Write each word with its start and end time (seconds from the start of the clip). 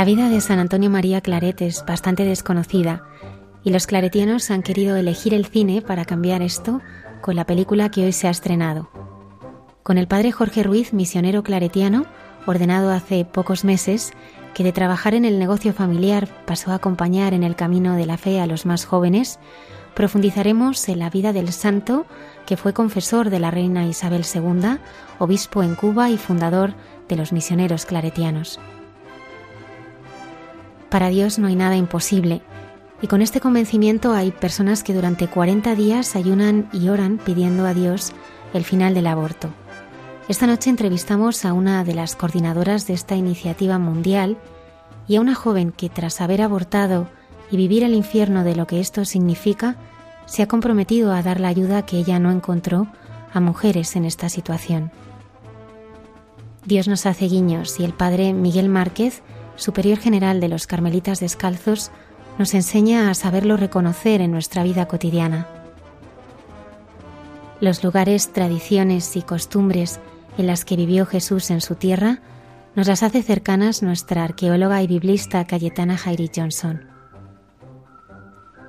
La 0.00 0.06
vida 0.06 0.30
de 0.30 0.40
San 0.40 0.58
Antonio 0.58 0.88
María 0.88 1.20
Claret 1.20 1.60
es 1.60 1.84
bastante 1.84 2.24
desconocida 2.24 3.04
y 3.62 3.68
los 3.68 3.86
claretianos 3.86 4.50
han 4.50 4.62
querido 4.62 4.96
elegir 4.96 5.34
el 5.34 5.44
cine 5.44 5.82
para 5.82 6.06
cambiar 6.06 6.40
esto 6.40 6.80
con 7.20 7.36
la 7.36 7.44
película 7.44 7.90
que 7.90 8.06
hoy 8.06 8.12
se 8.12 8.26
ha 8.26 8.30
estrenado. 8.30 8.88
Con 9.82 9.98
el 9.98 10.08
padre 10.08 10.32
Jorge 10.32 10.62
Ruiz, 10.62 10.94
misionero 10.94 11.42
claretiano, 11.42 12.06
ordenado 12.46 12.90
hace 12.90 13.26
pocos 13.26 13.62
meses, 13.62 14.14
que 14.54 14.64
de 14.64 14.72
trabajar 14.72 15.12
en 15.12 15.26
el 15.26 15.38
negocio 15.38 15.74
familiar 15.74 16.28
pasó 16.46 16.70
a 16.70 16.76
acompañar 16.76 17.34
en 17.34 17.42
el 17.42 17.54
camino 17.54 17.94
de 17.94 18.06
la 18.06 18.16
fe 18.16 18.40
a 18.40 18.46
los 18.46 18.64
más 18.64 18.86
jóvenes, 18.86 19.38
profundizaremos 19.94 20.88
en 20.88 20.98
la 20.98 21.10
vida 21.10 21.34
del 21.34 21.52
santo 21.52 22.06
que 22.46 22.56
fue 22.56 22.72
confesor 22.72 23.28
de 23.28 23.38
la 23.38 23.50
reina 23.50 23.84
Isabel 23.84 24.24
II, 24.34 24.78
obispo 25.18 25.62
en 25.62 25.74
Cuba 25.74 26.08
y 26.08 26.16
fundador 26.16 26.72
de 27.06 27.16
los 27.16 27.34
misioneros 27.34 27.84
claretianos. 27.84 28.58
Para 30.90 31.08
Dios 31.08 31.38
no 31.38 31.46
hay 31.46 31.54
nada 31.54 31.76
imposible. 31.76 32.42
Y 33.00 33.06
con 33.06 33.22
este 33.22 33.40
convencimiento 33.40 34.12
hay 34.12 34.32
personas 34.32 34.82
que 34.82 34.92
durante 34.92 35.28
40 35.28 35.74
días 35.76 36.16
ayunan 36.16 36.68
y 36.72 36.88
oran 36.88 37.18
pidiendo 37.18 37.64
a 37.64 37.72
Dios 37.72 38.12
el 38.52 38.64
final 38.64 38.92
del 38.92 39.06
aborto. 39.06 39.48
Esta 40.28 40.46
noche 40.46 40.68
entrevistamos 40.68 41.44
a 41.44 41.52
una 41.52 41.84
de 41.84 41.94
las 41.94 42.16
coordinadoras 42.16 42.86
de 42.86 42.94
esta 42.94 43.14
iniciativa 43.14 43.78
mundial 43.78 44.36
y 45.08 45.16
a 45.16 45.20
una 45.20 45.34
joven 45.34 45.72
que 45.72 45.88
tras 45.88 46.20
haber 46.20 46.42
abortado 46.42 47.08
y 47.50 47.56
vivir 47.56 47.84
el 47.84 47.94
infierno 47.94 48.44
de 48.44 48.54
lo 48.54 48.66
que 48.66 48.80
esto 48.80 49.04
significa, 49.04 49.76
se 50.26 50.42
ha 50.42 50.48
comprometido 50.48 51.12
a 51.12 51.22
dar 51.22 51.40
la 51.40 51.48
ayuda 51.48 51.86
que 51.86 51.98
ella 51.98 52.18
no 52.18 52.30
encontró 52.30 52.88
a 53.32 53.40
mujeres 53.40 53.96
en 53.96 54.04
esta 54.04 54.28
situación. 54.28 54.90
Dios 56.64 56.86
nos 56.88 57.06
hace 57.06 57.26
guiños 57.26 57.80
y 57.80 57.84
el 57.84 57.94
padre 57.94 58.32
Miguel 58.32 58.68
Márquez 58.68 59.22
superior 59.60 59.98
general 59.98 60.40
de 60.40 60.48
los 60.48 60.66
Carmelitas 60.66 61.20
Descalzos, 61.20 61.90
nos 62.38 62.54
enseña 62.54 63.10
a 63.10 63.14
saberlo 63.14 63.56
reconocer 63.56 64.20
en 64.20 64.32
nuestra 64.32 64.62
vida 64.62 64.86
cotidiana. 64.86 65.46
Los 67.60 67.84
lugares, 67.84 68.32
tradiciones 68.32 69.16
y 69.16 69.22
costumbres 69.22 70.00
en 70.38 70.46
las 70.46 70.64
que 70.64 70.76
vivió 70.76 71.04
Jesús 71.04 71.50
en 71.50 71.60
su 71.60 71.74
tierra 71.74 72.20
nos 72.74 72.86
las 72.86 73.02
hace 73.02 73.22
cercanas 73.22 73.82
nuestra 73.82 74.24
arqueóloga 74.24 74.82
y 74.82 74.86
biblista 74.86 75.44
Cayetana 75.46 75.98
Jairi 75.98 76.30
Johnson. 76.34 76.86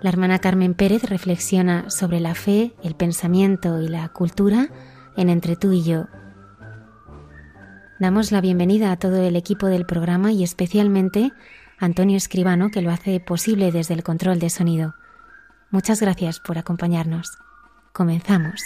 La 0.02 0.09
hermana 0.09 0.40
Carmen 0.40 0.73
Pérez 0.73 1.03
reflexiona 1.03 1.90
sobre 1.90 2.19
la 2.19 2.35
fe, 2.35 2.73
el 2.84 2.96
pensamiento 2.96 3.81
y 3.81 3.88
la 3.88 4.09
cultura 4.09 4.69
en 5.16 5.29
Entre 5.29 5.56
tú 5.56 5.72
y 5.72 5.84
yo, 5.84 6.08
Damos 8.01 8.31
la 8.31 8.41
bienvenida 8.41 8.91
a 8.91 8.97
todo 8.97 9.22
el 9.22 9.35
equipo 9.35 9.67
del 9.67 9.85
programa 9.85 10.31
y 10.31 10.44
especialmente 10.44 11.31
a 11.78 11.85
Antonio 11.85 12.17
Escribano, 12.17 12.72
que 12.72 12.81
lo 12.81 12.89
hace 12.89 13.19
posible 13.19 13.72
desde 13.72 13.94
el 13.94 14.01
control 14.01 14.39
de 14.39 14.50
sonido. 14.50 14.95
Muchas 15.69 16.01
gracias 16.01 16.40
por 16.40 16.57
acompañarnos. 16.57 17.38
Comenzamos. 17.94 18.63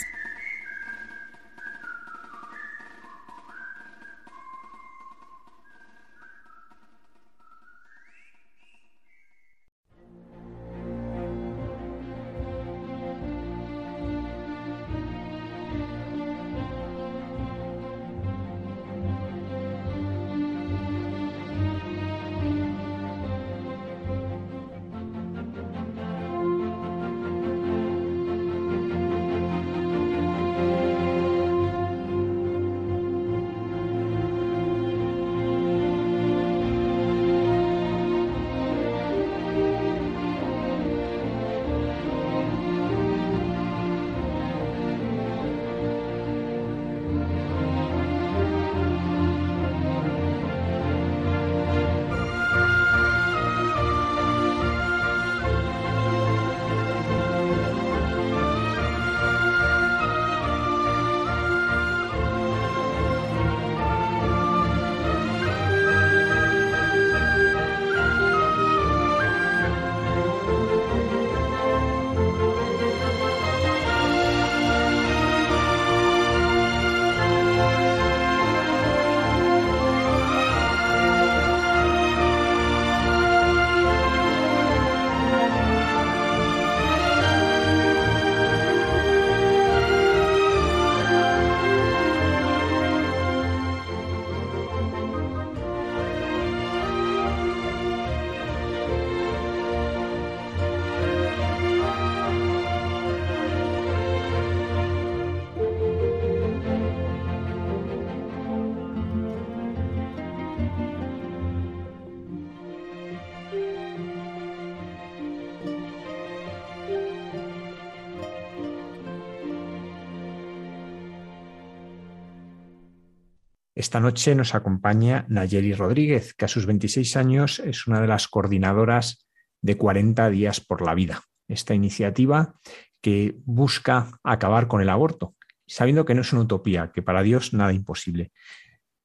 Esta 123.75 123.99
noche 123.99 124.35
nos 124.35 124.55
acompaña 124.55 125.25
Nayeli 125.27 125.73
Rodríguez, 125.73 126.33
que 126.33 126.45
a 126.45 126.47
sus 126.47 126.65
26 126.65 127.17
años 127.17 127.59
es 127.59 127.87
una 127.87 127.99
de 127.99 128.07
las 128.07 128.29
coordinadoras 128.29 129.27
de 129.61 129.77
40 129.77 130.29
días 130.29 130.61
por 130.61 130.81
la 130.81 130.95
vida. 130.95 131.23
Esta 131.49 131.73
iniciativa 131.73 132.55
que 133.01 133.35
busca 133.43 134.17
acabar 134.23 134.67
con 134.69 134.81
el 134.81 134.89
aborto, 134.89 135.35
sabiendo 135.67 136.05
que 136.05 136.15
no 136.15 136.21
es 136.21 136.31
una 136.31 136.43
utopía, 136.43 136.93
que 136.93 137.01
para 137.01 137.21
Dios 137.21 137.53
nada 137.53 137.73
imposible. 137.73 138.31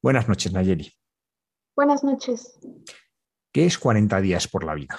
Buenas 0.01 0.29
noches, 0.29 0.53
Nayeli. 0.53 0.93
Buenas 1.75 2.05
noches. 2.05 2.57
¿Qué 3.51 3.65
es 3.65 3.77
40 3.77 4.21
días 4.21 4.47
por 4.47 4.63
la 4.63 4.73
vida? 4.73 4.97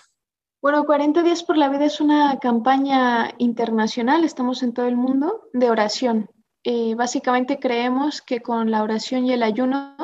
Bueno, 0.61 0.85
40 0.85 1.23
días 1.23 1.43
por 1.43 1.57
la 1.57 1.71
vida 1.71 1.87
es 1.87 1.99
una 1.99 2.39
campaña 2.41 3.33
internacional, 3.39 4.23
estamos 4.23 4.63
en 4.63 4.75
todo 4.75 4.87
el 4.87 4.97
mundo, 4.97 5.49
de 5.55 5.71
oración. 5.71 6.29
Eh, 6.65 6.95
básicamente 6.95 7.59
creemos 7.59 8.23
que 8.23 8.41
con 8.41 8.71
la 8.71 8.83
oración 8.83 9.27
y 9.27 9.33
el 9.33 9.43
ayuno 9.43 9.97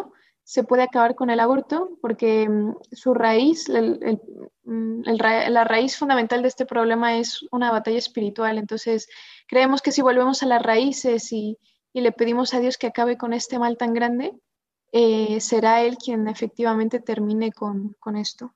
se 0.43 0.64
puede 0.64 0.82
acabar 0.82 1.14
con 1.14 1.31
el 1.31 1.40
aborto, 1.40 1.99
porque 2.00 2.49
mm, 2.49 2.76
su 2.90 3.14
raíz, 3.14 3.69
mm, 3.69 5.02
la 5.05 5.64
raíz 5.64 5.96
fundamental 5.96 6.43
de 6.43 6.49
este 6.49 6.66
problema 6.66 7.19
es 7.19 7.46
una 7.52 7.70
batalla 7.70 7.99
espiritual. 7.99 8.58
Entonces, 8.58 9.08
creemos 9.46 9.82
que 9.82 9.93
si 9.93 10.02
volvemos 10.02 10.43
a 10.43 10.46
las 10.46 10.62
raíces 10.62 11.32
y, 11.32 11.58
le 11.93 12.12
pedimos 12.12 12.55
a 12.55 12.60
Dios 12.60 12.78
que 12.78 12.87
acabe 12.87 13.19
con 13.19 13.32
este 13.32 13.58
mal 13.58 13.76
tan 13.76 13.93
grande, 13.93 14.32
eh, 14.93 15.40
será 15.40 15.82
Él 15.82 15.96
quien 15.99 16.28
efectivamente 16.28 17.00
termine 17.00 17.50
con, 17.50 17.96
esto. 18.16 18.55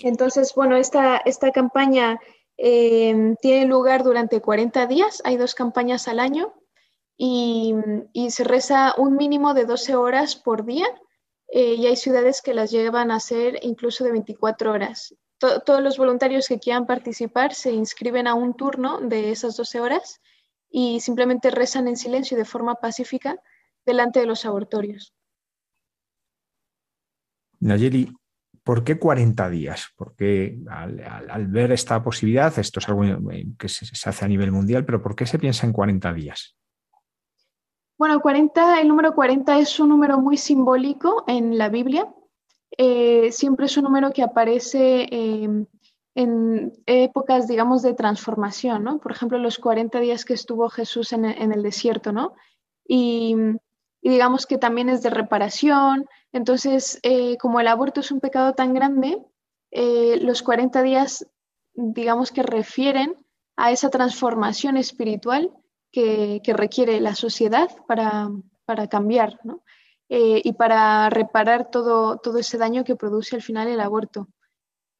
Entonces, 0.00 0.52
bueno, 0.56 0.76
esta, 0.76 1.18
esta 1.18 1.52
campaña 1.52 2.18
eh, 2.58 3.34
tiene 3.40 3.66
lugar 3.66 4.02
durante 4.02 4.40
40 4.40 4.86
días, 4.88 5.22
hay 5.24 5.36
dos 5.36 5.54
campañas 5.54 6.08
al 6.08 6.18
año 6.18 6.52
y, 7.16 7.74
se 8.30 8.44
reza 8.44 8.94
un 8.98 9.16
mínimo 9.16 9.54
de 9.54 9.64
12 9.64 9.96
horas 9.96 10.36
por 10.36 10.64
día 10.64 10.86
eh, 11.48 11.74
y 11.74 11.86
hay 11.86 11.96
ciudades 11.96 12.42
que 12.42 12.54
las 12.54 12.70
llevan 12.70 13.10
a 13.10 13.16
hacer 13.16 13.58
incluso 13.62 14.04
de 14.04 14.12
24 14.12 14.72
horas. 14.72 15.14
todos 15.38 15.82
los 15.82 15.98
voluntarios 15.98 16.48
que 16.48 16.58
quieran 16.58 16.86
participar 16.86 17.54
se 17.54 17.72
inscriben 17.72 18.26
a 18.26 18.34
un 18.34 18.54
turno 18.54 19.00
de 19.00 19.30
esas 19.30 19.56
12 19.56 19.80
horas 19.80 20.20
y 20.68 21.00
simplemente 21.00 21.50
rezan 21.50 21.88
en 21.88 21.96
silencio 21.96 22.36
de 22.36 22.44
forma 22.44 22.76
pacífica 22.76 23.38
delante 23.84 24.20
de 24.20 24.26
los 24.26 24.44
abortorios. 24.44 25.14
Nayeli, 27.60 28.12
¿por 28.62 28.84
qué 28.84 28.98
40 28.98 29.48
días? 29.48 29.88
Porque 29.96 30.58
al, 30.68 31.00
al, 31.00 31.46
ver 31.46 31.72
esta 31.72 32.02
posibilidad, 32.02 32.58
esto 32.58 32.80
es 32.80 32.88
algo 32.88 33.02
que 33.58 33.68
se, 33.68 33.86
se, 33.86 34.08
hace 34.08 34.24
a 34.24 34.28
nivel 34.28 34.52
mundial, 34.52 34.84
pero 34.84 35.00
¿por 35.02 35.14
qué 35.14 35.24
se 35.24 35.38
piensa 35.38 35.66
en 35.66 35.72
40 35.72 36.12
días? 36.12 36.55
Bueno, 37.98 38.20
40, 38.20 38.82
el 38.82 38.88
número 38.88 39.14
40 39.14 39.58
es 39.58 39.80
un 39.80 39.88
número 39.88 40.20
muy 40.20 40.36
simbólico 40.36 41.24
en 41.26 41.56
la 41.56 41.70
Biblia. 41.70 42.06
Eh, 42.76 43.32
siempre 43.32 43.66
es 43.66 43.76
un 43.78 43.84
número 43.84 44.12
que 44.12 44.22
aparece 44.22 45.08
em, 45.10 45.66
en 46.14 46.74
épocas, 46.84 47.48
digamos, 47.48 47.80
de 47.80 47.94
transformación, 47.94 48.84
¿no? 48.84 48.98
Por 48.98 49.12
ejemplo, 49.12 49.38
los 49.38 49.58
40 49.58 49.98
días 50.00 50.26
que 50.26 50.34
estuvo 50.34 50.68
Jesús 50.68 51.14
en, 51.14 51.24
el 51.24 51.62
desierto, 51.62 52.12
¿no? 52.12 52.34
Y, 52.86 53.34
digamos 54.02 54.46
que 54.46 54.58
también 54.58 54.90
es 54.90 55.02
de 55.02 55.10
reparación. 55.10 56.06
Entonces, 56.32 57.00
eh, 57.02 57.38
como 57.38 57.60
el 57.60 57.66
aborto 57.66 58.00
es 58.00 58.12
un 58.12 58.20
pecado 58.20 58.52
tan 58.52 58.74
grande, 58.74 59.18
eh, 59.70 60.18
los 60.20 60.42
40 60.42 60.82
días, 60.82 61.26
digamos 61.72 62.30
que 62.30 62.42
refieren 62.42 63.14
a 63.56 63.70
esa 63.72 63.88
transformación 63.88 64.76
espiritual 64.76 65.50
que, 65.92 66.40
requiere 66.54 67.00
la 67.00 67.14
sociedad 67.14 67.70
para, 67.86 68.30
cambiar 68.88 69.38
eh, 70.08 70.40
y 70.44 70.52
para 70.52 71.10
reparar 71.10 71.70
todo, 71.70 72.18
todo 72.18 72.38
ese 72.38 72.58
daño 72.58 72.84
que 72.84 72.96
produce 72.96 73.36
al 73.36 73.42
final 73.42 73.68
el 73.68 73.80
aborto. 73.80 74.28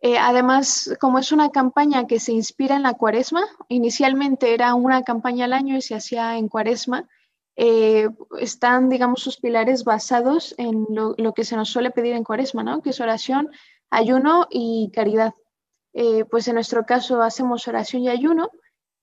Eh, 0.01 0.19
además, 0.19 0.95
como 1.01 1.19
es 1.19 1.33
una 1.33 1.51
campaña 1.51 2.07
que 2.07 2.21
se 2.21 2.33
inspira 2.33 2.77
en 2.77 2.83
la 2.83 2.95
cuaresma, 2.95 3.45
inicialmente 3.69 4.53
era 4.53 4.75
una 4.75 5.03
campaña 5.03 5.47
al 5.47 5.53
año 5.53 5.77
y 5.77 5.83
se 5.83 5.95
hacía 5.95 6.37
en 6.37 6.49
cuaresma, 6.49 7.09
eh, 7.57 8.09
están, 8.39 8.91
digamos, 8.91 9.23
sus 9.23 9.39
pilares 9.39 9.85
basados 9.85 10.55
en 10.59 10.87
lo, 10.91 11.33
que 11.33 11.45
se 11.45 11.57
nos 11.57 11.71
suele 11.71 11.91
pedir 11.91 12.15
en 12.15 12.25
cuaresma, 12.25 12.63
¿no? 12.63 12.83
que 12.83 12.91
es 12.91 13.01
oración, 13.01 13.51
ayuno 13.91 14.47
y 14.51 14.91
caridad. 14.95 15.33
pues 16.31 16.47
en 16.49 16.55
nuestro 16.57 16.85
caso 16.85 17.23
hacemos 17.23 17.67
oración 17.67 18.03
y 18.03 18.11
ayuno 18.11 18.51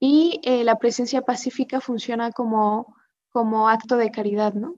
y 0.06 0.42
eh, 0.44 0.66
la 0.66 0.80
presencia 0.80 1.22
pacífica 1.22 1.80
funciona 1.80 2.34
como, 2.34 2.94
como 3.30 3.70
acto 3.70 3.96
de 3.96 4.12
caridad, 4.12 4.54
¿no? 4.54 4.76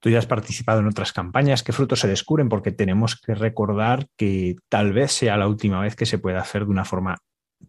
Tú 0.00 0.10
ya 0.10 0.18
has 0.18 0.26
participado 0.26 0.80
en 0.80 0.88
otras 0.88 1.12
campañas, 1.12 1.62
¿qué 1.62 1.72
frutos 1.72 2.00
se 2.00 2.08
descubren? 2.08 2.48
Porque 2.48 2.72
tenemos 2.72 3.14
que 3.14 3.36
recordar 3.36 4.08
que 4.16 4.56
tal 4.68 4.92
vez 4.92 5.12
sea 5.12 5.36
la 5.36 5.46
última 5.46 5.80
vez 5.80 5.94
que 5.94 6.06
se 6.06 6.18
pueda 6.18 6.40
hacer 6.40 6.64
de 6.64 6.72
una 6.72 6.84
forma 6.84 7.16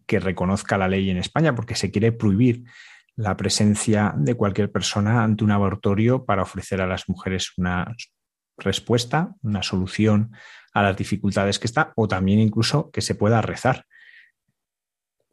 que 0.04 0.18
reconozca 0.18 0.78
la 0.78 0.88
ley 0.88 1.10
en 1.10 1.18
España, 1.18 1.54
porque 1.54 1.76
se 1.76 1.92
quiere 1.92 2.10
prohibir 2.10 2.64
la 3.14 3.36
presencia 3.36 4.14
de 4.16 4.34
cualquier 4.34 4.72
persona 4.72 5.22
ante 5.22 5.44
un 5.44 5.52
abortorio 5.52 6.24
para 6.24 6.42
ofrecer 6.42 6.80
a 6.80 6.88
las 6.88 7.08
mujeres 7.08 7.52
una 7.56 7.94
respuesta, 8.58 9.32
una 9.42 9.62
solución 9.62 10.32
a 10.72 10.82
las 10.82 10.96
dificultades 10.96 11.60
que 11.60 11.68
está, 11.68 11.92
o 11.94 12.08
también 12.08 12.40
incluso 12.40 12.90
que 12.90 13.00
se 13.00 13.14
pueda 13.14 13.40
rezar 13.42 13.86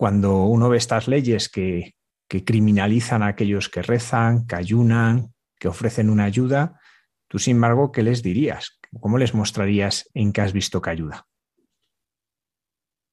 cuando 0.03 0.44
uno 0.44 0.67
ve 0.67 0.75
estas 0.75 1.07
leyes 1.07 1.47
que, 1.47 1.95
criminalizan 2.27 3.23
a 3.23 3.27
aquellos 3.27 3.69
que 3.69 3.81
rezan, 3.81 4.45
que 4.45 4.57
ayunan, 4.57 5.33
que 5.57 5.69
ofrecen 5.69 6.09
una 6.09 6.25
ayuda, 6.25 6.77
tú 7.29 7.39
sin 7.39 7.55
embargo, 7.55 7.89
¿qué 7.94 8.03
les 8.03 8.21
dirías? 8.21 8.81
¿Cómo 9.00 9.17
les 9.17 9.33
mostrarías 9.33 10.09
en 10.13 10.33
qué 10.33 10.41
has 10.41 10.51
visto 10.51 10.81
que 10.81 10.89
ayuda? 10.89 11.25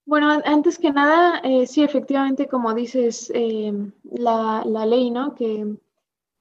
Bueno, 0.04 0.42
antes 0.44 0.80
que 0.80 0.90
nada, 0.90 1.40
eh, 1.44 1.64
sí, 1.68 1.84
efectivamente, 1.84 2.48
como 2.48 2.74
dices, 2.74 3.30
eh, 3.36 3.72
la, 4.10 4.64
la, 4.66 4.84
ley, 4.84 5.12
¿no? 5.12 5.36
Que 5.36 5.76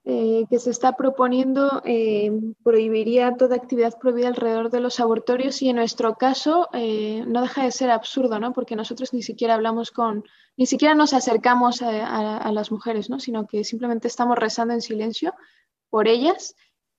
eh, 0.04 0.46
que 0.48 0.58
se 0.58 0.70
está 0.70 0.96
proponiendo 0.96 1.82
eh, 1.84 2.32
prohibiría 2.64 3.36
toda 3.36 3.56
actividad 3.56 3.98
prohibida 3.98 4.28
alrededor 4.28 4.70
de 4.70 4.80
los 4.80 4.98
abortorios 4.98 5.60
y 5.60 5.68
en 5.68 5.76
nuestro 5.76 6.14
caso 6.14 6.70
eh, 6.72 7.22
no 7.26 7.42
deja 7.42 7.64
de 7.64 7.70
ser 7.70 7.90
absurdo, 7.90 8.40
¿no? 8.40 8.54
Porque 8.54 8.76
nosotros 8.76 9.12
ni 9.12 9.22
siquiera 9.22 9.52
hablamos 9.54 9.90
con, 9.90 10.24
ni 10.56 10.64
siquiera 10.64 10.94
nos 10.94 11.12
acercamos 11.12 11.82
a, 11.82 12.50
las 12.50 12.72
mujeres, 12.72 13.10
¿no? 13.10 13.20
Sino 13.20 13.46
que 13.46 13.62
simplemente 13.62 14.08
estamos 14.08 14.38
rezando 14.38 14.72
en 14.72 14.80
silencio 14.80 15.34
por 15.90 16.08
ellas. 16.08 16.54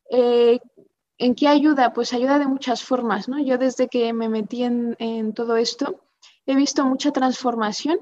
¿En 0.07 1.36
qué 1.36 1.48
ayuda? 1.48 1.94
Pues 1.94 2.13
ayuda 2.13 2.38
de 2.38 2.45
muchas 2.45 2.83
formas, 2.83 3.27
¿no? 3.27 3.39
Yo 3.44 3.57
desde 3.57 3.88
que 3.88 4.13
me 4.13 4.30
metí 4.30 4.63
en, 4.63 4.95
en 5.00 5.33
todo 5.33 5.56
esto 5.56 6.01
he 6.45 6.55
visto 6.55 6.86
mucha 6.86 7.12
transformación 7.12 8.00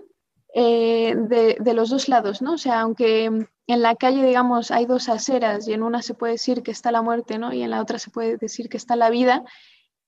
de, 0.54 1.58
de, 1.60 1.74
los 1.74 1.90
dos 1.90 2.10
lados, 2.10 2.42
¿no? 2.42 2.54
O 2.54 2.58
sea, 2.58 2.82
aunque 2.82 3.26
en 3.70 3.82
la 3.84 3.96
calle, 3.96 4.26
digamos, 4.26 4.72
hay 4.72 4.86
dos 4.88 5.10
aceras 5.10 5.68
y 5.68 5.74
en 5.74 5.84
una 5.84 6.02
se 6.02 6.16
puede 6.16 6.34
decir 6.34 6.64
que 6.64 6.72
está 6.72 6.92
la 6.92 7.04
muerte, 7.04 7.38
¿no? 7.38 7.54
Y 7.54 7.62
en 7.62 7.70
la 7.70 7.82
otra 7.82 8.00
se 8.00 8.10
puede 8.10 8.38
decir 8.38 8.68
que 8.68 8.78
está 8.78 8.96
la 8.96 9.12
vida. 9.12 9.44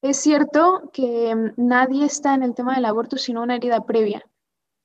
Es 0.01 0.17
cierto 0.17 0.89
que 0.93 1.35
mm, 1.35 1.53
nadie 1.57 2.05
está 2.05 2.33
en 2.33 2.43
el 2.43 2.55
tema 2.55 2.75
del 2.75 2.85
aborto 2.85 3.17
sino 3.17 3.43
una 3.43 3.55
herida 3.55 3.85
previa. 3.85 4.25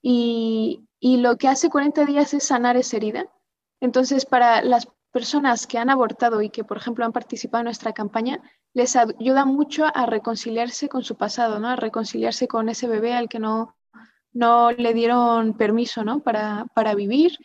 Y, 0.03 0.83
lo 1.01 1.37
que 1.37 1.49
hace 1.49 1.71
40 1.71 2.05
días 2.05 2.35
es 2.35 2.45
sanar 2.45 2.77
esa 2.77 2.97
herida. 2.99 3.27
Entonces, 3.81 4.27
para 4.27 4.63
las 4.63 4.89
personas 5.13 5.67
que 5.67 5.79
han 5.79 5.89
abortado 5.89 6.43
y 6.43 6.51
que, 6.51 6.65
por 6.65 6.77
ejemplo, 6.77 7.05
han 7.05 7.13
participado 7.13 7.61
en 7.61 7.67
nuestra 7.67 7.93
campaña, 7.93 8.43
les 8.75 8.97
ayuda 8.97 9.45
mucho 9.47 9.87
a 9.87 10.07
reconciliarse 10.07 10.89
con 10.89 11.03
su 11.03 11.17
pasado, 11.17 11.59
¿no? 11.61 11.69
A 11.69 11.77
reconciliarse 11.77 12.49
con 12.49 12.69
ese 12.69 12.89
bebé 12.89 13.15
al 13.15 13.29
que 13.29 13.39
no, 13.39 13.76
no 14.37 14.71
le 14.73 14.95
dieron 14.95 15.55
permiso, 15.57 16.05
¿no? 16.05 16.21
Para, 16.21 16.67
para 16.75 16.95
vivir 16.95 17.39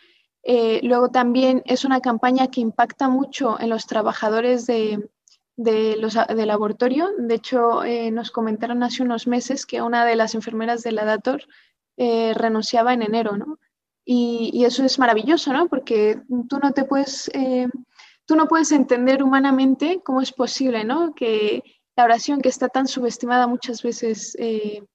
eh, 0.44 0.80
luego 0.84 1.10
también 1.10 1.62
es 1.66 1.86
una 1.86 2.02
campaña 2.02 2.48
que 2.48 2.62
impacta 2.62 3.08
mucho 3.10 3.60
en 3.60 3.70
los 3.70 3.86
trabajadores 3.86 4.66
de, 4.66 5.10
los, 5.56 6.18
del 6.28 6.48
laboratorio. 6.48 7.10
De 7.18 7.36
hecho, 7.36 7.84
eh, 7.84 8.12
nos 8.12 8.32
comentaron 8.32 8.84
hace 8.84 9.04
unos 9.04 9.28
meses 9.28 9.66
que 9.66 9.82
una 9.82 10.06
de 10.06 10.16
las 10.16 10.34
enfermeras 10.34 10.84
de 10.84 10.94
la 10.94 11.06
Dator 11.06 11.44
eh, 11.98 12.34
renunciaba 12.34 12.94
en 12.94 13.04
enero, 13.04 13.38
¿no? 13.38 13.60
Y, 14.04 14.64
eso 14.66 14.84
es 14.84 14.98
maravilloso, 14.98 15.54
¿no? 15.54 15.68
Porque 15.68 16.20
tú 16.50 16.60
no 16.62 16.72
te 16.74 16.84
puedes, 16.86 17.32
tú 18.26 18.36
no 18.36 18.48
puedes 18.48 18.72
entender 18.72 19.24
humanamente 19.24 20.02
cómo 20.04 20.22
es 20.22 20.32
posible, 20.32 20.84
¿no? 20.84 21.14
Que 21.14 21.64
la 21.96 22.06
oración 22.06 22.42
que 22.42 22.50
está 22.50 22.68
tan 22.68 22.88
subestimada 22.88 23.48
muchas 23.48 23.84
veces, 23.84 24.36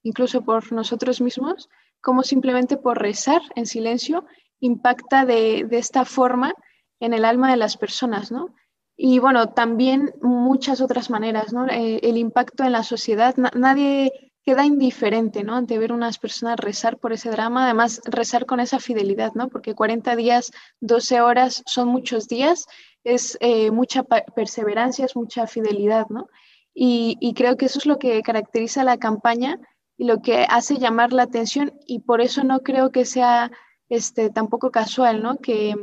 incluso 0.02 0.44
por 0.44 0.72
nosotros 0.72 1.20
mismos, 1.20 1.68
como 2.06 2.22
simplemente 2.22 2.76
por 2.76 3.02
rezar 3.02 3.42
en 3.56 3.66
silencio 3.66 4.25
impacta 4.60 5.26
de, 5.26 5.66
esta 5.72 6.04
forma 6.04 6.54
en 7.00 7.14
el 7.14 7.25
alma 7.25 7.50
de 7.50 7.56
las 7.56 7.76
personas, 7.76 8.30
¿no? 8.30 8.54
Y 8.96 9.18
bueno, 9.18 9.48
también 9.48 10.14
muchas 10.22 10.80
otras 10.80 11.10
maneras, 11.10 11.52
¿no? 11.52 11.66
Eh, 11.66 11.98
el 12.04 12.16
impacto 12.16 12.62
en 12.62 12.70
la 12.70 12.84
sociedad, 12.84 13.34
nadie 13.56 14.12
queda 14.44 14.64
indiferente, 14.64 15.42
¿no? 15.42 15.56
Ante 15.56 15.80
ver 15.80 15.92
unas 15.92 16.20
personas 16.20 16.60
rezar 16.60 16.96
por 16.98 17.12
ese 17.12 17.28
drama, 17.28 17.64
además 17.64 18.00
rezar 18.04 18.46
con 18.46 18.60
esa 18.60 18.78
fidelidad, 18.78 19.32
¿no? 19.34 19.48
Porque 19.48 19.75
40 19.75 20.14
días, 20.14 20.52
12 20.80 21.20
horas 21.20 21.64
son 21.66 21.88
muchos 21.88 22.28
días, 22.28 22.66
es 23.02 23.36
eh, 23.40 23.72
mucha 23.72 24.04
perseverancia, 24.04 25.06
es 25.06 25.16
mucha 25.16 25.48
fidelidad, 25.48 26.06
¿no? 26.08 26.28
Y 26.72 27.32
creo 27.34 27.56
que 27.56 27.66
eso 27.66 27.80
es 27.80 27.86
lo 27.86 27.98
que 27.98 28.22
caracteriza 28.22 28.84
la 28.84 28.98
campaña 28.98 29.58
y 29.98 30.04
lo 30.04 30.20
que 30.22 30.46
hace 30.48 30.78
llamar 30.78 31.12
la 31.12 31.22
atención 31.22 31.72
y 31.86 32.00
por 32.00 32.20
eso 32.20 32.44
no 32.44 32.60
creo 32.60 32.90
que 32.90 33.04
sea 33.04 33.50
este, 33.88 34.30
tampoco 34.30 34.70
casual, 34.70 35.22
¿no? 35.22 35.38
Que, 35.38 35.74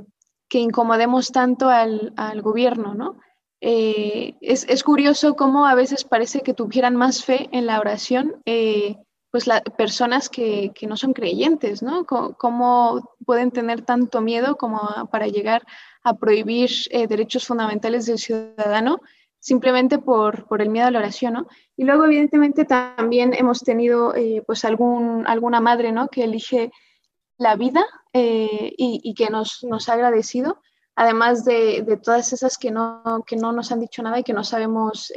incomodemos 0.55 1.32
tanto 1.32 1.67
al, 1.67 2.13
gobierno, 2.43 2.93
¿no? 2.93 3.20
Eh, 3.60 4.36
es, 4.39 4.84
curioso 4.84 5.36
cómo 5.36 5.65
a 5.65 5.74
veces 5.74 6.03
parece 6.03 6.41
que 6.41 6.53
tuvieran 6.53 6.96
más 6.96 7.25
fe 7.25 7.50
en 7.51 7.65
la 7.65 7.79
oración 7.79 8.36
eh, 8.46 8.98
pues 9.34 9.48
las 9.48 9.62
personas 9.62 10.29
que, 10.29 10.72
no 10.88 10.96
son 10.96 11.13
creyentes, 11.13 11.82
¿no? 11.82 12.05
¿Cómo, 12.05 13.15
pueden 13.25 13.50
tener 13.50 13.82
tanto 13.82 14.22
miedo 14.22 14.58
como 14.58 15.10
para 15.12 15.25
llegar 15.25 15.63
a 16.03 16.13
prohibir 16.13 16.70
eh, 16.91 17.08
derechos 17.08 17.48
fundamentales 17.48 18.05
del 18.05 18.20
ciudadano 18.20 19.00
simplemente 19.44 20.00
por, 20.00 20.46
el 20.60 20.70
miedo 20.70 20.88
a 20.88 20.92
la 20.92 21.00
oración, 21.00 21.34
¿no? 21.34 21.48
Y 21.76 21.84
luego, 21.84 22.06
evidentemente, 22.06 22.66
también 22.66 23.34
hemos 23.34 23.60
tenido 23.62 24.16
eh, 24.16 24.44
pues 24.48 24.66
algún, 24.66 25.26
alguna 25.28 25.60
madre, 25.60 25.92
¿no? 25.92 26.08
Que 26.08 26.24
elige 26.24 26.72
la 27.38 27.56
vida 27.56 27.86
eh, 28.14 28.74
y, 28.78 29.14
que 29.16 29.30
nos, 29.30 29.64
nos, 29.64 29.90
ha 29.90 29.94
agradecido, 29.94 30.62
además 30.96 31.44
de, 31.46 32.00
todas 32.04 32.32
esas 32.32 32.58
que 32.58 32.72
no, 32.72 33.24
que 33.28 33.36
no 33.36 33.52
nos 33.52 33.72
han 33.72 33.80
dicho 33.80 34.02
nada 34.02 34.20
y 34.20 34.24
que 34.24 34.34
no 34.34 34.44
sabemos 34.44 35.12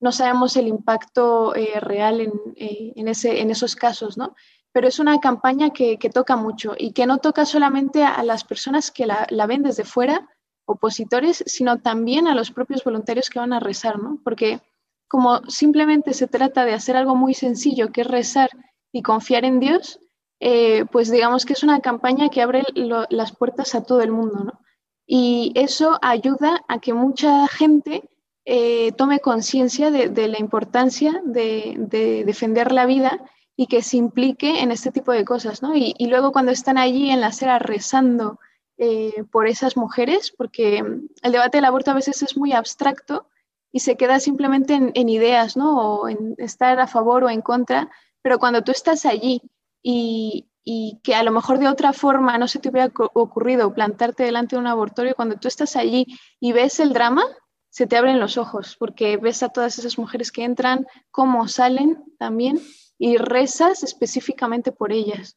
no 0.00 0.12
sabemos 0.12 0.56
el 0.56 0.66
impacto 0.66 1.54
eh, 1.54 1.78
real 1.78 2.20
eh, 2.20 2.92
en, 2.96 3.08
ese, 3.08 3.40
en, 3.40 3.50
esos 3.50 3.76
casos, 3.76 4.16
¿no? 4.16 4.34
Pero 4.72 4.88
es 4.88 4.98
una 4.98 5.18
campaña 5.20 5.70
que, 5.70 5.98
toca 6.12 6.36
mucho 6.36 6.74
y 6.76 6.92
que 6.92 7.06
no 7.06 7.18
toca 7.18 7.44
solamente 7.44 8.02
a 8.02 8.22
las 8.22 8.44
personas 8.44 8.90
que 8.90 9.06
la, 9.06 9.46
ven 9.46 9.62
desde 9.62 9.84
fuera, 9.84 10.28
opositores, 10.64 11.42
sino 11.46 11.78
también 11.78 12.28
a 12.28 12.34
los 12.34 12.50
propios 12.50 12.84
voluntarios 12.84 13.30
que 13.30 13.38
van 13.38 13.52
a 13.52 13.60
rezar, 13.60 13.98
¿no? 13.98 14.18
Porque 14.22 14.60
como 15.08 15.42
simplemente 15.48 16.14
se 16.14 16.28
trata 16.28 16.64
de 16.64 16.74
hacer 16.74 16.96
algo 16.96 17.16
muy 17.16 17.34
sencillo, 17.34 17.90
que 17.90 18.02
es 18.02 18.06
rezar 18.06 18.50
y 18.92 19.02
confiar 19.02 19.44
en 19.44 19.58
Dios, 19.58 19.98
eh, 20.38 20.84
pues 20.90 21.10
digamos 21.10 21.44
que 21.44 21.52
es 21.52 21.62
una 21.62 21.80
campaña 21.80 22.30
que 22.30 22.42
abre 22.42 22.62
las 22.74 23.36
puertas 23.36 23.74
a 23.74 23.82
todo 23.82 24.00
el 24.00 24.12
mundo, 24.12 24.44
¿no? 24.44 24.60
Y 25.06 25.52
eso 25.56 25.98
ayuda 26.02 26.62
a 26.68 26.78
que 26.78 26.94
mucha 26.94 27.48
gente 27.48 28.08
eh, 28.44 28.92
tome 28.92 29.20
conciencia 29.20 29.90
de, 29.90 30.28
la 30.28 30.38
importancia 30.38 31.20
de, 31.24 32.22
defender 32.24 32.72
la 32.72 32.86
vida 32.86 33.20
y 33.56 33.66
que 33.66 33.82
se 33.82 33.96
implique 33.96 34.60
en 34.60 34.70
este 34.70 34.92
tipo 34.92 35.12
de 35.12 35.24
cosas, 35.24 35.62
¿no? 35.62 35.76
Y, 35.76 35.94
luego 36.06 36.32
cuando 36.32 36.52
están 36.52 36.78
allí 36.78 37.10
en 37.10 37.20
la 37.20 37.28
acera 37.28 37.58
rezando 37.58 38.38
eh, 38.82 39.24
por 39.30 39.46
esas 39.46 39.76
mujeres, 39.76 40.32
porque 40.34 40.78
el 40.78 41.32
debate 41.32 41.58
del 41.58 41.66
aborto 41.66 41.90
a 41.90 41.94
veces 41.94 42.22
es 42.22 42.38
muy 42.38 42.54
abstracto 42.54 43.28
y 43.70 43.80
se 43.80 43.98
queda 43.98 44.20
simplemente 44.20 44.72
en, 44.72 45.08
ideas, 45.10 45.54
¿no? 45.54 45.76
O 45.76 46.08
en 46.08 46.34
estar 46.38 46.80
a 46.80 46.86
favor 46.86 47.24
o 47.24 47.28
en 47.28 47.42
contra, 47.42 47.90
pero 48.22 48.38
cuando 48.38 48.64
tú 48.64 48.72
estás 48.72 49.04
allí 49.04 49.42
y, 49.82 50.48
y 50.64 50.98
que 51.04 51.14
a 51.14 51.22
lo 51.22 51.30
mejor 51.30 51.58
de 51.58 51.68
otra 51.68 51.92
forma 51.92 52.38
no 52.38 52.48
se 52.48 52.58
te 52.58 52.70
hubiera 52.70 52.90
ocurrido 53.12 53.74
plantarte 53.74 54.22
delante 54.22 54.56
de 54.56 54.60
un 54.60 54.66
abortorio, 54.66 55.14
cuando 55.14 55.36
tú 55.36 55.46
estás 55.46 55.76
allí 55.76 56.06
y 56.40 56.52
ves 56.52 56.80
el 56.80 56.94
drama, 56.94 57.24
se 57.68 57.86
te 57.86 57.98
abren 57.98 58.18
los 58.18 58.38
ojos 58.38 58.76
porque 58.78 59.18
ves 59.18 59.42
a 59.42 59.50
todas 59.50 59.78
esas 59.78 59.98
mujeres 59.98 60.32
que 60.32 60.44
entran, 60.44 60.86
cómo 61.10 61.48
salen 61.48 62.02
también 62.18 62.58
y 62.96 63.18
rezas 63.18 63.82
específicamente 63.82 64.72
por 64.72 64.90
ellas. 64.90 65.36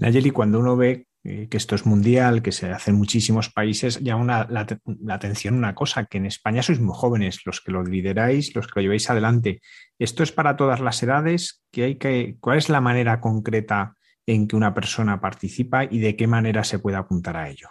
Nayeli, 0.00 0.30
cuando 0.30 0.58
uno 0.60 0.76
ve 0.76 1.06
eh, 1.24 1.48
que 1.50 1.56
esto 1.56 1.74
es 1.74 1.84
mundial, 1.84 2.42
que 2.42 2.52
se 2.52 2.70
hace 2.70 2.90
en 2.90 2.96
muchísimos 2.96 3.50
países, 3.50 4.00
llama 4.00 4.46
la, 4.48 4.66
atención 5.14 5.54
una 5.54 5.74
cosa, 5.74 6.04
que 6.06 6.18
en 6.18 6.26
España 6.26 6.62
sois 6.62 6.80
muy 6.80 6.94
jóvenes, 6.94 7.40
los 7.44 7.60
que 7.60 7.72
lo 7.72 7.82
lideráis, 7.82 8.54
los 8.54 8.66
que 8.66 8.72
lo 8.76 8.82
lleváis 8.82 9.10
adelante. 9.10 9.60
¿Esto 9.98 10.22
es 10.22 10.32
para 10.32 10.56
todas 10.56 10.80
las 10.80 11.02
edades? 11.02 11.62
¿Qué 11.72 11.84
hay 11.84 11.94
que, 11.96 12.36
¿Cuál 12.40 12.58
es 12.58 12.68
la 12.68 12.80
manera 12.80 13.20
concreta 13.20 13.94
en 14.26 14.46
que 14.46 14.56
una 14.56 14.74
persona 14.74 15.20
participa 15.20 15.84
y 15.84 15.98
de 15.98 16.16
qué 16.16 16.26
manera 16.26 16.62
se 16.62 16.78
puede 16.78 16.96
apuntar 16.96 17.36
a 17.36 17.48
ello? 17.48 17.68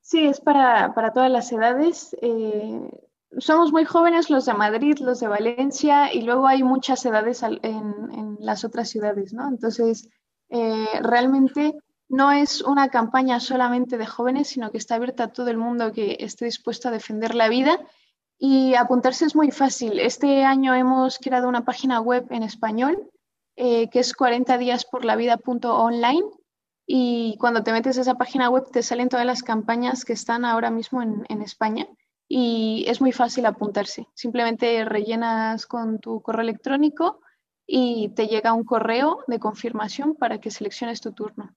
Sí, 0.00 0.26
es 0.26 0.40
para, 0.40 0.92
todas 1.14 1.30
las 1.30 1.50
edades. 1.52 2.14
Eh, 2.20 2.90
somos 3.38 3.72
muy 3.72 3.84
jóvenes 3.84 4.30
los 4.30 4.44
de 4.44 4.52
Madrid, 4.52 4.98
los 4.98 5.20
de 5.20 5.28
Valencia 5.28 6.12
y 6.12 6.22
luego 6.22 6.46
hay 6.46 6.62
muchas 6.62 7.04
edades 7.06 7.42
en, 7.42 8.36
las 8.40 8.64
otras 8.64 8.88
ciudades, 8.90 9.32
¿no? 9.32 9.48
Entonces, 9.48 10.10
eh, 10.52 11.00
realmente 11.00 11.74
no 12.10 12.30
es 12.30 12.60
una 12.60 12.90
campaña 12.90 13.40
solamente 13.40 13.96
de 13.96 14.04
jóvenes, 14.04 14.48
sino 14.48 14.70
que 14.70 14.76
está 14.76 14.96
abierta 14.96 15.24
a 15.24 15.32
todo 15.32 15.48
el 15.48 15.56
mundo 15.56 15.92
que 15.92 16.18
esté 16.20 16.44
dispuesto 16.44 16.88
a 16.88 16.92
defender 16.92 17.34
la 17.34 17.48
vida 17.48 17.80
y 18.38 18.74
apuntarse 18.74 19.24
es 19.24 19.34
muy 19.34 19.50
fácil. 19.50 19.98
Este 19.98 20.44
año 20.44 20.74
hemos 20.74 21.18
creado 21.18 21.48
una 21.48 21.64
página 21.64 22.00
web 22.00 22.26
en 22.30 22.42
español 22.42 23.10
eh, 23.56 23.88
que 23.88 24.00
es 24.00 24.12
40 24.12 24.58
días 24.58 24.84
por 24.84 25.06
la 25.06 25.16
vida.online 25.16 26.24
y 26.86 27.36
cuando 27.38 27.62
te 27.62 27.72
metes 27.72 27.96
a 27.96 28.02
esa 28.02 28.16
página 28.16 28.50
web 28.50 28.64
te 28.70 28.82
salen 28.82 29.08
todas 29.08 29.24
las 29.24 29.42
campañas 29.42 30.04
que 30.04 30.12
están 30.12 30.44
ahora 30.44 30.70
mismo 30.70 31.00
en, 31.02 31.42
España 31.42 31.86
y 32.28 32.84
es 32.88 33.00
muy 33.00 33.12
fácil 33.12 33.46
apuntarse. 33.46 34.06
Simplemente 34.14 34.84
rellenas 34.84 35.66
con 35.66 35.98
tu 35.98 36.20
correo 36.20 36.42
electrónico 36.42 37.20
y 37.66 38.10
te 38.14 38.26
llega 38.26 38.52
un 38.52 38.64
correo 38.64 39.24
de 39.26 39.38
confirmación 39.38 40.14
para 40.14 40.40
que 40.40 40.50
selecciones 40.50 41.00
tu 41.00 41.12
turno. 41.12 41.54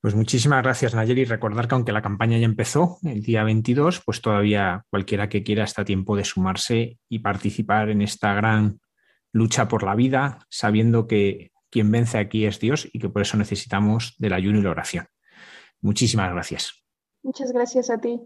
Pues 0.00 0.14
muchísimas 0.14 0.62
gracias, 0.62 0.94
Nayeli. 0.94 1.24
Recordar 1.24 1.68
que 1.68 1.74
aunque 1.74 1.92
la 1.92 2.00
campaña 2.00 2.38
ya 2.38 2.46
empezó 2.46 2.98
el 3.02 3.22
día 3.22 3.44
22, 3.44 4.00
pues 4.04 4.22
todavía 4.22 4.86
cualquiera 4.88 5.28
que 5.28 5.42
quiera 5.42 5.64
está 5.64 5.82
a 5.82 5.84
tiempo 5.84 6.16
de 6.16 6.24
sumarse 6.24 6.98
y 7.08 7.18
participar 7.18 7.90
en 7.90 8.00
esta 8.00 8.32
gran 8.32 8.80
lucha 9.32 9.68
por 9.68 9.82
la 9.82 9.94
vida, 9.94 10.38
sabiendo 10.48 11.06
que 11.06 11.52
quien 11.68 11.90
vence 11.90 12.16
aquí 12.16 12.46
es 12.46 12.58
Dios 12.58 12.88
y 12.92 12.98
que 12.98 13.10
por 13.10 13.22
eso 13.22 13.36
necesitamos 13.36 14.14
del 14.18 14.32
ayuno 14.32 14.58
y 14.58 14.62
la 14.62 14.70
oración. 14.70 15.06
Muchísimas 15.82 16.32
gracias. 16.32 16.82
Muchas 17.22 17.52
gracias 17.52 17.90
a 17.90 17.98
ti. 17.98 18.20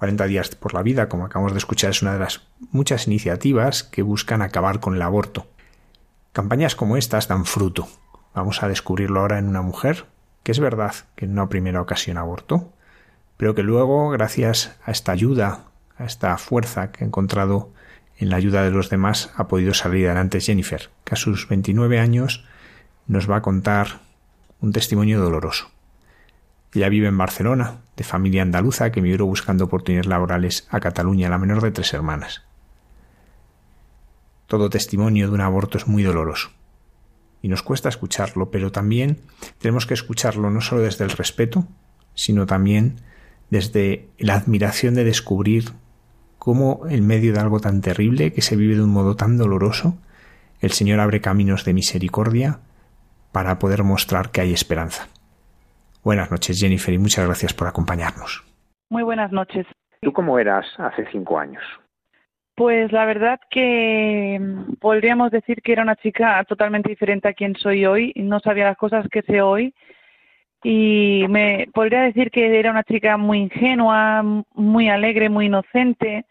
40 0.00 0.26
días 0.28 0.54
por 0.54 0.72
la 0.72 0.82
vida, 0.82 1.10
como 1.10 1.26
acabamos 1.26 1.52
de 1.52 1.58
escuchar, 1.58 1.90
es 1.90 2.00
una 2.00 2.14
de 2.14 2.20
las 2.20 2.48
muchas 2.72 3.06
iniciativas 3.06 3.84
que 3.84 4.00
buscan 4.00 4.40
acabar 4.40 4.80
con 4.80 4.94
el 4.94 5.02
aborto. 5.02 5.46
Campañas 6.32 6.74
como 6.74 6.96
estas 6.96 7.28
dan 7.28 7.44
fruto. 7.44 7.86
Vamos 8.34 8.62
a 8.62 8.68
descubrirlo 8.68 9.20
ahora 9.20 9.38
en 9.38 9.46
una 9.46 9.60
mujer, 9.60 10.06
que 10.42 10.52
es 10.52 10.58
verdad 10.58 10.94
que 11.16 11.26
en 11.26 11.32
una 11.32 11.50
primera 11.50 11.82
ocasión 11.82 12.16
abortó, 12.16 12.72
pero 13.36 13.54
que 13.54 13.62
luego, 13.62 14.08
gracias 14.08 14.74
a 14.86 14.90
esta 14.90 15.12
ayuda, 15.12 15.66
a 15.98 16.06
esta 16.06 16.38
fuerza 16.38 16.92
que 16.92 17.04
ha 17.04 17.06
encontrado 17.06 17.70
en 18.16 18.30
la 18.30 18.36
ayuda 18.36 18.62
de 18.62 18.70
los 18.70 18.88
demás, 18.88 19.30
ha 19.36 19.48
podido 19.48 19.74
salir 19.74 20.06
adelante 20.06 20.40
Jennifer, 20.40 20.88
que 21.04 21.12
a 21.12 21.18
sus 21.18 21.46
29 21.46 21.98
años 21.98 22.46
nos 23.06 23.30
va 23.30 23.36
a 23.36 23.42
contar 23.42 24.00
un 24.62 24.72
testimonio 24.72 25.20
doloroso. 25.20 25.70
Ella 26.72 26.88
vive 26.88 27.08
en 27.08 27.18
Barcelona, 27.18 27.80
de 27.96 28.04
familia 28.04 28.42
andaluza 28.42 28.92
que 28.92 29.02
migró 29.02 29.26
buscando 29.26 29.64
oportunidades 29.64 30.06
laborales 30.06 30.68
a 30.70 30.80
Cataluña, 30.80 31.28
la 31.28 31.38
menor 31.38 31.62
de 31.62 31.72
tres 31.72 31.92
hermanas. 31.92 32.42
Todo 34.46 34.70
testimonio 34.70 35.28
de 35.28 35.34
un 35.34 35.40
aborto 35.40 35.78
es 35.78 35.86
muy 35.88 36.02
doloroso. 36.02 36.50
Y 37.42 37.48
nos 37.48 37.62
cuesta 37.62 37.88
escucharlo, 37.88 38.50
pero 38.50 38.70
también 38.70 39.18
tenemos 39.58 39.86
que 39.86 39.94
escucharlo 39.94 40.50
no 40.50 40.60
solo 40.60 40.82
desde 40.82 41.04
el 41.04 41.10
respeto, 41.10 41.66
sino 42.14 42.46
también 42.46 43.00
desde 43.50 44.08
la 44.18 44.34
admiración 44.34 44.94
de 44.94 45.04
descubrir 45.04 45.72
cómo 46.38 46.82
en 46.88 47.06
medio 47.06 47.32
de 47.32 47.40
algo 47.40 47.60
tan 47.60 47.80
terrible, 47.80 48.32
que 48.32 48.42
se 48.42 48.56
vive 48.56 48.76
de 48.76 48.82
un 48.82 48.90
modo 48.90 49.16
tan 49.16 49.36
doloroso, 49.36 49.98
el 50.60 50.70
Señor 50.72 51.00
abre 51.00 51.20
caminos 51.20 51.64
de 51.64 51.74
misericordia 51.74 52.60
para 53.32 53.58
poder 53.58 53.82
mostrar 53.82 54.30
que 54.30 54.40
hay 54.40 54.52
esperanza. 54.52 55.08
Buenas 56.02 56.30
noches, 56.30 56.58
Jennifer, 56.58 56.94
y 56.94 56.98
muchas 56.98 57.26
gracias 57.26 57.52
por 57.52 57.68
acompañarnos. 57.68 58.42
Muy 58.88 59.02
buenas 59.02 59.32
noches. 59.32 59.66
¿Tú 60.00 60.12
cómo 60.12 60.38
eras 60.38 60.66
hace 60.78 61.06
cinco 61.12 61.38
años? 61.38 61.62
Pues 62.54 62.90
la 62.90 63.04
verdad 63.04 63.38
que 63.50 64.38
mm, 64.40 64.74
podríamos 64.80 65.30
decir 65.30 65.60
que 65.62 65.72
era 65.72 65.82
una 65.82 65.96
chica 65.96 66.42
totalmente 66.44 66.88
diferente 66.88 67.28
a 67.28 67.34
quien 67.34 67.54
soy 67.54 67.84
hoy. 67.84 68.12
No 68.16 68.40
sabía 68.40 68.64
las 68.64 68.78
cosas 68.78 69.06
que 69.10 69.22
sé 69.22 69.42
hoy. 69.42 69.74
Y 70.62 71.24
me 71.28 71.68
podría 71.72 72.02
decir 72.02 72.30
que 72.30 72.58
era 72.58 72.70
una 72.70 72.84
chica 72.84 73.16
muy 73.16 73.38
ingenua, 73.38 74.22
muy 74.54 74.88
alegre, 74.88 75.28
muy 75.28 75.46
inocente. 75.46 76.26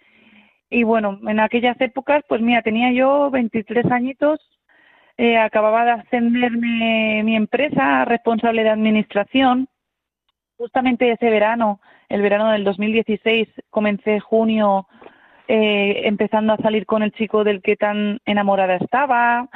Y 0.69 0.83
bueno, 0.83 1.19
en 1.27 1.39
aquellas 1.39 1.79
épocas, 1.81 2.23
pues 2.27 2.41
mira, 2.41 2.61
tenía 2.61 2.91
yo 2.91 3.31
23 3.31 3.85
añitos, 3.91 4.39
eh, 5.19 5.37
acababa 5.37 5.83
de 5.83 5.91
ascenderme 5.91 7.21
mi 7.23 7.35
empresa 7.35 8.05
responsable 8.05 8.63
de 8.63 8.69
administración. 8.69 9.67
Justamente 10.57 11.11
ese 11.11 11.29
verano 11.29 11.79
el 12.09 12.21
verano 12.23 12.49
del 12.51 12.63
2016 12.63 13.47
comencé 13.69 14.19
junio 14.19 14.87
eh, 15.47 16.07
empezando 16.07 16.53
a 16.53 16.57
salir 16.57 16.85
con 16.85 17.03
el 17.03 17.11
chico 17.11 17.43
del 17.43 17.61
que 17.61 17.75
tan 17.75 18.19
enamorada 18.25 18.75
estaba, 18.75 19.47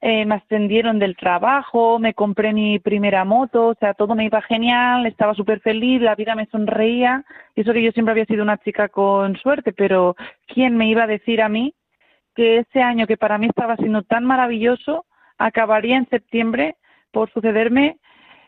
eh, 0.00 0.24
me 0.24 0.36
ascendieron 0.36 0.98
del 0.98 1.16
trabajo, 1.16 1.98
me 1.98 2.14
compré 2.14 2.52
mi 2.52 2.78
primera 2.78 3.24
moto, 3.24 3.68
o 3.68 3.74
sea, 3.74 3.92
todo 3.94 4.14
me 4.14 4.24
iba 4.24 4.40
genial, 4.42 5.06
estaba 5.06 5.34
súper 5.34 5.60
feliz, 5.60 6.00
la 6.00 6.14
vida 6.14 6.34
me 6.34 6.46
sonreía, 6.46 7.24
y 7.54 7.62
eso 7.62 7.72
que 7.72 7.82
yo 7.82 7.92
siempre 7.92 8.12
había 8.12 8.24
sido 8.24 8.42
una 8.42 8.58
chica 8.58 8.88
con 8.88 9.36
suerte, 9.36 9.72
pero 9.72 10.16
¿quién 10.46 10.76
me 10.76 10.88
iba 10.88 11.04
a 11.04 11.06
decir 11.06 11.42
a 11.42 11.50
mí 11.50 11.74
que 12.34 12.58
ese 12.58 12.80
año 12.80 13.06
que 13.06 13.18
para 13.18 13.36
mí 13.36 13.46
estaba 13.46 13.76
siendo 13.76 14.02
tan 14.02 14.24
maravilloso 14.24 15.04
acabaría 15.46 15.96
en 15.96 16.08
septiembre 16.08 16.76
por 17.10 17.30
sucederme 17.30 17.98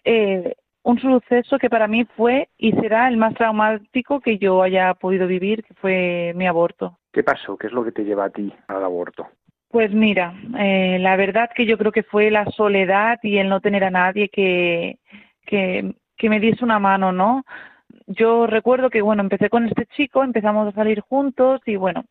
eh, 0.05 0.55
un 0.83 1.01
suceso 1.01 1.59
que 1.59 1.71
para 1.71 1.89
mí 1.89 2.05
fue 2.17 2.49
y 2.59 2.73
será 2.73 3.09
el 3.09 3.17
más 3.17 3.35
traumático 3.35 4.21
que 4.21 4.39
yo 4.39 4.63
haya 4.63 4.93
podido 4.95 5.27
vivir, 5.27 5.65
que 5.65 5.75
fue 5.75 6.33
mi 6.37 6.47
aborto. 6.47 6.99
¿Qué 7.13 7.23
pasó? 7.23 7.57
¿Qué 7.57 7.69
es 7.69 7.73
lo 7.73 7.85
que 7.85 7.93
te 7.93 8.05
lleva 8.05 8.27
a 8.27 8.31
ti 8.31 8.53
al 8.69 8.85
aborto? 8.85 9.27
Pues 9.69 9.93
mira, 9.93 10.35
eh, 10.59 10.99
la 11.01 11.17
verdad 11.17 11.51
que 11.55 11.67
yo 11.67 11.79
creo 11.79 11.91
que 11.91 12.03
fue 12.03 12.31
la 12.31 12.45
soledad 12.53 13.19
y 13.23 13.39
el 13.39 13.49
no 13.49 13.61
tener 13.61 13.83
a 13.83 13.91
nadie 13.91 14.29
que, 14.29 14.99
que, 15.47 15.95
que 16.17 16.29
me 16.29 16.39
diese 16.39 16.65
una 16.65 16.79
mano, 16.79 17.13
¿no? 17.13 17.45
Yo 18.07 18.47
recuerdo 18.47 18.91
que, 18.91 19.01
bueno, 19.01 19.23
empecé 19.23 19.49
con 19.49 19.67
este 19.67 19.87
chico, 19.87 20.23
empezamos 20.23 20.69
a 20.69 20.73
salir 20.73 21.01
juntos 21.01 21.61
y, 21.65 21.77
bueno, 21.77 22.05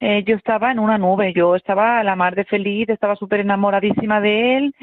eh, 0.00 0.22
yo 0.24 0.36
estaba 0.36 0.70
en 0.70 0.78
una 0.78 0.98
nube, 0.98 1.32
yo 1.32 1.56
estaba 1.56 1.98
a 1.98 2.04
la 2.04 2.14
mar 2.14 2.34
de 2.34 2.44
feliz, 2.44 2.88
estaba 2.88 3.16
súper 3.16 3.40
enamoradísima 3.40 4.20
de 4.20 4.56
él 4.56 4.74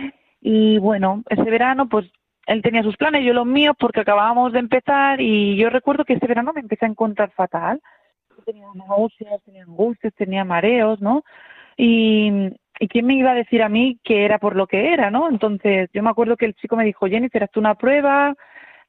y, 0.42 0.78
bueno, 0.78 1.24
ese 1.30 1.44
verano, 1.44 1.88
pues 1.88 2.06
él 2.48 2.62
tenía 2.62 2.84
sus 2.84 2.98
planes, 2.98 3.24
yo 3.24 3.34
los 3.34 3.46
míos, 3.46 3.76
porque 3.80 4.02
acabábamos 4.02 4.54
de 4.54 4.60
empezar 4.60 5.22
y 5.22 5.56
yo 5.58 5.70
recuerdo 5.70 6.06
que 6.06 6.14
ese 6.14 6.28
verano 6.28 6.52
me 6.54 6.62
empecé 6.62 6.86
a 6.86 6.90
encontrar 6.90 7.32
fatal. 7.32 7.82
Tenía 8.46 8.68
náuseas, 8.76 9.42
tenía 9.44 9.64
angustias, 9.64 10.14
tenía 10.14 10.46
mareos, 10.46 11.02
¿no? 11.02 11.24
Y, 11.78 12.52
quién 12.90 13.08
me 13.08 13.16
iba 13.16 13.32
a 13.32 13.36
decir 13.36 13.64
a 13.64 13.70
mí 13.70 14.00
que 14.04 14.26
era 14.26 14.38
por 14.38 14.56
lo 14.56 14.68
que 14.68 14.94
era, 14.94 15.10
¿no? 15.10 15.30
Entonces 15.30 15.90
yo 15.94 16.04
me 16.04 16.10
acuerdo 16.10 16.36
que 16.38 16.46
el 16.46 16.54
chico 16.56 16.76
me 16.76 16.86
dijo, 16.86 17.08
Jennifer, 17.08 17.44
hazte 17.44 17.60
una 17.60 17.76
prueba 17.76 18.36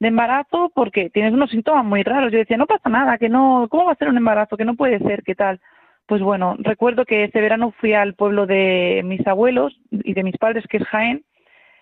de 0.01 0.09
embarazo 0.09 0.71
porque 0.75 1.09
tienes 1.09 1.33
unos 1.33 1.51
síntomas 1.51 1.85
muy 1.85 2.03
raros. 2.03 2.33
Yo 2.33 2.39
decía, 2.39 2.57
no 2.57 2.67
pasa 2.67 2.91
nada, 2.91 3.17
que 3.17 3.29
no, 3.29 3.69
¿cómo 3.71 3.87
va 3.87 3.93
a 3.93 3.97
ser 3.97 4.09
un 4.09 4.17
embarazo? 4.19 4.57
Que 4.57 4.65
no 4.65 4.75
puede 4.75 4.99
ser, 4.99 5.23
¿qué 5.23 5.35
tal? 5.35 5.61
Pues 6.07 6.23
bueno, 6.23 6.57
recuerdo 6.59 7.05
que 7.05 7.25
ese 7.25 7.41
verano 7.41 7.73
fui 7.81 7.93
al 7.93 8.15
pueblo 8.15 8.47
de 8.47 9.03
mis 9.05 9.27
abuelos 9.27 9.77
y 9.91 10.15
de 10.15 10.23
mis 10.23 10.37
padres, 10.39 10.65
que 10.69 10.77
es 10.77 10.85
Jaén, 10.85 11.25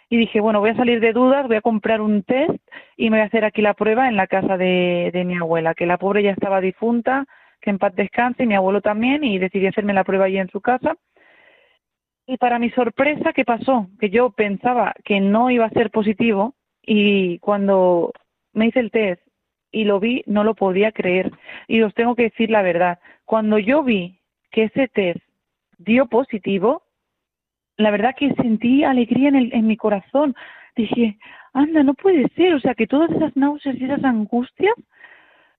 y 0.09 0.17
dije, 0.17 0.41
bueno, 0.41 0.61
voy 0.61 0.71
a 0.71 0.77
salir 0.77 1.01
de 1.01 1.13
dudas, 1.13 1.47
voy 1.47 1.57
a 1.57 1.63
comprar 1.63 2.01
un 2.01 2.23
test 2.23 2.59
y 2.97 3.11
me 3.11 3.19
voy 3.19 3.25
a 3.25 3.27
hacer 3.27 3.45
aquí 3.45 3.61
la 3.61 3.75
prueba 3.75 4.09
en 4.09 4.17
la 4.17 4.27
casa 4.27 4.57
de, 4.57 5.11
de 5.13 5.25
mi 5.25 5.37
abuela, 5.37 5.75
que 5.75 5.87
la 5.87 5.99
pobre 5.99 6.23
ya 6.23 6.31
estaba 6.31 6.61
difunta, 6.61 7.27
que 7.61 7.71
en 7.71 7.79
paz 7.79 7.95
descanse, 7.95 8.45
y 8.45 8.47
mi 8.47 8.55
abuelo 8.55 8.81
también, 8.81 9.25
y 9.25 9.39
decidí 9.39 9.67
hacerme 9.67 9.93
la 9.93 10.05
prueba 10.05 10.27
allí 10.27 10.39
en 10.39 10.51
su 10.51 10.61
casa. 10.61 10.97
Y 12.27 12.39
para 12.39 12.59
mi 12.59 12.71
sorpresa, 12.71 13.33
¿qué 13.35 13.45
pasó? 13.45 13.89
Que 14.01 14.09
yo 14.09 14.31
pensaba 14.31 14.95
que 15.05 15.21
no 15.21 15.51
iba 15.51 15.67
a 15.67 15.71
ser 15.71 15.91
positivo 15.91 16.55
y 16.83 17.39
cuando 17.41 18.13
me 18.55 18.67
hice 18.67 18.81
el 18.81 18.91
test 18.91 19.24
y 19.75 19.85
lo 19.85 20.01
vi, 20.01 20.23
no 20.27 20.45
lo 20.45 20.55
podía 20.55 20.93
creer. 20.93 21.33
Y 21.69 21.83
os 21.83 21.93
tengo 21.95 22.15
que 22.15 22.25
decir 22.25 22.51
la 22.51 22.63
verdad, 22.63 22.99
cuando 23.25 23.59
yo 23.59 23.83
vi 23.83 24.21
que 24.51 24.65
ese 24.65 24.89
test 24.89 25.21
dio 25.79 26.07
positivo, 26.07 26.83
la 27.77 27.91
verdad 27.91 28.15
que 28.17 28.33
sentí 28.35 28.85
alegría 28.85 29.29
en, 29.29 29.37
el, 29.37 29.55
en 29.55 29.67
mi 29.67 29.77
corazón. 29.77 30.35
Dije, 30.77 31.19
anda, 31.53 31.83
no 31.83 31.95
puede 31.95 32.29
ser, 32.37 32.55
o 32.55 32.61
sea, 32.61 32.75
que 32.75 32.87
todas 32.87 33.11
esas 33.11 33.37
náuseas 33.37 33.77
y 33.77 33.85
esas 33.85 34.05
angustias 34.05 34.75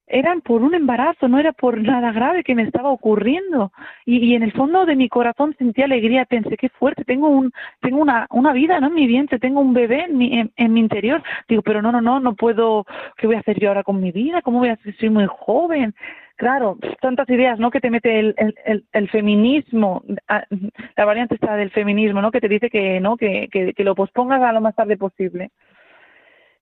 eran 0.07 0.41
por 0.41 0.61
un 0.61 0.75
embarazo, 0.75 1.27
no 1.27 1.39
era 1.39 1.51
por 1.51 1.81
nada 1.81 2.11
grave 2.11 2.43
que 2.43 2.55
me 2.55 2.63
estaba 2.63 2.89
ocurriendo. 2.89 3.71
Y, 4.05 4.17
y 4.17 4.35
en 4.35 4.43
el 4.43 4.51
fondo 4.51 4.85
de 4.85 4.95
mi 4.95 5.09
corazón 5.09 5.55
sentí 5.57 5.81
alegría, 5.81 6.25
pensé, 6.25 6.57
qué 6.57 6.69
fuerte, 6.69 7.03
tengo 7.03 7.29
un, 7.29 7.51
tengo 7.81 7.97
una, 7.97 8.27
una 8.31 8.53
vida, 8.53 8.79
¿no? 8.79 8.87
En 8.87 8.93
mi 8.93 9.07
vientre, 9.07 9.39
tengo 9.39 9.61
un 9.61 9.73
bebé 9.73 10.05
en 10.05 10.17
mi, 10.17 10.51
en, 10.55 10.73
mi 10.73 10.79
interior. 10.79 11.23
Digo, 11.47 11.61
pero 11.61 11.81
no, 11.81 11.91
no, 11.91 12.01
no, 12.01 12.19
no 12.19 12.35
puedo, 12.35 12.85
¿qué 13.17 13.27
voy 13.27 13.35
a 13.35 13.39
hacer 13.39 13.59
yo 13.59 13.69
ahora 13.69 13.83
con 13.83 13.99
mi 13.99 14.11
vida? 14.11 14.41
¿Cómo 14.41 14.59
voy 14.59 14.69
a 14.69 14.73
hacer? 14.73 14.95
Soy 14.97 15.09
muy 15.09 15.25
joven. 15.27 15.95
Claro, 16.37 16.77
tantas 16.99 17.29
ideas, 17.29 17.57
¿no? 17.59 17.71
Que 17.71 17.79
te 17.79 17.89
mete 17.89 18.19
el, 18.19 18.35
el, 18.65 18.85
el, 18.91 19.09
feminismo, 19.09 20.03
ah, 20.27 20.43
la 20.97 21.05
variante 21.05 21.35
está 21.35 21.55
del 21.55 21.71
feminismo, 21.71 22.21
¿no? 22.21 22.29
Que 22.29 22.41
te 22.41 22.49
dice 22.49 22.69
que, 22.69 22.99
¿no? 22.99 23.15
Que, 23.15 23.47
que, 23.49 23.73
que 23.73 23.83
lo 23.85 23.95
pospongas 23.95 24.41
a 24.41 24.51
lo 24.51 24.59
más 24.59 24.75
tarde 24.75 24.97
posible. 24.97 25.51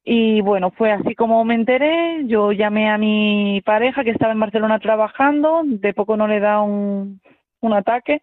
Y 0.04 0.42
bueno, 0.42 0.72
fue 0.72 0.92
así 0.92 1.16
como 1.16 1.44
me 1.46 1.56
enteré. 1.56 2.26
Yo 2.26 2.52
llamé 2.52 2.90
a 2.90 2.98
mi 2.98 3.62
pareja 3.66 4.04
que 4.04 4.12
estaba 4.12 4.34
en 4.34 4.40
Barcelona 4.40 4.80
trabajando, 4.80 5.62
de 5.66 5.94
poco 5.94 6.18
no 6.18 6.28
le 6.28 6.40
da 6.40 6.62
un, 6.62 7.22
un 7.62 7.74
ataque. 7.74 8.22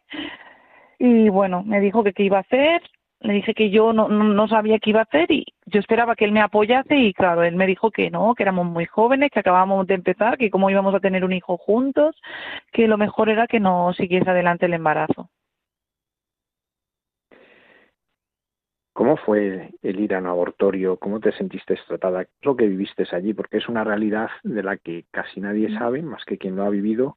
Y 0.99 1.31
bueno, 1.31 1.63
me 1.65 1.81
dijo 1.81 2.05
que 2.05 2.13
qué 2.13 2.25
iba 2.25 2.39
a 2.39 2.43
hacer. 2.43 2.83
Le 3.21 3.35
dije 3.35 3.55
que 3.55 3.71
yo 3.71 3.93
no, 3.93 4.09
no, 4.09 4.49
sabía 4.49 4.79
qué 4.79 4.91
iba 4.91 5.01
a 5.01 5.05
hacer 5.05 5.31
y 5.31 5.45
yo 5.67 5.79
esperaba 5.79 6.17
que 6.17 6.25
él 6.25 6.33
me 6.33 6.41
apoyase 6.41 6.97
y 6.97 7.13
claro, 7.13 7.43
él 7.43 7.55
me 7.55 7.67
dijo 7.67 7.91
que 7.91 8.11
no, 8.11 8.35
que 8.35 8.45
éramos 8.45 8.65
muy 8.65 8.87
jóvenes, 8.87 9.31
que 9.31 9.41
acabábamos 9.41 9.87
de 9.87 9.95
empezar, 9.95 10.39
que 10.39 10.49
cómo 10.49 10.71
íbamos 10.71 10.95
a 10.95 11.01
tener 11.01 11.23
un 11.23 11.35
hijo 11.35 11.59
juntos, 11.59 12.17
que 12.73 12.89
lo 12.89 12.97
mejor 12.97 13.29
era 13.29 13.47
que 13.47 13.61
no 13.61 13.93
siguiese 13.93 14.31
adelante 14.31 14.65
el 14.67 14.73
embarazo. 14.73 15.29
¿Cómo 18.93 19.17
fue 19.17 19.71
el 19.83 20.01
ir 20.01 20.15
a 20.15 20.19
un 20.19 20.27
abortorio? 20.27 20.97
¿Cómo 20.97 21.21
te 21.21 21.33
sentiste 21.33 21.79
tratada? 21.87 22.25
¿Qué 22.25 22.31
es 22.41 22.47
lo 22.47 22.57
que 22.57 22.67
viviste 22.67 23.05
allí? 23.13 23.33
Porque 23.35 23.59
es 23.59 23.69
una 23.69 23.85
realidad 23.85 24.31
de 24.43 24.63
la 24.63 24.77
que 24.77 25.05
casi 25.11 25.41
nadie 25.41 25.73
sabe, 25.79 26.03
más 26.03 26.25
que 26.25 26.39
quien 26.39 26.57
lo 26.57 26.65
ha 26.65 26.71
vivido. 26.71 27.17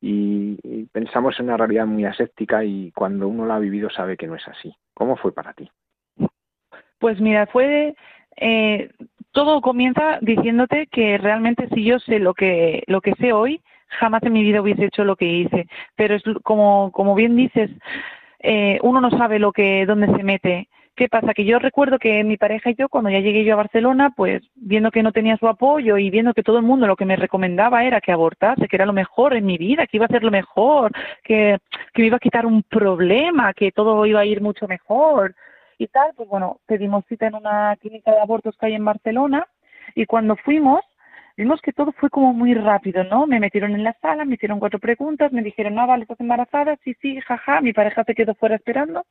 Y, 0.00 0.86
pensamos 0.92 1.38
en 1.38 1.46
una 1.46 1.56
realidad 1.56 1.86
muy 1.86 2.04
aséptica 2.04 2.64
y 2.64 2.92
cuando 2.92 3.28
uno 3.28 3.44
lo 3.44 3.52
ha 3.52 3.58
vivido 3.58 3.90
sabe 3.90 4.16
que 4.16 4.26
no 4.26 4.36
es 4.36 4.46
así. 4.48 4.74
¿Cómo 4.94 5.16
fue 5.16 5.32
para 5.32 5.52
ti? 5.52 5.70
Pues 6.98 7.20
mira, 7.20 7.46
fue 7.46 7.94
eh, 8.36 8.90
todo 9.32 9.60
comienza 9.60 10.18
diciéndote 10.22 10.86
que 10.86 11.18
realmente 11.18 11.68
si 11.74 11.84
yo 11.84 11.98
sé 11.98 12.18
lo 12.18 12.34
que 12.34 12.82
lo 12.86 13.00
que 13.00 13.12
sé 13.18 13.32
hoy, 13.32 13.60
jamás 13.88 14.22
en 14.22 14.32
mi 14.32 14.42
vida 14.42 14.62
hubiese 14.62 14.86
hecho 14.86 15.04
lo 15.04 15.16
que 15.16 15.26
hice. 15.26 15.66
Pero 15.94 16.14
es 16.14 16.22
como 16.42 16.90
como 16.92 17.14
bien 17.14 17.36
dices, 17.36 17.70
eh, 18.40 18.78
uno 18.82 19.00
no 19.00 19.10
sabe 19.10 19.38
lo 19.38 19.52
que 19.52 19.84
dónde 19.86 20.06
se 20.06 20.22
mete 20.22 20.68
¿Qué 20.96 21.10
pasa? 21.10 21.34
Que 21.34 21.44
yo 21.44 21.58
recuerdo 21.58 21.98
que 21.98 22.24
mi 22.24 22.38
pareja 22.38 22.70
y 22.70 22.74
yo, 22.74 22.88
cuando 22.88 23.10
ya 23.10 23.20
llegué 23.20 23.44
yo 23.44 23.52
a 23.52 23.56
Barcelona, 23.56 24.14
pues 24.16 24.42
viendo 24.54 24.90
que 24.90 25.02
no 25.02 25.12
tenía 25.12 25.36
su 25.36 25.46
apoyo 25.46 25.98
y 25.98 26.08
viendo 26.08 26.32
que 26.32 26.42
todo 26.42 26.56
el 26.56 26.64
mundo 26.64 26.86
lo 26.86 26.96
que 26.96 27.04
me 27.04 27.16
recomendaba 27.16 27.84
era 27.84 28.00
que 28.00 28.12
abortase, 28.12 28.66
que 28.66 28.76
era 28.76 28.86
lo 28.86 28.94
mejor 28.94 29.34
en 29.34 29.44
mi 29.44 29.58
vida, 29.58 29.86
que 29.86 29.98
iba 29.98 30.06
a 30.06 30.08
ser 30.08 30.22
lo 30.22 30.30
mejor, 30.30 30.92
que, 31.22 31.58
que 31.92 32.00
me 32.00 32.08
iba 32.08 32.16
a 32.16 32.20
quitar 32.20 32.46
un 32.46 32.62
problema, 32.62 33.52
que 33.52 33.72
todo 33.72 34.06
iba 34.06 34.20
a 34.20 34.24
ir 34.24 34.40
mucho 34.40 34.66
mejor 34.66 35.34
y 35.76 35.86
tal, 35.88 36.12
pues 36.16 36.30
bueno, 36.30 36.60
pedimos 36.64 37.04
cita 37.06 37.26
en 37.26 37.34
una 37.34 37.76
clínica 37.76 38.12
de 38.12 38.20
abortos 38.20 38.56
que 38.56 38.64
hay 38.64 38.74
en 38.74 38.84
Barcelona 38.86 39.46
y 39.94 40.06
cuando 40.06 40.34
fuimos, 40.36 40.80
vimos 41.36 41.60
que 41.60 41.74
todo 41.74 41.92
fue 41.92 42.08
como 42.08 42.32
muy 42.32 42.54
rápido, 42.54 43.04
¿no? 43.04 43.26
Me 43.26 43.38
metieron 43.38 43.74
en 43.74 43.84
la 43.84 43.92
sala, 44.00 44.24
me 44.24 44.36
hicieron 44.36 44.60
cuatro 44.60 44.78
preguntas, 44.78 45.30
me 45.30 45.42
dijeron, 45.42 45.78
ah, 45.78 45.84
vale, 45.84 46.04
estás 46.04 46.20
embarazada, 46.20 46.78
sí, 46.84 46.96
sí, 47.02 47.20
jaja, 47.20 47.60
mi 47.60 47.74
pareja 47.74 48.02
se 48.04 48.14
quedó 48.14 48.34
fuera 48.34 48.56
esperando 48.56 49.04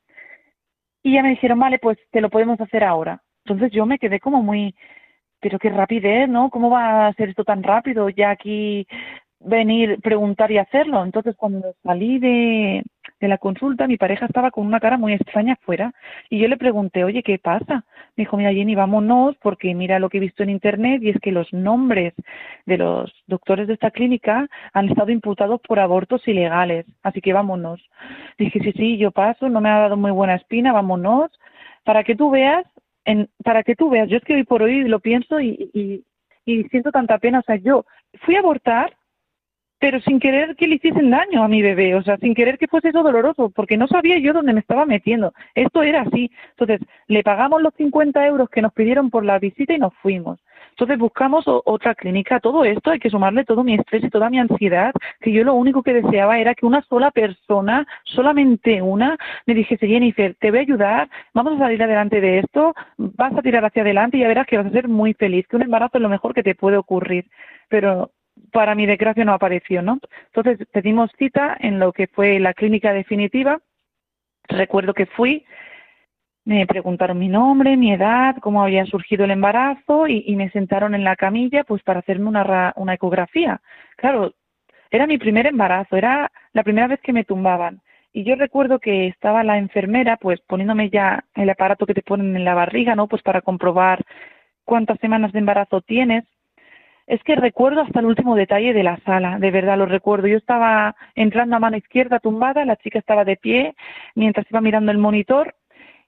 y 1.06 1.12
ya 1.12 1.22
me 1.22 1.30
dijeron, 1.30 1.60
vale, 1.60 1.78
pues 1.78 1.96
te 2.10 2.20
lo 2.20 2.30
podemos 2.30 2.60
hacer 2.60 2.82
ahora. 2.82 3.22
Entonces 3.44 3.70
yo 3.70 3.86
me 3.86 3.96
quedé 4.00 4.18
como 4.18 4.42
muy, 4.42 4.74
pero 5.38 5.56
qué 5.56 5.70
rapidez, 5.70 6.28
¿no? 6.28 6.50
¿Cómo 6.50 6.68
va 6.68 7.06
a 7.06 7.12
ser 7.12 7.28
esto 7.28 7.44
tan 7.44 7.62
rápido? 7.62 8.08
Ya 8.08 8.30
aquí 8.30 8.88
venir, 9.46 9.98
preguntar 10.02 10.50
y 10.50 10.58
hacerlo. 10.58 11.04
Entonces, 11.04 11.36
cuando 11.36 11.74
salí 11.82 12.18
de, 12.18 12.82
de 13.20 13.28
la 13.28 13.38
consulta, 13.38 13.86
mi 13.86 13.96
pareja 13.96 14.26
estaba 14.26 14.50
con 14.50 14.66
una 14.66 14.80
cara 14.80 14.98
muy 14.98 15.14
extraña 15.14 15.54
afuera 15.54 15.92
y 16.28 16.38
yo 16.38 16.48
le 16.48 16.56
pregunté, 16.56 17.04
oye, 17.04 17.22
¿qué 17.22 17.38
pasa? 17.38 17.84
Me 18.16 18.22
dijo, 18.22 18.36
mira, 18.36 18.52
Jenny, 18.52 18.74
vámonos 18.74 19.36
porque 19.40 19.74
mira 19.74 19.98
lo 19.98 20.08
que 20.08 20.18
he 20.18 20.20
visto 20.20 20.42
en 20.42 20.50
Internet 20.50 21.02
y 21.02 21.10
es 21.10 21.20
que 21.20 21.32
los 21.32 21.52
nombres 21.52 22.14
de 22.66 22.78
los 22.78 23.12
doctores 23.26 23.68
de 23.68 23.74
esta 23.74 23.90
clínica 23.90 24.48
han 24.72 24.88
estado 24.88 25.10
imputados 25.10 25.60
por 25.66 25.78
abortos 25.78 26.26
ilegales, 26.26 26.86
así 27.02 27.20
que 27.20 27.32
vámonos. 27.32 27.80
Dije, 28.38 28.60
sí, 28.60 28.72
sí, 28.72 28.96
yo 28.98 29.12
paso, 29.12 29.48
no 29.48 29.60
me 29.60 29.70
ha 29.70 29.80
dado 29.80 29.96
muy 29.96 30.10
buena 30.10 30.34
espina, 30.34 30.72
vámonos, 30.72 31.30
para 31.84 32.04
que 32.04 32.16
tú 32.16 32.30
veas, 32.30 32.66
en, 33.04 33.28
para 33.44 33.62
que 33.62 33.76
tú 33.76 33.88
veas, 33.88 34.08
yo 34.08 34.16
es 34.16 34.24
que 34.24 34.34
hoy 34.34 34.44
por 34.44 34.62
hoy 34.62 34.88
lo 34.88 34.98
pienso 34.98 35.40
y, 35.40 35.70
y, 35.72 36.04
y 36.44 36.64
siento 36.64 36.90
tanta 36.90 37.18
pena, 37.18 37.38
o 37.38 37.42
sea, 37.42 37.56
yo 37.56 37.84
fui 38.24 38.34
a 38.34 38.40
abortar 38.40 38.96
pero 39.78 40.00
sin 40.00 40.20
querer 40.20 40.56
que 40.56 40.66
le 40.66 40.76
hiciesen 40.76 41.10
daño 41.10 41.42
a 41.42 41.48
mi 41.48 41.62
bebé, 41.62 41.94
o 41.94 42.02
sea, 42.02 42.16
sin 42.18 42.34
querer 42.34 42.58
que 42.58 42.68
fuese 42.68 42.88
eso 42.88 43.02
doloroso, 43.02 43.50
porque 43.50 43.76
no 43.76 43.86
sabía 43.86 44.18
yo 44.18 44.32
dónde 44.32 44.52
me 44.52 44.60
estaba 44.60 44.86
metiendo. 44.86 45.32
Esto 45.54 45.82
era 45.82 46.02
así. 46.02 46.30
Entonces, 46.50 46.80
le 47.08 47.22
pagamos 47.22 47.62
los 47.62 47.74
50 47.74 48.26
euros 48.26 48.48
que 48.48 48.62
nos 48.62 48.72
pidieron 48.72 49.10
por 49.10 49.24
la 49.24 49.38
visita 49.38 49.74
y 49.74 49.78
nos 49.78 49.94
fuimos. 49.94 50.38
Entonces 50.70 50.98
buscamos 50.98 51.44
otra 51.46 51.94
clínica. 51.94 52.38
Todo 52.38 52.64
esto 52.64 52.90
hay 52.90 52.98
que 52.98 53.08
sumarle 53.08 53.44
todo 53.44 53.64
mi 53.64 53.74
estrés 53.74 54.04
y 54.04 54.10
toda 54.10 54.28
mi 54.28 54.38
ansiedad, 54.38 54.92
que 55.20 55.32
yo 55.32 55.42
lo 55.42 55.54
único 55.54 55.82
que 55.82 55.94
deseaba 55.94 56.38
era 56.38 56.54
que 56.54 56.66
una 56.66 56.82
sola 56.82 57.10
persona, 57.10 57.86
solamente 58.04 58.82
una, 58.82 59.16
me 59.46 59.54
dijese, 59.54 59.86
Jennifer, 59.86 60.34
te 60.38 60.50
voy 60.50 60.58
a 60.58 60.62
ayudar, 60.62 61.08
vamos 61.32 61.54
a 61.54 61.58
salir 61.58 61.82
adelante 61.82 62.20
de 62.20 62.40
esto, 62.40 62.74
vas 62.98 63.34
a 63.34 63.42
tirar 63.42 63.64
hacia 63.64 63.82
adelante 63.82 64.18
y 64.18 64.20
ya 64.20 64.28
verás 64.28 64.46
que 64.46 64.58
vas 64.58 64.66
a 64.66 64.70
ser 64.70 64.86
muy 64.86 65.14
feliz, 65.14 65.46
que 65.48 65.56
un 65.56 65.62
embarazo 65.62 65.96
es 65.96 66.02
lo 66.02 66.10
mejor 66.10 66.34
que 66.34 66.42
te 66.42 66.54
puede 66.54 66.76
ocurrir. 66.76 67.26
Pero 67.68 68.10
para 68.52 68.74
mi 68.74 68.86
desgracia 68.86 69.24
no 69.24 69.32
apareció, 69.32 69.82
¿no? 69.82 69.98
Entonces 70.26 70.66
pedimos 70.72 71.10
cita 71.18 71.56
en 71.60 71.78
lo 71.78 71.92
que 71.92 72.06
fue 72.06 72.38
la 72.38 72.54
clínica 72.54 72.92
definitiva. 72.92 73.60
Recuerdo 74.48 74.94
que 74.94 75.06
fui, 75.06 75.44
me 76.44 76.66
preguntaron 76.66 77.18
mi 77.18 77.28
nombre, 77.28 77.76
mi 77.76 77.92
edad, 77.92 78.36
cómo 78.40 78.62
había 78.62 78.86
surgido 78.86 79.24
el 79.24 79.32
embarazo 79.32 80.06
y, 80.06 80.34
me 80.36 80.50
sentaron 80.50 80.94
en 80.94 81.04
la 81.04 81.16
camilla 81.16 81.64
pues 81.64 81.82
para 81.82 82.00
hacerme 82.00 82.28
una, 82.28 82.72
una 82.76 82.94
ecografía. 82.94 83.60
Claro, 83.96 84.32
era 84.90 85.06
mi 85.06 85.18
primer 85.18 85.46
embarazo, 85.46 85.96
era 85.96 86.30
la 86.52 86.62
primera 86.62 86.86
vez 86.86 87.00
que 87.00 87.12
me 87.12 87.24
tumbaban. 87.24 87.80
Y 88.12 88.24
yo 88.24 88.36
recuerdo 88.36 88.78
que 88.78 89.08
estaba 89.08 89.44
la 89.44 89.58
enfermera 89.58 90.16
pues 90.16 90.40
poniéndome 90.40 90.88
ya 90.88 91.24
el 91.34 91.50
aparato 91.50 91.84
que 91.84 91.94
te 91.94 92.02
ponen 92.02 92.36
en 92.36 92.44
la 92.44 92.54
barriga, 92.54 92.94
¿no? 92.94 93.08
Pues 93.08 93.22
para 93.22 93.42
comprobar 93.42 94.04
cuántas 94.64 94.98
semanas 95.00 95.32
de 95.32 95.40
embarazo 95.40 95.80
tienes 95.80 96.24
es 97.06 97.22
que 97.22 97.36
recuerdo 97.36 97.82
hasta 97.82 98.00
el 98.00 98.06
último 98.06 98.34
detalle 98.34 98.72
de 98.72 98.82
la 98.82 98.98
sala, 99.04 99.38
de 99.38 99.50
verdad 99.50 99.78
lo 99.78 99.86
recuerdo. 99.86 100.26
Yo 100.26 100.36
estaba 100.36 100.96
entrando 101.14 101.56
a 101.56 101.60
mano 101.60 101.76
izquierda 101.76 102.18
tumbada, 102.18 102.64
la 102.64 102.76
chica 102.76 102.98
estaba 102.98 103.24
de 103.24 103.36
pie 103.36 103.74
mientras 104.14 104.46
iba 104.50 104.60
mirando 104.60 104.90
el 104.90 104.98
monitor 104.98 105.54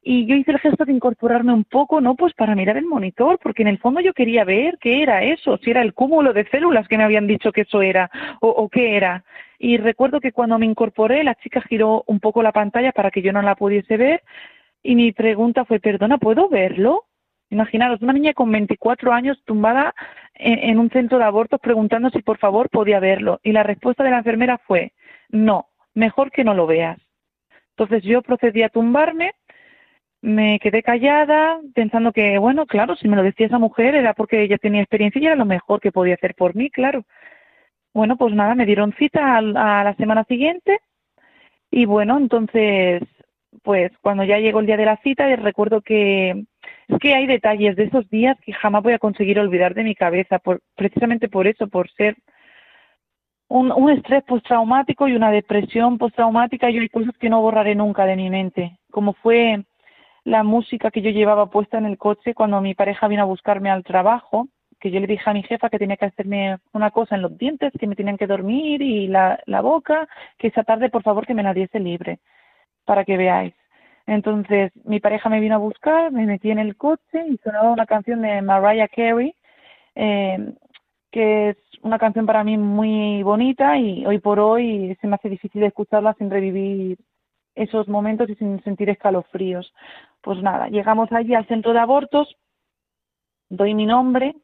y 0.03 0.27
yo 0.27 0.37
hice 0.37 0.53
el 0.53 0.61
gesto 0.61 0.85
de 0.85 0.93
incorporarme 0.93 1.53
un 1.53 1.65
poco, 1.65 2.01
¿no? 2.01 2.15
Pues 2.15 2.33
para 2.35 2.55
mirar 2.55 2.77
el 2.77 2.87
monitor, 2.87 3.39
porque 3.43 3.63
en 3.63 3.69
el 3.69 3.79
fondo 3.79 4.01
yo 4.01 4.15
quería 4.15 4.45
ver 4.45 4.79
qué 4.81 5.03
era 5.03 5.23
eso, 5.23 5.59
si 5.59 5.71
era 5.71 5.83
el 5.83 5.93
cúmulo 5.93 6.33
de 6.33 6.49
células 6.49 6.89
que 6.89 6.97
me 6.97 7.05
habían 7.05 7.27
dicho 7.27 7.53
que 7.53 7.63
eso 7.63 7.83
era 7.83 8.11
o, 8.41 8.49
o 8.49 8.69
qué 8.69 8.97
era. 8.97 9.25
Y 9.59 9.77
recuerdo 9.77 10.21
que 10.21 10.33
cuando 10.33 10.59
me 10.59 10.67
incorporé, 10.67 11.25
la 11.25 11.35
chica 11.35 11.61
giró 11.61 12.05
un 12.07 12.21
poco 12.21 12.43
la 12.43 12.53
pantalla 12.53 12.93
para 12.93 13.11
que 13.11 13.23
yo 13.23 13.33
no 13.33 13.43
la 13.43 13.57
pudiese 13.57 13.97
ver 13.97 14.23
y 14.83 14.95
mi 14.95 15.13
pregunta 15.13 15.65
fue, 15.65 15.81
perdona, 15.81 16.19
¿puedo 16.19 16.49
verlo? 16.49 17.05
Imaginaros, 17.51 18.03
una 18.03 18.13
niña 18.13 18.35
con 18.35 18.53
24 18.53 19.13
años 19.13 19.43
tumbada 19.45 19.95
en, 20.35 20.79
un 20.79 20.91
centro 20.91 21.19
de 21.19 21.25
abortos 21.25 21.61
preguntando 21.61 22.11
si 22.11 22.23
por 22.23 22.39
favor 22.39 22.69
podía 22.69 23.01
verlo. 23.01 23.41
Y 23.43 23.53
la 23.53 23.63
respuesta 23.63 24.05
de 24.05 24.11
la 24.11 24.19
enfermera 24.19 24.59
fue, 24.59 24.93
no, 25.31 25.69
mejor 25.95 26.31
que 26.31 26.45
no 26.45 26.55
lo 26.55 26.67
veas. 26.67 26.99
Entonces 27.71 28.03
yo 28.03 28.23
procedí 28.23 28.63
a 28.63 28.69
tumbarme, 28.69 29.33
me 30.21 30.59
quedé 30.59 30.83
callada, 30.83 31.61
pensando 31.75 32.13
que, 32.13 32.39
bueno, 32.39 32.67
claro, 32.67 32.97
si 32.97 33.09
me 33.09 33.17
lo 33.17 33.23
decía 33.23 33.47
esa 33.47 33.59
mujer 33.59 33.95
era 33.95 34.15
porque 34.15 34.43
ella 34.43 34.59
tenía 34.59 34.83
experiencia 34.83 35.21
y 35.21 35.27
era 35.27 35.37
lo 35.37 35.47
mejor 35.47 35.81
que 35.81 35.93
podía 35.93 36.15
hacer 36.15 36.35
por 36.35 36.55
mí, 36.55 36.71
claro. 36.71 37.05
Bueno, 37.95 38.17
pues 38.17 38.35
nada, 38.35 38.55
me 38.55 38.67
dieron 38.67 38.93
cita 38.99 39.39
a 39.39 39.43
la 39.43 39.95
semana 39.97 40.25
siguiente 40.25 40.81
y 41.71 41.85
bueno, 41.87 42.19
entonces, 42.19 43.03
pues 43.63 43.93
cuando 44.03 44.25
ya 44.25 44.39
llegó 44.39 44.61
el 44.61 44.67
día 44.67 44.77
de 44.77 44.87
la 44.87 44.97
cita, 44.99 45.35
recuerdo 45.37 45.81
que 45.83 46.45
es 46.89 46.99
que 46.99 47.15
hay 47.15 47.27
detalles 47.27 47.77
de 47.77 47.85
esos 47.85 48.09
días 48.11 48.37
que 48.41 48.53
jamás 48.53 48.83
voy 48.83 48.95
a 48.95 48.99
conseguir 48.99 49.39
olvidar 49.39 49.75
de 49.75 49.85
mi 49.85 49.95
cabeza, 49.95 50.39
por, 50.39 50.61
precisamente 50.75 51.29
por 51.29 51.47
eso, 51.47 51.69
por 51.69 51.91
ser 51.91 52.17
un, 53.49 53.73
un 53.73 53.91
estrés 53.91 54.25
postraumático 54.25 55.09
y 55.09 55.15
una 55.15 55.31
depresión 55.31 55.99
postraumática 55.99 56.71
y 56.71 56.79
hay 56.79 56.89
cosas 56.89 57.17
que 57.19 57.31
no 57.31 57.43
borraré 57.43 57.75
nunca 57.75 58.07
de 58.07 58.17
mi 58.17 58.31
mente, 58.31 58.79
como 58.91 59.13
fue 59.15 59.65
la 60.25 60.43
música 60.43 60.91
que 60.91 61.03
yo 61.03 61.11
llevaba 61.11 61.51
puesta 61.51 61.79
en 61.79 61.87
el 61.87 61.99
coche 61.99 62.35
cuando 62.35 62.61
mi 62.61 62.75
pareja 62.75 63.09
vino 63.09 63.23
a 63.23 63.27
buscarme 63.27 63.71
al 63.71 63.85
trabajo, 63.85 64.49
que 64.81 64.91
yo 64.91 65.01
le 65.01 65.07
dije 65.07 65.29
a 65.29 65.33
mi 65.33 65.43
jefa 65.43 65.71
que 65.71 65.79
tenía 65.79 65.97
que 65.97 66.07
hacerme 66.07 66.59
una 66.73 66.91
cosa 66.91 67.17
en 67.17 67.23
los 67.23 67.37
dientes, 67.37 67.73
que 67.79 67.87
me 67.87 67.97
tenían 67.97 68.17
que 68.17 68.27
dormir 68.27 68.81
y 68.83 69.09
la, 69.09 69.41
la 69.47 69.61
boca, 69.61 70.07
que 70.39 70.49
esa 70.49 70.65
tarde 70.65 70.91
por 70.91 71.03
favor 71.03 71.27
que 71.27 71.35
me 71.35 71.43
la 71.43 71.55
diese 71.55 71.81
libre, 71.81 72.21
para 72.85 73.05
que 73.05 73.17
veáis. 73.17 73.55
Entonces 74.09 74.73
mi 74.85 75.01
pareja 75.01 75.29
me 75.29 75.39
vino 75.39 75.55
a 75.55 75.59
buscar, 75.59 76.11
me 76.11 76.25
metí 76.25 76.51
en 76.51 76.59
el 76.59 76.79
coche 76.79 77.27
y 77.29 77.37
sonaba 77.45 77.71
una 77.71 77.85
canción 77.85 78.23
de 78.23 78.41
Mariah 78.41 78.89
Carey, 78.89 79.35
eh, 79.95 80.55
que 81.11 81.51
es 81.51 81.57
una 81.83 81.99
canción 81.99 82.25
para 82.25 82.43
mí 82.43 82.57
muy 82.57 83.23
bonita 83.23 83.77
y 83.77 84.07
hoy 84.07 84.19
por 84.19 84.41
hoy 84.41 84.97
se 85.03 85.07
me 85.07 85.17
hace 85.17 85.29
difícil 85.29 85.63
escucharla 85.63 86.15
sin 86.15 86.31
revivir 86.31 86.97
esos 87.55 87.87
momentos 87.87 88.31
y 88.31 88.35
sin 88.37 88.65
sentir 88.65 88.89
escalofríos. 88.89 89.75
Pues 90.23 90.43
nada, 90.43 90.69
llegamos 90.69 91.13
allí 91.13 91.35
al 91.35 91.47
centro 91.47 91.75
de 91.75 91.81
abortos, 91.81 92.35
doy 93.51 93.75
mi 93.75 93.85
nombre, 93.85 94.35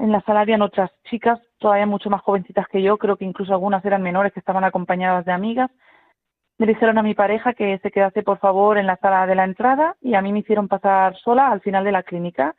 en 0.00 0.10
la 0.10 0.22
sala 0.22 0.40
habían 0.40 0.62
otras 0.62 0.90
chicas, 1.04 1.38
todavía 1.58 1.86
mucho 1.86 2.10
más 2.10 2.22
jovencitas 2.22 2.66
que 2.66 2.82
yo, 2.82 2.98
creo 2.98 3.16
que 3.16 3.24
incluso 3.24 3.52
algunas 3.52 3.84
eran 3.84 4.02
menores 4.02 4.32
que 4.32 4.40
estaban 4.40 4.64
acompañadas 4.64 5.24
de 5.24 5.30
amigas, 5.30 5.70
me 6.58 6.66
dijeron 6.66 6.98
a 6.98 7.02
mi 7.02 7.14
pareja 7.14 7.54
que 7.54 7.78
se 7.78 7.90
quedase 7.92 8.22
por 8.24 8.38
favor 8.38 8.78
en 8.78 8.86
la 8.86 8.96
sala 8.96 9.26
de 9.26 9.36
la 9.36 9.44
entrada 9.44 9.96
y 10.02 10.14
a 10.14 10.22
mí 10.22 10.32
me 10.32 10.40
hicieron 10.40 10.66
pasar 10.66 11.16
sola 11.18 11.50
al 11.50 11.60
final 11.60 11.84
de 11.84 11.92
la 11.92 12.02
clínica. 12.02 12.56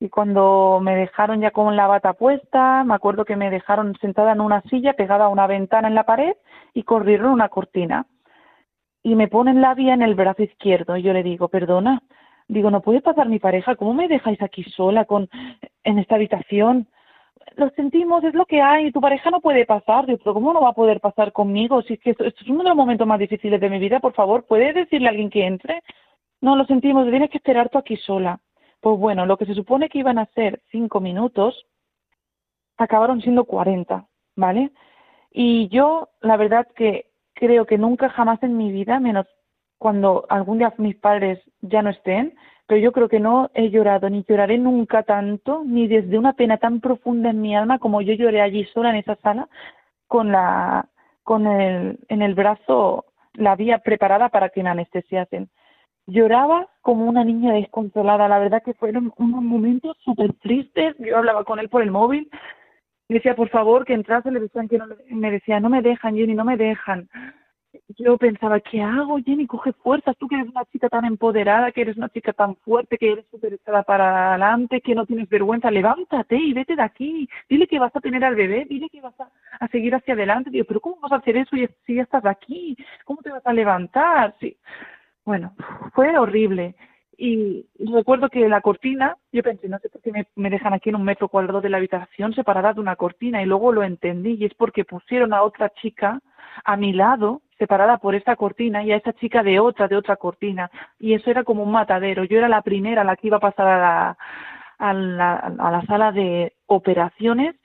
Y 0.00 0.08
cuando 0.08 0.80
me 0.82 0.96
dejaron 0.96 1.40
ya 1.40 1.50
con 1.50 1.76
la 1.76 1.86
bata 1.86 2.14
puesta, 2.14 2.84
me 2.84 2.94
acuerdo 2.94 3.24
que 3.24 3.36
me 3.36 3.50
dejaron 3.50 3.94
sentada 4.00 4.32
en 4.32 4.40
una 4.40 4.62
silla 4.62 4.94
pegada 4.94 5.26
a 5.26 5.28
una 5.28 5.46
ventana 5.46 5.88
en 5.88 5.94
la 5.94 6.04
pared 6.04 6.34
y 6.72 6.82
corrieron 6.84 7.30
una 7.30 7.50
cortina. 7.50 8.06
Y 9.02 9.14
me 9.14 9.28
ponen 9.28 9.60
la 9.60 9.74
vía 9.74 9.92
en 9.92 10.02
el 10.02 10.14
brazo 10.14 10.42
izquierdo 10.42 10.96
y 10.96 11.02
yo 11.02 11.12
le 11.12 11.22
digo, 11.22 11.48
perdona, 11.48 12.02
digo, 12.48 12.70
¿no 12.70 12.80
puede 12.80 13.02
pasar 13.02 13.28
mi 13.28 13.38
pareja? 13.38 13.76
¿Cómo 13.76 13.92
me 13.92 14.08
dejáis 14.08 14.40
aquí 14.40 14.64
sola 14.64 15.04
con 15.04 15.28
en 15.84 15.98
esta 15.98 16.14
habitación? 16.14 16.88
Lo 17.56 17.70
sentimos, 17.70 18.24
es 18.24 18.34
lo 18.34 18.46
que 18.46 18.60
hay, 18.60 18.92
tu 18.92 19.00
pareja 19.00 19.30
no 19.30 19.40
puede 19.40 19.66
pasar, 19.66 20.06
Digo, 20.06 20.18
pero 20.18 20.34
¿cómo 20.34 20.52
no 20.52 20.60
va 20.60 20.70
a 20.70 20.74
poder 20.74 21.00
pasar 21.00 21.32
conmigo? 21.32 21.82
Si 21.82 21.94
es 21.94 22.00
que 22.00 22.10
esto, 22.10 22.24
es 22.24 22.34
uno 22.48 22.62
de 22.62 22.70
los 22.70 22.76
momentos 22.76 23.06
más 23.06 23.18
difíciles 23.18 23.60
de 23.60 23.70
mi 23.70 23.78
vida, 23.78 24.00
por 24.00 24.12
favor, 24.14 24.44
¿puedes 24.46 24.74
decirle 24.74 25.08
a 25.08 25.10
alguien 25.10 25.30
que 25.30 25.46
entre? 25.46 25.82
No, 26.40 26.56
lo 26.56 26.64
sentimos, 26.66 27.08
tienes 27.08 27.30
que 27.30 27.38
esperar 27.38 27.68
tú 27.68 27.78
aquí 27.78 27.96
sola. 27.96 28.40
Pues 28.80 28.98
bueno, 28.98 29.26
lo 29.26 29.36
que 29.36 29.46
se 29.46 29.54
supone 29.54 29.88
que 29.88 29.98
iban 29.98 30.18
a 30.18 30.26
ser 30.26 30.60
cinco 30.70 31.00
minutos, 31.00 31.66
acabaron 32.76 33.20
siendo 33.22 33.44
cuarenta, 33.44 34.06
¿vale? 34.36 34.72
Y 35.30 35.68
yo, 35.68 36.10
la 36.20 36.36
verdad 36.36 36.66
que 36.76 37.06
creo 37.34 37.66
que 37.66 37.78
nunca 37.78 38.08
jamás 38.08 38.42
en 38.42 38.56
mi 38.56 38.70
vida, 38.70 39.00
menos 39.00 39.26
cuando 39.78 40.26
algún 40.28 40.58
día 40.58 40.72
mis 40.78 40.96
padres 40.96 41.40
ya 41.60 41.82
no 41.82 41.90
estén, 41.90 42.34
pero 42.66 42.80
yo 42.80 42.92
creo 42.92 43.08
que 43.08 43.20
no 43.20 43.50
he 43.54 43.70
llorado 43.70 44.08
ni 44.08 44.24
lloraré 44.24 44.58
nunca 44.58 45.02
tanto, 45.02 45.62
ni 45.66 45.86
desde 45.86 46.18
una 46.18 46.32
pena 46.32 46.56
tan 46.58 46.80
profunda 46.80 47.30
en 47.30 47.40
mi 47.40 47.54
alma 47.54 47.78
como 47.78 48.00
yo 48.00 48.14
lloré 48.14 48.40
allí 48.40 48.64
sola 48.66 48.90
en 48.90 48.96
esa 48.96 49.16
sala 49.16 49.48
con 50.06 50.32
la 50.32 50.88
con 51.22 51.46
el 51.46 51.98
en 52.08 52.22
el 52.22 52.34
brazo 52.34 53.06
la 53.34 53.56
vía 53.56 53.78
preparada 53.78 54.28
para 54.28 54.48
que 54.50 54.62
me 54.62 54.70
anestesiasen. 54.70 55.48
Lloraba 56.06 56.68
como 56.82 57.06
una 57.06 57.24
niña 57.24 57.52
desconsolada, 57.52 58.28
la 58.28 58.38
verdad 58.38 58.62
que 58.62 58.74
fueron 58.74 59.12
unos 59.16 59.42
momentos 59.42 59.96
súper 60.04 60.34
tristes, 60.34 60.94
yo 60.98 61.16
hablaba 61.16 61.44
con 61.44 61.58
él 61.58 61.68
por 61.68 61.82
el 61.82 61.90
móvil, 61.90 62.28
le 63.08 63.16
decía 63.16 63.34
por 63.34 63.48
favor 63.48 63.84
que 63.84 63.94
entrase, 63.94 64.30
le 64.30 64.40
decían 64.40 64.68
que 64.68 64.78
no, 64.78 64.86
me 65.10 65.30
decía 65.30 65.60
no 65.60 65.70
me 65.70 65.82
dejan 65.82 66.14
Jenny, 66.14 66.34
no 66.34 66.44
me 66.44 66.56
dejan, 66.56 67.08
yo 67.98 68.16
pensaba, 68.18 68.60
¿qué 68.60 68.82
hago, 68.82 69.18
Jenny? 69.24 69.46
Coge 69.46 69.72
fuerzas, 69.72 70.16
tú 70.18 70.28
que 70.28 70.36
eres 70.36 70.48
una 70.48 70.64
chica 70.66 70.88
tan 70.88 71.04
empoderada, 71.04 71.72
que 71.72 71.82
eres 71.82 71.96
una 71.96 72.08
chica 72.08 72.32
tan 72.32 72.56
fuerte, 72.56 72.98
que 72.98 73.12
eres 73.12 73.26
súper 73.30 73.54
echada 73.54 73.82
para 73.82 74.30
adelante, 74.30 74.80
que 74.80 74.94
no 74.94 75.06
tienes 75.06 75.28
vergüenza, 75.28 75.70
levántate 75.70 76.36
y 76.36 76.52
vete 76.52 76.76
de 76.76 76.82
aquí, 76.82 77.28
dile 77.48 77.66
que 77.66 77.78
vas 77.78 77.94
a 77.94 78.00
tener 78.00 78.24
al 78.24 78.34
bebé, 78.34 78.66
dile 78.68 78.88
que 78.88 79.00
vas 79.00 79.18
a, 79.20 79.30
a 79.60 79.68
seguir 79.68 79.94
hacia 79.94 80.14
adelante. 80.14 80.50
Digo, 80.50 80.64
pero 80.66 80.80
¿cómo 80.80 80.96
vas 81.00 81.12
a 81.12 81.16
hacer 81.16 81.36
eso 81.36 81.56
si 81.86 81.94
ya 81.94 82.02
estás 82.02 82.24
aquí? 82.24 82.76
¿Cómo 83.04 83.22
te 83.22 83.30
vas 83.30 83.46
a 83.46 83.52
levantar? 83.52 84.34
Sí. 84.40 84.56
Bueno, 85.24 85.54
fue 85.94 86.18
horrible. 86.18 86.74
Y 87.18 87.66
recuerdo 87.78 88.28
que 88.28 88.48
la 88.48 88.60
cortina, 88.60 89.16
yo 89.32 89.42
pensé, 89.42 89.68
no 89.68 89.78
sé 89.78 89.88
por 89.88 90.00
qué 90.00 90.12
me, 90.36 90.50
dejan 90.50 90.72
aquí 90.72 90.90
en 90.90 90.96
un 90.96 91.04
metro 91.04 91.28
cuadrado 91.28 91.60
de 91.60 91.68
la 91.68 91.78
habitación 91.78 92.34
separada 92.34 92.72
de 92.72 92.80
una 92.80 92.96
cortina 92.96 93.42
y 93.42 93.46
luego 93.46 93.72
lo 93.72 93.82
entendí 93.82 94.36
y 94.38 94.44
es 94.44 94.54
porque 94.54 94.84
pusieron 94.84 95.32
a 95.34 95.42
otra 95.42 95.70
chica 95.70 96.20
a 96.64 96.76
mi 96.76 96.92
lado, 96.92 97.42
separada 97.58 97.98
por 97.98 98.14
esta 98.14 98.36
cortina 98.36 98.84
y 98.84 98.92
a 98.92 98.96
esa 98.96 99.12
chica 99.14 99.42
de 99.42 99.60
otra, 99.60 99.88
de 99.88 99.96
otra 99.96 100.16
cortina 100.16 100.70
y 100.98 101.14
eso 101.14 101.30
era 101.30 101.44
como 101.44 101.62
un 101.62 101.72
matadero. 101.72 102.24
Yo 102.24 102.38
era 102.38 102.48
la 102.48 102.62
primera 102.62 103.04
la 103.04 103.16
que 103.16 103.28
iba 103.28 103.38
a 103.38 103.40
pasar 103.40 103.66
a 103.66 103.78
la, 103.78 104.18
a 104.78 104.92
la, 104.92 105.34
a 105.36 105.70
la 105.70 105.82
sala 105.86 106.12
de 106.12 106.54
operaciones 106.66 107.56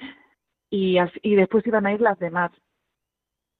y, 0.69 0.97
y 1.21 1.35
después 1.35 1.65
iban 1.65 1.85
a 1.85 1.93
ir 1.93 2.01
las 2.01 2.19
demás. 2.19 2.51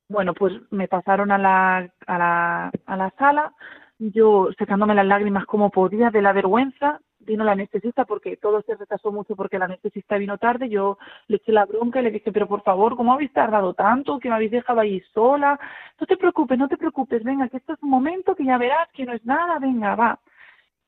Bueno, 0.10 0.34
pues 0.34 0.54
me 0.72 0.88
pasaron 0.88 1.32
a 1.32 1.38
la, 1.38 1.78
a 2.08 2.18
la, 2.18 2.72
a 2.86 2.98
la 2.98 3.10
sala, 3.12 3.54
yo 4.00 4.50
secándome 4.58 4.96
las 4.96 5.06
lágrimas 5.06 5.46
como 5.46 5.70
podía 5.70 6.10
de 6.10 6.22
la 6.22 6.32
vergüenza, 6.32 7.02
vino 7.20 7.44
la 7.44 7.52
anestesista 7.52 8.06
porque 8.06 8.38
todo 8.38 8.62
se 8.62 8.76
retrasó 8.76 9.12
mucho 9.12 9.36
porque 9.36 9.60
la 9.60 9.66
anestesista 9.66 10.18
vino 10.18 10.38
tarde, 10.38 10.70
yo 10.70 10.98
le 11.28 11.38
eché 11.38 11.52
la 11.52 11.66
bronca 11.66 12.00
y 12.00 12.04
le 12.04 12.12
dije, 12.12 12.32
pero 12.32 12.48
por 12.48 12.64
favor, 12.64 12.96
¿cómo 12.96 13.14
habéis 13.14 13.34
tardado 13.34 13.74
tanto? 13.74 14.18
Que 14.18 14.30
me 14.30 14.36
habéis 14.36 14.52
dejado 14.52 14.80
ahí 14.80 15.02
sola. 15.14 15.60
No 16.00 16.08
te 16.08 16.16
preocupes, 16.16 16.58
no 16.58 16.70
te 16.70 16.78
preocupes, 16.78 17.24
venga, 17.24 17.50
que 17.50 17.58
esto 17.58 17.74
es 17.74 17.84
un 17.84 17.90
momento 17.90 18.36
que 18.36 18.46
ya 18.46 18.58
verás 18.58 18.90
que 18.94 19.06
no 19.06 19.14
es 19.14 19.26
nada, 19.26 19.60
venga, 19.60 19.96
va. 19.96 20.20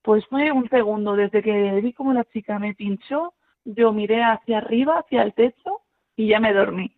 Pues 0.02 0.26
fue 0.28 0.52
un 0.52 0.67
segundo, 0.69 1.15
desde 1.15 1.43
que 1.43 1.82
vi 1.82 1.93
como 1.93 2.13
la 2.13 2.24
chica 2.26 2.60
me 2.60 2.74
pinchó, 2.74 3.34
yo 3.65 3.91
miré 3.91 4.24
hacia 4.24 4.60
arriba, 4.60 5.00
hacia 5.00 5.21
el 5.24 5.34
techo 5.34 5.82
y 6.15 6.30
ya 6.30 6.39
me 6.39 6.54
dormí. 6.54 6.95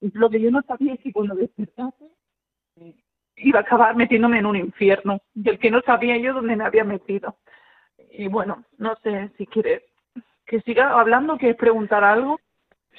Lo 0.00 0.28
que 0.28 0.40
yo 0.40 0.50
no 0.50 0.60
sabía 0.62 0.94
es 0.94 1.00
que 1.00 1.12
cuando 1.12 1.34
despertase 1.34 2.10
iba 3.36 3.60
a 3.60 3.62
acabar 3.62 3.96
metiéndome 3.96 4.38
en 4.38 4.46
un 4.46 4.56
infierno, 4.56 5.20
del 5.34 5.58
que 5.58 5.70
no 5.70 5.80
sabía 5.82 6.16
yo 6.18 6.34
dónde 6.34 6.56
me 6.56 6.64
había 6.64 6.84
metido. 6.84 7.36
Y 8.10 8.28
bueno, 8.28 8.64
no 8.78 8.94
sé 9.02 9.30
si 9.36 9.46
quieres 9.46 9.82
que 10.46 10.60
siga 10.60 10.98
hablando, 10.98 11.38
quieres 11.38 11.56
preguntar 11.56 12.04
algo. 12.04 12.38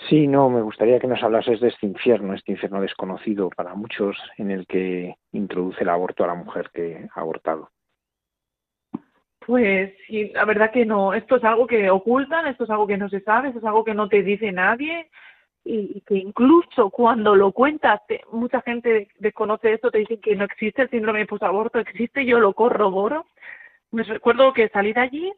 Sí, 0.10 0.28
no, 0.28 0.50
me 0.50 0.62
gustaría 0.62 1.00
que 1.00 1.08
nos 1.08 1.24
hablases 1.24 1.62
de 1.62 1.69
este 1.69 1.86
infierno, 1.86 2.34
este 2.34 2.52
infierno 2.52 2.82
desconocido 2.82 3.50
para 3.50 3.76
muchos 3.76 4.17
en 4.38 4.52
el 4.52 4.67
que 4.67 5.15
introduce 5.32 5.84
el 5.84 5.89
aborto 5.89 6.24
a 6.24 6.28
la 6.28 6.36
mujer 6.36 6.69
que 6.74 7.08
ha 7.13 7.21
abortado. 7.21 7.69
Pues 9.45 9.93
sí, 10.08 10.32
la 10.34 10.43
verdad 10.43 10.71
que 10.71 10.86
no. 10.86 11.13
Esto 11.13 11.38
es 11.38 11.43
algo 11.43 11.67
que 11.67 11.89
ocultan, 11.89 12.48
esto 12.48 12.65
es 12.65 12.69
algo 12.69 12.88
que 12.88 12.98
no 12.98 13.08
se 13.08 13.21
sabe, 13.21 13.50
esto 13.50 13.60
es 13.60 13.65
algo 13.65 13.86
que 13.86 13.93
no 13.93 14.10
te 14.10 14.21
dice 14.24 14.52
nadie 14.52 15.08
y, 15.65 16.01
que 16.01 16.15
incluso 16.15 16.91
cuando 16.91 17.36
lo 17.36 17.51
cuentas, 17.51 17.99
mucha 18.32 18.62
gente 18.62 19.10
desconoce 19.17 19.73
esto, 19.73 19.89
te 19.89 19.97
dicen 19.97 20.21
que 20.21 20.36
no 20.36 20.45
existe 20.45 20.84
el 20.84 20.89
síndrome 20.91 21.19
de 21.19 21.25
posaborto, 21.25 21.80
existe, 21.80 22.25
yo 22.25 22.39
lo 22.39 22.54
corroboro. 22.54 23.25
Me 23.91 24.04
recuerdo 24.04 24.54
que 24.54 24.69
salí 24.69 24.93
de 24.93 25.01
allí, 25.01 25.34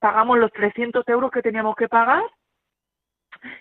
pagamos 0.00 0.38
los 0.38 0.52
300 0.52 1.08
euros 1.08 1.30
que 1.30 1.42
teníamos 1.42 1.76
que 1.76 1.88
pagar. 1.88 2.22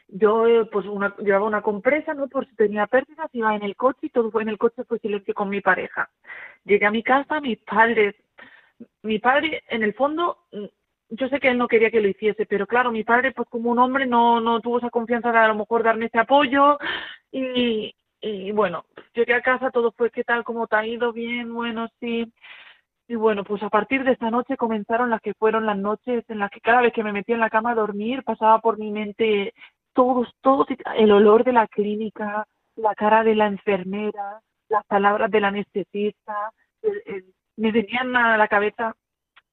Yo 0.07 0.67
pues 0.71 0.87
una, 0.87 1.15
llevaba 1.17 1.45
una 1.45 1.61
compresa, 1.61 2.13
¿no? 2.13 2.27
Por 2.27 2.47
si 2.47 2.55
tenía 2.55 2.87
pérdidas, 2.87 3.29
iba 3.33 3.55
en 3.55 3.63
el 3.63 3.75
coche 3.75 4.07
y 4.07 4.09
todo 4.09 4.31
fue 4.31 4.41
en 4.41 4.49
el 4.49 4.57
coche 4.57 4.83
fue 4.85 4.99
silencio 4.99 5.33
con 5.35 5.47
mi 5.47 5.61
pareja. 5.61 6.09
Llegué 6.65 6.87
a 6.87 6.91
mi 6.91 7.03
casa, 7.03 7.39
mis 7.39 7.59
padres, 7.59 8.15
mi 9.03 9.19
padre 9.19 9.63
en 9.69 9.83
el 9.83 9.93
fondo 9.93 10.45
yo 11.09 11.27
sé 11.29 11.39
que 11.39 11.49
él 11.49 11.57
no 11.57 11.67
quería 11.67 11.91
que 11.91 12.01
lo 12.01 12.07
hiciese, 12.07 12.45
pero 12.45 12.67
claro, 12.67 12.91
mi 12.91 13.03
padre, 13.03 13.31
pues 13.31 13.47
como 13.49 13.71
un 13.71 13.79
hombre, 13.79 14.05
no, 14.05 14.39
no 14.41 14.59
tuvo 14.61 14.77
esa 14.77 14.89
confianza 14.89 15.31
de 15.31 15.37
a 15.39 15.47
lo 15.47 15.55
mejor 15.55 15.83
darme 15.83 16.05
ese 16.05 16.19
apoyo 16.19 16.77
y, 17.31 17.95
y 18.21 18.51
bueno, 18.51 18.85
llegué 19.13 19.33
a 19.33 19.41
casa, 19.41 19.71
todo 19.71 19.91
fue, 19.91 20.11
¿qué 20.11 20.23
tal? 20.23 20.43
¿Cómo 20.43 20.67
te 20.67 20.75
ha 20.75 20.85
ido? 20.85 21.11
Bien, 21.11 21.53
bueno, 21.53 21.87
sí. 21.99 22.31
Y 23.07 23.15
bueno, 23.15 23.43
pues 23.43 23.63
a 23.63 23.69
partir 23.69 24.03
de 24.03 24.11
esta 24.11 24.29
noche 24.29 24.55
comenzaron 24.55 25.09
las 25.09 25.21
que 25.21 25.33
fueron 25.33 25.65
las 25.65 25.77
noches 25.77 26.23
en 26.29 26.39
las 26.39 26.51
que 26.51 26.61
cada 26.61 26.81
vez 26.81 26.93
que 26.93 27.03
me 27.03 27.11
metía 27.11 27.35
en 27.35 27.41
la 27.41 27.49
cama 27.49 27.71
a 27.71 27.75
dormir 27.75 28.23
pasaba 28.23 28.59
por 28.59 28.77
mi 28.77 28.91
mente 28.91 29.53
todos, 29.93 30.31
todos, 30.41 30.67
el 30.95 31.11
olor 31.11 31.43
de 31.43 31.53
la 31.53 31.67
clínica, 31.67 32.45
la 32.75 32.93
cara 32.93 33.23
de 33.23 33.33
la 33.33 33.47
enfermera, 33.47 34.41
las 34.69 34.85
palabras 34.85 35.31
del 35.31 35.45
anestesista, 35.45 36.51
me 37.57 37.71
venían 37.71 38.15
a 38.15 38.37
la 38.37 38.47
cabeza 38.47 38.95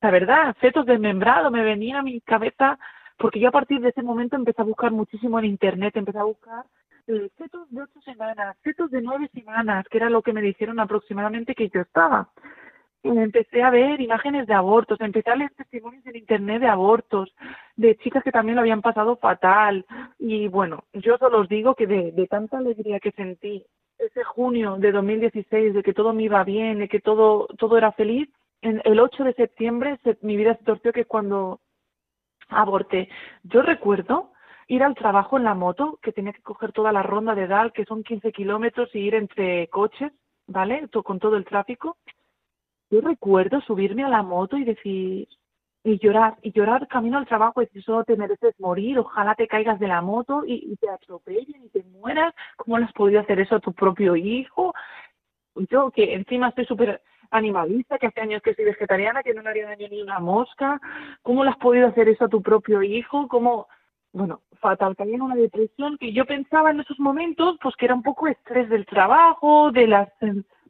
la 0.00 0.10
verdad, 0.10 0.56
fetos 0.60 0.86
desmembrados, 0.86 1.50
me 1.50 1.62
venía 1.62 1.98
a 1.98 2.02
mi 2.02 2.20
cabeza, 2.20 2.78
porque 3.18 3.40
yo 3.40 3.48
a 3.48 3.52
partir 3.52 3.80
de 3.80 3.88
ese 3.88 4.02
momento 4.02 4.36
empecé 4.36 4.60
a 4.62 4.66
buscar 4.66 4.92
muchísimo 4.92 5.38
en 5.38 5.46
internet, 5.46 5.96
empecé 5.96 6.18
a 6.18 6.24
buscar 6.24 6.64
eh, 7.06 7.30
fetos 7.36 7.70
de 7.70 7.82
ocho 7.82 8.00
semanas, 8.02 8.56
fetos 8.62 8.90
de 8.90 9.00
nueve 9.00 9.30
semanas, 9.32 9.86
que 9.88 9.98
era 9.98 10.10
lo 10.10 10.22
que 10.22 10.32
me 10.32 10.42
dijeron 10.42 10.80
aproximadamente 10.80 11.54
que 11.54 11.68
yo 11.68 11.80
estaba. 11.80 12.28
Y 13.02 13.08
empecé 13.08 13.62
a 13.62 13.70
ver 13.70 14.00
imágenes 14.00 14.46
de 14.48 14.54
abortos, 14.54 15.00
empecé 15.00 15.30
a 15.30 15.36
leer 15.36 15.52
testimonios 15.56 16.04
en 16.06 16.16
internet 16.16 16.60
de 16.60 16.68
abortos, 16.68 17.32
de 17.76 17.96
chicas 17.98 18.24
que 18.24 18.32
también 18.32 18.56
lo 18.56 18.62
habían 18.62 18.82
pasado 18.82 19.16
fatal. 19.16 19.86
Y 20.18 20.48
bueno, 20.48 20.84
yo 20.92 21.16
solo 21.16 21.40
os 21.40 21.48
digo 21.48 21.76
que 21.76 21.86
de, 21.86 22.10
de 22.10 22.26
tanta 22.26 22.58
alegría 22.58 22.98
que 22.98 23.12
sentí 23.12 23.64
ese 23.98 24.24
junio 24.24 24.76
de 24.78 24.92
2016, 24.92 25.74
de 25.74 25.82
que 25.82 25.94
todo 25.94 26.12
me 26.12 26.24
iba 26.24 26.42
bien, 26.42 26.80
de 26.80 26.88
que 26.88 27.00
todo, 27.00 27.46
todo 27.58 27.78
era 27.78 27.92
feliz, 27.92 28.28
en 28.62 28.80
el 28.84 29.00
8 29.00 29.24
de 29.24 29.34
septiembre 29.34 29.98
mi 30.22 30.36
vida 30.36 30.56
se 30.56 30.64
torció, 30.64 30.92
que 30.92 31.02
es 31.02 31.06
cuando 31.06 31.60
aborté. 32.48 33.08
Yo 33.42 33.62
recuerdo 33.62 34.32
ir 34.68 34.82
al 34.82 34.94
trabajo 34.94 35.36
en 35.36 35.44
la 35.44 35.54
moto, 35.54 35.98
que 36.02 36.12
tenía 36.12 36.32
que 36.32 36.42
coger 36.42 36.72
toda 36.72 36.92
la 36.92 37.02
ronda 37.02 37.34
de 37.34 37.46
Dal, 37.46 37.72
que 37.72 37.84
son 37.84 38.02
15 38.02 38.32
kilómetros, 38.32 38.94
y 38.94 39.00
ir 39.00 39.14
entre 39.14 39.68
coches, 39.68 40.12
¿vale? 40.46 40.88
Con 41.04 41.18
todo 41.18 41.36
el 41.36 41.44
tráfico. 41.44 41.96
Yo 42.90 43.00
recuerdo 43.00 43.60
subirme 43.60 44.04
a 44.04 44.08
la 44.08 44.22
moto 44.22 44.56
y 44.56 44.64
decir, 44.64 45.28
y 45.84 45.98
llorar, 45.98 46.36
y 46.42 46.52
llorar 46.52 46.88
camino 46.88 47.18
al 47.18 47.26
trabajo 47.26 47.62
y 47.62 47.66
decir, 47.66 47.82
solo 47.82 48.04
te 48.04 48.16
mereces 48.16 48.58
morir, 48.58 48.98
ojalá 48.98 49.34
te 49.36 49.46
caigas 49.46 49.78
de 49.78 49.88
la 49.88 50.02
moto 50.02 50.44
y, 50.44 50.72
y 50.72 50.76
te 50.76 50.88
atropellen 50.88 51.64
y 51.64 51.68
te 51.68 51.84
mueras, 51.84 52.34
¿cómo 52.56 52.78
le 52.78 52.86
has 52.86 52.92
podido 52.92 53.20
hacer 53.20 53.38
eso 53.38 53.56
a 53.56 53.60
tu 53.60 53.72
propio 53.72 54.16
hijo? 54.16 54.74
Yo, 55.70 55.90
que 55.90 56.14
encima 56.14 56.48
estoy 56.48 56.66
súper 56.66 57.02
animalista, 57.30 57.98
que 57.98 58.06
hace 58.06 58.20
años 58.20 58.42
que 58.42 58.54
soy 58.54 58.64
vegetariana, 58.64 59.22
que 59.22 59.34
no 59.34 59.42
le 59.42 59.50
haría 59.50 59.66
daño 59.66 59.88
ni 59.90 60.02
una 60.02 60.18
mosca. 60.18 60.80
¿Cómo 61.22 61.44
le 61.44 61.50
has 61.50 61.56
podido 61.58 61.88
hacer 61.88 62.08
eso 62.08 62.24
a 62.24 62.28
tu 62.28 62.42
propio 62.42 62.82
hijo? 62.82 63.28
¿Cómo? 63.28 63.68
Bueno, 64.12 64.40
fatal, 64.60 64.96
también 64.96 65.22
una 65.22 65.34
depresión 65.34 65.98
que 65.98 66.12
yo 66.12 66.24
pensaba 66.24 66.70
en 66.70 66.80
esos 66.80 66.98
momentos, 66.98 67.58
pues 67.62 67.76
que 67.76 67.86
era 67.86 67.94
un 67.94 68.02
poco 68.02 68.26
estrés 68.28 68.68
del 68.68 68.86
trabajo, 68.86 69.70
de 69.70 69.86
las 69.86 70.08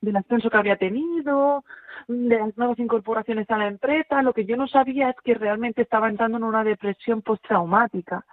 del 0.00 0.16
ascenso 0.16 0.50
que 0.50 0.56
había 0.56 0.76
tenido, 0.76 1.64
de 2.08 2.38
las 2.38 2.56
nuevas 2.56 2.78
incorporaciones 2.78 3.50
a 3.50 3.58
la 3.58 3.68
empresa. 3.68 4.22
Lo 4.22 4.32
que 4.32 4.44
yo 4.44 4.56
no 4.56 4.68
sabía 4.68 5.10
es 5.10 5.16
que 5.24 5.34
realmente 5.34 5.82
estaba 5.82 6.08
entrando 6.08 6.38
en 6.38 6.44
una 6.44 6.64
depresión 6.64 7.22
postraumática, 7.22 8.24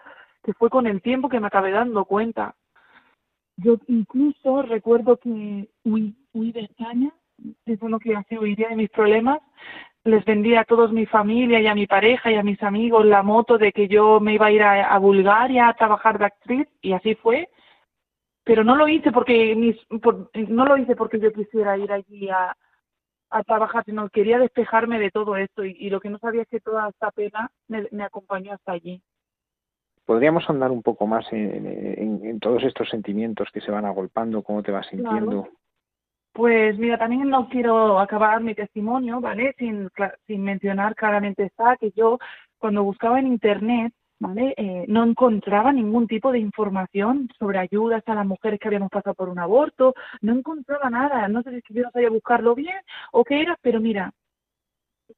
que 0.44 0.54
fue 0.54 0.70
con 0.70 0.88
el 0.88 1.02
tiempo 1.02 1.30
que 1.30 1.40
me 1.40 1.48
acabé 1.48 1.72
dando 1.72 2.06
cuenta. 2.06 2.56
Yo 3.58 3.78
incluso 3.88 4.64
recuerdo 4.64 5.18
que 5.18 5.70
huí, 5.84 6.16
huí 6.34 6.52
de 6.52 6.62
España 6.62 7.12
lo 7.66 8.00
que 8.00 8.38
hoy 8.38 8.56
día 8.56 8.70
de 8.70 8.76
mis 8.76 8.90
problemas. 8.90 9.40
Les 10.06 10.26
vendí 10.26 10.56
a 10.56 10.66
todos 10.66 10.92
mi 10.92 11.06
familia 11.06 11.62
y 11.62 11.68
a 11.68 11.76
mi 11.76 11.88
pareja 11.88 12.30
y 12.30 12.36
a 12.36 12.44
mis 12.44 12.62
amigos 12.62 13.06
la 13.06 13.24
moto 13.24 13.58
de 13.58 13.72
que 13.72 13.88
yo 13.88 14.20
me 14.20 14.34
iba 14.34 14.48
a 14.48 14.52
ir 14.52 14.62
a, 14.62 14.98
Bulgaria 15.00 15.70
a 15.70 15.76
trabajar 15.76 16.20
de 16.20 16.26
actriz 16.26 16.68
y 16.82 16.92
así 16.92 17.16
fue. 17.16 17.50
Pero 18.44 18.66
no 18.66 18.76
lo 18.76 18.90
hice 18.90 19.14
porque 19.14 19.56
mis, 19.56 19.78
no 20.50 20.66
lo 20.66 20.78
hice 20.78 20.98
porque 20.98 21.20
yo 21.20 21.32
quisiera 21.32 21.78
ir 21.78 21.90
allí 21.90 22.30
a, 22.30 22.54
a 23.34 23.44
trabajar, 23.44 23.84
sino 23.84 24.10
quería 24.10 24.38
despejarme 24.38 25.00
de 25.00 25.10
todo 25.10 25.36
esto 25.36 25.66
y, 25.66 25.90
lo 25.90 26.00
que 26.00 26.10
no 26.10 26.20
sabía 26.20 26.44
es 26.44 26.48
que 26.48 26.60
toda 26.60 26.88
esta 26.90 27.12
pena 27.12 27.52
me, 27.68 28.04
acompañó 28.04 28.54
hasta 28.54 28.74
allí. 28.74 29.02
¿Podríamos 30.06 30.48
andar 30.50 30.70
un 30.72 30.84
poco 30.84 31.08
más 31.08 31.26
en, 31.32 32.40
todos 32.40 32.64
estos 32.64 32.90
sentimientos 32.90 33.50
que 33.52 33.62
se 33.62 33.72
van 33.72 33.86
agolpando? 33.86 34.44
¿Cómo 34.44 34.62
te 34.62 34.72
vas 34.72 34.88
sintiendo? 34.88 35.48
Pues 36.34 36.78
mira, 36.80 36.98
también 36.98 37.30
no 37.30 37.48
quiero 37.48 38.00
acabar 38.00 38.42
mi 38.42 38.56
testimonio, 38.56 39.22
¿vale? 39.22 39.54
Sin, 39.58 39.90
sin 40.26 40.44
mencionar 40.44 40.96
claramente 40.96 41.44
está 41.44 41.78
que 41.78 41.92
yo 41.92 42.18
cuando 42.58 42.84
buscaba 42.84 43.20
en 43.20 43.28
Internet, 43.28 43.94
¿vale? 44.20 44.56
Eh, 44.58 44.86
no 44.88 45.04
encontraba 45.04 45.72
ningún 45.72 46.08
tipo 46.08 46.32
de 46.32 46.40
información 46.40 47.30
sobre 47.38 47.60
ayudas 47.60 48.04
a 48.08 48.16
las 48.16 48.26
mujeres 48.26 48.60
que 48.60 48.68
habíamos 48.68 48.90
pasado 48.90 49.14
por 49.14 49.30
un 49.30 49.38
aborto, 49.38 49.94
no 50.22 50.34
encontraba 50.34 50.90
nada, 50.90 51.28
no 51.28 51.44
sé 51.44 51.52
si 51.52 51.58
es 51.58 51.64
que 51.94 52.02
yo 52.02 52.12
buscarlo 52.12 52.56
bien 52.56 52.82
o 53.12 53.24
qué 53.24 53.42
era, 53.42 53.58
pero 53.62 53.80
mira, 53.80 54.12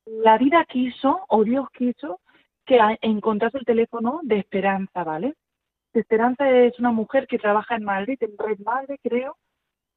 la 0.06 0.38
vida 0.38 0.66
quiso 0.66 1.22
o 1.30 1.44
Dios 1.44 1.70
quiso 1.72 2.20
que 2.66 2.80
encontrase 3.02 3.58
el 3.60 3.66
teléfono 3.66 4.20
de 4.24 4.40
Esperanza, 4.40 5.04
¿vale? 5.04 5.36
Esperanza 5.94 6.50
es 6.50 6.78
una 6.80 6.92
mujer 6.92 7.28
que 7.28 7.40
trabaja 7.40 7.76
en 7.76 7.86
Madrid, 7.86 8.18
en 8.22 8.38
Red 8.38 8.60
Madre, 8.60 9.00
creo, 9.02 9.38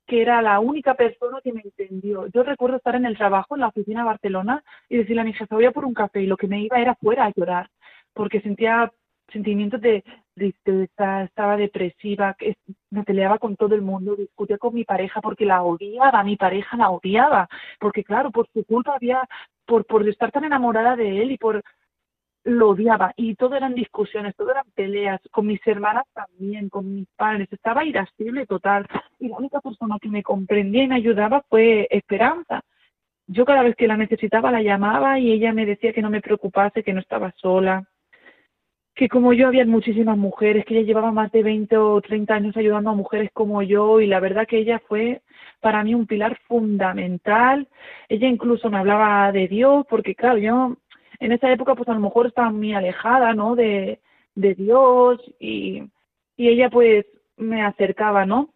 que 0.09 0.23
era 0.23 0.41
la 0.41 0.59
única 0.59 0.95
persona 0.95 1.39
que 1.45 1.53
me 1.53 1.61
entendió. 1.61 2.27
Yo 2.29 2.43
recuerdo 2.43 2.79
estar 2.79 2.97
en 2.97 3.05
el 3.05 3.17
trabajo, 3.17 3.55
en 3.55 3.61
la 3.61 3.69
oficina 3.69 4.01
de 4.01 4.07
Barcelona, 4.07 4.65
y 4.89 4.97
decirle 4.97 5.21
a 5.21 5.25
mi 5.25 5.35
jefa, 5.35 5.55
voy 5.55 5.67
a 5.67 5.71
por 5.71 5.85
un 5.85 5.93
café, 5.93 6.23
y 6.23 6.27
lo 6.27 6.39
que 6.39 6.49
me 6.49 6.63
iba 6.63 6.79
era 6.81 6.95
fuera 6.95 7.27
a 7.27 7.33
llorar, 7.37 7.69
porque 8.15 8.41
sentía 8.41 8.91
sentimientos 9.31 9.83
de 9.83 10.03
tristeza, 10.35 11.25
estaba 11.25 11.59
depresiva, 11.59 12.35
me 12.91 13.05
peleaba 13.05 13.39
con 13.39 13.57
todo 13.57 13.75
el 13.75 13.83
mundo, 13.83 14.17
discutía 14.17 14.57
con 14.57 14.75
mi 14.75 14.85
pareja 14.85 15.21
porque 15.21 15.45
la 15.45 15.63
odiaba, 15.63 16.25
mi 16.25 16.37
pareja 16.37 16.79
la 16.79 16.89
odiaba, 16.89 17.47
porque 17.79 18.03
claro, 18.03 18.31
por 18.31 18.49
su 18.55 18.65
culpa 18.65 18.95
había 18.95 19.29
por, 19.67 19.85
por 19.85 20.09
estar 20.09 20.33
tan 20.33 20.45
enamorada 20.45 20.97
de 20.97 21.21
él 21.21 21.33
y 21.33 21.37
por 21.37 21.63
lo 22.45 22.71
odiaba 22.71 23.13
y 23.17 23.35
todo 23.35 23.57
eran 23.57 23.75
discusiones, 23.75 24.35
todo 24.37 24.53
eran 24.53 24.65
peleas, 24.75 25.21
con 25.31 25.47
mis 25.47 25.61
hermanas 25.67 26.05
también, 26.15 26.71
con 26.71 26.95
mis 26.95 27.09
padres, 27.17 27.53
estaba 27.53 27.85
irascible 27.85 28.47
total 28.47 28.87
y 29.19 29.29
la 29.29 29.37
única 29.37 29.61
persona 29.61 29.97
que 30.01 30.09
me 30.09 30.23
comprendía 30.23 30.85
y 30.85 30.89
me 30.89 30.97
ayudaba 30.97 31.45
fue 31.49 31.87
Esperanza. 31.91 32.63
Yo 33.27 33.45
cada 33.45 33.63
vez 33.63 33.77
que 33.77 33.87
la 33.87 33.97
necesitaba 33.97 34.51
la 34.51 34.63
llamaba 34.63 35.19
y 35.19 35.33
ella 35.33 35.53
me 35.53 35.67
decía 35.67 35.93
que 35.93 36.03
no 36.03 36.11
me 36.11 36.23
preocupase, 36.23 36.83
que 36.83 36.95
no 36.95 37.01
estaba 37.01 37.33
sola, 37.37 37.87
que 38.95 39.09
como 39.09 39.33
yo 39.33 39.47
había 39.47 39.65
muchísimas 39.65 40.19
mujeres, 40.19 40.65
que 40.65 40.75
ella 40.75 40.87
llevaba 40.87 41.13
más 41.13 41.31
de 41.31 41.43
20 41.43 41.77
o 41.77 42.01
30 42.01 42.35
años 42.35 42.57
ayudando 42.57 42.91
a 42.91 42.95
mujeres 42.95 43.31
como 43.33 43.63
yo 43.63 44.01
y 44.01 44.07
la 44.07 44.19
verdad 44.19 44.47
que 44.47 44.59
ella 44.59 44.81
fue 44.89 45.23
para 45.61 45.85
mí 45.85 45.95
un 45.95 46.07
pilar 46.07 46.39
fundamental. 46.49 47.69
Ella 48.09 48.29
incluso 48.29 48.71
me 48.71 48.79
hablaba 48.79 49.31
de 49.31 49.47
Dios 49.47 49.87
porque 49.89 50.15
claro, 50.15 50.39
yo 50.39 50.77
en 51.21 51.33
esa 51.33 51.53
época 51.53 51.75
pues 51.77 51.89
a 51.89 51.95
lo 51.95 52.01
mejor 52.01 52.27
estaba 52.27 52.51
muy 52.51 52.75
alejada, 52.75 53.35
¿no? 53.35 53.55
De, 53.55 54.01
de 54.35 54.55
Dios 54.55 55.21
y, 55.39 55.85
y 56.37 56.49
ella 56.49 56.71
pues 56.71 57.07
me 57.37 57.63
acercaba, 57.63 58.27
¿no? 58.27 58.51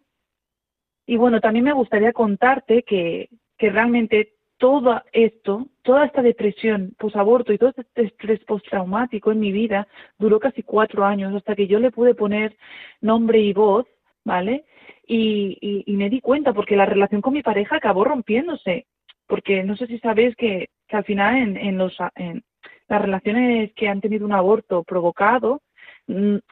Y 1.05 1.17
bueno, 1.17 1.41
también 1.41 1.65
me 1.65 1.73
gustaría 1.73 2.13
contarte 2.13 2.83
que, 2.83 3.29
que 3.57 3.69
realmente 3.69 4.33
todo 4.57 5.01
esto, 5.11 5.67
toda 5.81 6.05
esta 6.05 6.21
depresión 6.21 6.93
posaborto 6.97 7.51
y 7.51 7.57
todo 7.57 7.73
este 7.75 8.03
estrés 8.03 8.39
postraumático 8.45 9.31
en 9.31 9.39
mi 9.39 9.51
vida 9.51 9.87
duró 10.17 10.39
casi 10.39 10.63
cuatro 10.63 11.03
años 11.03 11.35
hasta 11.35 11.55
que 11.55 11.67
yo 11.67 11.79
le 11.79 11.91
pude 11.91 12.15
poner 12.15 12.55
nombre 13.01 13.39
y 13.39 13.51
voz, 13.51 13.85
¿vale? 14.23 14.63
Y, 15.05 15.83
y, 15.85 15.93
me 15.97 16.09
di 16.09 16.21
cuenta 16.21 16.53
porque 16.53 16.77
la 16.77 16.85
relación 16.85 17.19
con 17.19 17.33
mi 17.33 17.43
pareja 17.43 17.75
acabó 17.75 18.05
rompiéndose, 18.05 18.85
porque 19.27 19.63
no 19.63 19.75
sé 19.75 19.87
si 19.87 19.99
sabéis 19.99 20.33
que, 20.37 20.69
que 20.87 20.95
al 20.95 21.03
final 21.03 21.35
en, 21.35 21.57
en, 21.57 21.77
los, 21.77 21.97
en, 22.15 22.43
las 22.87 23.01
relaciones 23.01 23.73
que 23.73 23.89
han 23.89 24.01
tenido 24.01 24.25
un 24.25 24.33
aborto 24.33 24.83
provocado, 24.83 25.61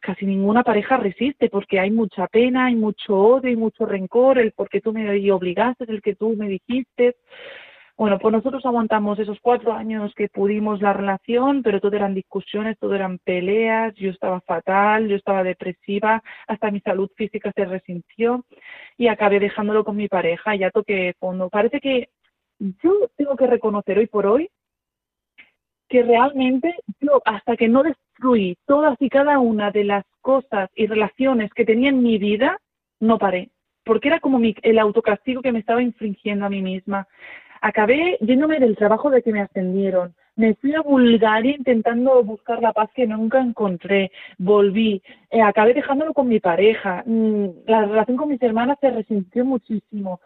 casi 0.02 0.26
ninguna 0.26 0.64
pareja 0.64 0.98
resiste 0.98 1.50
porque 1.50 1.80
hay 1.80 1.92
mucha 1.92 2.28
pena, 2.28 2.66
hay 2.66 2.76
mucho 2.76 3.16
odio 3.18 3.52
y 3.52 3.56
mucho 3.56 3.86
rencor, 3.86 4.40
el 4.40 4.52
porque 4.54 4.82
tú 4.82 4.94
me 4.94 5.32
obligaste, 5.32 5.86
el 5.88 6.02
que 6.02 6.16
tú 6.16 6.36
me 6.36 6.48
dijiste. 6.48 7.16
Bueno, 7.98 8.18
pues 8.18 8.32
nosotros 8.32 8.66
aguantamos 8.66 9.20
esos 9.20 9.38
cuatro 9.42 9.74
años 9.74 10.14
que 10.16 10.28
pudimos 10.28 10.82
la 10.82 10.94
relación, 10.94 11.62
pero 11.62 11.80
todo 11.80 11.96
eran 11.96 12.16
discusiones, 12.16 12.80
todo 12.80 12.96
eran 12.96 13.20
peleas, 13.20 13.94
yo 13.96 14.10
estaba 14.10 14.42
fatal, 14.42 15.08
yo 15.08 15.16
estaba 15.16 15.44
depresiva, 15.44 16.24
hasta 16.48 16.72
mi 16.72 16.80
salud 16.80 17.12
física 17.16 17.52
se 17.54 17.66
resintió 17.66 18.44
y 18.98 19.08
acabé 19.08 19.40
dejándolo 19.40 19.84
con 19.84 19.98
mi 19.98 20.08
pareja, 20.08 20.56
ya 20.56 20.72
toqué 20.72 21.14
fondo. 21.20 21.50
Parece 21.50 21.80
que 21.80 22.10
yo 22.60 23.10
tengo 23.18 23.36
que 23.36 23.48
reconocer 23.48 24.00
hoy 24.00 24.08
por 24.08 24.26
hoy 24.26 24.50
que 25.91 26.04
realmente 26.04 26.73
yo 27.01 27.21
hasta 27.25 27.58
que 27.58 27.67
no 27.67 27.84
destruí 27.84 28.58
todas 28.65 28.95
y 29.01 29.10
cada 29.10 29.39
una 29.39 29.71
de 29.71 29.84
las 29.84 30.06
cosas 30.21 30.69
y 30.73 30.88
relaciones 30.88 31.54
que 31.54 31.65
tenía 31.65 31.89
en 31.89 32.01
mi 32.01 32.17
vida, 32.17 32.58
no 33.01 33.19
paré, 33.19 33.49
porque 33.84 34.08
era 34.08 34.21
como 34.21 34.39
el 34.39 34.80
autocastigo 34.80 35.41
que 35.41 35.51
me 35.51 35.60
estaba 35.60 35.84
infringiendo 35.84 36.45
a 36.45 36.49
mí 36.49 36.62
misma. 36.62 37.08
Acabé 37.60 38.17
yéndome 38.21 38.60
del 38.60 38.77
trabajo 38.77 39.10
de 39.10 39.21
que 39.21 39.34
me 39.34 39.41
ascendieron, 39.41 40.15
me 40.38 40.56
fui 40.56 40.73
a 40.75 40.82
Bulgaria 40.82 41.56
intentando 41.58 42.23
buscar 42.23 42.62
la 42.62 42.71
paz 42.71 42.89
que 42.95 43.06
nunca 43.06 43.41
encontré, 43.41 44.12
volví, 44.38 45.04
eh, 45.30 45.41
acabé 45.41 45.73
dejándolo 45.73 46.13
con 46.13 46.30
mi 46.30 46.39
pareja, 46.39 47.04
mm, 47.06 47.47
la 47.67 47.86
relación 47.86 48.15
con 48.15 48.30
mis 48.30 48.41
hermanas 48.41 48.77
se 48.80 48.91
resintió 48.91 49.43
muchísimo. 49.43 50.21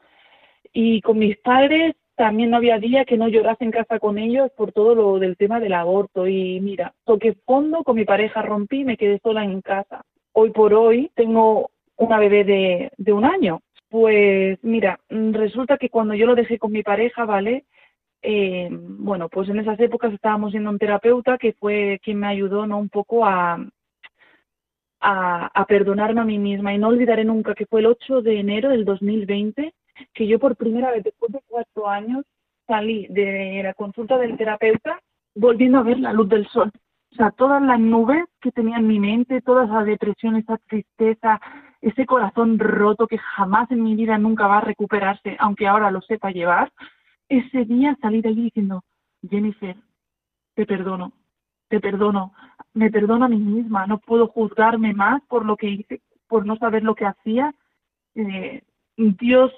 Y 0.73 1.01
con 1.01 1.17
mis 1.17 1.37
padres 1.37 1.95
también 2.15 2.49
no 2.49 2.57
había 2.57 2.79
día 2.79 3.05
que 3.05 3.17
no 3.17 3.27
llorase 3.27 3.65
en 3.65 3.71
casa 3.71 3.99
con 3.99 4.17
ellos 4.17 4.49
por 4.55 4.71
todo 4.71 4.95
lo 4.95 5.19
del 5.19 5.37
tema 5.37 5.59
del 5.59 5.73
aborto. 5.73 6.27
Y 6.27 6.59
mira, 6.61 6.93
toqué 7.03 7.33
fondo, 7.45 7.83
con 7.83 7.95
mi 7.95 8.05
pareja 8.05 8.41
rompí 8.41 8.83
me 8.83 8.97
quedé 8.97 9.19
sola 9.19 9.43
en 9.43 9.61
casa. 9.61 10.03
Hoy 10.33 10.51
por 10.51 10.73
hoy 10.73 11.11
tengo 11.15 11.71
una 11.97 12.19
bebé 12.19 12.43
de, 12.43 12.91
de 12.97 13.13
un 13.13 13.25
año. 13.25 13.61
Pues 13.89 14.57
mira, 14.63 14.99
resulta 15.09 15.77
que 15.77 15.89
cuando 15.89 16.13
yo 16.13 16.25
lo 16.25 16.35
dejé 16.35 16.57
con 16.57 16.71
mi 16.71 16.83
pareja, 16.83 17.25
¿vale? 17.25 17.65
Eh, 18.21 18.69
bueno, 18.71 19.29
pues 19.29 19.49
en 19.49 19.59
esas 19.59 19.79
épocas 19.79 20.13
estábamos 20.13 20.51
yendo 20.53 20.69
un 20.69 20.79
terapeuta 20.79 21.37
que 21.37 21.53
fue 21.53 21.99
quien 22.03 22.19
me 22.19 22.27
ayudó, 22.27 22.65
¿no? 22.65 22.79
Un 22.79 22.89
poco 22.89 23.25
a, 23.25 23.55
a, 25.01 25.47
a 25.53 25.65
perdonarme 25.65 26.21
a 26.21 26.25
mí 26.25 26.37
misma. 26.39 26.73
Y 26.73 26.77
no 26.77 26.87
olvidaré 26.87 27.25
nunca 27.25 27.53
que 27.55 27.65
fue 27.65 27.81
el 27.81 27.87
8 27.87 28.21
de 28.21 28.39
enero 28.39 28.69
del 28.69 28.85
2020 28.85 29.73
que 30.13 30.27
yo 30.27 30.39
por 30.39 30.55
primera 30.55 30.91
vez 30.91 31.03
después 31.03 31.31
de 31.31 31.41
cuatro 31.47 31.87
años 31.87 32.25
salí 32.67 33.07
de 33.09 33.61
la 33.63 33.73
consulta 33.73 34.17
del 34.17 34.37
terapeuta 34.37 34.99
volviendo 35.35 35.79
a 35.79 35.83
ver 35.83 35.99
la 35.99 36.13
luz 36.13 36.29
del 36.29 36.47
sol. 36.47 36.71
O 37.11 37.15
sea, 37.15 37.31
todas 37.31 37.61
las 37.61 37.79
nubes 37.79 38.25
que 38.41 38.51
tenía 38.51 38.77
en 38.77 38.87
mi 38.87 38.99
mente, 38.99 39.41
toda 39.41 39.65
esa 39.65 39.83
depresión, 39.83 40.35
esa 40.35 40.57
tristeza, 40.57 41.39
ese 41.81 42.05
corazón 42.05 42.59
roto 42.59 43.07
que 43.07 43.17
jamás 43.17 43.69
en 43.71 43.83
mi 43.83 43.95
vida 43.95 44.17
nunca 44.17 44.47
va 44.47 44.57
a 44.57 44.61
recuperarse, 44.61 45.37
aunque 45.39 45.67
ahora 45.67 45.91
lo 45.91 46.01
sepa 46.01 46.31
llevar, 46.31 46.73
ese 47.29 47.65
día 47.65 47.97
salí 48.01 48.21
de 48.21 48.29
allí 48.29 48.43
diciendo, 48.43 48.83
Jennifer, 49.29 49.75
te 50.55 50.65
perdono, 50.65 51.13
te 51.69 51.79
perdono, 51.79 52.33
me 52.73 52.91
perdono 52.91 53.25
a 53.25 53.29
mí 53.29 53.37
misma, 53.37 53.87
no 53.87 53.99
puedo 53.99 54.27
juzgarme 54.27 54.93
más 54.93 55.21
por 55.27 55.45
lo 55.45 55.55
que 55.57 55.69
hice, 55.69 56.01
por 56.27 56.45
no 56.45 56.57
saber 56.57 56.83
lo 56.83 56.95
que 56.95 57.05
hacía. 57.05 57.53
Eh, 58.15 58.61
Dios 58.97 59.51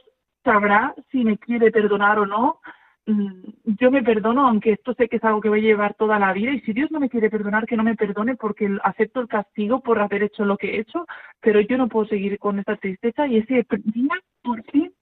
sabrá 0.48 0.96
si 1.12 1.26
me 1.26 1.38
quiere 1.38 1.72
perdonar 1.72 2.20
o 2.20 2.26
no. 2.26 2.62
Mm, 3.06 3.76
yo 3.80 3.92
me 3.92 4.02
perdono, 4.02 4.48
aunque 4.48 4.72
esto 4.74 4.94
sé 4.94 5.10
que 5.10 5.18
es 5.18 5.24
algo 5.24 5.42
que 5.42 5.50
voy 5.50 5.60
a 5.60 5.70
llevar 5.70 5.94
toda 5.96 6.20
la 6.20 6.32
vida, 6.34 6.52
y 6.52 6.62
si 6.62 6.72
Dios 6.74 6.90
no 6.90 7.00
me 7.00 7.10
quiere 7.10 7.30
perdonar, 7.30 7.66
que 7.66 7.78
no 7.78 7.84
me 7.84 7.96
perdone 7.96 8.36
porque 8.36 8.70
acepto 8.84 9.20
el 9.20 9.28
castigo 9.28 9.82
por 9.82 10.00
haber 10.00 10.24
hecho 10.24 10.46
lo 10.46 10.58
que 10.58 10.76
he 10.76 10.80
hecho, 10.80 11.06
pero 11.42 11.60
yo 11.60 11.78
no 11.78 11.90
puedo 11.90 12.08
seguir 12.08 12.40
con 12.40 12.60
esta 12.60 12.78
tristeza 12.78 13.28
y 13.28 13.38
ese 13.38 13.66
día, 13.84 14.16
por 14.42 14.64
fin, 14.72 14.94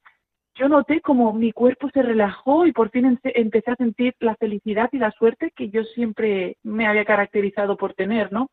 yo 0.55 0.67
noté 0.69 1.01
como 1.01 1.33
mi 1.33 1.51
cuerpo 1.51 1.89
se 1.93 2.01
relajó 2.01 2.65
y 2.65 2.71
por 2.71 2.89
fin 2.89 3.19
empecé 3.23 3.71
a 3.71 3.75
sentir 3.75 4.15
la 4.19 4.35
felicidad 4.35 4.89
y 4.93 4.97
la 4.97 5.11
suerte 5.11 5.51
que 5.55 5.69
yo 5.69 5.83
siempre 5.83 6.57
me 6.63 6.87
había 6.87 7.05
caracterizado 7.05 7.75
por 7.77 7.93
tener, 7.93 8.31
¿no? 8.31 8.49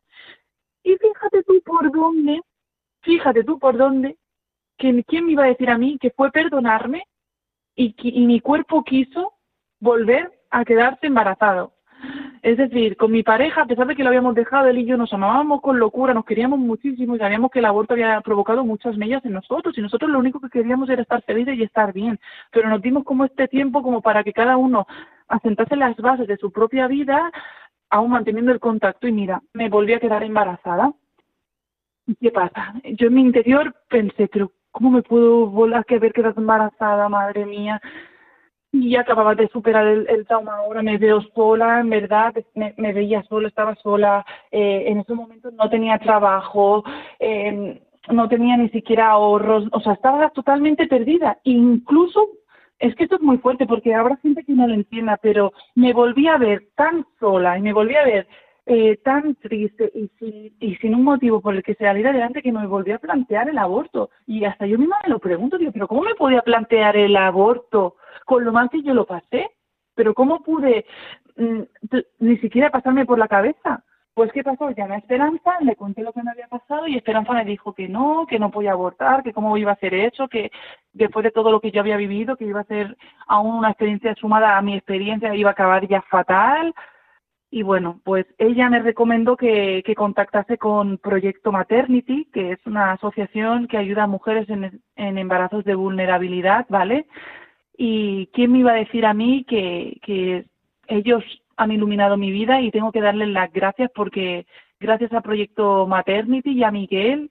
Y 0.83 0.95
fíjate 0.97 1.43
tú 1.43 1.61
por 1.65 1.91
dónde, 1.91 2.41
fíjate 3.01 3.43
tú 3.43 3.57
por 3.57 3.77
dónde 3.77 4.17
¿quién 5.07 5.25
me 5.25 5.31
iba 5.31 5.43
a 5.43 5.47
decir 5.47 5.69
a 5.69 5.77
mí 5.77 5.97
que 5.99 6.11
fue 6.11 6.31
perdonarme 6.31 7.03
y, 7.75 7.95
y 7.97 8.25
mi 8.25 8.39
cuerpo 8.39 8.83
quiso 8.83 9.33
volver 9.79 10.31
a 10.49 10.65
quedarse 10.65 11.07
embarazado? 11.07 11.73
Es 12.41 12.57
decir, 12.57 12.97
con 12.97 13.11
mi 13.11 13.23
pareja, 13.23 13.61
a 13.61 13.65
pesar 13.65 13.87
de 13.87 13.95
que 13.95 14.03
lo 14.03 14.09
habíamos 14.09 14.35
dejado, 14.35 14.67
él 14.67 14.79
y 14.79 14.85
yo 14.85 14.97
nos 14.97 15.13
amábamos 15.13 15.61
con 15.61 15.79
locura, 15.79 16.13
nos 16.13 16.25
queríamos 16.25 16.59
muchísimo 16.59 17.15
y 17.15 17.19
sabíamos 17.19 17.49
que 17.49 17.59
el 17.59 17.65
aborto 17.65 17.93
había 17.93 18.19
provocado 18.19 18.65
muchas 18.65 18.97
mellas 18.97 19.23
en 19.23 19.31
nosotros 19.31 19.77
y 19.77 19.81
nosotros 19.81 20.11
lo 20.11 20.19
único 20.19 20.41
que 20.41 20.49
queríamos 20.49 20.89
era 20.89 21.01
estar 21.01 21.21
felices 21.23 21.57
y 21.57 21.63
estar 21.63 21.93
bien. 21.93 22.19
Pero 22.51 22.67
nos 22.67 22.81
dimos 22.81 23.05
como 23.05 23.23
este 23.23 23.47
tiempo 23.47 23.81
como 23.81 24.01
para 24.01 24.25
que 24.25 24.33
cada 24.33 24.57
uno 24.57 24.85
asentase 25.29 25.77
las 25.77 25.95
bases 25.95 26.27
de 26.27 26.35
su 26.35 26.51
propia 26.51 26.87
vida, 26.87 27.31
aún 27.89 28.11
manteniendo 28.11 28.51
el 28.51 28.59
contacto 28.59 29.07
y 29.07 29.13
mira, 29.13 29.41
me 29.53 29.69
volví 29.69 29.93
a 29.93 30.01
quedar 30.01 30.23
embarazada. 30.23 30.91
¿Y 32.05 32.15
qué 32.15 32.31
pasa? 32.31 32.73
Yo 32.83 33.07
en 33.07 33.13
mi 33.13 33.21
interior 33.21 33.73
pensé, 33.87 34.27
pero 34.27 34.51
¿cómo 34.73 34.89
me 34.91 35.03
puedo 35.03 35.47
volar 35.47 35.85
que 35.85 35.95
haber 35.95 36.11
quedado 36.11 36.41
embarazada, 36.41 37.07
madre 37.07 37.45
mía? 37.45 37.81
Y 38.73 38.95
acababa 38.95 39.35
de 39.35 39.47
superar 39.49 39.85
el, 39.85 40.25
trauma, 40.25 40.57
ahora 40.57 40.81
me 40.81 40.97
veo 40.97 41.21
sola, 41.35 41.79
en 41.79 41.89
verdad, 41.91 42.33
me, 42.55 42.73
veía 42.91 43.21
sola, 43.23 43.47
estaba 43.47 43.75
sola, 43.75 44.25
eh, 44.51 44.85
en 44.87 44.99
ese 44.99 45.13
momento 45.13 45.51
no 45.51 45.69
tenía 45.69 45.99
trabajo, 45.99 46.83
eh, 47.19 47.79
no 48.09 48.27
tenía 48.27 48.57
ni 48.57 48.69
siquiera 48.69 49.11
ahorros, 49.11 49.65
o 49.71 49.79
sea, 49.79 49.93
estaba 49.93 50.29
totalmente 50.31 50.87
perdida. 50.87 51.37
Incluso, 51.43 52.27
es 52.79 52.95
que 52.95 53.03
esto 53.03 53.17
es 53.17 53.21
muy 53.21 53.37
fuerte 53.37 53.67
porque 53.67 53.93
habrá 53.93 54.17
gente 54.17 54.43
que 54.43 54.53
no 54.53 54.67
lo 54.67 54.73
entienda, 54.73 55.19
pero 55.21 55.53
me 55.75 55.93
volví 55.93 56.27
a 56.27 56.37
ver 56.37 56.63
tan 56.75 57.05
sola 57.19 57.59
y 57.59 57.61
me 57.61 57.73
volví 57.73 57.95
a 57.95 58.03
ver 58.03 58.27
eh, 58.65 58.97
tan 59.03 59.35
triste 59.35 59.91
y 59.93 60.07
sin, 60.19 60.55
y 60.59 60.75
sin 60.77 60.95
un 60.95 61.03
motivo 61.03 61.41
por 61.41 61.53
el 61.53 61.63
que 61.63 61.75
se 61.75 61.83
saliera 61.83 62.11
adelante 62.11 62.41
que 62.41 62.51
me 62.51 62.65
volví 62.65 62.91
a 62.91 62.99
plantear 62.99 63.49
el 63.49 63.57
aborto. 63.57 64.09
Y 64.25 64.45
hasta 64.45 64.65
yo 64.65 64.77
misma 64.77 64.97
me 65.03 65.09
lo 65.09 65.19
pregunto, 65.19 65.57
digo, 65.57 65.71
pero 65.71 65.87
¿cómo 65.87 66.01
me 66.01 66.15
podía 66.15 66.41
plantear 66.41 66.95
el 66.95 67.15
aborto 67.17 67.97
con 68.25 68.45
lo 68.45 68.53
mal 68.53 68.69
que 68.69 68.81
yo 68.81 68.93
lo 68.93 69.05
pasé? 69.05 69.49
Pero 69.95 70.13
¿cómo 70.13 70.41
pude 70.43 70.85
mm, 71.35 71.61
ni 72.19 72.37
siquiera 72.37 72.71
pasarme 72.71 73.05
por 73.05 73.19
la 73.19 73.27
cabeza? 73.27 73.83
Pues 74.13 74.31
¿qué 74.31 74.43
pasó? 74.43 74.69
Llamé 74.69 74.95
a 74.95 74.97
Esperanza, 74.99 75.57
le 75.61 75.75
conté 75.75 76.03
lo 76.03 76.13
que 76.13 76.21
me 76.21 76.31
había 76.31 76.47
pasado 76.47 76.87
y 76.87 76.95
Esperanza 76.95 77.33
me 77.33 77.45
dijo 77.45 77.73
que 77.73 77.89
no, 77.89 78.27
que 78.29 78.37
no 78.37 78.51
podía 78.51 78.73
abortar, 78.73 79.23
que 79.23 79.33
cómo 79.33 79.57
iba 79.57 79.71
a 79.71 79.73
hacer 79.73 79.93
eso, 79.95 80.27
que 80.27 80.51
después 80.93 81.23
de 81.23 81.31
todo 81.31 81.51
lo 81.51 81.59
que 81.59 81.71
yo 81.71 81.81
había 81.81 81.97
vivido, 81.97 82.37
que 82.37 82.45
iba 82.45 82.59
a 82.59 82.65
ser 82.65 82.95
aún 83.27 83.55
una 83.55 83.71
experiencia 83.71 84.13
sumada 84.15 84.55
a 84.55 84.61
mi 84.61 84.75
experiencia, 84.75 85.33
iba 85.33 85.49
a 85.49 85.53
acabar 85.53 85.87
ya 85.87 86.01
fatal, 86.03 86.75
y 87.53 87.61
bueno, 87.61 88.01
pues 88.03 88.25
ella 88.39 88.67
me 88.67 88.79
recomendó 88.79 89.37
que, 89.37 89.83
contactase 89.95 90.57
con 90.57 90.97
Proyecto 90.97 91.51
Maternity, 91.51 92.25
que 92.33 92.53
es 92.53 92.59
una 92.65 92.93
asociación 92.93 93.67
que 93.67 93.77
ayuda 93.77 94.05
a 94.05 94.07
mujeres 94.07 94.49
en, 94.49 94.81
embarazos 94.95 95.63
de 95.63 95.75
vulnerabilidad, 95.75 96.65
¿vale? 96.67 97.05
Y 97.77 98.25
quién 98.33 98.51
me 98.51 98.59
iba 98.59 98.71
a 98.71 98.83
decir 98.83 99.05
a 99.05 99.13
mí 99.13 99.45
que, 99.47 100.47
ellos 100.87 101.23
han 101.55 101.71
iluminado 101.71 102.17
mi 102.17 102.31
vida 102.31 102.59
y 102.59 102.71
tengo 102.71 102.91
que 102.91 103.01
darles 103.01 103.27
las 103.27 103.53
gracias 103.53 103.91
porque 103.93 104.47
gracias 104.79 105.13
al 105.13 105.21
proyecto 105.21 105.85
Maternity 105.85 106.53
y 106.53 106.63
a 106.63 106.71
Miguel, 106.71 107.29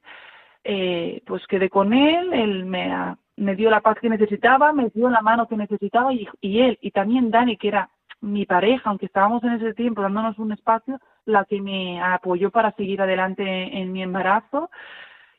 eh, 0.63 1.21
pues 1.27 1.45
quedé 1.49 1.69
con 1.69 1.93
él, 1.93 2.33
él 2.33 2.65
me, 2.65 2.93
me 3.37 3.57
dio 3.57 3.71
la 3.71 3.81
paz 3.81 3.99
que 4.01 4.09
necesitaba, 4.09 4.73
me 4.73 4.89
dio 4.91 5.11
la 5.11 5.21
mano 5.21 5.49
que 5.49 5.57
necesitaba 5.57 6.13
y 6.13 6.61
él 6.61 6.79
y 6.81 6.93
también 6.93 7.33
Dani, 7.33 7.57
que 7.57 7.69
era 7.69 7.91
mi 8.23 8.47
pareja, 8.47 8.89
aunque 8.89 9.07
estábamos 9.07 9.45
en 9.45 9.53
ese 9.53 9.75
tiempo 9.75 10.01
dándonos 10.01 10.39
un 10.39 10.53
espacio, 10.53 10.99
la 11.27 11.45
que 11.45 11.61
me 11.61 12.01
apoyó 12.01 12.51
para 12.51 12.73
seguir 12.73 13.03
adelante 13.03 13.43
en 13.45 13.93
mi 13.93 14.03
embarazo. 14.03 14.71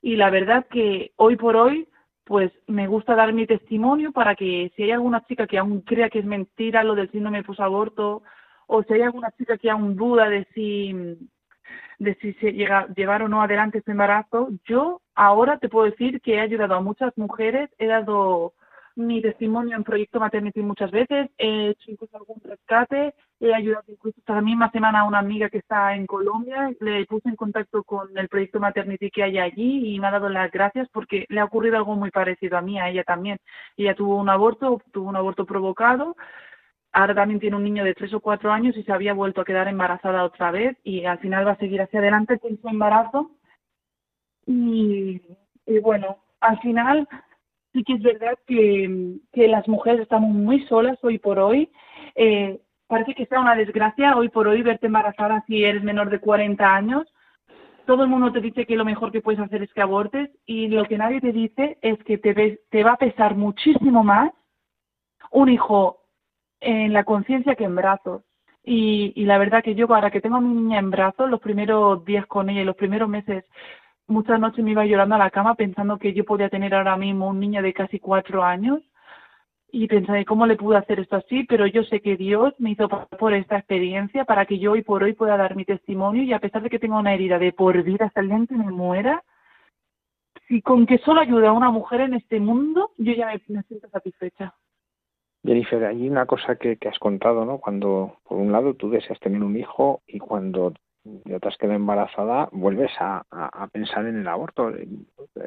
Y 0.01 0.17
la 0.17 0.29
verdad 0.29 0.67
que 0.69 1.13
hoy 1.15 1.35
por 1.37 1.55
hoy, 1.55 1.87
pues 2.25 2.51
me 2.67 2.87
gusta 2.87 3.15
dar 3.15 3.33
mi 3.33 3.47
testimonio 3.47 4.11
para 4.11 4.35
que 4.35 4.71
si 4.75 4.83
hay 4.83 4.91
alguna 4.91 5.25
chica 5.25 5.47
que 5.47 5.57
aún 5.57 5.81
crea 5.81 6.09
que 6.09 6.19
es 6.19 6.25
mentira 6.25 6.83
lo 6.83 6.93
del 6.93 7.09
síndrome 7.11 7.43
posaborto, 7.43 8.23
o 8.67 8.83
si 8.83 8.93
hay 8.93 9.01
alguna 9.01 9.31
chica 9.31 9.57
que 9.57 9.69
aún 9.69 9.95
duda 9.95 10.29
de 10.29 10.45
si 10.53 11.17
de 11.99 12.15
si 12.15 12.33
se 12.33 12.51
llega 12.51 12.87
llevar 12.95 13.23
o 13.23 13.29
no 13.29 13.41
adelante 13.41 13.77
este 13.77 13.91
embarazo, 13.91 14.49
yo 14.65 15.01
ahora 15.15 15.57
te 15.57 15.69
puedo 15.69 15.85
decir 15.85 16.21
que 16.21 16.35
he 16.35 16.39
ayudado 16.39 16.75
a 16.75 16.81
muchas 16.81 17.17
mujeres, 17.17 17.69
he 17.77 17.87
dado 17.87 18.53
mi 18.95 19.21
testimonio 19.21 19.75
en 19.75 19.83
Proyecto 19.83 20.19
Maternity 20.19 20.61
muchas 20.61 20.91
veces, 20.91 21.29
he 21.37 21.69
hecho 21.69 21.91
incluso 21.91 22.15
algún 22.15 22.39
rescate, 22.43 23.13
he 23.39 23.53
ayudado 23.53 23.85
incluso 23.87 24.19
esta 24.19 24.39
misma 24.41 24.69
semana 24.71 25.01
a 25.01 25.05
una 25.05 25.19
amiga 25.19 25.49
que 25.49 25.57
está 25.57 25.95
en 25.95 26.05
Colombia, 26.05 26.71
le 26.79 27.05
puse 27.05 27.29
en 27.29 27.35
contacto 27.35 27.83
con 27.83 28.15
el 28.17 28.29
Proyecto 28.29 28.59
Maternity 28.59 29.09
que 29.09 29.23
hay 29.23 29.39
allí 29.39 29.95
y 29.95 29.99
me 29.99 30.07
ha 30.07 30.11
dado 30.11 30.29
las 30.29 30.51
gracias 30.51 30.87
porque 30.89 31.25
le 31.29 31.39
ha 31.39 31.45
ocurrido 31.45 31.77
algo 31.77 31.95
muy 31.95 32.11
parecido 32.11 32.57
a 32.57 32.61
mí, 32.61 32.79
a 32.79 32.89
ella 32.89 33.03
también. 33.03 33.37
Ella 33.77 33.95
tuvo 33.95 34.17
un 34.17 34.29
aborto, 34.29 34.81
tuvo 34.91 35.09
un 35.09 35.15
aborto 35.15 35.45
provocado, 35.45 36.15
ahora 36.91 37.15
también 37.15 37.39
tiene 37.39 37.55
un 37.55 37.63
niño 37.63 37.83
de 37.83 37.95
tres 37.95 38.13
o 38.13 38.19
cuatro 38.19 38.51
años 38.51 38.77
y 38.77 38.83
se 38.83 38.91
había 38.91 39.13
vuelto 39.13 39.41
a 39.41 39.45
quedar 39.45 39.67
embarazada 39.67 40.23
otra 40.23 40.51
vez 40.51 40.77
y 40.83 41.05
al 41.05 41.19
final 41.19 41.47
va 41.47 41.53
a 41.53 41.57
seguir 41.57 41.81
hacia 41.81 41.99
adelante 41.99 42.37
con 42.39 42.59
su 42.61 42.67
embarazo. 42.69 43.31
Y, 44.45 45.21
y 45.65 45.79
bueno, 45.79 46.17
al 46.41 46.59
final 46.59 47.07
sí 47.73 47.83
que 47.83 47.93
es 47.93 48.01
verdad 48.01 48.37
que, 48.47 49.19
las 49.47 49.67
mujeres 49.67 50.01
estamos 50.01 50.29
muy 50.29 50.65
solas 50.67 50.97
hoy 51.01 51.17
por 51.17 51.39
hoy. 51.39 51.71
Eh, 52.15 52.59
parece 52.87 53.15
que 53.15 53.25
sea 53.25 53.41
una 53.41 53.55
desgracia 53.55 54.15
hoy 54.15 54.29
por 54.29 54.47
hoy 54.47 54.61
verte 54.61 54.85
embarazada 54.87 55.43
si 55.47 55.63
eres 55.63 55.83
menor 55.83 56.09
de 56.09 56.19
40 56.19 56.63
años. 56.63 57.03
Todo 57.85 58.03
el 58.03 58.09
mundo 58.09 58.31
te 58.31 58.39
dice 58.39 58.65
que 58.65 58.77
lo 58.77 58.85
mejor 58.85 59.11
que 59.11 59.21
puedes 59.21 59.41
hacer 59.41 59.63
es 59.63 59.73
que 59.73 59.81
abortes 59.81 60.29
y 60.45 60.67
lo 60.69 60.85
que 60.85 60.97
nadie 60.97 61.19
te 61.19 61.33
dice 61.33 61.77
es 61.81 62.01
que 62.05 62.17
te, 62.17 62.33
ves, 62.33 62.59
te 62.69 62.83
va 62.83 62.93
a 62.93 62.97
pesar 62.97 63.35
muchísimo 63.35 64.03
más 64.03 64.31
un 65.31 65.49
hijo 65.49 66.03
en 66.61 66.93
la 66.93 67.03
conciencia 67.03 67.55
que 67.55 67.65
en 67.65 67.75
brazos. 67.75 68.23
Y, 68.63 69.11
y, 69.17 69.25
la 69.25 69.37
verdad 69.37 69.61
que 69.61 69.75
yo 69.75 69.93
ahora 69.93 70.09
que 70.09 70.21
tengo 70.21 70.37
a 70.37 70.41
mi 70.41 70.53
niña 70.53 70.79
en 70.79 70.89
brazos, 70.89 71.29
los 71.29 71.41
primeros 71.41 72.05
días 72.05 72.25
con 72.27 72.49
ella 72.49 72.61
y 72.61 72.65
los 72.65 72.77
primeros 72.77 73.09
meses 73.09 73.43
muchas 74.07 74.39
noches 74.39 74.63
me 74.63 74.71
iba 74.71 74.85
llorando 74.85 75.15
a 75.15 75.19
la 75.19 75.31
cama 75.31 75.55
pensando 75.55 75.97
que 75.97 76.13
yo 76.13 76.23
podía 76.23 76.49
tener 76.49 76.73
ahora 76.73 76.97
mismo 76.97 77.29
un 77.29 77.39
niño 77.39 77.61
de 77.61 77.73
casi 77.73 77.99
cuatro 77.99 78.43
años 78.43 78.81
y 79.71 79.87
pensé 79.87 80.23
cómo 80.25 80.45
le 80.45 80.55
pude 80.55 80.77
hacer 80.77 80.99
esto 80.99 81.15
así, 81.15 81.45
pero 81.45 81.65
yo 81.65 81.83
sé 81.83 81.99
que 81.99 82.15
Dios 82.15 82.53
me 82.59 82.71
hizo 82.71 82.87
pasar 82.87 83.17
por 83.17 83.33
esta 83.33 83.57
experiencia 83.57 84.23
para 84.23 84.45
que 84.45 84.59
yo 84.59 84.73
hoy 84.73 84.83
por 84.83 85.01
hoy 85.01 85.13
pueda 85.13 85.35
dar 85.35 85.55
mi 85.55 85.65
testimonio 85.65 86.21
y 86.21 86.31
a 86.31 86.39
pesar 86.39 86.61
de 86.61 86.69
que 86.69 86.77
tengo 86.77 86.99
una 86.99 87.13
herida 87.13 87.39
de 87.39 87.53
por 87.53 87.81
vida 87.81 88.05
hasta 88.05 88.21
el 88.21 88.27
día 88.27 88.45
que 88.47 88.55
me 88.55 88.71
muera, 88.71 89.23
si 90.47 90.61
con 90.61 90.85
que 90.85 90.99
solo 90.99 91.21
ayude 91.21 91.47
a 91.47 91.53
una 91.53 91.71
mujer 91.71 92.01
en 92.01 92.13
este 92.13 92.39
mundo, 92.39 92.91
yo 92.97 93.13
ya 93.13 93.25
me, 93.47 93.63
siento 93.63 93.89
satisfecha. 93.89 94.53
Jennifer, 95.43 95.83
hay 95.85 96.07
una 96.07 96.27
cosa 96.27 96.55
que, 96.55 96.77
que, 96.77 96.87
has 96.87 96.99
contado, 96.99 97.43
¿no? 97.43 97.57
Cuando, 97.57 98.19
por 98.23 98.37
un 98.37 98.51
lado, 98.51 98.75
tú 98.75 98.91
deseas 98.91 99.19
tener 99.19 99.43
un 99.43 99.57
hijo 99.57 100.01
y 100.05 100.19
cuando 100.19 100.73
y 101.05 101.33
otras 101.33 101.57
queda 101.57 101.75
embarazada, 101.75 102.49
vuelves 102.51 102.91
a, 102.99 103.23
a, 103.29 103.67
pensar 103.67 104.05
en 104.05 104.17
el 104.17 104.27
aborto. 104.27 104.71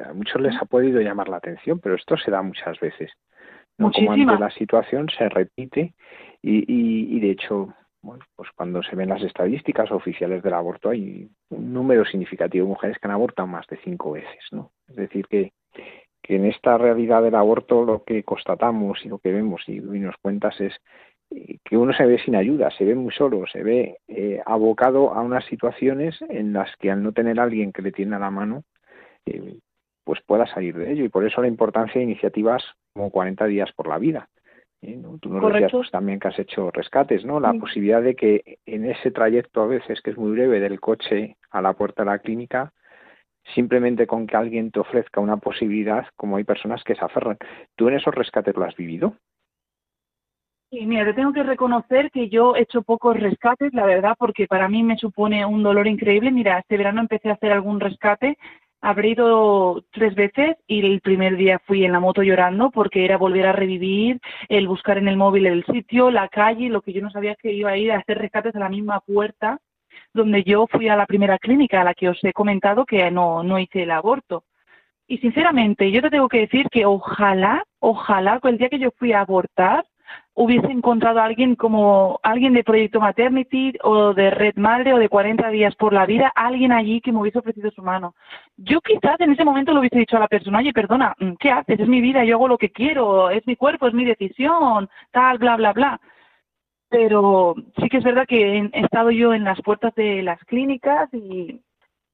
A 0.05 0.13
muchos 0.13 0.41
les 0.41 0.55
ha 0.61 0.65
podido 0.65 1.01
llamar 1.01 1.29
la 1.29 1.37
atención, 1.37 1.79
pero 1.79 1.95
esto 1.95 2.15
se 2.17 2.31
da 2.31 2.41
muchas 2.41 2.79
veces. 2.79 3.11
¿no? 3.77 3.91
Como 3.91 4.11
ante 4.11 4.39
la 4.39 4.51
situación 4.51 5.07
se 5.09 5.29
repite 5.29 5.93
y, 6.41 6.57
y, 6.59 7.17
y, 7.17 7.19
de 7.19 7.31
hecho, 7.31 7.73
bueno, 8.01 8.23
pues 8.35 8.49
cuando 8.55 8.81
se 8.83 8.95
ven 8.95 9.09
las 9.09 9.21
estadísticas 9.21 9.91
oficiales 9.91 10.41
del 10.43 10.53
aborto 10.53 10.89
hay 10.89 11.29
un 11.49 11.73
número 11.73 12.05
significativo 12.05 12.65
de 12.65 12.69
mujeres 12.69 12.97
que 12.97 13.07
han 13.07 13.13
abortado 13.13 13.47
más 13.47 13.67
de 13.67 13.77
cinco 13.77 14.11
veces, 14.11 14.39
¿no? 14.51 14.71
Es 14.87 14.95
decir, 14.95 15.27
que, 15.27 15.53
que 16.23 16.35
en 16.35 16.45
esta 16.45 16.77
realidad 16.77 17.21
del 17.21 17.35
aborto 17.35 17.83
lo 17.83 18.03
que 18.03 18.23
constatamos 18.23 19.03
y 19.05 19.09
lo 19.09 19.19
que 19.19 19.31
vemos 19.31 19.61
y, 19.67 19.77
y 19.77 19.99
nos 19.99 20.15
cuentas 20.17 20.59
es 20.59 20.73
que 21.29 21.77
uno 21.77 21.93
se 21.93 22.05
ve 22.05 22.19
sin 22.19 22.35
ayuda, 22.35 22.71
se 22.71 22.85
ve 22.85 22.95
muy 22.95 23.11
solo, 23.11 23.45
se 23.51 23.63
ve 23.63 23.97
eh, 24.07 24.41
abocado 24.45 25.13
a 25.13 25.21
unas 25.21 25.45
situaciones 25.45 26.17
en 26.29 26.53
las 26.53 26.73
que 26.77 26.91
al 26.91 27.03
no 27.03 27.11
tener 27.11 27.39
a 27.39 27.43
alguien 27.43 27.73
que 27.73 27.81
le 27.81 27.91
tienda 27.91 28.19
la 28.19 28.31
mano, 28.31 28.63
eh, 29.25 29.57
pues 30.03 30.21
pueda 30.25 30.47
salir 30.47 30.77
de 30.77 30.91
ello. 30.91 31.03
Y 31.03 31.09
por 31.09 31.25
eso 31.25 31.41
la 31.41 31.47
importancia 31.47 31.99
de 31.99 32.05
iniciativas 32.05 32.63
como 32.93 33.11
40 33.11 33.45
días 33.45 33.71
por 33.73 33.87
la 33.87 33.97
vida. 33.97 34.29
¿eh? 34.81 34.99
Tú 35.19 35.29
nos 35.29 35.51
decías 35.51 35.71
pues, 35.71 35.91
también 35.91 36.19
que 36.19 36.29
has 36.29 36.39
hecho 36.39 36.71
rescates, 36.71 37.25
¿no? 37.25 37.39
La 37.39 37.53
posibilidad 37.53 38.01
de 38.01 38.15
que 38.15 38.59
en 38.65 38.85
ese 38.85 39.11
trayecto 39.11 39.61
a 39.61 39.67
veces, 39.67 40.01
que 40.01 40.11
es 40.11 40.17
muy 40.17 40.31
breve, 40.31 40.59
del 40.59 40.79
coche 40.79 41.35
a 41.51 41.61
la 41.61 41.73
puerta 41.73 42.03
de 42.03 42.11
la 42.11 42.19
clínica, 42.19 42.71
simplemente 43.53 44.07
con 44.07 44.27
que 44.27 44.37
alguien 44.37 44.71
te 44.71 44.79
ofrezca 44.79 45.21
una 45.21 45.37
posibilidad, 45.37 46.05
como 46.15 46.37
hay 46.37 46.43
personas 46.43 46.83
que 46.83 46.95
se 46.95 47.03
aferran. 47.03 47.37
¿Tú 47.75 47.87
en 47.89 47.95
esos 47.95 48.15
rescates 48.15 48.55
lo 48.55 48.63
has 48.63 48.75
vivido? 48.75 49.15
Sí, 50.69 50.85
mira, 50.85 51.05
te 51.05 51.13
tengo 51.13 51.31
que 51.31 51.43
reconocer 51.43 52.11
que 52.11 52.27
yo 52.27 52.55
he 52.55 52.61
hecho 52.63 52.81
pocos 52.81 53.17
rescates, 53.17 53.73
la 53.73 53.85
verdad, 53.85 54.15
porque 54.19 54.47
para 54.47 54.67
mí 54.67 54.83
me 54.83 54.97
supone 54.97 55.45
un 55.45 55.63
dolor 55.63 55.87
increíble. 55.87 56.29
Mira, 56.29 56.59
este 56.59 56.75
verano 56.75 56.99
empecé 56.99 57.29
a 57.29 57.33
hacer 57.33 57.53
algún 57.53 57.79
rescate, 57.79 58.37
habré 58.81 59.09
ido 59.09 59.83
tres 59.91 60.13
veces 60.15 60.57
y 60.67 60.85
el 60.85 60.99
primer 60.99 61.37
día 61.37 61.59
fui 61.65 61.85
en 61.85 61.93
la 61.93 62.01
moto 62.01 62.21
llorando 62.21 62.69
porque 62.71 63.05
era 63.05 63.17
volver 63.17 63.47
a 63.47 63.53
revivir, 63.53 64.19
el 64.49 64.67
buscar 64.67 64.97
en 64.97 65.07
el 65.07 65.15
móvil 65.15 65.47
el 65.47 65.63
sitio, 65.65 66.11
la 66.11 66.27
calle, 66.27 66.67
lo 66.69 66.81
que 66.81 66.91
yo 66.91 67.01
no 67.01 67.11
sabía 67.11 67.35
que 67.35 67.53
iba 67.53 67.71
a 67.71 67.77
ir 67.77 67.93
a 67.93 67.99
hacer 67.99 68.17
rescates 68.17 68.55
a 68.55 68.59
la 68.59 68.69
misma 68.69 68.99
puerta 68.99 69.59
donde 70.13 70.43
yo 70.43 70.67
fui 70.67 70.89
a 70.89 70.95
la 70.95 71.05
primera 71.05 71.37
clínica 71.37 71.81
a 71.81 71.83
la 71.85 71.93
que 71.93 72.09
os 72.09 72.21
he 72.23 72.33
comentado 72.33 72.85
que 72.85 73.09
no, 73.11 73.43
no 73.43 73.59
hice 73.59 73.83
el 73.83 73.91
aborto. 73.91 74.43
Y 75.07 75.19
sinceramente, 75.19 75.91
yo 75.91 76.01
te 76.01 76.09
tengo 76.09 76.27
que 76.27 76.39
decir 76.39 76.67
que 76.69 76.85
ojalá, 76.85 77.63
ojalá, 77.79 78.39
el 78.43 78.57
día 78.57 78.69
que 78.69 78.79
yo 78.79 78.91
fui 78.97 79.13
a 79.13 79.21
abortar, 79.21 79.85
hubiese 80.33 80.67
encontrado 80.67 81.19
a 81.19 81.25
alguien 81.25 81.55
como 81.55 82.19
alguien 82.21 82.53
de 82.53 82.63
Proyecto 82.63 82.99
Maternity 82.99 83.73
o 83.83 84.13
de 84.13 84.29
Red 84.29 84.55
Madre 84.55 84.93
o 84.93 84.99
de 84.99 85.09
40 85.09 85.49
días 85.49 85.75
por 85.75 85.93
la 85.93 86.05
vida, 86.05 86.31
alguien 86.35 86.71
allí 86.71 87.01
que 87.01 87.11
me 87.11 87.19
hubiese 87.19 87.39
ofrecido 87.39 87.71
su 87.71 87.81
mano. 87.81 88.13
Yo 88.55 88.79
quizás 88.81 89.19
en 89.19 89.31
ese 89.31 89.43
momento 89.43 89.73
le 89.73 89.79
hubiese 89.79 89.97
dicho 89.97 90.15
a 90.17 90.19
la 90.19 90.27
persona, 90.27 90.59
oye, 90.59 90.73
perdona, 90.73 91.15
mm, 91.19 91.33
¿qué 91.39 91.49
haces? 91.51 91.79
Es 91.79 91.87
mi 91.87 92.01
vida, 92.01 92.23
yo 92.23 92.35
hago 92.35 92.47
lo 92.47 92.57
que 92.57 92.71
quiero, 92.71 93.31
es 93.31 93.45
mi 93.47 93.55
cuerpo, 93.55 93.87
es 93.87 93.93
mi 93.93 94.05
decisión, 94.05 94.87
tal, 95.11 95.39
bla, 95.39 95.55
bla, 95.55 95.73
bla. 95.73 95.99
Pero 96.89 97.55
sí 97.81 97.89
que 97.89 97.97
es 97.97 98.03
verdad 98.03 98.27
que 98.27 98.69
he 98.71 98.79
estado 98.81 99.11
yo 99.11 99.33
en 99.33 99.43
las 99.43 99.59
puertas 99.61 99.93
de 99.95 100.21
las 100.21 100.39
clínicas 100.45 101.09
y, 101.13 101.61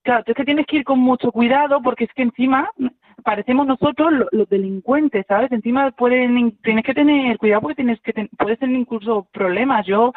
claro, 0.02 0.24
es 0.26 0.34
que 0.34 0.46
tienes 0.46 0.66
que 0.66 0.78
ir 0.78 0.84
con 0.86 1.00
mucho 1.00 1.32
cuidado 1.32 1.82
porque 1.82 2.06
es 2.06 2.14
que 2.14 2.24
encima 2.24 2.72
parecemos 3.24 3.66
nosotros 3.68 4.12
los, 4.32 4.50
delincuentes, 4.50 5.26
¿sabes? 5.28 5.52
Encima 5.52 5.92
pueden, 5.92 6.58
tienes 6.64 6.84
que 6.84 6.94
tener 6.94 7.38
cuidado 7.38 7.62
porque 7.62 7.76
tienes 7.76 8.00
que 8.02 8.30
puedes 8.38 8.60
tener 8.60 8.76
incluso 8.76 9.28
problemas. 9.32 9.86
Yo 9.86 10.14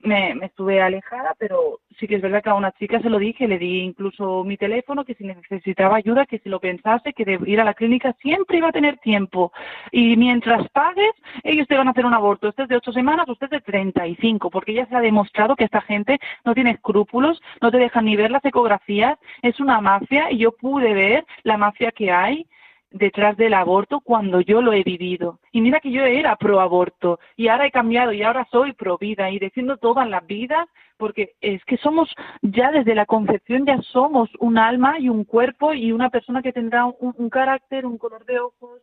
me, 0.00 0.34
me 0.34 0.46
estuve 0.46 0.80
alejada, 0.80 1.34
pero 1.38 1.80
sí 1.98 2.06
que 2.06 2.16
es 2.16 2.22
verdad 2.22 2.42
que 2.42 2.50
a 2.50 2.54
una 2.54 2.72
chica 2.72 3.00
se 3.00 3.10
lo 3.10 3.18
dije, 3.18 3.48
le 3.48 3.58
di 3.58 3.80
incluso 3.80 4.44
mi 4.44 4.56
teléfono, 4.56 5.04
que 5.04 5.14
si 5.14 5.24
necesitaba 5.24 5.96
ayuda, 5.96 6.26
que 6.26 6.38
si 6.38 6.48
lo 6.48 6.60
pensase, 6.60 7.12
que 7.12 7.24
de 7.24 7.38
ir 7.46 7.60
a 7.60 7.64
la 7.64 7.74
clínica 7.74 8.14
siempre 8.20 8.58
iba 8.58 8.68
a 8.68 8.72
tener 8.72 8.98
tiempo. 8.98 9.52
Y 9.90 10.16
mientras 10.16 10.68
pagues, 10.70 11.10
ellos 11.42 11.66
te 11.66 11.76
van 11.76 11.88
a 11.88 11.90
hacer 11.90 12.06
un 12.06 12.14
aborto. 12.14 12.48
Este 12.48 12.62
es 12.62 12.68
de 12.68 12.76
ocho 12.76 12.92
semanas, 12.92 13.28
usted 13.28 13.46
es 13.46 13.50
de 13.50 13.60
treinta 13.60 14.06
y 14.06 14.14
cinco, 14.16 14.50
porque 14.50 14.74
ya 14.74 14.86
se 14.86 14.96
ha 14.96 15.00
demostrado 15.00 15.56
que 15.56 15.64
esta 15.64 15.80
gente 15.80 16.18
no 16.44 16.54
tiene 16.54 16.70
escrúpulos, 16.70 17.42
no 17.60 17.70
te 17.70 17.78
dejan 17.78 18.04
ni 18.04 18.16
ver 18.16 18.30
las 18.30 18.44
ecografías, 18.44 19.18
es 19.42 19.58
una 19.60 19.80
mafia 19.80 20.30
y 20.30 20.38
yo 20.38 20.52
pude 20.52 20.94
ver 20.94 21.24
la 21.42 21.56
mafia 21.56 21.90
que 21.90 22.10
hay 22.10 22.46
detrás 22.90 23.36
del 23.36 23.54
aborto 23.54 24.00
cuando 24.00 24.40
yo 24.40 24.62
lo 24.62 24.72
he 24.72 24.82
vivido. 24.82 25.40
Y 25.52 25.60
mira 25.60 25.80
que 25.80 25.90
yo 25.90 26.02
era 26.02 26.36
pro 26.36 26.60
aborto 26.60 27.20
y 27.36 27.48
ahora 27.48 27.66
he 27.66 27.70
cambiado 27.70 28.12
y 28.12 28.22
ahora 28.22 28.46
soy 28.50 28.72
pro 28.72 28.98
vida 28.98 29.30
y 29.30 29.38
defiendo 29.38 29.76
todas 29.76 30.08
las 30.08 30.26
vidas 30.26 30.66
porque 30.96 31.34
es 31.40 31.64
que 31.64 31.76
somos 31.78 32.12
ya 32.42 32.70
desde 32.72 32.94
la 32.94 33.06
concepción 33.06 33.66
ya 33.66 33.80
somos 33.82 34.30
un 34.40 34.58
alma 34.58 34.98
y 34.98 35.08
un 35.08 35.24
cuerpo 35.24 35.74
y 35.74 35.92
una 35.92 36.10
persona 36.10 36.42
que 36.42 36.52
tendrá 36.52 36.86
un, 36.86 37.30
carácter, 37.30 37.86
un 37.86 37.98
color 37.98 38.24
de 38.24 38.40
ojos 38.40 38.80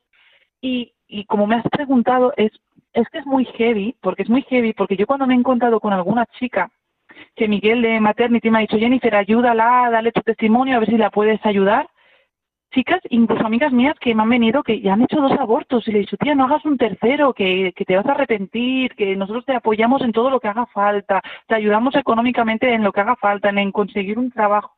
y, 0.61 0.93
y 1.07 1.25
como 1.25 1.47
me 1.47 1.55
has 1.55 1.67
preguntado 1.69 2.33
es 2.37 2.51
es 2.93 3.09
que 3.09 3.17
es 3.17 3.25
muy 3.25 3.43
heavy 3.45 3.95
porque 4.01 4.23
es 4.23 4.29
muy 4.29 4.43
heavy 4.43 4.73
porque 4.73 4.95
yo 4.95 5.05
cuando 5.05 5.27
me 5.27 5.33
he 5.33 5.37
encontrado 5.37 5.79
con 5.79 5.91
alguna 5.91 6.25
chica 6.37 6.71
que 7.35 7.47
Miguel 7.47 7.81
de 7.81 7.99
Maternity 7.99 8.49
me 8.49 8.59
ha 8.59 8.61
dicho 8.61 8.77
Jennifer 8.77 9.13
ayúdala, 9.15 9.89
dale 9.91 10.13
tu 10.13 10.21
testimonio 10.21 10.77
a 10.77 10.79
ver 10.79 10.89
si 10.89 10.97
la 10.97 11.09
puedes 11.09 11.45
ayudar 11.45 11.89
chicas, 12.75 12.99
incluso 13.09 13.45
amigas 13.45 13.71
mías 13.71 13.95
que 13.99 14.13
me 14.13 14.21
han 14.21 14.29
venido 14.29 14.61
que 14.61 14.81
ya 14.81 14.93
han 14.93 15.01
hecho 15.01 15.21
dos 15.21 15.31
abortos 15.31 15.87
y 15.87 15.91
le 15.91 15.99
he 15.99 16.01
dicho, 16.01 16.17
tía, 16.17 16.35
no 16.35 16.43
hagas 16.43 16.65
un 16.65 16.77
tercero, 16.77 17.33
que, 17.33 17.73
que 17.73 17.85
te 17.85 17.95
vas 17.95 18.05
a 18.05 18.11
arrepentir, 18.11 18.93
que 18.95 19.15
nosotros 19.15 19.45
te 19.45 19.55
apoyamos 19.55 20.01
en 20.01 20.11
todo 20.11 20.29
lo 20.29 20.41
que 20.41 20.49
haga 20.49 20.65
falta, 20.67 21.21
te 21.47 21.55
ayudamos 21.55 21.95
económicamente 21.95 22.71
en 22.73 22.83
lo 22.83 22.91
que 22.91 22.99
haga 22.99 23.15
falta, 23.15 23.49
en 23.49 23.71
conseguir 23.71 24.19
un 24.19 24.29
trabajo. 24.29 24.75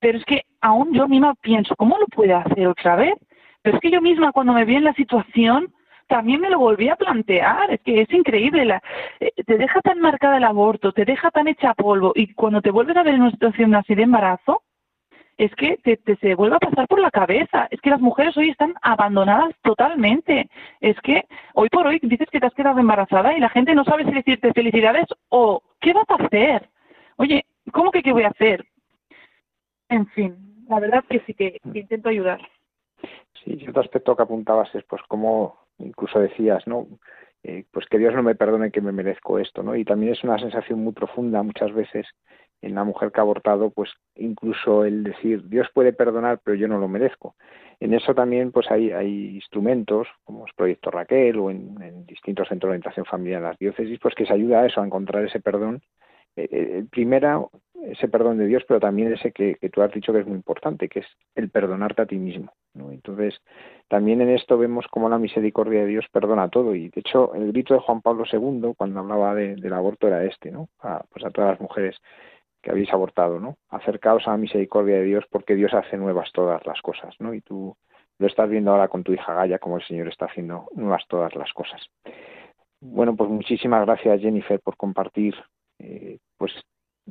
Pero 0.00 0.18
es 0.18 0.24
que 0.24 0.42
aún 0.60 0.92
yo 0.92 1.06
misma 1.06 1.34
pienso, 1.40 1.76
¿cómo 1.76 1.98
lo 1.98 2.06
puede 2.06 2.34
hacer 2.34 2.66
otra 2.66 2.96
vez? 2.96 3.14
Pero 3.62 3.76
es 3.76 3.80
que 3.80 3.90
yo 3.90 4.00
misma 4.00 4.32
cuando 4.32 4.52
me 4.52 4.64
vi 4.64 4.74
en 4.74 4.84
la 4.84 4.94
situación 4.94 5.72
también 6.08 6.40
me 6.40 6.50
lo 6.50 6.58
volví 6.58 6.88
a 6.88 6.96
plantear, 6.96 7.70
es 7.70 7.80
que 7.82 8.00
es 8.00 8.12
increíble, 8.12 8.64
la, 8.64 8.82
eh, 9.20 9.30
te 9.46 9.56
deja 9.56 9.80
tan 9.80 10.00
marcada 10.00 10.38
el 10.38 10.44
aborto, 10.44 10.90
te 10.90 11.04
deja 11.04 11.30
tan 11.30 11.46
hecha 11.46 11.72
polvo 11.74 12.12
y 12.16 12.34
cuando 12.34 12.60
te 12.60 12.72
vuelves 12.72 12.96
a 12.96 13.04
ver 13.04 13.14
en 13.14 13.22
una 13.22 13.30
situación 13.30 13.72
así 13.76 13.94
de 13.94 14.02
embarazo, 14.02 14.62
es 15.40 15.54
que 15.54 15.78
te, 15.78 15.96
te, 15.96 16.16
se 16.16 16.34
vuelve 16.34 16.56
a 16.56 16.58
pasar 16.58 16.86
por 16.86 17.00
la 17.00 17.10
cabeza. 17.10 17.66
Es 17.70 17.80
que 17.80 17.88
las 17.88 18.00
mujeres 18.00 18.36
hoy 18.36 18.50
están 18.50 18.74
abandonadas 18.82 19.54
totalmente. 19.62 20.50
Es 20.82 21.00
que 21.00 21.24
hoy 21.54 21.70
por 21.70 21.86
hoy 21.86 21.98
dices 22.02 22.28
que 22.30 22.40
te 22.40 22.46
has 22.46 22.52
quedado 22.52 22.78
embarazada 22.78 23.32
y 23.32 23.40
la 23.40 23.48
gente 23.48 23.74
no 23.74 23.82
sabe 23.84 24.04
si 24.04 24.10
decirte 24.10 24.52
felicidades 24.52 25.06
o 25.30 25.62
qué 25.80 25.94
vas 25.94 26.04
a 26.10 26.22
hacer. 26.22 26.68
Oye, 27.16 27.46
¿cómo 27.72 27.90
que 27.90 28.02
qué 28.02 28.12
voy 28.12 28.24
a 28.24 28.28
hacer? 28.28 28.66
En 29.88 30.06
fin, 30.08 30.36
la 30.68 30.78
verdad 30.78 31.02
que 31.08 31.20
sí 31.20 31.32
que, 31.32 31.58
intento 31.72 32.10
ayudar. 32.10 32.40
Sí, 33.42 33.56
y 33.58 33.66
otro 33.66 33.80
aspecto 33.80 34.14
que 34.14 34.22
apuntabas 34.22 34.74
es 34.74 34.84
pues 34.84 35.00
como 35.08 35.56
incluso 35.78 36.20
decías, 36.20 36.66
¿no? 36.66 36.86
Eh, 37.44 37.64
pues 37.70 37.86
que 37.86 37.96
Dios 37.96 38.12
no 38.12 38.22
me 38.22 38.34
perdone 38.34 38.70
que 38.70 38.82
me 38.82 38.92
merezco 38.92 39.38
esto, 39.38 39.62
¿no? 39.62 39.74
Y 39.74 39.86
también 39.86 40.12
es 40.12 40.22
una 40.22 40.38
sensación 40.38 40.84
muy 40.84 40.92
profunda 40.92 41.42
muchas 41.42 41.72
veces 41.72 42.06
en 42.62 42.74
la 42.74 42.84
mujer 42.84 43.10
que 43.10 43.20
ha 43.20 43.22
abortado, 43.22 43.70
pues 43.70 43.90
incluso 44.16 44.84
el 44.84 45.02
decir 45.04 45.48
Dios 45.48 45.68
puede 45.72 45.92
perdonar, 45.92 46.40
pero 46.44 46.56
yo 46.56 46.68
no 46.68 46.78
lo 46.78 46.88
merezco. 46.88 47.34
En 47.80 47.94
eso 47.94 48.14
también, 48.14 48.52
pues 48.52 48.70
hay, 48.70 48.90
hay 48.90 49.36
instrumentos, 49.36 50.06
como 50.24 50.46
es 50.46 50.52
Proyecto 50.54 50.90
Raquel 50.90 51.38
o 51.38 51.50
en, 51.50 52.04
distintos 52.04 52.48
centros 52.48 52.68
de 52.68 52.72
orientación 52.72 53.06
familiar 53.06 53.40
en 53.40 53.48
las 53.48 53.58
diócesis, 53.58 53.98
pues 53.98 54.14
que 54.14 54.26
se 54.26 54.34
ayuda 54.34 54.60
a 54.60 54.66
eso, 54.66 54.82
a 54.82 54.86
encontrar 54.86 55.24
ese 55.24 55.40
perdón. 55.40 55.80
Eh, 56.36 56.48
eh 56.52 56.84
primero, 56.90 57.50
ese 57.82 58.08
perdón 58.08 58.36
de 58.36 58.46
Dios, 58.46 58.64
pero 58.68 58.80
también 58.80 59.12
ese 59.12 59.32
que, 59.32 59.54
que, 59.54 59.70
tú 59.70 59.80
has 59.80 59.92
dicho 59.92 60.12
que 60.12 60.20
es 60.20 60.26
muy 60.26 60.36
importante, 60.36 60.88
que 60.88 61.00
es 61.00 61.06
el 61.34 61.48
perdonarte 61.48 62.02
a 62.02 62.06
ti 62.06 62.16
mismo. 62.16 62.52
¿no? 62.74 62.90
Entonces, 62.92 63.40
también 63.88 64.20
en 64.20 64.28
esto 64.28 64.58
vemos 64.58 64.86
cómo 64.90 65.08
la 65.08 65.18
misericordia 65.18 65.80
de 65.80 65.86
Dios 65.86 66.04
perdona 66.12 66.50
todo. 66.50 66.74
Y 66.74 66.90
de 66.90 67.00
hecho, 67.00 67.34
el 67.34 67.50
grito 67.52 67.72
de 67.72 67.80
Juan 67.80 68.02
Pablo 68.02 68.24
II, 68.30 68.74
cuando 68.76 69.00
hablaba 69.00 69.34
del 69.34 69.72
aborto, 69.72 70.06
era 70.06 70.22
este, 70.24 70.50
¿no? 70.50 70.68
A, 70.80 71.02
pues 71.10 71.24
a 71.24 71.30
todas 71.30 71.52
las 71.52 71.60
mujeres 71.60 71.96
que 72.62 72.70
habéis 72.70 72.92
abortado, 72.92 73.40
¿no? 73.40 73.56
Acercaos 73.68 74.26
a 74.26 74.32
la 74.32 74.36
misericordia 74.36 74.96
de 74.96 75.04
Dios 75.04 75.24
porque 75.30 75.54
Dios 75.54 75.72
hace 75.74 75.96
nuevas 75.96 76.30
todas 76.32 76.64
las 76.66 76.80
cosas, 76.82 77.14
¿no? 77.18 77.34
Y 77.34 77.40
tú 77.40 77.76
lo 78.18 78.26
estás 78.26 78.48
viendo 78.50 78.70
ahora 78.70 78.88
con 78.88 79.02
tu 79.02 79.12
hija 79.12 79.34
Gaya, 79.34 79.58
como 79.58 79.78
el 79.78 79.84
Señor 79.84 80.08
está 80.08 80.26
haciendo 80.26 80.68
nuevas 80.74 81.04
todas 81.08 81.34
las 81.36 81.52
cosas. 81.52 81.80
Bueno, 82.80 83.16
pues 83.16 83.30
muchísimas 83.30 83.84
gracias 83.86 84.20
Jennifer 84.20 84.60
por 84.60 84.76
compartir 84.76 85.34
eh, 85.78 86.18
pues 86.36 86.52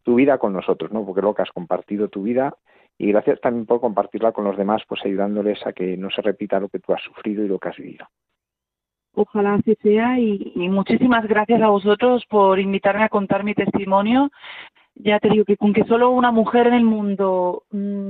tu 0.03 0.15
vida 0.15 0.37
con 0.37 0.53
nosotros, 0.53 0.91
¿no? 0.91 1.05
Porque 1.05 1.21
lo 1.21 1.33
que 1.33 1.41
has 1.41 1.51
compartido 1.51 2.09
tu 2.09 2.23
vida 2.23 2.55
y 2.97 3.11
gracias 3.11 3.41
también 3.41 3.65
por 3.65 3.79
compartirla 3.81 4.31
con 4.31 4.43
los 4.43 4.57
demás, 4.57 4.83
pues 4.87 5.01
ayudándoles 5.03 5.65
a 5.65 5.73
que 5.73 5.97
no 5.97 6.09
se 6.11 6.21
repita 6.21 6.59
lo 6.59 6.69
que 6.69 6.79
tú 6.79 6.93
has 6.93 7.01
sufrido 7.01 7.43
y 7.43 7.47
lo 7.47 7.57
que 7.57 7.69
has 7.69 7.77
vivido. 7.77 8.05
Ojalá 9.13 9.55
así 9.55 9.75
sea 9.81 10.19
y 10.19 10.69
muchísimas 10.69 11.27
gracias 11.27 11.61
a 11.61 11.69
vosotros 11.69 12.23
por 12.29 12.59
invitarme 12.59 13.03
a 13.03 13.09
contar 13.09 13.43
mi 13.43 13.55
testimonio 13.55 14.29
ya 14.99 15.19
te 15.19 15.29
digo 15.29 15.45
que 15.45 15.57
con 15.57 15.73
que 15.73 15.85
solo 15.85 16.11
una 16.11 16.31
mujer 16.31 16.67
en 16.67 16.73
el 16.73 16.83
mundo 16.83 17.63
mm, 17.71 18.09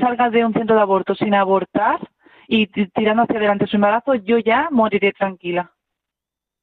salga 0.00 0.30
de 0.30 0.44
un 0.44 0.52
centro 0.52 0.74
de 0.74 0.82
aborto 0.82 1.14
sin 1.14 1.34
abortar 1.34 2.00
y 2.48 2.66
tirando 2.66 3.22
hacia 3.22 3.36
adelante 3.36 3.66
su 3.66 3.76
embarazo, 3.76 4.14
yo 4.14 4.38
ya 4.38 4.68
moriré 4.70 5.12
tranquila. 5.12 5.72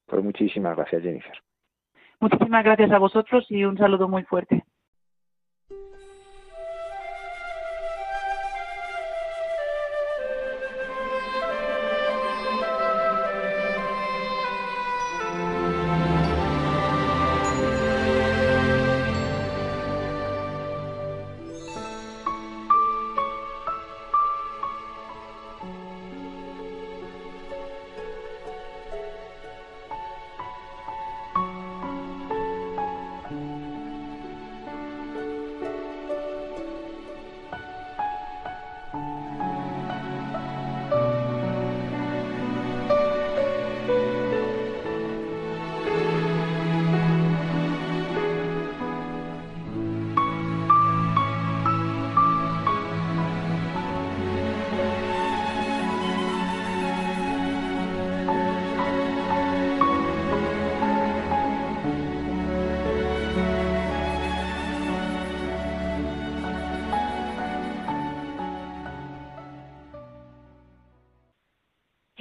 Pues 0.06 0.24
muchísimas 0.24 0.76
gracias, 0.76 1.02
Jennifer. 1.02 1.38
Muchísimas 2.20 2.64
gracias 2.64 2.92
a 2.92 2.98
vosotros 2.98 3.46
y 3.50 3.64
un 3.64 3.78
saludo 3.78 4.08
muy 4.08 4.24
fuerte. 4.24 4.64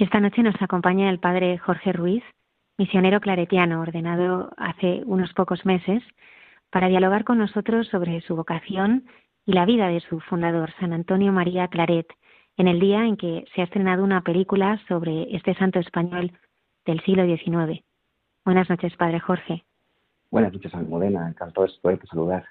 Esta 0.07 0.21
noche 0.21 0.41
nos 0.41 0.55
acompaña 0.61 1.09
el 1.09 1.19
padre 1.19 1.57
Jorge 1.57 1.91
Ruiz, 1.91 2.23
misionero 2.77 3.19
claretiano, 3.19 3.81
ordenado 3.81 4.53
hace 4.55 5.01
unos 5.05 5.33
pocos 5.33 5.65
meses, 5.65 6.01
para 6.69 6.87
dialogar 6.87 7.25
con 7.25 7.39
nosotros 7.39 7.89
sobre 7.89 8.21
su 8.21 8.33
vocación 8.33 9.03
y 9.45 9.51
la 9.51 9.65
vida 9.65 9.89
de 9.89 9.99
su 9.99 10.21
fundador, 10.21 10.71
San 10.79 10.93
Antonio 10.93 11.33
María 11.33 11.67
Claret, 11.67 12.07
en 12.55 12.69
el 12.69 12.79
día 12.79 13.03
en 13.03 13.17
que 13.17 13.43
se 13.53 13.59
ha 13.59 13.65
estrenado 13.65 14.01
una 14.01 14.21
película 14.21 14.79
sobre 14.87 15.35
este 15.35 15.53
santo 15.55 15.79
español 15.79 16.31
del 16.85 17.01
siglo 17.01 17.25
XIX. 17.25 17.83
Buenas 18.45 18.69
noches, 18.69 18.95
padre 18.95 19.19
Jorge. 19.19 19.65
Buenas 20.31 20.53
noches, 20.53 20.73
Almudena. 20.73 21.27
Encantado 21.27 21.67
de 21.67 21.73
poderte 21.81 22.07
saludar. 22.07 22.45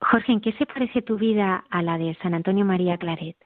Jorge, 0.00 0.32
¿en 0.32 0.40
qué 0.40 0.54
se 0.54 0.64
parece 0.64 1.02
tu 1.02 1.18
vida 1.18 1.66
a 1.68 1.82
la 1.82 1.98
de 1.98 2.14
San 2.22 2.32
Antonio 2.32 2.64
María 2.64 2.96
Claret? 2.96 3.36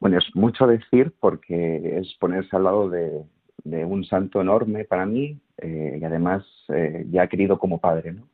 Bueno, 0.00 0.18
es 0.18 0.24
mucho 0.34 0.66
decir 0.66 1.12
porque 1.18 1.98
es 1.98 2.14
ponerse 2.20 2.54
al 2.54 2.64
lado 2.64 2.88
de, 2.88 3.24
un 3.64 4.04
santo 4.04 4.40
enorme 4.40 4.84
para 4.84 5.04
mí 5.04 5.38
eh, 5.58 5.98
y 6.00 6.04
además 6.04 6.46
eh, 6.68 7.04
ya 7.10 7.26
querido 7.26 7.58
como 7.58 7.80
padre, 7.80 8.12
¿no? 8.12 8.28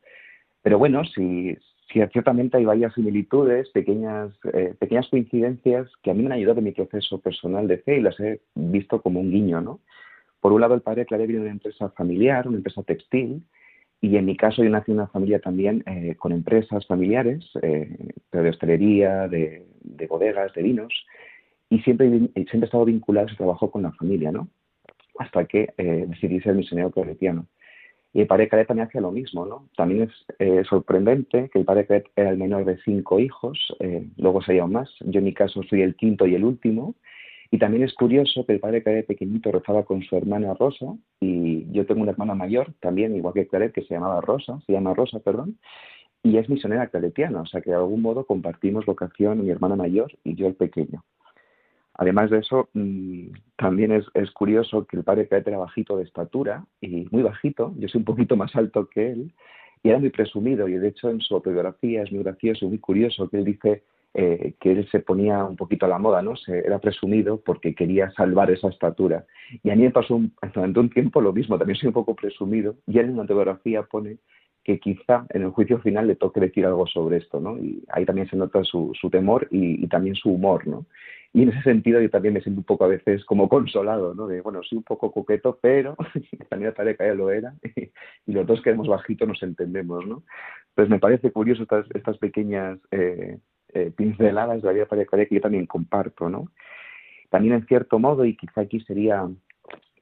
Pero 0.62 0.79
bueno, 0.79 1.03
sí, 1.05 1.57
ciertamente 1.91 2.59
hay 2.59 2.65
varias 2.65 2.95
similitudes, 2.95 3.69
pequeñas, 3.71 4.33
eh, 4.53 4.75
pequeñas 4.79 5.09
coincidencias 5.09 5.91
que 6.03 6.11
a 6.11 6.15
mí 6.15 6.21
me 6.21 6.27
han 6.27 6.33
ayudado 6.33 6.59
en 6.59 6.67
mi 6.67 6.73
proceso 6.73 7.21
personal 7.21 7.67
de 7.67 7.79
fe 7.79 7.97
y 7.97 8.03
las 8.03 8.19
he 8.21 8.41
visto 8.55 9.03
como 9.03 9.21
un 9.21 9.31
guiño, 9.31 9.61
¿no? 9.61 9.81
Por 10.41 10.53
un 10.53 10.61
lado, 10.61 10.75
el 10.75 10.83
padre 10.83 11.07
Clare 11.07 11.27
viene 11.27 11.41
de 11.41 11.47
una 11.49 11.57
empresa 11.57 11.89
familiar, 11.91 12.47
una 12.47 12.59
empresa 12.59 12.83
textil, 12.83 13.43
y 14.01 14.17
en 14.17 14.27
mi 14.27 14.37
caso 14.37 14.62
yo 14.62 14.69
nací 14.69 14.91
en 14.91 14.99
una 14.99 15.07
familia 15.09 15.41
también 15.41 15.83
con 16.19 16.33
empresas 16.33 16.87
familiares, 16.87 17.51
pero 18.31 18.45
de 18.45 18.51
hostelería, 18.51 19.27
de, 19.29 19.67
de 19.81 20.07
bodegas, 20.07 20.53
de 20.53 20.62
vinos, 20.62 20.93
y 21.71 21.81
siempre, 21.81 22.09
siempre 22.09 22.61
he 22.61 22.65
estado 22.65 22.85
vinculado 22.85 23.27
a 23.27 23.31
ese 23.31 23.37
trabajo 23.37 23.71
con 23.71 23.83
la 23.83 23.93
familia, 23.93 24.33
¿no? 24.33 24.49
Hasta 25.19 25.45
que 25.45 25.73
eh, 25.77 26.07
decidí 26.09 26.41
ser 26.41 26.55
misionero 26.55 26.91
claretiano. 26.91 27.47
Y 28.12 28.21
el 28.21 28.27
padre 28.29 28.49
Caret 28.49 28.69
también 28.69 28.87
hacía 28.87 29.01
lo 29.01 29.11
mismo, 29.11 29.45
¿no? 29.45 29.69
También 29.77 30.05
es 30.05 30.11
eh, 30.39 30.62
sorprendente 30.69 31.51
que 31.53 31.59
el 31.59 31.65
padre 31.65 31.85
Caret 31.87 32.07
era 32.15 32.31
el 32.31 32.39
menor 32.39 32.65
de 32.65 32.79
cinco 32.85 33.19
hijos, 33.19 33.59
eh, 33.81 34.07
luego 34.17 34.41
serían 34.41 34.71
más. 34.71 34.89
Yo 35.01 35.19
en 35.19 35.25
mi 35.25 35.35
caso 35.35 35.62
soy 35.69 35.83
el 35.83 35.97
quinto 35.97 36.25
y 36.27 36.37
el 36.37 36.45
último. 36.45 36.95
Y 37.51 37.59
también 37.59 37.83
es 37.83 37.93
curioso 37.95 38.47
que 38.47 38.53
el 38.53 38.61
padre 38.61 38.83
Caret 38.85 39.07
pequeñito 39.07 39.51
rezaba 39.51 39.85
con 39.85 40.03
su 40.03 40.17
hermana 40.17 40.55
Rosa 40.55 40.87
y 41.21 41.71
yo 41.73 41.87
tengo 41.87 42.03
una 42.03 42.12
hermana 42.12 42.35
mayor 42.35 42.73
también, 42.81 43.15
igual 43.15 43.35
que 43.35 43.49
Caret, 43.49 43.73
que 43.73 43.83
se 43.83 43.95
llamaba 43.95 44.21
Rosa, 44.21 44.61
se 44.67 44.73
llama 44.73 44.95
Rosa, 44.95 45.21
perdón, 45.21 45.59
y 46.23 46.39
es 46.39 46.49
misionera 46.49 46.89
claretiana, 46.89 47.43
o 47.43 47.47
sea 47.47 47.61
que 47.61 47.71
de 47.71 47.77
algún 47.77 48.03
modo 48.03 48.27
compartimos 48.27 48.87
vocación 48.87 49.45
mi 49.45 49.51
hermana 49.51 49.77
mayor 49.77 50.11
y 50.25 50.35
yo 50.35 50.47
el 50.47 50.55
pequeño. 50.55 51.05
Además 51.97 52.30
de 52.30 52.38
eso, 52.38 52.68
mm, 52.74 53.28
también 53.57 53.92
es, 53.92 54.30
curioso 54.32 54.86
que 54.86 54.97
el 54.97 55.05
padre 55.05 55.28
Caet 55.28 55.47
era 55.47 55.59
bajito 55.59 55.97
de 55.97 56.05
estatura 56.05 56.64
y 56.80 57.07
muy 57.11 57.22
bajito, 57.22 57.72
yo 57.78 57.88
soy 57.88 58.01
un 58.01 58.05
poquito 58.05 58.36
más 58.36 58.55
alto 58.57 58.88
que 58.88 59.12
él, 59.12 59.32
y 59.82 59.90
era 59.90 59.99
muy 59.99 60.11
presumido, 60.11 60.66
y 60.66 60.74
de 60.74 60.88
hecho 60.88 61.11
en 61.11 61.20
su 61.20 61.34
autobiografía 61.34 62.03
es 62.03 62.11
muy 62.11 62.22
gracioso, 62.22 62.66
muy 62.66 62.78
curioso, 62.78 63.28
que 63.28 63.38
él 63.38 63.45
dice 63.45 63.82
eh, 64.14 64.55
que 64.61 64.72
él 64.72 64.88
se 64.90 65.01
ponía 65.01 65.45
un 65.45 65.57
poquito 65.57 65.86
a 65.86 65.88
la 65.88 65.99
moda, 65.99 66.22
¿no? 66.22 66.36
Se, 66.36 66.59
era 66.59 66.78
presumido 66.78 67.40
porque 67.40 67.74
quería 67.74 68.11
salvar 68.12 68.51
esa 68.51 68.68
estatura. 68.68 69.26
Y 69.62 69.70
a 69.70 69.76
mí 69.76 69.82
me 69.82 69.90
pasó 69.90 70.20
durante 70.55 70.80
un 70.80 70.90
tiempo 70.90 71.20
lo 71.20 71.32
mismo, 71.32 71.59
también 71.59 71.76
soy 71.76 71.88
un 71.88 71.95
poco 71.95 72.16
presumido, 72.16 72.76
y 72.86 72.99
él 72.99 73.07
en 73.07 73.16
la 73.16 73.22
autobiografía 73.22 73.82
pone 73.84 74.18
que 74.64 74.80
quizá 74.80 75.26
en 75.28 75.42
el 75.42 75.51
juicio 75.51 75.78
final 75.80 76.07
le 76.07 76.16
toque 76.16 76.40
decir 76.40 76.64
algo 76.64 76.86
sobre 76.86 77.18
esto, 77.18 77.38
¿no? 77.38 77.59
Y 77.59 77.84
ahí 77.92 78.07
también 78.07 78.28
se 78.28 78.36
nota 78.36 78.64
su, 78.64 78.92
su 78.99 79.11
temor 79.11 79.47
y, 79.51 79.84
y, 79.84 79.86
también 79.88 80.14
su 80.14 80.30
humor, 80.30 80.66
¿no? 80.66 80.86
Y 81.35 81.43
en 81.43 81.49
ese 81.49 81.62
sentido 81.62 82.01
yo 82.01 82.09
también 82.09 82.32
me 82.32 82.41
siento 82.41 82.61
un 82.61 82.64
poco 82.64 82.85
a 82.85 82.89
veces 82.89 83.24
como 83.24 83.49
consolado, 83.49 84.14
¿no? 84.14 84.28
De, 84.28 84.41
bueno, 84.41 84.62
soy 84.62 84.78
un 84.78 84.85
poco 84.85 85.11
coqueto, 85.11 85.59
pero 85.61 85.97
también 86.49 86.70
la 86.70 86.74
pareja 86.74 87.05
ya 87.05 87.14
lo 87.14 87.30
era 87.30 87.55
y, 88.26 88.32
los 88.32 88.47
dos 88.47 88.62
que 88.62 88.70
hemos 88.70 88.87
bajito 88.87 89.26
nos 89.26 89.43
entendemos, 89.43 90.07
¿no? 90.07 90.22
Pues 90.74 90.89
me 90.89 91.01
parece 91.01 91.32
curioso 91.32 91.64
estas, 91.64 91.87
estas 91.93 92.18
pequeñas 92.18 92.78
eh, 92.93 93.39
eh, 93.72 93.93
pinceladas 93.97 94.62
de 94.62 94.68
la 94.68 94.72
vida 94.72 94.87
pareja 94.87 95.26
que 95.26 95.35
yo 95.35 95.41
también 95.41 95.66
comparto, 95.66 96.28
¿no? 96.28 96.53
También 97.30 97.55
en 97.55 97.66
cierto 97.66 97.99
modo, 97.99 98.24
y 98.24 98.37
quizá 98.37 98.61
aquí 98.61 98.78
sería 98.82 99.28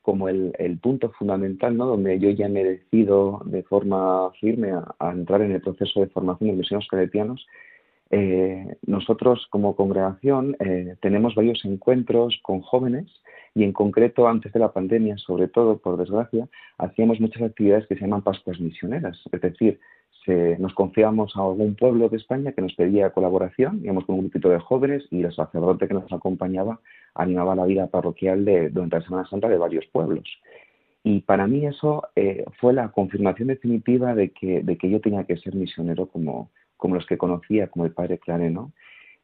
como 0.02 0.28
el, 0.28 0.52
el, 0.58 0.78
punto 0.78 1.12
fundamental, 1.12 1.76
¿no? 1.76 1.86
donde 1.86 2.18
yo 2.18 2.28
ya 2.30 2.48
me 2.48 2.60
he 2.60 2.64
decidido 2.64 3.40
de 3.46 3.62
forma 3.62 4.30
firme 4.40 4.72
a, 4.98 5.12
entrar 5.12 5.40
en 5.42 5.52
el 5.52 5.62
proceso 5.62 6.00
de 6.00 6.08
formación 6.08 6.50
de 6.50 6.56
misioneros 6.56 6.88
claretianos, 6.88 7.46
eh, 8.12 8.76
nosotros 8.86 9.46
como 9.50 9.74
congregación 9.74 10.56
eh, 10.60 10.96
tenemos 11.00 11.34
varios 11.34 11.64
encuentros 11.64 12.38
con 12.42 12.60
jóvenes 12.60 13.06
y 13.54 13.64
en 13.64 13.72
concreto 13.72 14.28
antes 14.28 14.52
de 14.52 14.60
la 14.60 14.72
pandemia, 14.72 15.18
sobre 15.18 15.48
todo 15.48 15.78
por 15.78 15.96
desgracia, 15.96 16.46
hacíamos 16.78 17.20
muchas 17.20 17.42
actividades 17.42 17.86
que 17.86 17.94
se 17.96 18.02
llaman 18.02 18.22
Pascuas 18.22 18.60
Misioneras, 18.60 19.18
es 19.32 19.40
decir, 19.40 19.80
nos 20.60 20.72
confiamos 20.74 21.36
a 21.36 21.40
algún 21.40 21.74
pueblo 21.74 22.08
de 22.08 22.16
España 22.16 22.52
que 22.52 22.62
nos 22.62 22.74
pedía 22.74 23.10
colaboración, 23.10 23.80
íbamos 23.82 24.04
con 24.04 24.14
un 24.14 24.20
grupito 24.20 24.50
de 24.50 24.60
jóvenes 24.60 25.02
y 25.10 25.24
el 25.24 25.34
sacerdote 25.34 25.88
que 25.88 25.94
nos 25.94 26.12
acompañaba 26.12 26.78
animaba 27.14 27.56
la 27.56 27.66
vida 27.66 27.88
parroquial 27.88 28.44
de, 28.44 28.70
durante 28.70 28.98
la 28.98 29.04
Semana 29.04 29.28
Santa 29.28 29.48
de 29.48 29.58
varios 29.58 29.86
pueblos. 29.86 30.24
Y 31.04 31.20
para 31.20 31.46
mí 31.46 31.66
eso 31.66 32.04
eh, 32.14 32.44
fue 32.60 32.72
la 32.72 32.90
confirmación 32.90 33.48
definitiva 33.48 34.14
de 34.14 34.30
que, 34.30 34.62
de 34.62 34.76
que 34.76 34.88
yo 34.88 35.00
tenía 35.00 35.24
que 35.24 35.36
ser 35.36 35.54
misionero 35.54 36.06
como, 36.06 36.50
como 36.82 36.96
los 36.96 37.06
que 37.06 37.16
conocía, 37.16 37.68
como 37.68 37.84
el 37.84 37.92
padre 37.92 38.18
Clare, 38.18 38.50
¿no? 38.50 38.72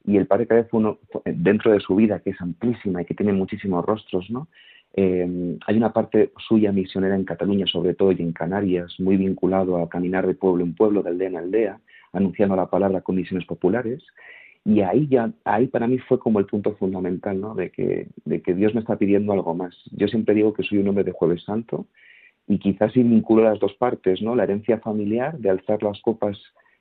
Y 0.07 0.17
el 0.17 0.29
padre 0.29 0.47
Clare 0.47 0.69
fue 0.71 0.79
uno, 0.79 0.99
dentro 1.25 1.73
de 1.73 1.81
su 1.81 1.97
vida, 1.97 2.21
que 2.21 2.31
es 2.31 2.41
amplísima 2.41 3.03
y 3.03 3.05
que 3.05 3.15
tiene 3.15 3.33
muchísimos 3.33 3.85
rostros, 3.85 4.31
¿no? 4.31 4.47
Eh, 4.95 5.59
hay 5.67 5.77
una 5.77 5.93
parte 5.93 6.31
suya 6.47 6.71
misionera 6.71 7.17
en 7.17 7.25
Cataluña, 7.25 7.67
sobre 7.67 7.95
todo, 7.95 8.13
y 8.13 8.23
en 8.23 8.33
Canarias, 8.33 8.95
muy 9.01 9.17
vinculado 9.17 9.77
a 9.83 9.89
caminar 9.89 10.25
de 10.29 10.37
pueblo 10.37 10.63
en 10.63 10.77
pueblo, 10.77 11.03
de 11.03 11.11
aldea 11.11 11.29
en 11.29 11.37
aldea, 11.37 11.81
anunciando 12.13 12.55
la 12.55 12.71
palabra 12.71 13.01
con 13.01 13.17
misiones 13.17 13.45
populares. 13.45 14.05
Y 14.65 14.83
ahí 14.83 15.09
ya, 15.09 15.33
ahí 15.43 15.67
para 15.67 15.89
mí 15.89 15.99
fue 15.99 16.21
como 16.21 16.39
el 16.39 16.47
punto 16.47 16.77
fundamental, 16.77 17.41
¿no? 17.41 17.57
De 17.57 17.71
que, 17.71 18.07
de 18.25 18.41
que 18.41 18.55
Dios 18.55 18.73
me 18.73 18.81
está 18.81 18.95
pidiendo 18.95 19.33
algo 19.33 19.53
más. 19.53 19.75
Yo 19.91 20.07
siempre 20.07 20.37
digo 20.37 20.53
que 20.53 20.63
soy 20.63 20.79
un 20.79 20.87
hombre 20.87 21.03
de 21.03 21.11
Jueves 21.11 21.43
Santo 21.43 21.87
y 22.47 22.61
quizás 22.61 22.93
sí 22.93 23.03
vinculo 23.03 23.43
las 23.43 23.59
dos 23.59 23.75
partes, 23.75 24.23
¿no? 24.23 24.37
La 24.37 24.45
herencia 24.45 24.79
familiar 24.79 25.37
de 25.39 25.51
alzar 25.51 25.83
las 25.83 26.01
copas 26.03 26.39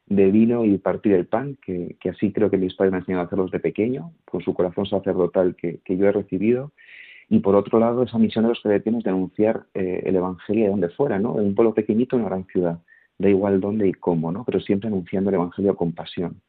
de 0.09 0.31
vino 0.31 0.63
y 0.63 0.77
partir 0.77 1.13
el 1.13 1.25
pan, 1.25 1.57
que, 1.61 1.97
así 2.09 2.31
creo 2.31 2.49
que 2.49 2.57
mis 2.57 2.73
padres 2.75 2.93
me 2.93 2.99
enseñaron 2.99 3.25
a 3.25 3.27
hacerlos 3.27 3.51
de 3.51 3.59
pequeño, 3.59 4.13
con 4.25 4.41
su 4.41 4.53
corazón 4.53 4.85
sacerdotal 4.85 5.55
que, 5.55 5.81
yo 5.85 6.07
he 6.07 6.11
recibido. 6.11 6.71
Y 7.29 7.39
por 7.39 7.55
otro 7.55 7.77
lado, 7.77 8.03
esa 8.03 8.17
misión 8.17 8.45
de 8.45 8.49
los 8.49 8.61
que 8.61 8.79
tienes 8.79 9.03
de 9.03 9.09
anunciar 9.09 9.65
eh, 9.73 10.03
el 10.05 10.15
Evangelio 10.15 10.65
de 10.65 10.69
donde 10.71 10.89
fuera, 10.89 11.19
¿no? 11.19 11.39
En 11.39 11.47
un 11.47 11.55
pueblo 11.55 11.73
pequeñito, 11.73 12.15
en 12.15 12.21
una 12.21 12.29
gran 12.29 12.45
ciudad. 12.45 12.79
Da 13.17 13.29
igual 13.29 13.59
dónde 13.59 13.87
y 13.87 13.93
cómo, 13.93 14.31
¿no? 14.31 14.45
Pero 14.45 14.61
siempre 14.61 14.87
anunciando 14.87 15.29
el 15.29 15.35
Evangelio 15.35 15.75
con 15.75 15.91
pasión. 15.91 16.41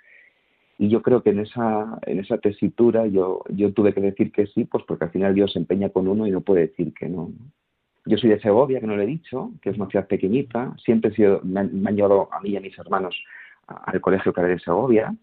Y 0.79 0.89
yo 0.89 1.03
creo 1.03 1.25
que 1.25 1.31
en 1.31 1.41
esa, 1.41 1.99
en 2.07 2.21
esa 2.21 2.39
tesitura 2.39 3.09
yo, 3.09 3.43
yo 3.49 3.73
tuve 3.73 3.93
que 3.93 4.01
decir 4.01 4.31
que 4.31 4.47
sí, 4.47 4.67
pues 4.67 4.85
porque 4.87 5.07
al 5.07 5.11
final 5.11 5.35
Dios 5.35 5.53
se 5.53 5.59
empeña 5.59 5.89
con 5.89 6.07
uno 6.07 6.29
y 6.29 6.31
no 6.31 6.43
puede 6.43 6.69
decir 6.69 6.95
que 6.95 7.09
no. 7.09 7.33
Yo 8.07 8.17
soy 8.17 8.31
de 8.31 8.41
Segovia, 8.41 8.79
que 8.79 8.87
no 8.87 8.97
le 8.97 9.03
he 9.03 9.07
dicho, 9.07 9.51
que 9.61 9.71
es 9.71 9.77
una 9.77 9.89
ciudad 9.89 10.07
pequeñita. 10.07 10.77
Siempre 10.85 11.11
he 11.11 11.15
sido, 11.15 11.41
me 11.43 11.61
han 11.61 11.97
llevado 11.97 12.29
a 12.33 12.41
mí 12.41 12.51
y 12.51 12.57
a 12.57 12.61
mis 12.61 12.79
hermanos 12.79 13.17
al 13.69 14.01
Colegio 14.01 14.33
Clare 14.33 14.51
de 14.51 14.59
Segovia. 14.59 15.14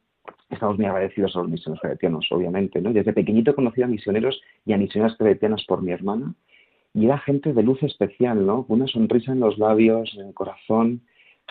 Estamos 0.50 0.78
muy 0.78 0.86
agradecidos 0.86 1.36
a 1.36 1.40
los 1.40 1.50
misioneros 1.50 1.82
claretianos, 1.82 2.28
obviamente. 2.32 2.80
Desde 2.82 3.14
pequeñito 3.14 3.56
he 3.58 3.84
a 3.84 3.88
misioneros 3.88 4.42
y 4.66 4.74
a 4.74 4.78
misioneras 4.78 5.18
claretianas 5.18 5.66
por 5.66 5.82
mi 5.82 5.92
hermana. 5.92 6.34
Y 6.94 7.06
era 7.06 7.18
gente 7.18 7.54
de 7.54 7.64
luz 7.64 7.82
especial, 7.84 8.46
¿no? 8.46 8.66
Con 8.66 8.78
una 8.78 8.88
sonrisa 8.88 9.32
en 9.32 9.40
los 9.40 9.58
labios, 9.58 10.16
en 10.16 10.28
el 10.28 10.34
corazón. 10.34 11.02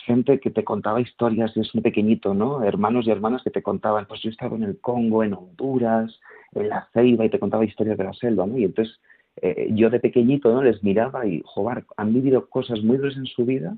Gente 0.07 0.40
que 0.40 0.51
te 0.51 0.64
contaba 0.64 1.01
historias 1.01 1.55
desde 1.55 1.82
pequeñito, 1.82 2.34
¿no? 2.34 2.64
Hermanos 2.64 3.07
y 3.07 3.11
hermanas 3.11 3.42
que 3.42 3.51
te 3.51 3.62
contaban, 3.62 4.07
pues 4.07 4.22
yo 4.22 4.30
he 4.30 4.32
estado 4.32 4.57
en 4.57 4.62
el 4.62 4.80
Congo, 4.80 5.22
en 5.22 5.34
Honduras, 5.34 6.18
en 6.55 6.68
la 6.68 6.88
Ceiba, 6.92 7.24
y 7.24 7.30
te 7.30 7.38
contaba 7.38 7.64
historias 7.64 7.99
de 7.99 8.05
la 8.05 8.12
selva, 8.14 8.47
¿no? 8.47 8.57
Y 8.57 8.64
entonces 8.64 8.99
eh, 9.42 9.68
yo 9.72 9.90
de 9.90 10.01
pequeñito 10.01 10.53
¿no? 10.53 10.62
les 10.62 10.82
miraba 10.82 11.26
y, 11.26 11.42
joder, 11.45 11.84
han 11.97 12.12
vivido 12.14 12.49
cosas 12.49 12.82
muy 12.82 12.97
duras 12.97 13.16
en 13.16 13.26
su 13.26 13.45
vida 13.45 13.76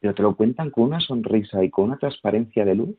pero 0.00 0.14
te 0.14 0.22
lo 0.22 0.36
cuentan 0.36 0.70
con 0.70 0.84
una 0.84 1.00
sonrisa 1.00 1.62
y 1.64 1.70
con 1.70 1.86
una 1.86 1.98
transparencia 1.98 2.64
de 2.64 2.74
luz 2.74 2.96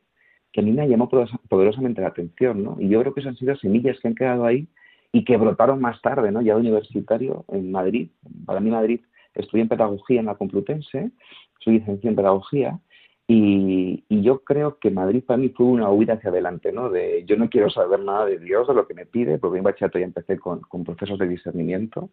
que 0.51 0.61
a 0.61 0.63
mí 0.63 0.71
me 0.71 0.87
llamó 0.87 1.09
poderosamente 1.49 2.01
la 2.01 2.07
atención, 2.07 2.63
¿no? 2.63 2.77
Y 2.79 2.89
yo 2.89 3.01
creo 3.01 3.13
que 3.13 3.19
esas 3.19 3.31
han 3.31 3.37
sido 3.37 3.55
semillas 3.57 3.99
que 3.99 4.07
han 4.07 4.15
quedado 4.15 4.45
ahí 4.45 4.67
y 5.11 5.23
que 5.23 5.37
brotaron 5.37 5.79
más 5.79 6.01
tarde, 6.01 6.31
¿no? 6.31 6.41
Ya 6.41 6.55
universitario 6.55 7.45
en 7.49 7.71
Madrid. 7.71 8.09
Para 8.45 8.59
mí 8.59 8.69
Madrid 8.69 9.01
estudié 9.35 9.63
en 9.63 9.69
pedagogía 9.69 10.19
en 10.19 10.25
la 10.25 10.35
Complutense, 10.35 11.11
soy 11.59 11.79
licenciado 11.79 12.09
en 12.09 12.15
pedagogía 12.15 12.79
y, 13.27 14.03
yo 14.09 14.43
creo 14.43 14.77
que 14.79 14.89
Madrid 14.89 15.23
para 15.25 15.37
mí 15.37 15.49
fue 15.49 15.65
una 15.67 15.89
huida 15.89 16.13
hacia 16.13 16.29
adelante, 16.29 16.71
¿no? 16.71 16.89
De 16.89 17.23
yo 17.25 17.37
no 17.37 17.49
quiero 17.49 17.69
saber 17.69 17.99
nada 17.99 18.25
de 18.25 18.39
Dios, 18.39 18.67
de 18.67 18.73
lo 18.73 18.87
que 18.87 18.93
me 18.93 19.05
pide, 19.05 19.37
porque 19.37 19.57
en 19.57 19.63
bachillerato 19.63 19.99
ya 19.99 20.05
empecé 20.05 20.37
con, 20.37 20.61
con 20.61 20.83
procesos 20.83 21.19
de 21.19 21.27
discernimiento 21.27 22.09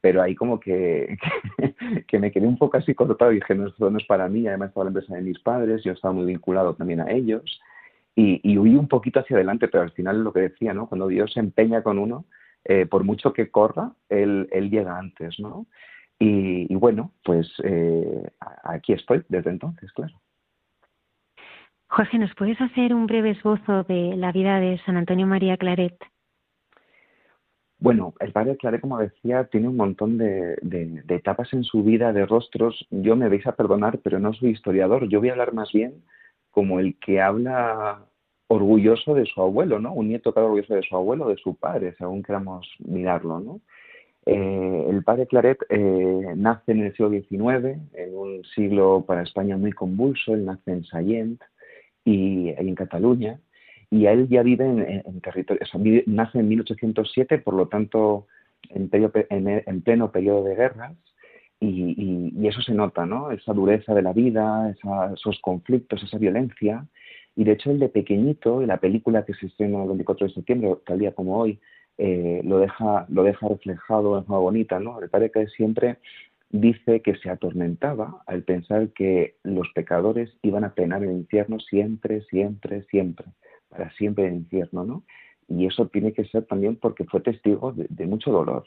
pero 0.00 0.22
ahí 0.22 0.36
como 0.36 0.60
que, 0.60 1.16
que, 2.06 2.18
me 2.20 2.30
quedé 2.30 2.46
un 2.46 2.58
poco 2.58 2.76
así 2.76 2.94
cortado 2.94 3.32
y 3.32 3.36
dije, 3.36 3.56
no, 3.56 3.66
esto 3.66 3.90
no 3.90 3.98
es 3.98 4.04
para 4.04 4.28
mí, 4.28 4.46
además 4.46 4.68
estaba 4.68 4.84
la 4.84 4.90
empresa 4.90 5.14
de 5.16 5.22
mis 5.22 5.40
padres, 5.40 5.82
yo 5.82 5.92
estaba 5.92 6.14
muy 6.14 6.26
vinculado 6.26 6.74
también 6.74 7.00
a 7.00 7.10
ellos, 7.10 7.60
y, 8.14 8.40
y 8.44 8.56
huí 8.56 8.76
un 8.76 8.86
poquito 8.86 9.18
hacia 9.18 9.36
adelante, 9.36 9.66
pero 9.66 9.82
al 9.82 9.90
final 9.90 10.22
lo 10.22 10.32
que 10.32 10.40
decía, 10.40 10.72
¿no? 10.74 10.86
Cuando 10.88 11.08
Dios 11.08 11.32
se 11.32 11.40
empeña 11.40 11.82
con 11.82 11.98
uno, 11.98 12.24
eh, 12.64 12.86
por 12.86 13.04
mucho 13.04 13.32
que 13.32 13.50
corra, 13.50 13.92
él, 14.08 14.48
él 14.52 14.70
llega 14.70 14.98
antes, 14.98 15.38
¿no? 15.38 15.66
Y, 16.18 16.74
bueno, 16.76 17.12
pues 17.24 17.52
eh, 17.62 18.30
aquí 18.64 18.94
estoy 18.94 19.22
desde 19.28 19.50
entonces, 19.50 19.92
claro. 19.92 20.14
Jorge, 21.96 22.18
¿nos 22.18 22.34
puedes 22.34 22.60
hacer 22.60 22.92
un 22.92 23.06
breve 23.06 23.30
esbozo 23.30 23.82
de 23.84 24.16
la 24.18 24.30
vida 24.30 24.60
de 24.60 24.78
San 24.84 24.98
Antonio 24.98 25.26
María 25.26 25.56
Claret? 25.56 25.96
Bueno, 27.78 28.12
el 28.20 28.32
padre 28.32 28.58
Clare, 28.58 28.82
como 28.82 28.98
decía, 28.98 29.44
tiene 29.44 29.68
un 29.68 29.78
montón 29.78 30.18
de, 30.18 30.58
etapas 31.08 31.54
en 31.54 31.64
su 31.64 31.82
vida, 31.82 32.12
de 32.12 32.26
rostros. 32.26 32.86
Yo 32.90 33.16
me 33.16 33.30
vais 33.30 33.46
a 33.46 33.56
perdonar, 33.56 34.00
pero 34.04 34.18
no 34.18 34.34
soy 34.34 34.50
historiador. 34.50 35.08
Yo 35.08 35.20
voy 35.20 35.30
a 35.30 35.32
hablar 35.32 35.54
más 35.54 35.72
bien 35.72 36.04
como 36.50 36.80
el 36.80 36.98
que 36.98 37.22
habla 37.22 38.04
orgulloso 38.48 39.14
de 39.14 39.24
su 39.24 39.40
abuelo, 39.40 39.78
¿no? 39.78 39.94
Un 39.94 40.08
nieto 40.08 40.34
que 40.34 40.40
habla 40.40 40.48
orgulloso 40.48 40.74
de 40.74 40.82
su 40.82 40.96
abuelo, 40.96 41.30
de 41.30 41.36
su 41.38 41.56
padre, 41.56 41.94
según 41.96 42.22
queramos 42.22 42.68
mirarlo, 42.80 43.40
¿no? 43.40 43.60
Eh, 44.26 44.86
el 44.90 45.02
padre 45.02 45.26
Claret 45.26 45.60
eh, 45.70 46.34
nace 46.36 46.72
en 46.72 46.80
el 46.80 46.92
siglo 46.92 47.08
XIX, 47.08 47.80
en 47.94 48.14
un 48.14 48.44
siglo 48.54 49.02
para 49.06 49.22
España 49.22 49.56
muy 49.56 49.72
convulso. 49.72 50.34
Él 50.34 50.44
nace 50.44 50.72
en 50.72 50.84
Sallent 50.84 51.40
y 52.06 52.48
en 52.56 52.74
Cataluña 52.74 53.38
y 53.90 54.06
él 54.06 54.28
ya 54.28 54.42
vive 54.42 54.64
en, 55.04 55.20
territorio, 55.20 55.62
o 55.62 55.66
sea, 55.66 55.80
nace 56.06 56.38
en 56.38 56.48
1807, 56.48 57.38
por 57.38 57.54
lo 57.54 57.68
tanto, 57.68 58.26
en, 58.70 58.90
en, 58.90 59.82
pleno 59.82 60.10
periodo 60.10 60.44
de 60.44 60.56
guerras, 60.56 60.96
y, 61.60 62.32
y, 62.36 62.48
eso 62.48 62.60
se 62.62 62.74
nota, 62.74 63.06
¿no? 63.06 63.30
Esa 63.30 63.52
dureza 63.52 63.94
de 63.94 64.02
la 64.02 64.12
vida, 64.12 64.74
esos 65.14 65.40
conflictos, 65.40 66.02
esa 66.02 66.18
violencia. 66.18 66.86
Y 67.34 67.44
de 67.44 67.52
hecho, 67.52 67.70
él 67.70 67.78
de 67.78 67.88
pequeñito, 67.88 68.60
en 68.60 68.68
la 68.68 68.78
película 68.78 69.24
que 69.24 69.34
se 69.34 69.46
estrena 69.46 69.82
el 69.82 69.88
24 69.88 70.26
de 70.26 70.34
septiembre, 70.34 70.74
tal 70.84 70.98
día 70.98 71.12
como 71.12 71.38
hoy, 71.38 71.58
eh, 71.98 72.42
lo, 72.44 72.58
deja, 72.58 73.06
lo 73.08 73.22
deja 73.22 73.48
reflejado 73.48 74.16
de 74.16 74.22
forma 74.22 74.38
bonita, 74.38 74.80
¿no? 74.80 75.00
El 75.00 75.08
padre 75.08 75.30
que 75.30 75.46
siempre 75.48 75.98
dice 76.50 77.02
que 77.02 77.16
se 77.16 77.30
atormentaba 77.30 78.22
al 78.26 78.42
pensar 78.42 78.90
que 78.90 79.36
los 79.42 79.68
pecadores 79.74 80.30
iban 80.42 80.64
a 80.64 80.74
penar 80.74 81.02
el 81.02 81.12
infierno 81.12 81.58
siempre, 81.60 82.22
siempre, 82.22 82.84
siempre 82.84 83.26
para 83.68 83.90
siempre 83.92 84.26
en 84.26 84.32
el 84.32 84.38
infierno, 84.40 84.84
¿no? 84.84 85.02
Y 85.48 85.66
eso 85.66 85.86
tiene 85.88 86.12
que 86.12 86.24
ser 86.24 86.44
también 86.46 86.76
porque 86.76 87.04
fue 87.04 87.20
testigo 87.20 87.72
de, 87.72 88.06
mucho 88.06 88.32
dolor. 88.32 88.66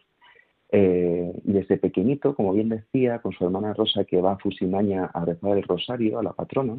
Eh, 0.72 1.34
y 1.44 1.52
desde 1.52 1.78
pequeñito, 1.78 2.36
como 2.36 2.54
bien 2.54 2.70
decía, 2.70 3.20
con 3.20 3.34
su 3.34 3.44
hermana 3.44 3.74
Rosa 3.74 4.06
que 4.06 4.22
va 4.22 4.34
a 4.34 4.38
Fusimaña 4.38 5.06
a 5.06 5.26
rezar 5.26 5.58
el 5.58 5.64
rosario 5.64 6.20
a 6.20 6.24
la 6.24 6.34
patrona, 6.34 6.78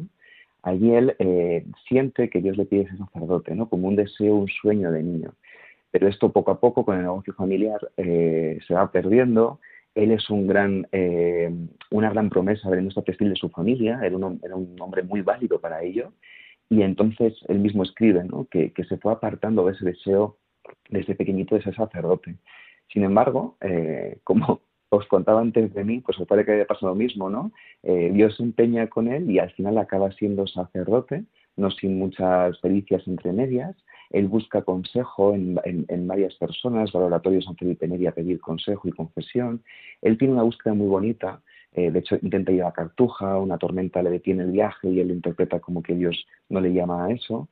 allí 0.63 0.93
él 0.93 1.15
eh, 1.19 1.65
siente 1.87 2.29
que 2.29 2.41
Dios 2.41 2.57
le 2.57 2.65
pide 2.65 2.87
ser 2.87 2.97
sacerdote, 2.97 3.53
¿no? 3.53 3.69
Como 3.69 3.87
un 3.87 3.95
deseo, 3.95 4.35
un 4.35 4.47
sueño 4.47 4.91
de 4.91 5.03
niño. 5.03 5.33
Pero 5.91 6.07
esto 6.07 6.31
poco 6.31 6.51
a 6.51 6.59
poco 6.59 6.85
con 6.85 6.95
el 6.95 7.03
negocio 7.03 7.33
familiar 7.33 7.79
eh, 7.97 8.59
se 8.65 8.73
va 8.73 8.91
perdiendo. 8.91 9.59
Él 9.95 10.11
es 10.11 10.25
gran, 10.29 10.87
una 11.91 12.09
gran 12.09 12.29
promesa 12.29 12.69
de 12.69 12.81
nuestro 12.81 13.03
textil 13.03 13.29
de 13.29 13.35
su 13.35 13.49
familia, 13.49 13.99
era 14.03 14.15
un, 14.15 14.39
era 14.43 14.55
hombre 14.55 15.03
muy 15.03 15.21
válido 15.21 15.59
para 15.59 15.83
ello 15.83 16.13
Y 16.69 16.81
entonces 16.81 17.33
él 17.49 17.59
mismo 17.59 17.83
escribe 17.83 18.25
que, 18.49 18.71
se 18.87 18.97
fue 18.97 19.11
apartando 19.11 19.65
de 19.65 19.73
ese 19.73 19.85
deseo 19.85 20.37
desde 20.89 21.15
pequeñito 21.15 21.55
de 21.55 21.63
ser 21.63 21.75
sacerdote. 21.75 22.37
Sin 22.91 23.03
embargo, 23.03 23.57
eh, 23.61 24.19
como 24.23 24.61
os 24.89 25.07
contaba 25.07 25.39
antes 25.39 25.73
de 25.73 25.83
mí, 25.85 26.01
pues 26.01 26.19
os 26.19 26.27
parece 26.27 26.45
que 26.45 26.51
haya 26.53 26.67
pasado 26.67 26.89
lo 26.89 26.95
mismo, 26.95 27.29
¿no? 27.29 27.51
Eh, 27.83 28.11
Dios 28.13 28.35
se 28.35 28.43
empeña 28.43 28.87
con 28.87 29.07
él 29.07 29.31
y 29.31 29.39
al 29.39 29.51
final 29.51 29.77
acaba 29.77 30.11
siendo 30.11 30.47
sacerdote, 30.47 31.23
no 31.55 31.71
sin 31.71 31.97
muchas 31.97 32.57
pericias 32.59 33.07
entre 33.07 33.31
medias. 33.31 33.75
Él 34.11 34.27
busca 34.27 34.61
consejo 34.61 35.33
en, 35.33 35.55
varias 36.07 36.35
personas, 36.35 36.91
va 36.93 36.99
al 36.99 37.05
oratorio 37.07 37.39
de 37.39 37.45
San 37.45 37.55
Felipe 37.55 37.87
Neri 37.87 38.07
a 38.07 38.11
pedir 38.11 38.39
consejo 38.39 38.87
y 38.87 38.91
confesión. 38.91 39.63
Él 40.01 40.17
tiene 40.17 40.33
una 40.33 40.43
búsqueda 40.43 40.73
muy 40.73 40.87
bonita 40.87 41.41
eh, 41.73 41.89
de 41.89 41.99
hecho, 41.99 42.17
intenta 42.21 42.51
ir 42.51 42.63
a 42.63 42.71
Cartuja, 42.71 43.37
una 43.37 43.57
tormenta 43.57 44.03
le 44.03 44.09
detiene 44.09 44.43
el 44.43 44.51
viaje 44.51 44.89
y 44.89 44.99
él 44.99 45.07
lo 45.09 45.13
interpreta 45.13 45.59
como 45.59 45.81
que 45.81 45.95
Dios 45.95 46.25
no 46.49 46.59
le 46.59 46.73
llama 46.73 47.05
a 47.05 47.11
eso. 47.11 47.47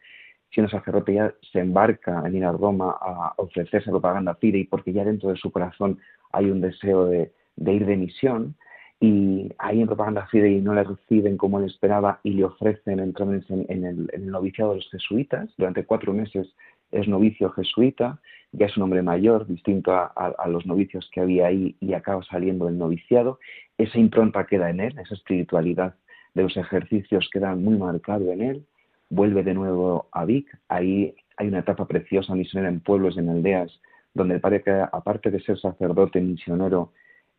Siendo 0.51 0.70
sacerdote 0.70 1.14
ya 1.14 1.34
se 1.51 1.60
embarca 1.60 2.24
en 2.26 2.36
ir 2.36 2.43
a 2.43 2.51
Roma 2.51 2.97
a 2.99 3.34
ofrecerse 3.38 3.91
propaganda 3.91 4.38
y 4.41 4.64
porque 4.66 4.91
ya 4.91 5.05
dentro 5.05 5.30
de 5.30 5.38
su 5.38 5.51
corazón 5.51 5.99
hay 6.32 6.49
un 6.49 6.60
deseo 6.60 7.05
de, 7.05 7.32
ir 7.57 7.86
de 7.86 7.95
misión 7.95 8.55
y 9.00 9.50
ahí 9.60 9.80
en 9.80 9.88
propaganda 9.88 10.28
y 10.34 10.62
no 10.62 10.74
le 10.74 10.84
reciben 10.84 11.38
como 11.38 11.60
él 11.60 11.66
esperaba 11.66 12.20
y 12.24 12.32
le 12.32 12.43
ofrecen 12.43 13.00
entrar 13.00 13.30
en, 13.30 13.86
el, 13.86 14.10
en 14.12 14.24
el 14.24 14.28
noviciado 14.28 14.72
de 14.72 14.78
los 14.78 14.89
jesuitas. 14.89 15.50
Durante 15.58 15.86
cuatro 15.86 16.14
meses 16.14 16.54
es 16.91 17.08
novicio 17.08 17.50
jesuita, 17.52 18.20
ya 18.52 18.66
es 18.66 18.76
un 18.76 18.84
hombre 18.84 19.02
mayor, 19.02 19.47
distinto 19.47 19.93
a, 19.93 20.47
los 20.47 20.66
novicios 20.66 21.10
que 21.14 21.22
había 21.22 21.47
ahí 21.47 21.76
y 21.80 21.93
acaba 21.93 22.24
saliendo 22.24 22.66
del 22.66 22.78
noviciado. 22.78 23.39
Esa 23.78 24.00
impronta 24.00 24.45
queda 24.45 24.70
en 24.70 24.80
él, 24.80 24.97
esa 25.00 25.14
espiritualidad 25.14 25.95
de 26.34 26.43
los 26.43 26.58
ejercicios 26.58 27.30
queda 27.32 27.56
muy 27.56 27.78
marcado 27.78 28.32
en 28.32 28.41
él. 28.41 28.66
Vuelve 29.10 29.43
de 29.43 29.54
nuevo 29.54 30.08
a 30.12 30.26
Vic, 30.26 30.47
ahí 30.68 31.16
hay 31.38 31.47
una 31.47 31.60
etapa 31.60 31.88
preciosa 31.88 32.36
misionera 32.36 32.70
en 32.70 32.82
pueblos 32.82 33.16
y 33.16 33.20
en 33.20 33.30
aldeas, 33.30 33.72
donde 34.14 34.36
el 34.36 34.41
padre, 34.41 34.64
aparte 34.91 35.32
de 35.32 35.39
ser 35.41 35.58
sacerdote 35.58 36.20
misionero, 36.20 36.91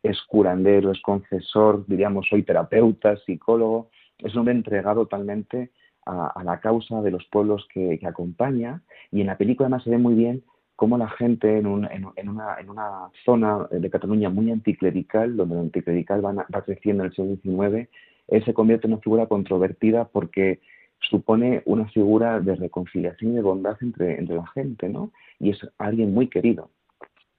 es 0.03 0.21
curandero, 0.23 0.91
es 0.91 1.01
confesor, 1.01 1.85
diríamos 1.87 2.27
hoy 2.31 2.43
terapeuta, 2.43 3.17
psicólogo, 3.17 3.89
es 4.17 4.33
un 4.33 4.39
hombre 4.39 4.55
entregado 4.55 5.03
totalmente 5.03 5.71
a, 6.05 6.41
la 6.43 6.59
causa 6.59 7.01
de 7.01 7.11
los 7.11 7.25
pueblos 7.25 7.67
que, 7.73 7.99
acompaña 8.03 8.81
y 9.11 9.21
en 9.21 9.27
la 9.27 9.37
película 9.37 9.67
además 9.67 9.83
se 9.83 9.91
ve 9.91 9.97
muy 9.97 10.15
bien 10.15 10.43
cómo 10.75 10.97
la 10.97 11.09
gente 11.09 11.59
en, 11.59 11.67
una, 11.67 13.11
zona 13.23 13.67
de 13.69 13.89
Cataluña 13.89 14.29
muy 14.29 14.49
anticlerical, 14.51 15.37
donde 15.37 15.55
el 15.55 15.61
anticlerical 15.61 16.25
va, 16.25 16.61
creciendo 16.63 17.03
en 17.03 17.11
el 17.11 17.15
siglo 17.15 17.35
XIX, 17.35 17.89
él 18.27 18.45
se 18.45 18.53
convierte 18.53 18.87
en 18.87 18.93
una 18.93 19.01
figura 19.01 19.27
controvertida 19.27 20.05
porque 20.05 20.59
supone 20.99 21.61
una 21.65 21.87
figura 21.89 22.39
de 22.39 22.55
reconciliación 22.55 23.33
y 23.33 23.35
de 23.35 23.41
bondad 23.41 23.77
entre, 23.81 24.21
la 24.23 24.47
gente, 24.47 24.89
¿no? 24.89 25.11
Y 25.39 25.51
es 25.51 25.59
alguien 25.77 26.13
muy 26.13 26.27
querido. 26.27 26.71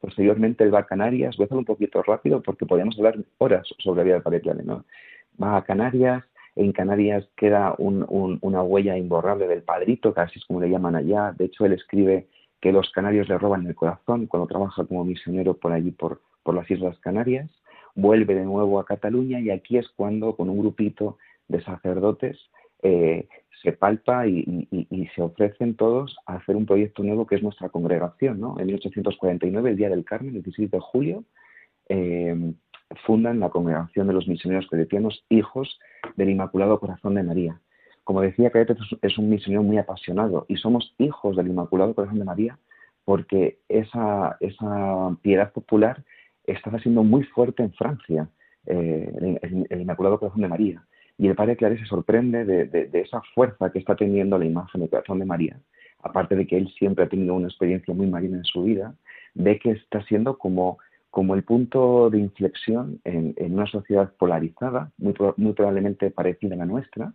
Posteriormente 0.02 0.64
él 0.64 0.74
va 0.74 0.80
a 0.80 0.86
Canarias, 0.86 1.36
voy 1.36 1.44
a 1.44 1.46
hacerlo 1.46 1.60
un 1.60 1.64
poquito 1.64 2.02
rápido 2.02 2.42
porque 2.42 2.66
podríamos 2.66 2.98
hablar 2.98 3.18
horas 3.38 3.68
sobre 3.78 3.98
la 3.98 4.04
vida 4.04 4.14
de 4.16 4.20
Padre 4.20 4.42
¿no? 4.64 4.84
Va 5.40 5.56
a 5.56 5.62
Canarias, 5.62 6.24
en 6.56 6.72
Canarias 6.72 7.24
queda 7.36 7.76
una 7.78 8.62
huella 8.64 8.98
imborrable 8.98 9.46
del 9.46 9.62
padrito, 9.62 10.12
casi 10.12 10.40
es 10.40 10.44
como 10.44 10.60
le 10.60 10.70
llaman 10.70 10.96
allá. 10.96 11.32
De 11.38 11.44
hecho, 11.44 11.64
él 11.66 11.74
escribe 11.74 12.26
que 12.60 12.72
los 12.72 12.90
canarios 12.90 13.28
le 13.28 13.38
roban 13.38 13.64
el 13.64 13.76
corazón 13.76 14.26
cuando 14.26 14.48
trabaja 14.48 14.84
como 14.84 15.04
misionero 15.04 15.54
por 15.54 15.70
allí, 15.70 15.92
por, 15.92 16.20
las 16.52 16.68
Islas 16.68 16.98
Canarias. 16.98 17.48
Vuelve 17.94 18.34
de 18.34 18.44
nuevo 18.44 18.80
a 18.80 18.84
Cataluña 18.84 19.38
y 19.38 19.50
aquí 19.50 19.78
es 19.78 19.88
cuando, 19.90 20.34
con 20.34 20.50
un 20.50 20.58
grupito 20.58 21.16
de 21.46 21.62
sacerdotes, 21.62 22.38
eh, 22.82 23.28
se 23.62 23.72
palpa 23.72 24.26
y, 24.26 24.68
se 25.14 25.22
ofrecen 25.22 25.76
todos 25.76 26.16
a 26.26 26.34
hacer 26.34 26.56
un 26.56 26.66
proyecto 26.66 27.02
nuevo 27.02 27.26
que 27.26 27.36
es 27.36 27.42
nuestra 27.42 27.68
congregación. 27.68 28.40
¿no? 28.40 28.58
En 28.58 28.66
1849, 28.66 29.70
el 29.70 29.76
Día 29.76 29.88
del 29.88 30.04
Carmen, 30.04 30.34
el 30.34 30.42
16 30.42 30.70
de 30.70 30.80
julio, 30.80 31.24
eh, 31.88 32.54
fundan 33.06 33.40
la 33.40 33.50
Congregación 33.50 34.06
de 34.06 34.12
los 34.14 34.26
Misioneros 34.28 34.66
Claretianos, 34.66 35.24
hijos 35.28 35.78
del 36.16 36.30
Inmaculado 36.30 36.78
Corazón 36.80 37.14
de 37.14 37.22
María. 37.22 37.60
Como 38.04 38.20
decía, 38.20 38.50
Caete 38.50 38.74
es 39.00 39.18
un 39.18 39.30
misionero 39.30 39.62
muy 39.62 39.78
apasionado 39.78 40.44
y 40.48 40.56
somos 40.56 40.94
hijos 40.98 41.36
del 41.36 41.48
Inmaculado 41.48 41.94
Corazón 41.94 42.18
de 42.18 42.24
María 42.24 42.58
porque 43.04 43.58
esa, 43.68 44.36
esa 44.40 45.16
piedad 45.22 45.52
popular 45.52 46.04
está 46.44 46.76
siendo 46.80 47.02
muy 47.04 47.22
fuerte 47.24 47.62
en 47.62 47.72
Francia, 47.72 48.28
eh, 48.66 49.38
el, 49.70 49.80
Inmaculado 49.80 50.18
Corazón 50.18 50.42
de 50.42 50.48
María. 50.48 50.84
Y 51.18 51.28
el 51.28 51.34
padre 51.34 51.56
Claret 51.56 51.78
se 51.78 51.86
sorprende 51.86 52.44
de, 52.44 52.66
de, 52.66 53.00
esa 53.00 53.22
fuerza 53.34 53.70
que 53.70 53.78
está 53.78 53.94
teniendo 53.94 54.38
la 54.38 54.46
imagen 54.46 54.80
del 54.80 54.90
Corazón 54.90 55.18
de 55.18 55.26
María, 55.26 55.60
aparte 56.02 56.34
de 56.34 56.46
que 56.46 56.56
él 56.56 56.72
siempre 56.78 57.04
ha 57.04 57.08
tenido 57.08 57.34
una 57.34 57.48
experiencia 57.48 57.94
muy 57.94 58.06
marina 58.06 58.38
en 58.38 58.44
su 58.44 58.64
vida, 58.64 58.94
ve 59.34 59.58
que 59.58 59.72
está 59.72 60.02
siendo 60.04 60.38
como 60.38 60.78
como 61.12 61.34
el 61.34 61.44
punto 61.44 62.08
de 62.08 62.18
inflexión 62.18 62.98
en, 63.04 63.34
una 63.52 63.66
sociedad 63.66 64.10
polarizada, 64.18 64.90
muy, 64.96 65.12
probablemente 65.12 66.10
parecida 66.10 66.54
a 66.54 66.58
la 66.58 66.64
nuestra, 66.64 67.12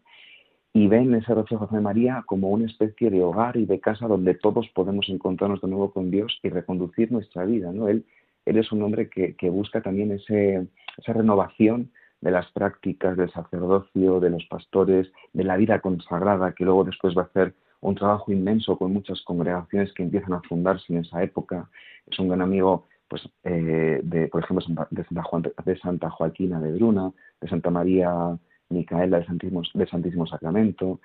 y 0.72 0.88
ven 0.88 1.16
ese 1.16 1.34
reflejo 1.34 1.66
de 1.66 1.82
María 1.82 2.24
como 2.28 2.50
una 2.50 2.68
especie 2.68 3.10
de 3.10 3.24
hogar 3.24 3.58
y 3.58 3.66
de 3.66 3.80
casa 3.80 4.08
donde 4.08 4.36
todos 4.36 4.70
podemos 4.76 5.10
encontrarnos 5.10 5.62
de 5.62 5.70
nuevo 5.70 5.91
con 5.91 6.12
Dios 6.12 6.39
y 6.43 6.50
reconducir 6.50 7.12
nuestra 7.12 7.43
vida. 7.45 7.72
¿no? 7.72 7.88
Él, 7.88 8.06
él 8.45 8.58
es 8.58 8.72
un 8.72 8.84
hombre 8.84 9.10
que, 9.10 9.50
busca 9.50 9.82
también 9.82 10.12
ese, 10.12 10.68
esa 11.00 11.14
renovación 11.14 11.89
de 12.22 12.32
las 12.32 12.51
prácticas 12.51 13.15
del 13.18 13.32
sacerdocio, 13.32 14.20
de 14.20 14.30
los 14.30 14.45
pastores, 14.45 15.11
de 15.34 15.43
la 15.43 15.57
vida 15.57 15.80
consagrada, 15.80 16.53
que 16.53 16.65
luego 16.65 16.84
después 16.84 17.15
va 17.18 17.24
a 17.24 17.26
hacer 17.26 17.53
un 17.82 17.95
trabajo 17.95 18.32
inmenso 18.32 18.78
con 18.78 18.93
muchas 18.93 19.22
congregaciones 19.22 19.93
que 19.93 20.03
empiezan 20.03 20.34
a 20.34 20.41
fundarse 20.41 20.86
en 20.93 20.99
esa 20.99 21.22
época. 21.22 21.70
Es 22.07 22.18
un 22.20 22.30
gran 22.30 22.41
amigo 22.41 22.86
pues, 23.07 23.22
eh, 23.43 24.01
de, 24.03 24.28
por 24.28 24.43
ejemplo, 24.43 24.65
de 24.89 25.03
Santa, 25.05 25.63
de 25.63 25.78
Santa 25.78 26.09
Joaquina 26.09 26.59
de 26.59 26.74
Bruna, 26.74 27.11
de 27.39 27.47
Santa 27.47 27.70
María 27.70 28.38
Micaela 28.70 29.18
del 29.18 29.28
Santísimo, 29.28 29.63
Santísimo 29.89 30.28
Sacramento, 30.28 30.99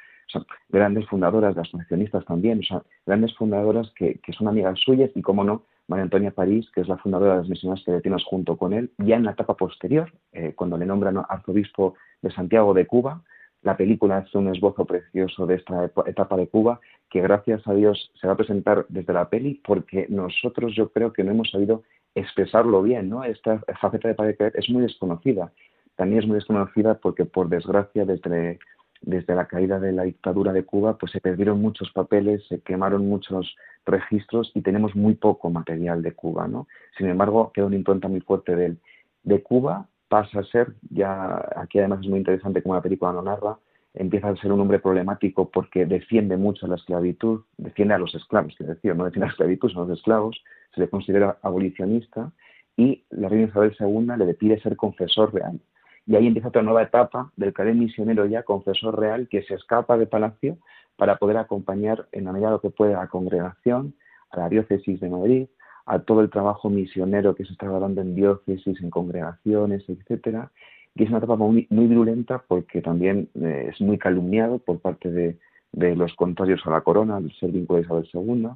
grandes 0.68 1.06
fundadoras, 1.06 1.54
las 1.56 1.68
asociacionistas 1.68 2.24
también, 2.24 2.60
grandes 3.06 3.34
fundadoras 3.36 3.90
que, 3.96 4.18
son 4.36 4.48
amigas 4.48 4.78
suyas 4.80 5.10
y, 5.14 5.22
como 5.22 5.44
no, 5.44 5.64
María 5.88 6.04
Antonia 6.04 6.30
París, 6.30 6.70
que 6.74 6.80
es 6.80 6.88
la 6.88 6.98
fundadora 6.98 7.32
de 7.32 7.38
las 7.40 7.48
misiones 7.48 7.84
tibetanas 7.84 8.24
junto 8.24 8.56
con 8.56 8.72
él, 8.72 8.92
ya 8.98 9.16
en 9.16 9.24
la 9.24 9.32
etapa 9.32 9.56
posterior, 9.56 10.12
eh, 10.32 10.52
cuando 10.54 10.76
le 10.76 10.86
nombran 10.86 11.22
arzobispo 11.28 11.94
de 12.22 12.30
Santiago 12.30 12.72
de 12.74 12.86
Cuba, 12.86 13.22
la 13.62 13.76
película 13.76 14.18
es 14.18 14.34
un 14.34 14.48
esbozo 14.48 14.84
precioso 14.84 15.46
de 15.46 15.54
esta 15.54 15.90
etapa 16.06 16.36
de 16.36 16.48
Cuba 16.48 16.80
que 17.08 17.20
gracias 17.20 17.66
a 17.68 17.74
Dios 17.74 18.10
se 18.20 18.26
va 18.26 18.32
a 18.32 18.36
presentar 18.36 18.86
desde 18.88 19.12
la 19.12 19.28
peli 19.28 19.60
porque 19.64 20.06
nosotros 20.08 20.74
yo 20.74 20.90
creo 20.90 21.12
que 21.12 21.22
no 21.22 21.30
hemos 21.30 21.50
sabido 21.50 21.84
expresarlo 22.14 22.82
bien, 22.82 23.08
¿no? 23.08 23.22
Esta 23.22 23.60
faceta 23.80 24.08
de 24.08 24.14
Padre 24.14 24.36
es 24.54 24.68
muy 24.68 24.82
desconocida. 24.82 25.52
También 25.96 26.22
es 26.22 26.26
muy 26.26 26.36
desconocida 26.36 26.94
porque 26.94 27.24
por 27.24 27.48
desgracia 27.48 28.04
desde, 28.04 28.58
desde 29.02 29.34
la 29.34 29.46
caída 29.46 29.78
de 29.78 29.92
la 29.92 30.04
dictadura 30.04 30.52
de 30.52 30.64
Cuba 30.64 30.96
pues 30.96 31.12
se 31.12 31.20
perdieron 31.20 31.60
muchos 31.60 31.90
papeles, 31.92 32.46
se 32.48 32.60
quemaron 32.60 33.08
muchos 33.08 33.56
registros 33.84 34.50
y 34.54 34.62
tenemos 34.62 34.94
muy 34.94 35.14
poco 35.14 35.50
material 35.50 36.02
de 36.02 36.12
Cuba, 36.12 36.48
¿no? 36.48 36.68
Sin 36.96 37.08
embargo, 37.08 37.50
queda 37.52 37.66
una 37.66 37.76
impronta 37.76 38.08
muy 38.08 38.20
fuerte 38.20 38.56
de. 38.56 38.76
De 39.24 39.40
Cuba 39.40 39.86
pasa 40.08 40.40
a 40.40 40.44
ser, 40.44 40.74
ya 40.90 41.48
aquí 41.54 41.78
además 41.78 42.00
es 42.00 42.08
muy 42.08 42.18
interesante 42.18 42.60
como 42.60 42.74
la 42.74 42.82
película 42.82 43.12
no 43.12 43.22
narra, 43.22 43.56
empieza 43.94 44.28
a 44.28 44.36
ser 44.36 44.52
un 44.52 44.60
hombre 44.60 44.80
problemático 44.80 45.48
porque 45.48 45.86
defiende 45.86 46.36
mucho 46.36 46.66
la 46.66 46.74
esclavitud, 46.74 47.42
defiende 47.56 47.94
a 47.94 47.98
los 47.98 48.14
esclavos, 48.14 48.54
quiero 48.56 48.74
decir, 48.74 48.96
no 48.96 49.04
defiende 49.04 49.26
a 49.26 49.28
la 49.28 49.32
esclavitud, 49.32 49.70
a 49.70 49.80
los 49.86 49.90
esclavos, 49.90 50.42
se 50.74 50.80
le 50.80 50.88
considera 50.88 51.38
abolicionista 51.42 52.32
y 52.76 53.04
la 53.10 53.28
reina 53.28 53.48
Isabel 53.48 53.76
II 53.78 54.26
le 54.26 54.34
pide 54.34 54.60
ser 54.60 54.76
confesor 54.76 55.32
real. 55.32 55.60
Y 56.06 56.16
ahí 56.16 56.26
empieza 56.26 56.48
otra 56.48 56.62
nueva 56.62 56.82
etapa 56.82 57.30
del 57.36 57.52
cadete 57.52 57.78
misionero 57.78 58.26
ya, 58.26 58.42
confesor 58.42 58.98
real, 58.98 59.28
que 59.28 59.42
se 59.42 59.54
escapa 59.54 59.96
de 59.96 60.06
palacio 60.06 60.58
para 60.96 61.16
poder 61.16 61.36
acompañar 61.36 62.08
en 62.12 62.24
la 62.24 62.32
medida 62.32 62.52
de 62.52 62.60
que 62.60 62.70
puede 62.70 62.94
a 62.94 63.00
la 63.00 63.08
congregación, 63.08 63.94
a 64.30 64.40
la 64.40 64.48
diócesis 64.48 65.00
de 65.00 65.08
Madrid, 65.08 65.46
a 65.86 66.00
todo 66.00 66.20
el 66.20 66.30
trabajo 66.30 66.70
misionero 66.70 67.34
que 67.34 67.44
se 67.44 67.52
está 67.52 67.66
dando 67.66 68.00
en 68.00 68.14
diócesis, 68.14 68.80
en 68.80 68.90
congregaciones, 68.90 69.88
etcétera, 69.88 70.50
y 70.94 71.04
es 71.04 71.08
una 71.08 71.18
etapa 71.18 71.36
muy, 71.36 71.66
muy 71.70 71.86
virulenta 71.86 72.44
porque 72.46 72.82
también 72.82 73.28
eh, 73.34 73.70
es 73.72 73.80
muy 73.80 73.98
calumniado 73.98 74.58
por 74.58 74.80
parte 74.80 75.10
de, 75.10 75.38
los 75.72 76.14
contrarios 76.16 76.60
a 76.66 76.70
la 76.70 76.82
corona, 76.82 77.16
al 77.16 77.32
ser 77.32 77.50
vínculo 77.50 77.78
de 77.78 77.86
Isabel 77.86 78.10
II, 78.12 78.48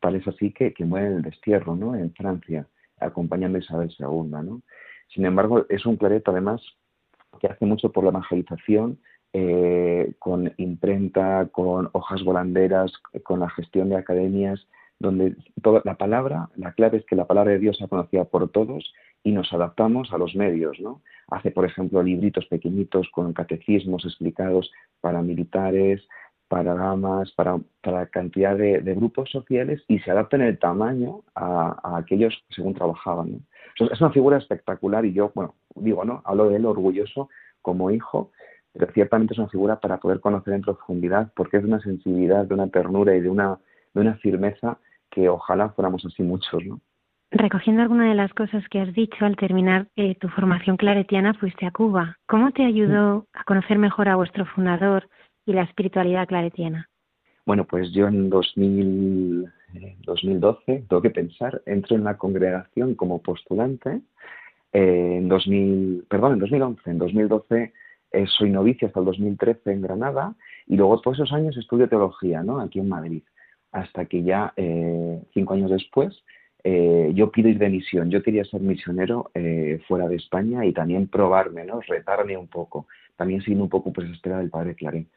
parece 0.00 0.30
así 0.30 0.50
que, 0.50 0.72
que 0.72 0.86
muere 0.86 1.08
en 1.08 1.12
el 1.16 1.22
destierro, 1.22 1.76
¿no? 1.76 1.94
En 1.94 2.10
Francia, 2.14 2.66
acompañando 2.98 3.58
a 3.58 3.60
Isabel 3.60 3.94
II, 3.98 4.30
¿no? 4.30 4.62
Sin 5.08 5.24
embargo, 5.24 5.66
es 5.68 5.86
un 5.86 5.96
clareto 5.96 6.30
además 6.30 6.62
que 7.40 7.46
hace 7.46 7.64
mucho 7.66 7.92
por 7.92 8.04
la 8.04 8.10
evangelización, 8.10 8.98
eh, 9.32 10.14
con 10.18 10.52
imprenta, 10.56 11.48
con 11.52 11.90
hojas 11.92 12.22
volanderas, 12.24 12.92
con 13.22 13.40
la 13.40 13.50
gestión 13.50 13.90
de 13.90 13.96
academias, 13.96 14.66
donde 14.98 15.36
toda 15.62 15.82
la 15.84 15.96
palabra, 15.96 16.48
la 16.56 16.72
clave 16.72 16.98
es 16.98 17.06
que 17.06 17.14
la 17.14 17.26
palabra 17.26 17.52
de 17.52 17.58
Dios 17.58 17.76
sea 17.76 17.86
conocida 17.86 18.24
por 18.24 18.48
todos 18.50 18.92
y 19.22 19.32
nos 19.32 19.52
adaptamos 19.52 20.12
a 20.12 20.18
los 20.18 20.34
medios, 20.34 20.80
¿no? 20.80 21.02
Hace, 21.28 21.50
por 21.50 21.64
ejemplo, 21.64 22.02
libritos 22.02 22.46
pequeñitos 22.46 23.08
con 23.10 23.32
catecismos 23.32 24.04
explicados 24.04 24.72
para 25.00 25.22
militares, 25.22 26.02
damas, 26.50 27.30
para, 27.32 27.58
para 27.82 28.06
cantidad 28.06 28.56
de, 28.56 28.80
grupos 28.94 29.30
sociales 29.30 29.82
y 29.88 29.98
se 30.00 30.10
adapta 30.10 30.36
en 30.36 30.42
el 30.42 30.58
tamaño 30.58 31.22
a, 31.34 31.98
aquellos 31.98 32.34
según 32.50 32.74
trabajaban. 32.74 33.46
Es 33.80 34.00
una 34.00 34.10
figura 34.10 34.38
espectacular 34.38 35.04
y 35.04 35.12
yo, 35.12 35.32
bueno, 35.34 35.54
digo, 35.74 36.04
¿no? 36.04 36.22
Hablo 36.24 36.48
de 36.48 36.56
él 36.56 36.66
orgulloso 36.66 37.28
como 37.62 37.90
hijo, 37.90 38.30
pero 38.72 38.92
ciertamente 38.92 39.34
es 39.34 39.38
una 39.38 39.48
figura 39.48 39.80
para 39.80 39.98
poder 39.98 40.20
conocer 40.20 40.54
en 40.54 40.62
profundidad 40.62 41.32
porque 41.34 41.58
es 41.58 41.62
de 41.62 41.68
una 41.68 41.80
sensibilidad, 41.80 42.44
de 42.44 42.54
una 42.54 42.68
ternura 42.68 43.14
y 43.14 43.20
de 43.20 43.28
una, 43.28 43.58
de 43.94 44.00
una 44.00 44.14
firmeza 44.16 44.78
que 45.10 45.28
ojalá 45.28 45.70
fuéramos 45.70 46.04
así 46.04 46.22
muchos, 46.22 46.64
¿no? 46.64 46.80
Recogiendo 47.30 47.82
alguna 47.82 48.08
de 48.08 48.14
las 48.14 48.32
cosas 48.32 48.66
que 48.70 48.80
has 48.80 48.92
dicho, 48.94 49.26
al 49.26 49.36
terminar 49.36 49.88
eh, 49.96 50.14
tu 50.14 50.28
formación 50.28 50.78
claretiana 50.78 51.34
fuiste 51.34 51.66
a 51.66 51.70
Cuba. 51.70 52.16
¿Cómo 52.26 52.52
te 52.52 52.64
ayudó 52.64 53.26
a 53.34 53.44
conocer 53.44 53.78
mejor 53.78 54.08
a 54.08 54.16
vuestro 54.16 54.46
fundador 54.46 55.08
y 55.44 55.52
la 55.52 55.62
espiritualidad 55.62 56.26
claretiana? 56.26 56.88
Bueno, 57.44 57.66
pues 57.66 57.92
yo 57.92 58.08
en 58.08 58.30
2000, 58.30 59.52
2012, 60.04 60.72
eh, 60.72 60.84
tengo 60.88 61.02
que 61.02 61.10
pensar, 61.10 61.62
entro 61.66 61.96
en 61.96 62.04
la 62.04 62.16
congregación 62.16 62.94
como 62.94 63.22
postulante. 63.22 64.00
Eh, 64.72 65.16
en 65.18 65.28
2000, 65.28 66.06
perdón, 66.08 66.34
en 66.34 66.38
2011. 66.40 66.90
En 66.90 66.98
2012 66.98 67.72
soy 68.26 68.50
novicio 68.50 68.88
hasta 68.88 69.00
el 69.00 69.06
2013 69.06 69.70
en 69.70 69.82
Granada 69.82 70.34
y 70.66 70.76
luego 70.76 70.98
todos 71.00 71.18
esos 71.18 71.32
años 71.32 71.56
estudio 71.58 71.88
teología, 71.88 72.42
¿no? 72.42 72.60
Aquí 72.60 72.78
en 72.78 72.88
Madrid. 72.88 73.22
Hasta 73.70 74.06
que 74.06 74.22
ya, 74.22 74.54
cinco 75.34 75.52
años 75.52 75.70
después, 75.70 76.22
eh, 76.64 77.12
yo 77.14 77.30
pido 77.30 77.48
ir 77.48 77.58
de 77.58 77.68
misión. 77.68 78.10
Yo 78.10 78.22
quería 78.22 78.44
ser 78.44 78.60
misionero 78.60 79.30
eh, 79.34 79.80
fuera 79.86 80.08
de 80.08 80.16
España 80.16 80.66
y 80.66 80.72
también 80.72 81.06
probarme, 81.06 81.64
¿no? 81.64 81.80
Retarme 81.80 82.36
un 82.36 82.48
poco. 82.48 82.86
También 83.16 83.40
siguiendo 83.40 83.64
un 83.64 83.70
poco 83.70 83.92
pues 83.92 84.10
espera 84.10 84.38
del 84.38 84.50
padre 84.50 84.74
Clarín. 84.74 85.08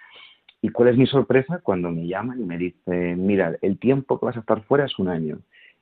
¿Y 0.61 0.69
cuál 0.69 0.89
es 0.89 0.97
mi 0.97 1.07
sorpresa? 1.07 1.59
Cuando 1.63 1.89
me 1.89 2.07
llaman 2.07 2.39
y 2.39 2.45
me 2.45 2.57
dicen, 2.57 3.25
mira, 3.25 3.57
el 3.61 3.79
tiempo 3.79 4.19
que 4.19 4.27
vas 4.27 4.37
a 4.37 4.41
estar 4.41 4.61
fuera 4.63 4.85
es 4.85 4.99
un 4.99 5.07
año. 5.07 5.39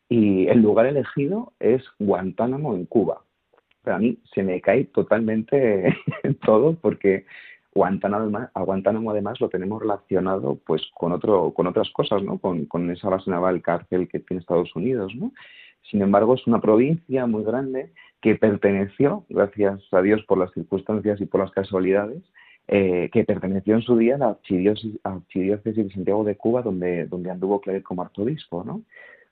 Y 0.08 0.48
el 0.48 0.62
lugar 0.62 0.86
elegido 0.86 1.54
es 1.60 1.84
Guantánamo 2.00 2.74
en 2.76 2.86
Cuba. 2.86 3.22
Pero 3.84 3.98
a 3.98 4.00
mí 4.00 4.20
se 4.34 4.44
me 4.44 4.62
cae 4.62 4.86
totalmente 4.86 5.96
todo 6.46 6.76
porque 6.76 7.26
Guantánamo, 7.74 8.50
a 8.54 8.62
Guantánamo 8.62 9.12
además 9.12 9.40
lo 9.40 9.50
tenemos 9.50 9.82
relacionado 9.82 10.60
pues 10.66 10.82
con 10.96 11.12
otro 11.12 11.54
con 11.54 11.68
otras 11.68 11.90
cosas 11.92 12.24
no 12.24 12.40
con, 12.40 12.66
con, 12.66 12.90
esa 12.90 13.10
base 13.10 13.30
naval 13.30 13.62
cárcel 13.62 14.08
que 14.08 14.20
tiene 14.20 14.42
Estados 14.42 14.76
Unidos 14.76 15.14
no 15.16 15.32
sin 15.90 16.02
embargo 16.02 16.34
es 16.34 16.46
una 16.48 16.60
provincia 16.60 17.28
muy 17.28 17.44
grande 17.44 17.94
que 18.22 18.36
perteneció 18.36 19.24
gracias 19.30 19.82
a 19.92 20.02
Dios 20.02 20.24
por 20.28 20.40
las 20.40 20.52
circunstancias 20.54 21.22
y 21.22 21.26
por 21.26 21.42
las 21.42 21.52
casualidades 21.52 22.24
eh, 22.72 23.10
que 23.12 23.24
perteneció 23.24 23.76
en 23.76 23.82
su 23.82 23.98
día 23.98 24.16
a 24.16 24.18
la 24.20 24.28
archidiócesis, 24.30 25.76
de 25.76 25.90
Santiago 25.92 26.24
de 26.24 26.36
Cuba 26.36 26.62
donde 26.62 27.06
donde 27.08 27.32
anduvo 27.32 27.60
Claret 27.62 27.84
como 27.84 28.04
arzobispo 28.04 28.64
no 28.64 28.84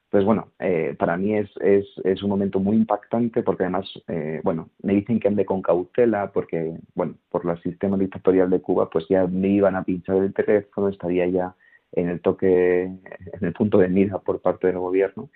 pues 0.10 0.24
bueno, 0.24 0.52
eh, 0.60 0.96
para 0.98 1.18
mí 1.18 1.36
es, 1.36 1.50
es, 1.60 1.86
es, 2.06 2.24
un 2.24 2.30
momento 2.30 2.60
muy 2.60 2.78
impactante 2.78 3.44
porque 3.44 3.64
además, 3.64 3.86
eh, 4.08 4.40
bueno, 4.42 4.70
me 4.82 4.94
dicen 4.94 5.20
que 5.20 5.28
ande 5.28 5.46
con 5.46 5.62
cautela 5.62 6.32
porque, 6.32 6.78
bueno, 6.96 7.16
por 7.30 7.46
el 7.46 7.62
sistema 7.62 7.98
dictatorial 7.98 8.50
de 8.50 8.62
Cuba, 8.62 8.90
pues 8.90 9.06
ya 9.10 9.28
me 9.28 9.50
iban 9.50 9.76
a 9.76 9.84
pinchar 9.84 10.18
el 10.18 10.34
teléfono, 10.34 10.88
estaría 10.88 11.28
ya 11.28 11.56
en 11.92 12.08
el 12.08 12.22
toque, 12.22 12.84
en 12.84 13.00
el 13.42 13.52
punto 13.54 13.80
de 13.80 13.90
mira 13.90 14.20
por 14.20 14.42
parte 14.42 14.68
del 14.68 14.80
gobierno. 14.80 15.30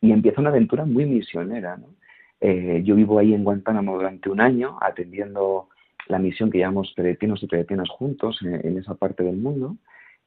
Y 0.00 0.12
empieza 0.12 0.40
una 0.40 0.50
aventura 0.50 0.86
muy 0.86 1.04
misionera, 1.06 1.76
¿no? 1.76 1.88
Eh, 2.40 2.82
yo 2.84 2.94
vivo 2.94 3.18
ahí 3.18 3.32
en 3.34 3.44
Guantánamo 3.44 3.94
durante 3.94 4.28
un 4.28 4.40
año 4.40 4.76
atendiendo 4.80 5.68
la 6.08 6.18
misión 6.18 6.50
que 6.50 6.58
llamamos 6.58 6.92
Peretinos 6.94 7.42
y 7.42 7.46
Peretinas 7.46 7.88
juntos 7.88 8.38
en, 8.42 8.78
esa 8.78 8.94
parte 8.94 9.22
del 9.22 9.36
mundo. 9.36 9.76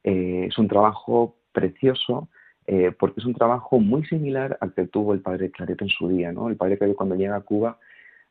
es 0.03 0.57
un 0.57 0.67
trabajo 0.67 1.35
precioso, 1.51 2.29
eh, 2.67 2.91
porque 2.97 3.21
es 3.21 3.25
un 3.25 3.33
trabajo 3.33 3.79
muy 3.79 4.05
similar 4.05 4.57
al 4.59 4.73
que 4.73 4.87
tuvo 4.87 5.13
el 5.13 5.21
padre 5.21 5.51
Claret 5.51 5.81
en 5.81 5.87
su 5.89 6.09
día. 6.09 6.31
¿no? 6.31 6.49
El 6.49 6.57
padre 6.57 6.77
Claret 6.77 6.95
cuando 6.95 7.15
llega 7.15 7.35
a 7.35 7.41
Cuba 7.41 7.79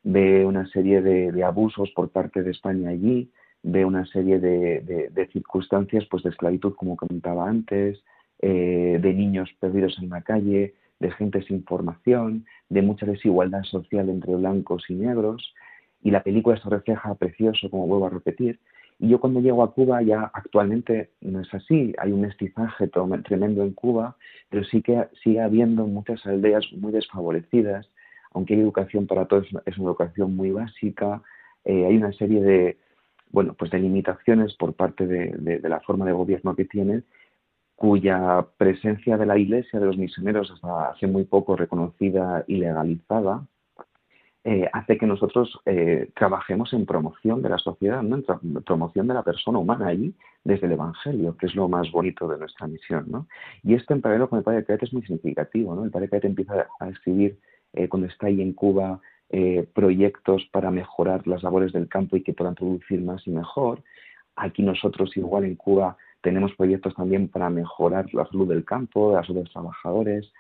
ve 0.03 0.45
una 0.45 0.69
serie 0.69 1.03
de, 1.03 1.43
abusos 1.43 1.91
por 1.91 2.11
parte 2.11 2.43
de 2.43 2.53
España 2.53 2.91
allí, 2.91 3.33
ve 3.65 3.85
una 3.85 4.07
serie 4.07 4.39
de, 4.39 5.29
circunstancias 5.33 6.05
pues, 6.09 6.23
de 6.23 6.31
esclavitud, 6.31 6.75
como 6.77 6.97
comentaba 6.97 7.49
antes, 7.49 7.99
eh, 8.41 8.99
de 9.01 9.13
niños 9.15 9.51
perdidos 9.59 9.99
en 10.01 10.11
la 10.11 10.23
calle, 10.23 10.75
de 11.01 11.11
gente 11.11 11.43
sin 11.43 11.65
formación, 11.65 12.47
de 12.69 12.83
mucha 12.83 13.07
desigualdad 13.07 13.65
social 13.65 14.09
entre 14.09 14.37
blancos 14.37 14.85
y 14.89 14.95
negros. 14.95 15.53
Y 16.03 16.11
la 16.11 16.23
película 16.23 16.57
se 16.61 16.69
refleja 16.69 17.15
precioso, 17.15 17.71
como 17.71 17.87
vuelvo 17.87 18.07
a 18.07 18.11
repetir, 18.11 18.61
y 18.99 19.09
yo 19.09 19.21
cuando 19.21 19.41
llego 19.41 19.63
a 19.63 19.73
Cuba 19.73 20.01
ya 20.03 20.31
actualmente 20.33 21.11
no 21.21 21.41
es 21.41 21.53
así, 21.53 21.95
hay 21.99 22.13
un 22.13 22.23
mestizaje 22.23 22.89
tremendo 23.25 23.63
en 23.63 23.73
Cuba, 23.73 24.17
pero 24.49 24.65
sí 24.65 24.81
que 24.81 25.07
sigue 25.23 25.41
habiendo 25.41 25.87
muchas 25.87 26.25
aldeas 26.25 26.65
muy 26.73 26.93
desfavorecidas, 26.93 27.91
aunque 28.33 28.55
hay 28.55 28.61
educación 28.61 29.07
para 29.07 29.27
todos, 29.27 29.47
es 29.67 29.79
una 29.79 29.89
educación 29.89 30.35
muy 30.35 30.51
básica, 30.51 31.23
eh, 31.65 31.85
hay 31.87 31.97
una 31.97 32.13
serie 32.13 32.41
de, 32.41 32.79
bueno, 33.31 33.55
pues 33.55 33.71
de 33.71 33.81
limitaciones 33.81 34.55
por 34.55 34.75
parte 34.75 35.07
de, 35.07 35.61
la 35.69 35.81
forma 35.81 36.07
de 36.07 36.13
gobierno 36.13 36.57
que 36.57 36.65
tienen, 36.65 37.05
cuya 37.75 38.47
presencia 38.57 39.19
de 39.19 39.27
la 39.27 39.37
Iglesia, 39.37 39.79
de 39.79 39.87
los 39.87 39.99
misioneros, 39.99 40.51
hasta 40.51 40.91
hace 40.91 41.07
muy 41.07 41.25
poco 41.25 41.57
reconocida 41.57 42.45
y 42.47 42.57
legalizada, 42.57 43.47
eh, 44.49 44.71
hace 44.73 44.97
que 44.97 45.09
nosotros 45.09 45.59
eh, 45.67 46.09
trabajemos 46.15 46.73
en 46.73 46.87
promoción 46.87 47.43
de 47.43 47.49
la 47.49 47.59
sociedad, 47.59 48.01
en 48.01 48.23
promoción 48.63 49.09
de 49.09 49.15
la 49.15 49.25
persona 49.25 49.59
humana 49.59 49.89
allí 49.89 50.15
desde 50.45 50.67
el 50.67 50.75
Evangelio, 50.75 51.37
que 51.37 51.47
es 51.47 51.57
lo 51.57 51.69
más 51.69 51.91
bonito 51.91 52.29
de 52.29 52.39
nuestra 52.39 52.69
misión. 52.69 53.07
¿no? 53.09 53.27
Y 53.65 53.75
esto 53.75 53.93
en 53.93 54.03
paralelo 54.03 54.31
con 54.31 54.39
el 54.39 54.45
Padre 54.45 54.65
Caete 54.65 54.85
es 54.85 54.93
muy 54.93 55.03
significativo. 55.03 55.75
¿no? 55.75 55.83
El 55.83 55.91
Padre 55.91 56.09
Caete 56.09 56.29
empieza 56.29 56.69
a 56.79 56.89
escribir 56.89 57.41
eh, 57.73 57.89
cuando 57.89 58.07
está 58.07 58.29
ahí 58.29 58.41
en 58.41 58.53
Cuba 58.53 59.01
proyectos 59.75 60.49
para 60.53 60.71
mejorar 60.71 61.27
las 61.27 61.43
labores 61.43 61.73
del 61.73 61.89
campo 61.89 62.17
y 62.17 62.23
que 62.23 62.33
puedan 62.33 62.55
producir 62.55 63.01
más 63.03 63.27
y 63.27 63.33
mejor. 63.33 63.83
Aquí 64.37 64.63
nosotros 64.63 65.17
igual 65.17 65.45
en 65.45 65.57
Cuba 65.57 65.97
tenemos 66.21 66.55
proyectos 66.55 66.95
también 66.95 67.27
para 67.27 67.51
mejorar 67.51 68.15
la 68.15 68.25
salud 68.27 68.49
del 68.49 68.65
campo, 68.65 69.13
la 69.13 69.23
salud 69.23 69.39
de 69.39 69.43
los 69.43 69.53
trabajadores, 69.53 70.33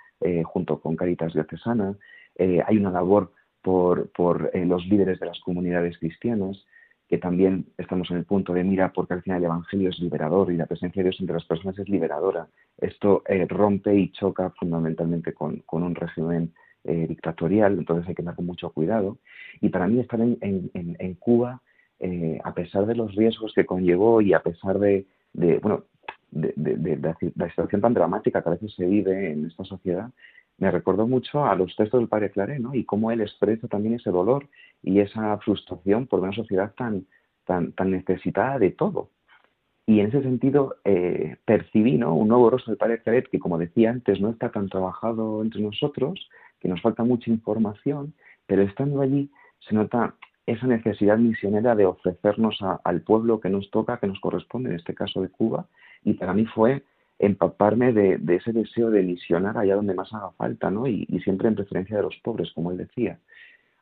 junto 0.44 0.78
con 0.78 0.94
Caritas 0.94 1.34
Diocesana. 1.34 1.96
hay 2.38 2.76
una 2.76 2.92
labor 2.92 3.32
por, 3.66 4.50
eh, 4.52 4.64
los 4.64 4.86
líderes 4.86 5.18
de 5.18 5.26
las 5.26 5.40
comunidades 5.40 5.98
cristianas, 5.98 6.64
que 7.08 7.18
también 7.18 7.66
estamos 7.76 8.08
en 8.12 8.18
el 8.18 8.24
punto 8.24 8.52
de 8.52 8.62
mira 8.62 8.92
porque 8.92 9.14
al 9.14 9.22
final 9.22 9.38
el 9.38 9.46
Evangelio 9.46 9.90
es 9.90 9.98
liberador 9.98 10.52
y 10.52 10.56
la 10.56 10.66
presencia 10.66 11.02
de 11.02 11.08
Dios 11.08 11.20
entre 11.20 11.34
las 11.34 11.44
personas 11.44 11.76
es 11.76 11.88
liberadora. 11.88 12.46
Esto 12.78 13.24
eh, 13.26 13.44
rompe 13.48 13.92
y 13.92 14.12
choca 14.12 14.50
fundamentalmente 14.50 15.32
con, 15.34 15.64
un 15.68 15.94
régimen 15.96 16.52
eh, 16.84 17.06
dictatorial, 17.08 17.76
entonces 17.76 18.08
hay 18.08 18.14
que 18.14 18.22
andar 18.22 18.36
con 18.36 18.46
mucho 18.46 18.70
cuidado. 18.70 19.18
Y 19.60 19.68
para 19.70 19.88
mí 19.88 19.98
estar 19.98 20.20
en, 20.20 21.14
Cuba, 21.18 21.60
a 22.44 22.54
pesar 22.54 22.86
de 22.86 22.94
los 22.94 23.16
riesgos 23.16 23.52
que 23.52 23.66
conllevó 23.66 24.20
y 24.20 24.32
a 24.32 24.40
pesar 24.40 24.78
de, 24.78 25.06
bueno, 25.60 25.86
de, 26.30 27.32
la 27.34 27.48
situación 27.48 27.80
tan 27.80 27.94
dramática 27.94 28.42
que 28.42 28.48
a 28.48 28.52
veces 28.52 28.74
se 28.74 28.86
vive 28.86 29.32
en 29.32 29.46
esta 29.46 29.64
sociedad, 29.64 30.10
me 30.58 30.70
recordó 30.70 31.06
mucho 31.06 31.44
a 31.44 31.54
los 31.54 31.74
textos 31.76 32.00
del 32.00 32.08
padre 32.08 32.30
Claré, 32.30 32.58
¿no? 32.58 32.74
Y 32.74 32.84
cómo 32.84 33.10
él 33.10 33.20
expresa 33.20 33.68
también 33.68 33.94
ese 33.94 34.10
dolor 34.10 34.48
y 34.82 35.00
esa 35.00 35.36
frustración 35.38 36.06
por 36.06 36.20
una 36.20 36.32
sociedad 36.32 36.72
tan, 36.76 37.06
tan, 37.44 37.72
tan 37.72 37.90
necesitada 37.90 38.58
de 38.58 38.70
todo. 38.70 39.10
Y 39.86 40.00
en 40.00 40.08
ese 40.08 40.22
sentido 40.22 40.76
eh, 40.84 41.36
percibí 41.44 41.96
¿no? 41.96 42.14
un 42.14 42.28
nuevo 42.28 42.50
rostro 42.50 42.72
del 42.72 42.78
padre 42.78 43.00
Claret 43.02 43.28
que, 43.28 43.38
como 43.38 43.58
decía 43.58 43.90
antes, 43.90 44.20
no 44.20 44.30
está 44.30 44.50
tan 44.50 44.68
trabajado 44.68 45.42
entre 45.42 45.62
nosotros, 45.62 46.28
que 46.58 46.68
nos 46.68 46.80
falta 46.82 47.04
mucha 47.04 47.30
información, 47.30 48.14
pero 48.46 48.62
estando 48.62 49.00
allí 49.00 49.30
se 49.60 49.74
nota 49.74 50.16
esa 50.46 50.66
necesidad 50.66 51.18
misionera 51.18 51.74
de 51.74 51.86
ofrecernos 51.86 52.58
al 52.84 53.02
pueblo 53.02 53.40
que 53.40 53.48
nos 53.48 53.70
toca, 53.70 53.98
que 53.98 54.06
nos 54.06 54.20
corresponde, 54.20 54.70
en 54.70 54.76
este 54.76 54.94
caso 54.94 55.20
de 55.20 55.28
Cuba, 55.28 55.66
y 56.04 56.14
para 56.14 56.32
mí 56.32 56.46
fue 56.46 56.84
empaparme 57.18 57.92
de, 57.92 58.20
ese 58.34 58.52
deseo 58.52 58.90
de 58.90 59.02
misionar 59.02 59.56
allá 59.56 59.76
donde 59.76 59.94
más 59.94 60.12
haga 60.12 60.30
falta, 60.32 60.70
¿no? 60.70 60.86
Y, 60.86 61.06
siempre 61.24 61.48
en 61.48 61.54
preferencia 61.54 61.96
de 61.96 62.02
los 62.02 62.16
pobres, 62.22 62.52
como 62.52 62.70
él 62.70 62.76
decía. 62.76 63.18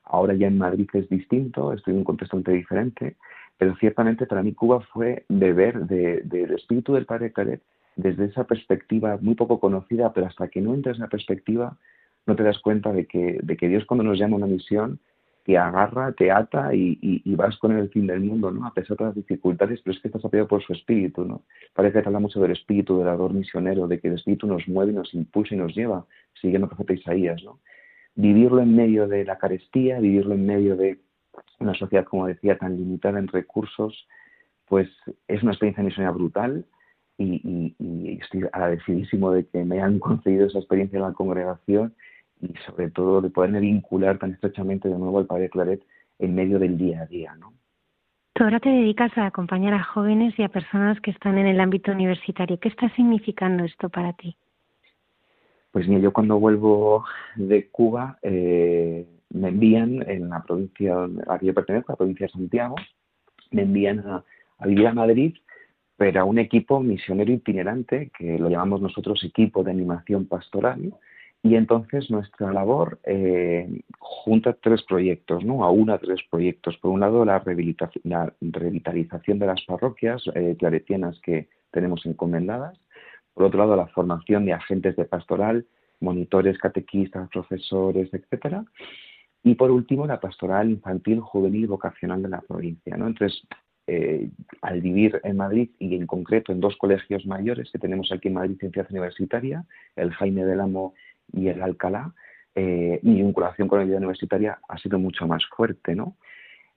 Ahora 0.05 0.35
ya 0.35 0.47
en 0.47 0.59
Madrid 0.59 0.89
es 0.93 1.09
distinto, 1.09 1.73
estoy 1.73 1.93
en 1.95 1.99
un 1.99 2.05
contexto 2.05 2.37
muy 2.37 2.57
diferente, 2.57 3.17
pero 3.59 3.75
ciertamente 3.77 4.27
para 4.27 4.43
mí 4.43 4.53
Cuba 4.53 4.81
fue 4.93 5.25
beber 5.29 5.87
del 5.87 6.53
espíritu 6.53 6.95
del 6.95 7.07
padre 7.07 7.33
Caret 7.33 7.63
desde 7.97 8.27
esa 8.27 8.45
perspectiva 8.45 9.19
muy 9.21 9.35
poco 9.35 9.61
conocida, 9.61 10.13
pero 10.13 10.27
hasta 10.27 10.49
que 10.49 10.61
no 10.61 10.75
entras 10.75 10.97
en 10.97 11.05
esa 11.05 11.11
perspectiva 11.11 11.77
no 12.27 12.37
te 12.37 12.43
das 12.43 12.59
cuenta 12.59 12.93
de 12.93 13.07
que, 13.07 13.39
de 13.43 13.57
que 13.57 13.69
Dios 13.69 13.85
cuando 13.87 14.05
nos 14.05 14.19
llama 14.19 14.35
a 14.35 14.39
una 14.39 14.47
misión 14.47 14.99
te 15.45 15.59
agarra, 15.59 16.13
te 16.13 16.31
ata 16.31 16.75
y, 16.75 17.23
vas 17.37 17.57
con 17.59 17.77
el 17.77 17.91
fin 17.91 18.07
del 18.07 18.21
mundo, 18.21 18.51
¿no? 18.51 18.67
A 18.67 18.73
pesar 18.73 18.97
de 18.97 19.05
las 19.05 19.15
dificultades, 19.15 19.81
pero 19.83 19.95
es 19.95 20.01
que 20.01 20.09
estás 20.09 20.25
apoyado 20.25 20.49
por 20.49 20.63
su 20.63 20.73
espíritu, 20.73 21.25
¿no? 21.25 21.43
Parece 21.75 22.01
que 22.01 22.09
habla 22.09 22.19
mucho 22.19 22.41
del 22.41 22.53
espíritu, 22.53 22.99
del 22.99 23.09
ador 23.09 23.35
misionero, 23.35 23.87
de 23.87 24.01
que 24.01 24.09
el 24.09 24.15
espíritu 24.15 24.47
nos 24.47 24.67
mueve, 24.69 24.93
nos 24.93 25.13
impulsa 25.13 25.55
y 25.55 25.59
nos 25.59 25.75
lleva, 25.75 26.07
siguiendo 26.41 26.67
el 26.67 26.71
profeta 26.71 26.95
Isaías, 26.95 27.43
¿no? 27.45 27.61
Vivirlo 28.15 28.63
en 28.63 28.75
medio 28.75 29.07
de 29.07 29.25
la 29.25 29.37
carestía, 29.37 30.01
vivirlo 30.01 30.35
en 30.35 30.47
medio 30.47 30.77
de 30.77 30.99
una 31.61 31.75
sociedad, 31.75 32.05
como 32.05 32.27
decía, 32.27 32.57
tan 32.57 32.77
limitada 32.77 33.19
en 33.19 33.29
recursos, 33.29 34.09
pues 34.67 34.89
es 35.29 35.43
una 35.43 35.53
experiencia 35.53 35.85
misionera 35.85 36.13
brutal, 36.13 36.65
y, 37.19 38.19
estoy 38.21 38.45
agradecidísimo 38.53 39.31
de 39.31 39.47
que 39.47 39.65
me 39.65 39.77
hayan 39.77 39.99
concedido 40.01 40.47
esa 40.47 40.59
experiencia 40.59 40.97
en 40.97 41.03
la 41.03 41.13
congregación 41.13 41.95
y 42.41 42.53
sobre 42.67 42.91
todo 42.91 43.21
de 43.21 43.31
poderme 43.31 43.61
vincular 43.61 44.19
tan 44.19 44.33
estrechamente 44.33 44.89
de 44.89 44.99
nuevo 44.99 45.19
al 45.19 45.27
Padre 45.27 45.51
Claret 45.51 45.83
en 46.19 46.35
medio 46.35 46.59
del 46.59 46.77
día 46.79 47.03
a 47.03 47.07
día, 47.07 47.35
¿no? 47.37 47.53
Tú 48.35 48.43
ahora 48.43 48.59
te 48.59 48.69
dedicas 48.69 49.17
a 49.17 49.27
acompañar 49.27 49.75
a 49.75 49.85
jóvenes 49.85 50.37
y 50.39 50.43
a 50.43 50.49
personas 50.49 51.01
que 51.01 51.13
están 51.13 51.39
en 51.39 51.47
el 51.47 51.61
ámbito 51.61 51.93
universitario. 51.93 52.59
¿Qué 52.59 52.69
está 52.69 52.89
significando 52.97 53.65
esto 53.65 53.89
para 53.89 54.13
ti? 54.13 54.37
Pues 55.71 55.87
mira, 55.87 56.01
yo 56.01 56.13
cuando 56.13 56.41
vuelvo 56.41 57.05
de 57.37 57.69
Cuba 57.69 58.19
eh, 58.23 59.07
me 59.31 59.49
envían 59.49 60.09
en 60.09 60.29
la 60.31 60.43
provincia 60.43 61.05
a 61.05 61.09
la 61.09 61.39
que 61.39 61.47
yo 61.47 61.55
pertenezco, 61.55 61.93
la 61.93 61.97
provincia 61.97 62.27
de 62.27 62.33
Santiago, 62.33 62.77
me 63.51 63.63
envían 63.63 64.01
a, 64.01 64.25
vivir 64.65 64.87
a 64.87 64.95
Madrid, 64.95 65.35
pero 65.97 66.21
a 66.21 66.25
un 66.25 66.39
equipo 66.39 66.81
misionero 66.81 67.33
itinerante 67.33 68.11
que 68.17 68.39
lo 68.39 68.49
llamamos 68.49 68.81
nosotros 68.81 69.23
equipo 69.25 69.63
de 69.63 69.71
animación 69.71 70.27
pastoral, 70.27 70.93
y 71.45 71.57
entonces 71.57 72.11
nuestra 72.11 72.51
labor 72.55 72.99
eh, 73.05 73.83
junta 73.99 74.57
tres 74.63 74.83
proyectos, 74.83 75.45
¿no? 75.45 75.63
A 75.63 75.71
una 75.71 75.99
tres 75.99 76.21
proyectos. 76.31 76.79
Por 76.79 76.91
un 76.91 77.01
lado, 77.01 77.23
la, 77.27 77.43
la 78.05 78.33
revitalización 78.41 79.39
de 79.39 79.47
las 79.47 79.63
parroquias 79.67 80.23
eh, 80.35 80.57
claretianas 80.59 81.21
que 81.21 81.49
tenemos 81.71 82.07
encomendadas. 82.07 82.81
Por 83.35 83.45
otro 83.45 83.59
lado, 83.59 83.77
la 83.77 83.89
formación 83.89 84.47
de 84.47 84.55
agentes 84.55 84.97
de 84.97 85.05
pastoral, 85.05 85.67
monitores, 86.01 86.57
catequistas, 86.57 87.29
profesores, 87.29 88.09
etcétera. 88.15 88.65
Y 89.43 89.55
por 89.57 89.71
último, 89.71 90.07
la 90.07 90.21
pastoral 90.21 90.71
infantil, 90.71 91.21
juvenil 91.21 91.67
vocacional 91.67 92.23
de 92.23 92.31
la 92.31 92.41
provincia. 92.41 92.95
Entonces, 92.95 93.47
eh, 93.87 94.31
al 94.63 94.81
vivir 94.81 95.21
en 95.25 95.37
Madrid 95.37 95.69
y 95.79 95.95
en 95.95 96.07
concreto 96.07 96.53
en 96.53 96.61
dos 96.61 96.75
colegios 96.79 97.27
mayores 97.27 97.71
que 97.71 97.79
tenemos 97.79 98.11
aquí 98.13 98.29
en 98.29 98.35
Madrid 98.35 98.57
en 98.63 98.73
Ciudad 98.73 98.89
Universitaria, 98.91 99.67
el 99.95 100.11
Jaime 100.11 100.47
del 100.47 100.61
Amo 100.61 100.95
y 101.33 101.49
el 101.49 101.63
Alcalá, 101.63 102.15
eh, 102.55 103.01
mi 103.03 103.23
vinculación 103.23 103.69
con 103.69 103.81
la 103.81 103.85
vida 103.85 103.97
universitaria 103.97 104.59
ha 104.69 104.79
sido 104.79 104.99
mucho 104.99 105.27
más 105.27 105.45
fuerte, 105.47 105.95
¿no? 105.95 106.17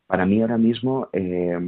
Para 0.07 0.25
mí 0.25 0.41
ahora 0.41 0.57
mismo 0.57 1.09
eh, 1.13 1.59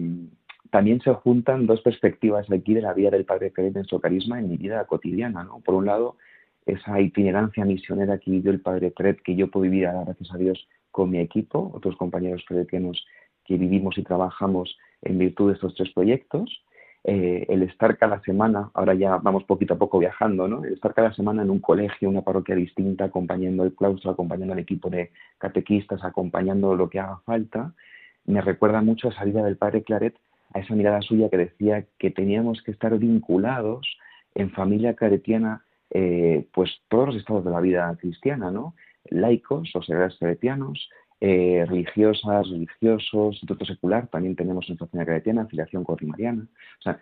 también 0.72 1.02
se 1.02 1.14
juntan 1.14 1.68
dos 1.68 1.82
perspectivas 1.82 2.50
aquí 2.52 2.74
de 2.74 2.82
la 2.82 2.94
vida 2.94 3.12
del 3.12 3.26
Padre 3.26 3.52
Pérez 3.52 3.76
en 3.76 3.86
su 3.86 4.00
carisma 4.00 4.40
en 4.40 4.50
mi 4.50 4.58
vida 4.58 4.86
cotidiana, 4.86 5.44
¿no? 5.44 5.60
Por 5.60 5.76
un 5.76 5.86
lado, 5.86 6.18
esa 6.66 7.00
itinerancia 7.00 7.66
misionera 7.66 8.18
que 8.18 8.32
vivió 8.32 8.52
el 8.52 8.62
Padre 8.62 8.92
Pérez, 8.92 9.18
que 9.24 9.36
yo 9.36 9.50
puedo 9.50 9.64
vivir, 9.64 9.88
gracias 10.06 10.32
a 10.34 10.38
Dios, 10.38 10.68
con 10.92 11.10
mi 11.10 11.20
equipo, 11.20 11.72
otros 11.74 11.96
compañeros 11.98 12.44
predetianos 12.48 13.06
que 13.46 13.58
vivimos 13.58 13.98
y 13.98 14.04
trabajamos 14.04 14.78
en 15.02 15.18
virtud 15.18 15.50
de 15.50 15.54
estos 15.56 15.76
tres 15.76 15.92
proyectos. 15.94 16.64
Eh, 17.12 17.48
el 17.50 17.64
estar 17.64 17.98
cada 17.98 18.22
semana, 18.22 18.70
ahora 18.76 18.94
ya 18.94 19.18
vamos 19.18 19.44
poquito 19.46 19.74
a 19.74 19.78
poco 19.80 19.98
viajando, 19.98 20.48
¿no? 20.48 20.64
El 20.64 20.74
estar 20.74 20.94
cada 20.94 21.12
semana 21.12 21.42
en 21.42 21.50
un 21.50 21.58
colegio, 21.58 22.08
una 22.08 22.22
parroquia 22.22 22.54
distinta, 22.54 23.06
acompañando 23.06 23.64
el 23.64 23.74
claustro, 23.74 24.12
acompañando 24.12 24.54
al 24.54 24.60
equipo 24.60 24.92
de 24.92 25.10
catequistas, 25.40 26.04
acompañando 26.04 26.76
lo 26.76 26.88
que 26.88 27.00
haga 27.00 27.18
falta, 27.26 27.74
me 28.26 28.42
recuerda 28.42 28.84
mucho 28.84 29.08
a 29.08 29.12
esa 29.12 29.26
vida 29.26 29.44
del 29.44 29.58
padre 29.58 29.82
Claret, 29.82 30.16
a 30.54 30.60
esa 30.60 30.76
mirada 30.76 31.02
suya 31.02 31.32
que 31.32 31.38
decía 31.38 31.84
que 31.98 32.12
teníamos 32.12 32.62
que 32.62 32.70
estar 32.70 32.96
vinculados 33.00 33.88
en 34.36 34.52
familia 34.52 34.94
claretiana, 34.94 35.64
eh, 35.90 36.48
pues 36.54 36.70
todos 36.90 37.08
los 37.08 37.16
estados 37.16 37.44
de 37.44 37.50
la 37.50 37.60
vida 37.60 37.98
cristiana, 38.00 38.52
¿no? 38.52 38.76
Laicos 39.10 39.72
o 39.74 39.82
seglares 39.82 40.16
claretianos, 40.20 40.88
eh, 41.22 41.66
religiosas, 41.68 42.50
religiosos, 42.50 43.36
instituto 43.36 43.66
secular, 43.66 44.08
también 44.08 44.36
tenemos 44.36 44.68
nuestra 44.68 44.88
familia 44.88 45.06
claretiana, 45.06 45.42
afiliación 45.44 45.84
cordimariana. 45.84 46.48
O 46.80 46.82
sea, 46.82 47.00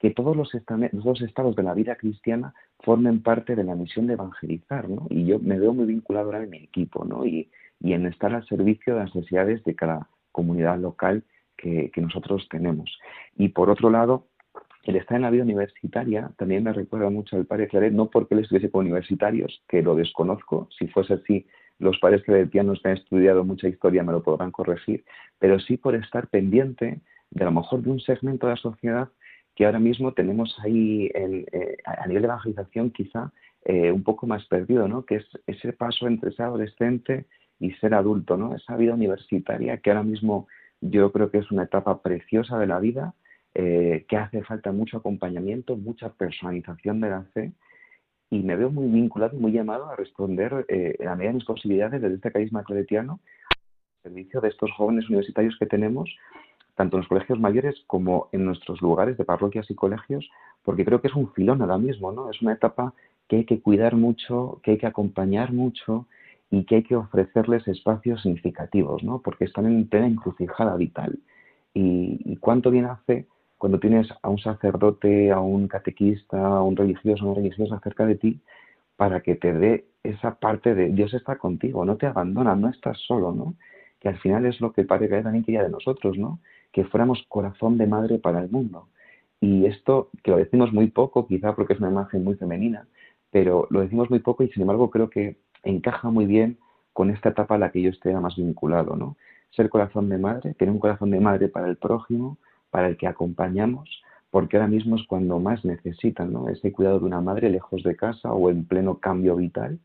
que 0.00 0.10
todos 0.10 0.36
los, 0.36 0.50
los, 0.92 1.22
estados 1.22 1.54
de 1.54 1.62
la 1.62 1.74
vida 1.74 1.96
cristiana 1.96 2.54
formen 2.80 3.22
parte 3.22 3.54
de 3.54 3.64
la 3.64 3.76
misión 3.76 4.06
de 4.06 4.14
evangelizar, 4.14 4.88
¿no? 4.88 5.06
Y 5.10 5.26
yo 5.26 5.38
me 5.38 5.58
veo 5.58 5.74
muy 5.74 5.84
vinculado 5.84 6.26
ahora 6.26 6.42
en 6.42 6.50
mi 6.50 6.58
equipo, 6.58 7.04
¿no? 7.04 7.26
Y, 7.26 7.50
y 7.80 7.92
en 7.92 8.06
estar 8.06 8.34
al 8.34 8.46
servicio 8.46 8.94
de 8.94 9.00
las 9.00 9.14
necesidades 9.14 9.62
de 9.64 9.74
cada 9.74 10.08
comunidad 10.32 10.78
local 10.78 11.22
que, 11.56 11.90
que 11.92 12.00
nosotros 12.00 12.48
tenemos. 12.48 12.98
Y 13.36 13.50
por 13.50 13.68
otro 13.68 13.90
lado, 13.90 14.26
el 14.84 14.96
estar 14.96 15.16
en 15.16 15.22
la 15.22 15.30
vida 15.30 15.42
universitaria 15.42 16.30
también 16.36 16.64
me 16.64 16.72
recuerda 16.72 17.10
mucho 17.10 17.36
al 17.36 17.46
padre 17.46 17.68
Claret, 17.68 17.92
no 17.92 18.08
porque 18.08 18.34
él 18.34 18.40
estuviese 18.40 18.70
con 18.70 18.86
universitarios, 18.86 19.62
que 19.68 19.82
lo 19.82 19.94
desconozco, 19.94 20.68
si 20.78 20.88
fuese 20.88 21.14
así, 21.14 21.46
los 21.80 21.98
padres 21.98 22.22
claretianos 22.22 22.80
que 22.80 22.88
han 22.88 22.96
estudiado 22.96 23.42
mucha 23.42 23.66
historia 23.66 24.04
me 24.04 24.12
lo 24.12 24.22
podrán 24.22 24.52
corregir, 24.52 25.04
pero 25.38 25.58
sí 25.58 25.76
por 25.76 25.94
estar 25.94 26.28
pendiente 26.28 27.00
de 27.30 27.44
lo 27.44 27.50
mejor 27.50 27.82
de 27.82 27.90
un 27.90 28.00
segmento 28.00 28.46
de 28.46 28.52
la 28.52 28.60
sociedad 28.60 29.08
que 29.56 29.66
ahora 29.66 29.78
mismo 29.78 30.12
tenemos 30.12 30.56
ahí 30.62 31.10
eh, 31.14 31.76
a 31.84 32.06
nivel 32.06 32.22
de 32.22 32.28
evangelización 32.28 32.90
quizá 32.90 33.32
eh, 33.64 33.90
un 33.90 34.02
poco 34.02 34.26
más 34.26 34.46
perdido, 34.46 34.88
¿no? 34.88 35.04
que 35.04 35.16
es 35.16 35.26
ese 35.46 35.72
paso 35.72 36.06
entre 36.06 36.32
ser 36.32 36.46
adolescente 36.46 37.26
y 37.58 37.72
ser 37.72 37.94
adulto, 37.94 38.36
¿no? 38.36 38.54
esa 38.54 38.76
vida 38.76 38.94
universitaria 38.94 39.78
que 39.78 39.90
ahora 39.90 40.02
mismo 40.02 40.48
yo 40.80 41.12
creo 41.12 41.30
que 41.30 41.38
es 41.38 41.50
una 41.50 41.64
etapa 41.64 42.00
preciosa 42.02 42.58
de 42.58 42.66
la 42.66 42.78
vida, 42.78 43.14
eh, 43.54 44.04
que 44.08 44.16
hace 44.16 44.42
falta 44.44 44.72
mucho 44.72 44.98
acompañamiento, 44.98 45.76
mucha 45.76 46.10
personalización 46.10 47.00
de 47.00 47.10
la 47.10 47.22
fe 47.34 47.52
y 48.30 48.38
me 48.40 48.56
veo 48.56 48.70
muy 48.70 48.86
vinculado 48.86 49.36
y 49.36 49.40
muy 49.40 49.52
llamado 49.52 49.90
a 49.90 49.96
responder 49.96 50.64
eh, 50.68 50.96
a 51.06 51.16
medida 51.16 51.30
de 51.30 51.34
mis 51.34 51.44
posibilidades 51.44 52.00
desde 52.00 52.14
este 52.14 52.30
carisma 52.30 52.62
claretiano 52.62 53.18
al 53.50 54.02
servicio 54.04 54.40
de 54.40 54.48
estos 54.48 54.70
jóvenes 54.72 55.08
universitarios 55.08 55.56
que 55.58 55.66
tenemos, 55.66 56.08
tanto 56.76 56.96
en 56.96 57.00
los 57.00 57.08
colegios 57.08 57.40
mayores 57.40 57.74
como 57.88 58.28
en 58.32 58.44
nuestros 58.44 58.80
lugares 58.80 59.18
de 59.18 59.24
parroquias 59.24 59.68
y 59.70 59.74
colegios, 59.74 60.30
porque 60.62 60.84
creo 60.84 61.00
que 61.00 61.08
es 61.08 61.14
un 61.14 61.32
filón 61.32 61.60
ahora 61.60 61.76
mismo, 61.76 62.12
¿no? 62.12 62.30
Es 62.30 62.40
una 62.40 62.52
etapa 62.52 62.94
que 63.28 63.36
hay 63.36 63.44
que 63.44 63.60
cuidar 63.60 63.96
mucho, 63.96 64.60
que 64.62 64.72
hay 64.72 64.78
que 64.78 64.86
acompañar 64.86 65.52
mucho 65.52 66.06
y 66.50 66.64
que 66.64 66.76
hay 66.76 66.82
que 66.84 66.96
ofrecerles 66.96 67.66
espacios 67.68 68.22
significativos, 68.22 69.02
¿no? 69.02 69.20
Porque 69.20 69.44
están 69.44 69.66
en 69.66 69.88
plena 69.88 70.06
encrucijada 70.06 70.76
vital. 70.76 71.18
Y, 71.74 72.20
y 72.24 72.36
cuánto 72.36 72.70
bien 72.70 72.86
hace 72.86 73.26
cuando 73.60 73.78
tienes 73.78 74.08
a 74.22 74.30
un 74.30 74.38
sacerdote, 74.38 75.30
a 75.30 75.38
un 75.38 75.68
catequista, 75.68 76.38
a 76.46 76.62
un 76.62 76.74
religioso, 76.74 77.22
a 77.22 77.26
una 77.26 77.34
religiosa 77.34 77.78
cerca 77.80 78.06
de 78.06 78.14
ti, 78.14 78.40
para 78.96 79.20
que 79.20 79.34
te 79.34 79.52
dé 79.52 79.84
esa 80.02 80.36
parte 80.36 80.74
de 80.74 80.88
Dios 80.88 81.12
está 81.12 81.36
contigo, 81.36 81.84
no 81.84 81.98
te 81.98 82.06
abandona, 82.06 82.56
no 82.56 82.70
estás 82.70 82.96
solo, 83.06 83.32
¿no? 83.32 83.56
Que 84.00 84.08
al 84.08 84.18
final 84.18 84.46
es 84.46 84.62
lo 84.62 84.72
que 84.72 84.84
Padre 84.84 85.08
Gael 85.08 85.24
también 85.24 85.44
quería 85.44 85.62
de 85.62 85.68
nosotros, 85.68 86.16
¿no? 86.16 86.40
Que 86.72 86.86
fuéramos 86.86 87.22
corazón 87.28 87.76
de 87.76 87.86
madre 87.86 88.18
para 88.18 88.40
el 88.40 88.48
mundo. 88.48 88.88
Y 89.42 89.66
esto, 89.66 90.08
que 90.24 90.30
lo 90.30 90.38
decimos 90.38 90.72
muy 90.72 90.86
poco, 90.86 91.26
quizá 91.26 91.54
porque 91.54 91.74
es 91.74 91.80
una 91.80 91.90
imagen 91.90 92.24
muy 92.24 92.36
femenina, 92.36 92.88
pero 93.30 93.66
lo 93.68 93.82
decimos 93.82 94.08
muy 94.08 94.20
poco 94.20 94.42
y 94.42 94.48
sin 94.48 94.62
embargo 94.62 94.90
creo 94.90 95.10
que 95.10 95.36
encaja 95.64 96.08
muy 96.08 96.24
bien 96.24 96.56
con 96.94 97.10
esta 97.10 97.28
etapa 97.28 97.56
a 97.56 97.58
la 97.58 97.70
que 97.72 97.82
yo 97.82 97.90
esté 97.90 98.10
más 98.14 98.36
vinculado, 98.36 98.96
¿no? 98.96 99.18
Ser 99.50 99.68
corazón 99.68 100.08
de 100.08 100.16
madre, 100.16 100.54
tener 100.54 100.72
un 100.72 100.80
corazón 100.80 101.10
de 101.10 101.20
madre 101.20 101.48
para 101.48 101.68
el 101.68 101.76
prójimo, 101.76 102.38
para 102.70 102.88
el 102.88 102.96
que 102.96 103.06
acompañamos, 103.06 104.02
porque 104.30 104.56
ahora 104.56 104.68
mismo 104.68 104.96
es 104.96 105.06
cuando 105.06 105.38
más 105.40 105.64
necesitan 105.64 106.32
¿no? 106.32 106.48
ese 106.48 106.72
cuidado 106.72 107.00
de 107.00 107.06
una 107.06 107.20
madre 107.20 107.50
lejos 107.50 107.82
de 107.82 107.96
casa 107.96 108.32
o 108.32 108.50
en 108.50 108.64
pleno 108.64 108.98
cambio 108.98 109.36
vital 109.36 109.78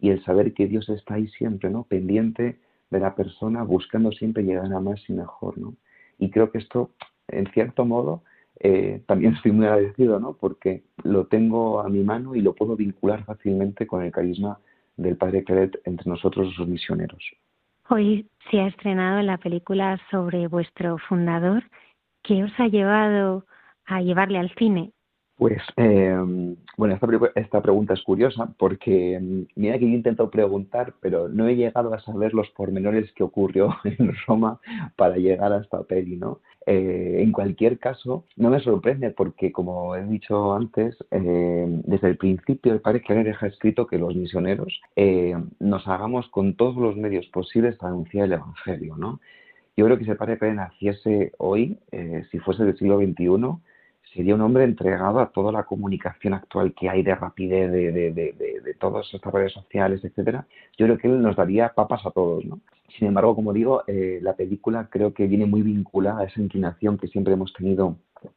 y 0.00 0.10
el 0.10 0.22
saber 0.24 0.52
que 0.52 0.66
Dios 0.66 0.88
está 0.88 1.14
ahí 1.14 1.28
siempre, 1.28 1.70
¿no? 1.70 1.84
pendiente 1.84 2.58
de 2.90 3.00
la 3.00 3.14
persona, 3.14 3.62
buscando 3.62 4.10
siempre 4.12 4.42
llegar 4.42 4.72
a 4.72 4.80
más 4.80 5.00
y 5.08 5.12
mejor. 5.12 5.56
¿no? 5.56 5.74
Y 6.18 6.30
creo 6.30 6.50
que 6.50 6.58
esto, 6.58 6.90
en 7.28 7.46
cierto 7.52 7.84
modo, 7.84 8.22
eh, 8.58 9.02
también 9.06 9.34
estoy 9.36 9.52
muy 9.52 9.66
agradecido, 9.66 10.18
¿no? 10.18 10.34
porque 10.34 10.82
lo 11.04 11.26
tengo 11.26 11.80
a 11.80 11.88
mi 11.88 12.02
mano 12.02 12.34
y 12.34 12.40
lo 12.40 12.54
puedo 12.54 12.76
vincular 12.76 13.24
fácilmente 13.24 13.86
con 13.86 14.02
el 14.02 14.10
carisma 14.10 14.58
del 14.96 15.16
Padre 15.16 15.44
Claret 15.44 15.80
entre 15.84 16.10
nosotros, 16.10 16.54
los 16.58 16.68
misioneros. 16.68 17.22
Hoy 17.88 18.26
se 18.50 18.60
ha 18.60 18.68
estrenado 18.68 19.22
la 19.22 19.38
película 19.38 20.00
sobre 20.10 20.46
vuestro 20.46 20.98
fundador 20.98 21.62
¿Qué 22.22 22.44
os 22.44 22.52
ha 22.58 22.68
llevado 22.68 23.46
a 23.86 24.00
llevarle 24.00 24.38
al 24.38 24.54
cine? 24.56 24.92
Pues, 25.42 25.60
eh, 25.76 26.16
bueno, 26.76 26.94
esta, 27.34 27.60
pregunta 27.62 27.94
es 27.94 28.02
curiosa 28.02 28.54
porque 28.58 29.18
mm, 29.20 29.42
mira 29.56 29.76
que 29.76 29.86
yo 29.86 29.90
he 29.90 29.96
intentado 29.96 30.30
preguntar, 30.30 30.94
pero 31.00 31.28
no 31.28 31.48
he 31.48 31.56
llegado 31.56 31.92
a 31.92 31.98
saber 31.98 32.32
los 32.32 32.48
pormenores 32.50 33.12
que 33.14 33.24
ocurrió 33.24 33.74
en 33.84 34.12
Roma 34.28 34.60
para 34.94 35.16
llegar 35.16 35.52
a 35.52 35.58
esta 35.58 35.82
peli, 35.82 36.16
¿no? 36.16 36.38
Eh, 36.64 37.22
en 37.24 37.32
cualquier 37.32 37.80
caso, 37.80 38.24
no 38.36 38.50
me 38.50 38.60
sorprende 38.60 39.10
porque, 39.10 39.50
como 39.50 39.96
he 39.96 40.04
dicho 40.04 40.54
antes, 40.54 40.96
eh, 41.10 41.66
desde 41.86 42.10
el 42.10 42.18
principio 42.18 42.72
el 42.72 42.80
Padre 42.80 43.00
Clare 43.00 43.24
deja 43.24 43.48
escrito 43.48 43.88
que 43.88 43.98
los 43.98 44.14
misioneros 44.14 44.80
nos 45.58 45.88
hagamos 45.88 46.28
con 46.28 46.54
todos 46.54 46.76
los 46.76 46.96
medios 46.96 47.26
posibles 47.26 47.74
para 47.78 47.92
anunciar 47.92 48.26
el 48.26 48.34
Evangelio, 48.34 48.96
¿no? 48.96 49.18
Yo 49.76 49.84
creo 49.86 49.98
que 49.98 50.04
si 50.04 50.10
el 50.10 50.16
padre 50.16 50.36
Pérez 50.36 50.56
naciese 50.56 51.32
hoy, 51.38 51.78
eh, 51.90 52.24
si 52.30 52.38
fuese 52.38 52.64
del 52.64 52.76
siglo 52.76 52.98
XXI, 52.98 53.56
sería 54.14 54.34
un 54.34 54.42
hombre 54.42 54.64
entregado 54.64 55.20
a 55.20 55.30
toda 55.30 55.52
la 55.52 55.64
comunicación 55.64 56.34
actual 56.34 56.74
que 56.74 56.90
hay 56.90 57.02
de 57.02 57.14
rapidez, 57.14 57.72
de, 57.72 57.92
de, 57.92 58.12
de, 58.12 58.60
de 58.62 58.74
todas 58.74 59.12
estas 59.14 59.32
redes 59.32 59.52
sociales, 59.52 60.04
etcétera. 60.04 60.46
Yo 60.76 60.86
creo 60.86 60.98
que 60.98 61.08
él 61.08 61.22
nos 61.22 61.36
daría 61.36 61.70
papas 61.70 62.04
a 62.04 62.10
todos, 62.10 62.44
¿no? 62.44 62.60
Sin 62.98 63.08
embargo, 63.08 63.34
como 63.34 63.52
digo, 63.52 63.84
eh, 63.86 64.18
la 64.22 64.34
película 64.34 64.88
creo 64.90 65.14
que 65.14 65.26
viene 65.26 65.46
muy 65.46 65.62
vinculada 65.62 66.20
a 66.20 66.24
esa 66.24 66.40
inclinación 66.40 66.98
que 66.98 67.08
siempre 67.08 67.32
hemos 67.32 67.52
tenido 67.54 67.96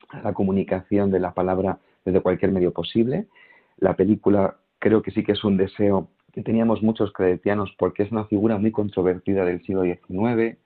a 0.10 0.22
la 0.22 0.34
comunicación 0.34 1.12
de 1.12 1.20
la 1.20 1.34
palabra 1.34 1.80
desde 2.06 2.22
cualquier 2.22 2.52
medio 2.52 2.72
posible. 2.72 3.28
La 3.78 3.96
película 3.96 4.56
creo 4.80 5.02
que 5.02 5.12
sí 5.12 5.24
que 5.24 5.34
es 5.34 5.44
un 5.44 5.58
deseo 5.58 6.08
que 6.32 6.42
teníamos 6.42 6.82
muchos 6.82 7.12
claretianos 7.12 7.74
porque 7.78 8.04
es 8.04 8.12
una 8.12 8.26
figura 8.26 8.58
muy 8.58 8.72
controvertida 8.72 9.44
del 9.44 9.62
siglo 9.64 9.84
XIX. 9.84 10.58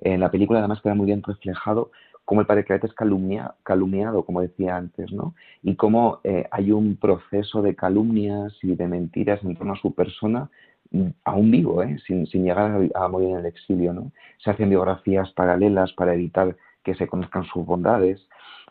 En 0.00 0.20
la 0.20 0.30
película 0.30 0.60
además 0.60 0.80
queda 0.80 0.94
muy 0.94 1.06
bien 1.06 1.22
reflejado 1.22 1.90
cómo 2.28 2.42
el 2.42 2.46
padre 2.46 2.64
Claret 2.64 2.84
es 2.84 2.92
calumniado, 2.92 4.22
como 4.22 4.42
decía 4.42 4.76
antes, 4.76 5.10
¿no? 5.12 5.34
Y 5.62 5.76
cómo 5.76 6.20
eh, 6.24 6.46
hay 6.50 6.72
un 6.72 6.96
proceso 6.96 7.62
de 7.62 7.74
calumnias 7.74 8.52
y 8.62 8.74
de 8.74 8.86
mentiras 8.86 9.42
en 9.42 9.56
torno 9.56 9.72
a 9.72 9.80
su 9.80 9.94
persona 9.94 10.50
aún 11.24 11.50
vivo, 11.50 11.82
¿eh? 11.82 11.96
sin, 12.06 12.26
llegar 12.26 12.86
a, 12.94 13.08
morir 13.08 13.30
en 13.30 13.36
el 13.36 13.46
exilio. 13.46 13.94
¿no? 13.94 14.12
Se 14.44 14.50
hacen 14.50 14.68
biografías 14.68 15.32
paralelas 15.32 15.94
para 15.94 16.12
evitar 16.12 16.54
que 16.84 16.94
se 16.96 17.06
conozcan 17.06 17.44
sus 17.44 17.64
bondades. 17.64 18.20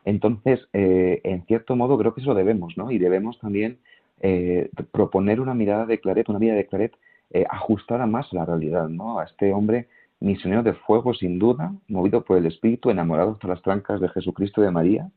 Entonces, 0.05 0.59
eh, 0.73 1.21
en 1.23 1.43
cierto 1.47 1.75
modo, 1.75 1.97
creo 1.97 2.13
que 2.13 2.21
eso 2.21 2.35
debemos, 2.35 2.77
¿no? 2.77 2.91
Y 2.91 2.99
debemos 2.99 3.39
también 3.39 3.79
eh, 4.21 4.69
proponer 4.91 5.41
una 5.41 5.55
mirada 5.55 5.87
de 5.87 5.99
Claret, 5.99 6.29
una 6.29 6.37
mirada 6.37 6.59
de 6.59 6.67
Claret 6.67 6.93
ajustada 7.49 8.05
más 8.05 8.31
a 8.31 8.35
la 8.35 8.45
realidad, 8.45 8.87
¿no? 8.87 9.19
A 9.19 9.25
este 9.25 9.51
hombre 9.51 9.87
misionero 10.19 10.63
de 10.63 10.73
fuego, 10.73 11.13
sin 11.13 11.39
duda, 11.39 11.73
movido 11.87 12.23
por 12.23 12.37
el 12.37 12.45
Espíritu, 12.45 12.89
enamorado 12.89 13.31
hasta 13.31 13.47
las 13.47 13.61
trancas 13.61 14.01
de 14.01 14.09
Jesucristo 14.09 14.61
y 14.61 14.65
de 14.65 14.71
María, 14.71 15.09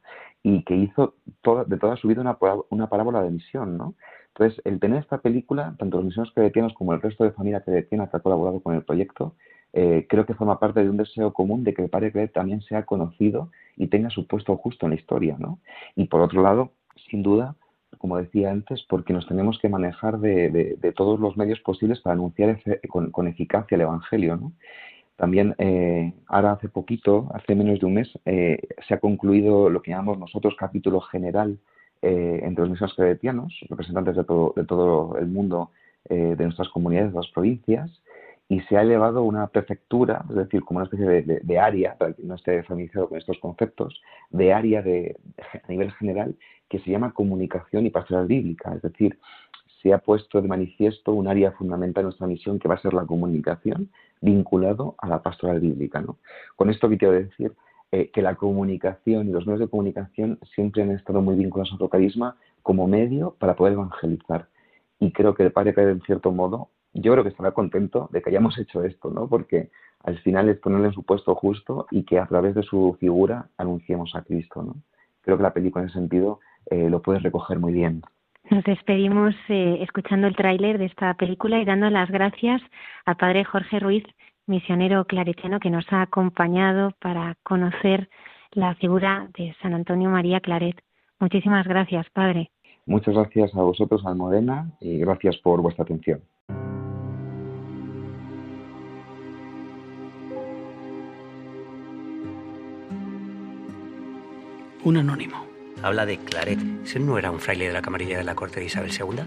y 0.42 0.62
que 0.64 0.76
hizo 0.76 1.14
de 1.66 1.76
toda 1.78 1.96
su 1.96 2.08
vida 2.08 2.20
una, 2.20 2.38
una 2.70 2.88
parábola 2.88 3.22
de 3.22 3.30
misión, 3.30 3.76
¿no? 3.76 3.94
Entonces, 4.34 4.60
el 4.64 4.78
tener 4.78 5.00
esta 5.00 5.18
película, 5.18 5.74
tanto 5.78 5.98
los 5.98 6.06
misioneros 6.06 6.32
claretianos 6.34 6.72
como 6.74 6.94
el 6.94 7.02
resto 7.02 7.24
de 7.24 7.32
familia 7.32 7.60
claretiana 7.60 8.08
que 8.08 8.16
ha 8.16 8.20
colaborado 8.20 8.60
con 8.60 8.74
el 8.74 8.82
proyecto, 8.82 9.34
eh, 9.72 10.06
creo 10.08 10.26
que 10.26 10.34
forma 10.34 10.58
parte 10.58 10.82
de 10.82 10.90
un 10.90 10.96
deseo 10.96 11.32
común 11.32 11.62
de 11.62 11.74
que 11.74 11.82
el 11.82 11.90
padre 11.90 12.28
también 12.28 12.60
sea 12.62 12.84
conocido 12.84 13.50
y 13.76 13.88
tenga 13.88 14.10
su 14.10 14.26
puesto 14.26 14.56
justo 14.56 14.86
en 14.86 14.90
la 14.90 14.96
historia, 14.96 15.36
¿no? 15.38 15.58
Y 15.94 16.06
por 16.06 16.20
otro 16.20 16.42
lado, 16.42 16.72
sin 17.10 17.22
duda, 17.22 17.54
como 18.00 18.16
decía 18.16 18.50
antes, 18.50 18.82
porque 18.88 19.12
nos 19.12 19.28
tenemos 19.28 19.58
que 19.58 19.68
manejar 19.68 20.20
de, 20.20 20.78
todos 20.96 21.20
los 21.20 21.36
medios 21.36 21.60
posibles 21.60 22.00
para 22.00 22.14
anunciar 22.14 22.58
con, 22.88 23.28
eficacia 23.28 23.74
el 23.74 23.82
Evangelio, 23.82 24.36
¿no? 24.36 24.52
También 25.16 25.54
eh, 25.58 26.14
ahora 26.26 26.52
hace 26.52 26.70
poquito, 26.70 27.28
hace 27.34 27.54
menos 27.54 27.78
de 27.78 27.84
un 27.84 27.92
mes, 27.92 28.08
eh, 28.24 28.58
se 28.88 28.94
ha 28.94 29.00
concluido 29.00 29.68
lo 29.68 29.82
que 29.82 29.90
llamamos 29.90 30.18
nosotros 30.18 30.54
capítulo 30.58 31.02
general 31.02 31.58
eh, 32.00 32.40
entre 32.42 32.62
los 32.62 32.70
misioneros 32.70 32.96
claretianos, 32.96 33.54
representantes 33.68 34.16
de 34.16 34.24
todo, 34.24 34.54
de 34.56 34.64
todo 34.64 35.18
el 35.18 35.26
mundo, 35.26 35.70
de 36.08 36.42
nuestras 36.42 36.70
comunidades, 36.70 37.12
de 37.12 37.18
las 37.18 37.28
provincias, 37.28 37.90
y 38.48 38.60
se 38.62 38.78
ha 38.78 38.82
elevado 38.82 39.22
una 39.22 39.46
prefectura, 39.46 40.24
es 40.30 40.34
decir, 40.34 40.62
como 40.62 40.78
una 40.78 40.84
especie 40.86 41.40
de, 41.40 41.58
área, 41.58 41.96
para 41.96 42.14
que 42.14 42.22
no 42.24 42.34
esté 42.34 42.62
familiarizado 42.64 43.10
con 43.10 43.18
estos 43.18 43.38
conceptos, 43.38 44.02
de 44.30 44.52
área 44.54 44.82
de, 44.82 45.16
a 45.52 45.68
nivel 45.68 45.92
general 45.92 46.34
que 46.70 46.78
se 46.78 46.90
llama 46.90 47.12
comunicación 47.12 47.84
y 47.84 47.90
pastoral 47.90 48.26
bíblica, 48.26 48.72
es 48.74 48.80
decir, 48.80 49.18
se 49.82 49.92
ha 49.92 49.98
puesto 49.98 50.40
de 50.40 50.48
manifiesto 50.48 51.12
un 51.12 51.26
área 51.26 51.52
fundamental 51.52 52.02
de 52.02 52.06
nuestra 52.06 52.26
misión 52.26 52.58
que 52.58 52.68
va 52.68 52.76
a 52.76 52.80
ser 52.80 52.94
la 52.94 53.04
comunicación 53.06 53.90
vinculado 54.20 54.94
a 54.98 55.08
la 55.08 55.22
pastoral 55.22 55.60
bíblica. 55.60 56.00
¿no? 56.00 56.18
Con 56.56 56.70
esto 56.70 56.88
que 56.88 56.98
quiero 56.98 57.14
decir 57.14 57.52
eh, 57.92 58.10
que 58.10 58.22
la 58.22 58.36
comunicación 58.36 59.28
y 59.28 59.32
los 59.32 59.46
medios 59.46 59.60
de 59.60 59.68
comunicación 59.68 60.38
siempre 60.54 60.82
han 60.82 60.92
estado 60.92 61.22
muy 61.22 61.34
vinculados 61.34 61.72
a 61.72 61.74
otro 61.74 61.88
carisma 61.88 62.36
como 62.62 62.86
medio 62.86 63.34
para 63.38 63.56
poder 63.56 63.72
evangelizar. 63.72 64.48
Y 65.00 65.12
creo 65.12 65.34
que 65.34 65.44
el 65.44 65.52
Padre 65.52 65.72
Pedro, 65.72 65.90
en 65.90 66.02
cierto 66.02 66.30
modo, 66.30 66.68
yo 66.92 67.12
creo 67.12 67.24
que 67.24 67.30
estará 67.30 67.52
contento 67.52 68.08
de 68.12 68.20
que 68.20 68.30
hayamos 68.30 68.58
hecho 68.58 68.84
esto, 68.84 69.10
¿no? 69.10 69.28
Porque 69.28 69.70
al 70.04 70.18
final 70.18 70.48
es 70.48 70.58
ponerle 70.58 70.88
en 70.88 70.92
su 70.92 71.02
puesto 71.02 71.34
justo 71.34 71.86
y 71.90 72.04
que 72.04 72.18
a 72.18 72.26
través 72.26 72.54
de 72.54 72.62
su 72.62 72.96
figura 73.00 73.48
anunciemos 73.56 74.14
a 74.14 74.22
Cristo, 74.22 74.62
¿no? 74.62 74.76
Creo 75.22 75.36
que 75.36 75.42
la 75.42 75.52
película 75.52 75.82
en 75.82 75.88
ese 75.88 75.98
sentido 75.98 76.40
eh, 76.66 76.90
lo 76.90 77.02
puede 77.02 77.20
recoger 77.20 77.58
muy 77.58 77.72
bien. 77.72 78.02
Nos 78.50 78.64
despedimos 78.64 79.34
eh, 79.48 79.78
escuchando 79.80 80.26
el 80.26 80.34
tráiler 80.34 80.78
de 80.78 80.86
esta 80.86 81.14
película 81.14 81.60
y 81.60 81.64
dando 81.64 81.88
las 81.90 82.10
gracias 82.10 82.60
al 83.04 83.16
padre 83.16 83.44
Jorge 83.44 83.78
Ruiz 83.78 84.04
misionero 84.46 85.04
claretiano 85.04 85.60
que 85.60 85.70
nos 85.70 85.90
ha 85.92 86.02
acompañado 86.02 86.92
para 87.00 87.36
conocer 87.44 88.08
la 88.52 88.74
figura 88.74 89.28
de 89.38 89.54
San 89.62 89.74
Antonio 89.74 90.10
María 90.10 90.40
Claret. 90.40 90.76
Muchísimas 91.20 91.66
gracias, 91.66 92.08
Padre. 92.10 92.50
Muchas 92.86 93.14
gracias 93.14 93.54
a 93.54 93.62
vosotros, 93.62 94.04
Almodena, 94.04 94.72
y 94.80 94.98
gracias 94.98 95.36
por 95.38 95.60
vuestra 95.62 95.84
atención. 95.84 96.20
Un 104.82 104.96
anónimo. 104.96 105.49
Habla 105.82 106.04
de 106.04 106.18
Claret. 106.18 106.58
¿Ese 106.84 107.00
no 107.00 107.16
era 107.16 107.30
un 107.30 107.40
fraile 107.40 107.68
de 107.68 107.72
la 107.72 107.80
camarilla 107.80 108.18
de 108.18 108.24
la 108.24 108.34
corte 108.34 108.60
de 108.60 108.66
Isabel 108.66 108.92
II? 108.92 109.22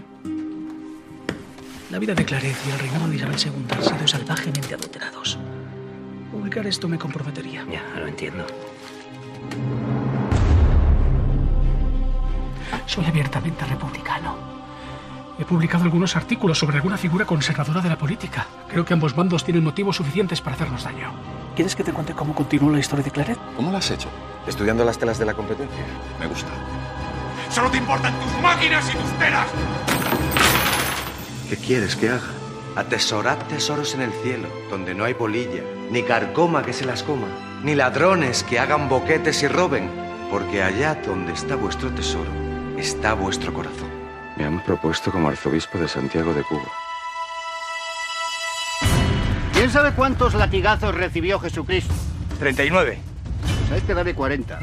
La 1.90 1.98
vida 1.98 2.14
de 2.14 2.24
Claret 2.24 2.56
y 2.66 2.70
el 2.70 2.78
reinado 2.78 3.08
de 3.08 3.16
Isabel 3.16 3.36
II 3.36 3.52
han 3.70 3.82
sido 3.82 4.06
salvajemente 4.06 4.74
adulterados. 4.74 5.38
Publicar 6.30 6.66
esto 6.66 6.88
me 6.88 6.98
comprometería. 6.98 7.66
Ya, 7.70 7.82
lo 7.98 8.06
entiendo. 8.06 8.46
Soy 12.86 13.04
abiertamente 13.04 13.64
republicano. 13.64 14.36
He 15.38 15.44
publicado 15.44 15.82
algunos 15.82 16.14
artículos 16.14 16.58
sobre 16.58 16.76
alguna 16.76 16.96
figura 16.96 17.24
conservadora 17.24 17.80
de 17.80 17.88
la 17.88 17.98
política. 17.98 18.46
Creo 18.68 18.84
que 18.84 18.94
ambos 18.94 19.16
bandos 19.16 19.42
tienen 19.42 19.64
motivos 19.64 19.96
suficientes 19.96 20.40
para 20.40 20.54
hacernos 20.54 20.84
daño. 20.84 21.12
¿Quieres 21.54 21.76
que 21.76 21.84
te 21.84 21.92
cuente 21.92 22.14
cómo 22.14 22.34
continuó 22.34 22.72
la 22.72 22.80
historia 22.80 23.04
de 23.04 23.12
Claret? 23.12 23.38
¿Cómo 23.54 23.70
lo 23.70 23.76
has 23.76 23.88
hecho? 23.90 24.08
¿Estudiando 24.46 24.84
las 24.84 24.98
telas 24.98 25.18
de 25.18 25.24
la 25.24 25.34
competencia? 25.34 25.84
Me 26.18 26.26
gusta. 26.26 26.48
¡Solo 27.48 27.70
te 27.70 27.78
importan 27.78 28.12
tus 28.18 28.32
máquinas 28.42 28.92
y 28.92 28.96
tus 28.96 29.18
telas! 29.18 29.46
¿Qué 31.48 31.56
quieres 31.56 31.94
que 31.94 32.08
haga? 32.08 32.26
Atesorad 32.74 33.38
tesoros 33.46 33.94
en 33.94 34.02
el 34.02 34.12
cielo, 34.24 34.48
donde 34.68 34.96
no 34.96 35.04
hay 35.04 35.14
polilla, 35.14 35.62
ni 35.92 36.02
carcoma 36.02 36.64
que 36.64 36.72
se 36.72 36.84
las 36.84 37.04
coma, 37.04 37.28
ni 37.62 37.76
ladrones 37.76 38.42
que 38.42 38.58
hagan 38.58 38.88
boquetes 38.88 39.44
y 39.44 39.46
roben, 39.46 39.88
porque 40.32 40.60
allá 40.60 40.96
donde 41.06 41.34
está 41.34 41.54
vuestro 41.54 41.90
tesoro, 41.90 42.30
está 42.76 43.14
vuestro 43.14 43.54
corazón. 43.54 43.90
Me 44.36 44.44
han 44.44 44.60
propuesto 44.64 45.12
como 45.12 45.28
arzobispo 45.28 45.78
de 45.78 45.86
Santiago 45.86 46.34
de 46.34 46.42
Cuba. 46.42 46.83
¿Quién 49.64 49.72
sabe 49.72 49.92
cuántos 49.92 50.34
latigazos 50.34 50.94
recibió 50.94 51.40
Jesucristo? 51.40 51.94
39. 52.38 52.98
Pues 53.40 53.72
a 53.72 53.76
este 53.78 53.94
dale 53.94 54.14
40. 54.14 54.58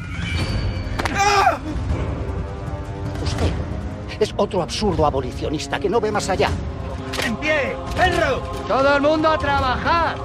Usted 3.24 3.52
es 4.20 4.32
otro 4.38 4.62
absurdo 4.62 5.04
abolicionista 5.08 5.80
que 5.80 5.90
no 5.90 6.00
ve 6.00 6.12
más 6.12 6.30
allá. 6.30 6.52
¡En 7.26 7.36
pie! 7.38 7.76
¡Perro! 7.98 8.42
¡Todo 8.68 8.96
el 8.96 9.02
mundo 9.02 9.32
a 9.32 9.40
trabajar! 9.40 10.18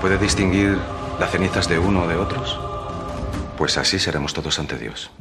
¿Puede 0.00 0.18
distinguir 0.18 0.76
las 1.20 1.30
cenizas 1.30 1.68
de 1.68 1.78
uno 1.78 2.02
o 2.02 2.08
de 2.08 2.16
otros? 2.16 2.58
Pues 3.56 3.78
así 3.78 4.00
seremos 4.00 4.34
todos 4.34 4.58
ante 4.58 4.78
Dios. 4.78 5.12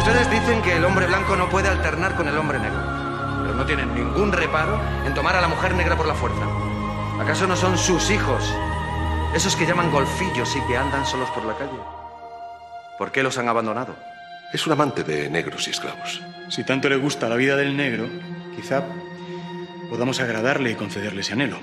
Ustedes 0.00 0.30
dicen 0.30 0.60
que 0.60 0.76
el 0.76 0.84
hombre 0.84 1.06
blanco 1.06 1.34
no 1.34 1.48
puede 1.48 1.70
alternar 1.70 2.14
con 2.14 2.28
el 2.28 2.36
hombre 2.36 2.58
negro, 2.58 2.82
pero 3.40 3.54
no 3.54 3.64
tienen 3.64 3.94
ningún 3.94 4.32
reparo 4.32 4.78
en 5.06 5.14
tomar 5.14 5.34
a 5.34 5.40
la 5.40 5.48
mujer 5.48 5.74
negra 5.74 5.96
por 5.96 6.04
la 6.04 6.14
fuerza. 6.14 6.61
¿Acaso 7.22 7.46
no 7.46 7.54
son 7.54 7.78
sus 7.78 8.10
hijos? 8.10 8.52
Esos 9.32 9.54
que 9.54 9.64
llaman 9.64 9.92
golfillos 9.92 10.56
y 10.56 10.60
que 10.66 10.76
andan 10.76 11.06
solos 11.06 11.30
por 11.30 11.44
la 11.44 11.56
calle. 11.56 11.78
¿Por 12.98 13.12
qué 13.12 13.22
los 13.22 13.38
han 13.38 13.48
abandonado? 13.48 13.94
Es 14.52 14.66
un 14.66 14.72
amante 14.72 15.04
de 15.04 15.30
negros 15.30 15.68
y 15.68 15.70
esclavos. 15.70 16.20
Si 16.48 16.64
tanto 16.64 16.88
le 16.88 16.96
gusta 16.96 17.28
la 17.28 17.36
vida 17.36 17.54
del 17.54 17.76
negro, 17.76 18.08
quizá 18.56 18.82
podamos 19.88 20.18
agradarle 20.18 20.72
y 20.72 20.74
concederle 20.74 21.20
ese 21.20 21.34
anhelo. 21.34 21.58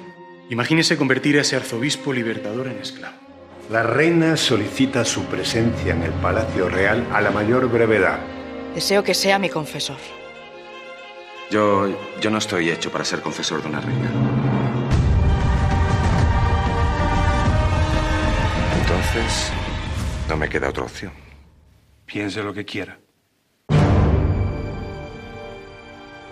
Imagínese 0.50 0.96
convertir 0.96 1.38
a 1.38 1.42
ese 1.42 1.58
arzobispo 1.58 2.14
libertador 2.14 2.68
en 2.68 2.78
esclavo. 2.78 3.18
La 3.70 3.84
reina 3.84 4.38
solicita 4.38 5.04
su 5.04 5.26
presencia 5.26 5.94
en 5.94 6.04
el 6.04 6.12
Palacio 6.12 6.70
Real 6.70 7.06
a 7.12 7.20
la 7.20 7.32
mayor 7.32 7.68
brevedad. 7.70 8.20
Deseo 8.74 9.04
que 9.04 9.14
sea 9.14 9.38
mi 9.38 9.50
confesor. 9.50 9.98
Yo, 11.52 11.90
yo 12.22 12.30
no 12.30 12.38
estoy 12.38 12.70
hecho 12.70 12.90
para 12.90 13.04
ser 13.04 13.20
confesor 13.20 13.62
de 13.62 13.68
una 13.68 13.82
reina. 13.82 14.49
Entonces, 19.12 19.52
no 20.30 20.38
me 20.38 20.48
queda 20.48 20.70
otra 20.70 20.84
opción. 20.84 21.12
Piense 22.06 22.44
lo 22.44 22.54
que 22.54 22.64
quiera. 22.64 23.00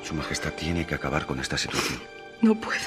Su 0.04 0.14
Majestad 0.14 0.54
tiene 0.54 0.86
que 0.86 0.94
acabar 0.94 1.26
con 1.26 1.40
esta 1.40 1.58
situación. 1.58 2.00
No 2.40 2.54
puedo. 2.54 2.78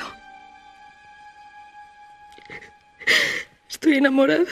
Estoy 3.68 3.96
enamorada. 3.96 4.44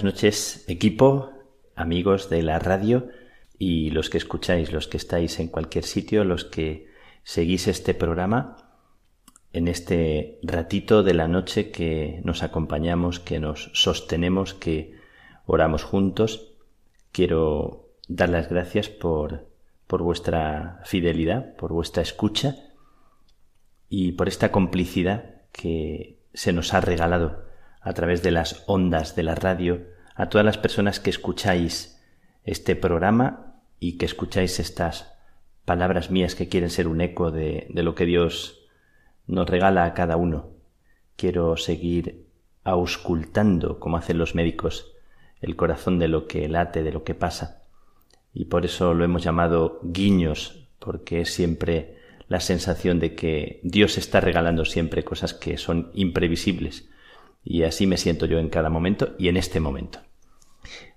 Buenas 0.00 0.14
noches, 0.14 0.64
equipo, 0.66 1.30
amigos 1.76 2.30
de 2.30 2.42
la 2.42 2.58
radio 2.58 3.08
y 3.58 3.90
los 3.90 4.08
que 4.08 4.16
escucháis, 4.16 4.72
los 4.72 4.88
que 4.88 4.96
estáis 4.96 5.38
en 5.40 5.48
cualquier 5.48 5.84
sitio, 5.84 6.24
los 6.24 6.46
que 6.46 6.86
seguís 7.22 7.68
este 7.68 7.92
programa 7.92 8.56
en 9.52 9.68
este 9.68 10.38
ratito 10.42 11.02
de 11.02 11.12
la 11.12 11.28
noche 11.28 11.70
que 11.70 12.22
nos 12.24 12.42
acompañamos, 12.42 13.20
que 13.20 13.40
nos 13.40 13.70
sostenemos, 13.74 14.54
que 14.54 14.94
oramos 15.44 15.84
juntos. 15.84 16.54
Quiero 17.12 17.90
dar 18.08 18.30
las 18.30 18.48
gracias 18.48 18.88
por, 18.88 19.48
por 19.86 20.02
vuestra 20.02 20.80
fidelidad, 20.86 21.56
por 21.56 21.74
vuestra 21.74 22.02
escucha 22.02 22.56
y 23.90 24.12
por 24.12 24.28
esta 24.28 24.50
complicidad 24.50 25.42
que 25.52 26.20
se 26.32 26.54
nos 26.54 26.72
ha 26.72 26.80
regalado 26.80 27.49
a 27.80 27.92
través 27.94 28.22
de 28.22 28.30
las 28.30 28.62
ondas 28.66 29.16
de 29.16 29.22
la 29.22 29.34
radio 29.34 29.86
a 30.14 30.28
todas 30.28 30.44
las 30.44 30.58
personas 30.58 31.00
que 31.00 31.10
escucháis 31.10 31.98
este 32.44 32.76
programa 32.76 33.62
y 33.78 33.96
que 33.96 34.06
escucháis 34.06 34.60
estas 34.60 35.14
palabras 35.64 36.10
mías 36.10 36.34
que 36.34 36.48
quieren 36.48 36.70
ser 36.70 36.88
un 36.88 37.00
eco 37.00 37.30
de, 37.30 37.66
de 37.70 37.82
lo 37.82 37.94
que 37.94 38.04
Dios 38.04 38.66
nos 39.26 39.48
regala 39.48 39.84
a 39.84 39.94
cada 39.94 40.16
uno. 40.16 40.50
Quiero 41.16 41.56
seguir 41.56 42.26
auscultando, 42.64 43.80
como 43.80 43.96
hacen 43.96 44.18
los 44.18 44.34
médicos, 44.34 44.92
el 45.40 45.56
corazón 45.56 45.98
de 45.98 46.08
lo 46.08 46.26
que 46.26 46.48
late, 46.48 46.82
de 46.82 46.92
lo 46.92 47.02
que 47.04 47.14
pasa. 47.14 47.62
Y 48.34 48.46
por 48.46 48.66
eso 48.66 48.92
lo 48.92 49.04
hemos 49.04 49.22
llamado 49.22 49.80
guiños, 49.82 50.68
porque 50.78 51.22
es 51.22 51.32
siempre 51.32 51.96
la 52.28 52.40
sensación 52.40 52.98
de 53.00 53.14
que 53.14 53.60
Dios 53.62 53.96
está 53.96 54.20
regalando 54.20 54.64
siempre 54.64 55.02
cosas 55.02 55.32
que 55.32 55.56
son 55.56 55.90
imprevisibles 55.94 56.89
y 57.44 57.62
así 57.62 57.86
me 57.86 57.96
siento 57.96 58.26
yo 58.26 58.38
en 58.38 58.48
cada 58.48 58.70
momento 58.70 59.14
y 59.18 59.28
en 59.28 59.36
este 59.36 59.60
momento. 59.60 60.00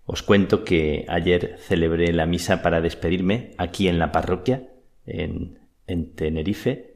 Os 0.06 0.22
cuento 0.22 0.64
que 0.64 1.06
ayer 1.08 1.58
celebré 1.60 2.12
la 2.12 2.26
misa 2.26 2.62
para 2.62 2.82
despedirme 2.82 3.52
aquí 3.58 3.88
en 3.88 4.00
la 4.00 4.12
parroquia, 4.12 4.70
en, 5.06 5.60
en 5.88 6.14
Tenerife, 6.14 6.94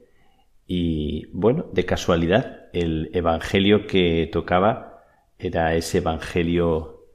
y 0.68 1.28
bueno, 1.32 1.68
de 1.72 1.86
casualidad, 1.86 2.66
el 2.74 3.10
Evangelio 3.14 3.88
que 3.88 4.30
tocaba 4.32 5.06
era 5.40 5.74
ese 5.76 6.00
Evangelio 6.00 7.06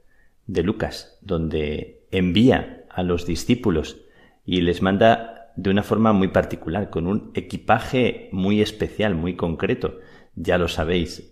de 0.46 0.62
Lucas, 0.62 1.18
donde 1.20 2.06
envía 2.10 2.86
a 2.88 3.02
los 3.02 3.26
discípulos 3.26 3.98
y 4.46 4.62
les 4.62 4.80
manda 4.80 5.52
de 5.56 5.70
una 5.70 5.82
forma 5.82 6.12
muy 6.14 6.28
particular, 6.28 6.88
con 6.88 7.06
un 7.06 7.30
equipaje 7.34 8.30
muy 8.32 8.62
especial, 8.62 9.14
muy 9.14 9.36
concreto. 9.36 9.98
Ya 10.34 10.56
lo 10.56 10.68
sabéis, 10.68 11.31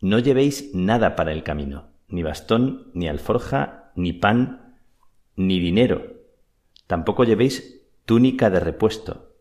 no 0.00 0.18
llevéis 0.18 0.74
nada 0.74 1.16
para 1.16 1.32
el 1.32 1.42
camino, 1.42 1.88
ni 2.08 2.22
bastón, 2.22 2.90
ni 2.94 3.08
alforja, 3.08 3.92
ni 3.96 4.12
pan, 4.12 4.76
ni 5.36 5.60
dinero. 5.60 6.14
Tampoco 6.86 7.24
llevéis 7.24 7.82
túnica 8.04 8.50
de 8.50 8.60
repuesto. 8.60 9.34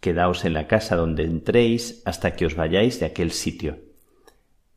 Quedaos 0.00 0.44
en 0.44 0.54
la 0.54 0.66
casa 0.66 0.96
donde 0.96 1.24
entréis 1.24 2.02
hasta 2.04 2.34
que 2.34 2.46
os 2.46 2.54
vayáis 2.54 2.98
de 3.00 3.06
aquel 3.06 3.30
sitio, 3.30 3.78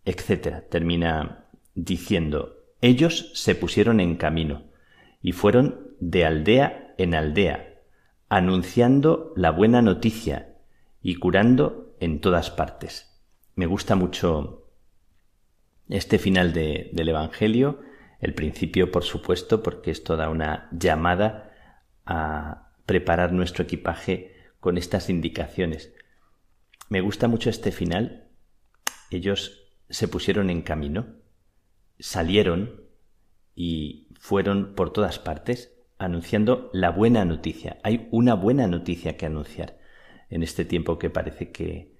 etc. 0.03 0.63
Termina 0.69 1.45
diciendo, 1.73 2.65
ellos 2.81 3.31
se 3.33 3.55
pusieron 3.55 3.99
en 3.99 4.17
camino 4.17 4.65
y 5.21 5.31
fueron 5.31 5.95
de 5.99 6.25
aldea 6.25 6.93
en 6.97 7.15
aldea, 7.15 7.81
anunciando 8.29 9.33
la 9.35 9.51
buena 9.51 9.81
noticia 9.81 10.55
y 11.01 11.15
curando 11.15 11.95
en 11.99 12.19
todas 12.21 12.51
partes. 12.51 13.21
Me 13.55 13.65
gusta 13.65 13.95
mucho 13.95 14.64
este 15.89 16.17
final 16.17 16.53
del 16.53 17.09
Evangelio, 17.09 17.81
el 18.19 18.33
principio, 18.33 18.91
por 18.91 19.03
supuesto, 19.03 19.61
porque 19.61 19.91
es 19.91 20.03
toda 20.03 20.29
una 20.29 20.69
llamada 20.71 21.51
a 22.05 22.71
preparar 22.85 23.33
nuestro 23.33 23.63
equipaje 23.63 24.35
con 24.59 24.77
estas 24.77 25.09
indicaciones. 25.09 25.93
Me 26.89 27.01
gusta 27.01 27.27
mucho 27.27 27.49
este 27.49 27.71
final. 27.71 28.29
Ellos 29.11 29.63
se 29.89 30.07
pusieron 30.07 30.49
en 30.49 30.61
camino, 30.61 31.07
salieron 31.99 32.81
y 33.53 34.07
fueron 34.19 34.75
por 34.75 34.91
todas 34.91 35.19
partes 35.19 35.75
anunciando 35.97 36.69
la 36.73 36.91
buena 36.91 37.25
noticia. 37.25 37.79
Hay 37.83 38.07
una 38.11 38.33
buena 38.33 38.67
noticia 38.67 39.17
que 39.17 39.25
anunciar 39.25 39.77
en 40.29 40.43
este 40.43 40.65
tiempo 40.65 40.99
que 40.99 41.09
parece 41.09 41.51
que, 41.51 41.94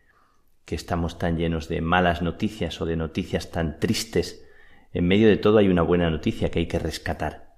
que 0.66 0.76
estamos 0.76 1.20
tan 1.20 1.38
llenos 1.38 1.70
de 1.70 1.82
malas 1.82 2.22
noticias 2.22 2.82
o 2.82 2.86
de 2.86 2.96
noticias 2.96 3.52
tan 3.52 3.80
tristes, 3.80 4.46
en 4.94 5.08
medio 5.08 5.28
de 5.28 5.38
todo 5.38 5.58
hay 5.60 5.68
una 5.68 5.82
buena 5.82 6.10
noticia 6.10 6.50
que 6.50 6.60
hay 6.60 6.68
que 6.68 6.80
rescatar, 6.80 7.56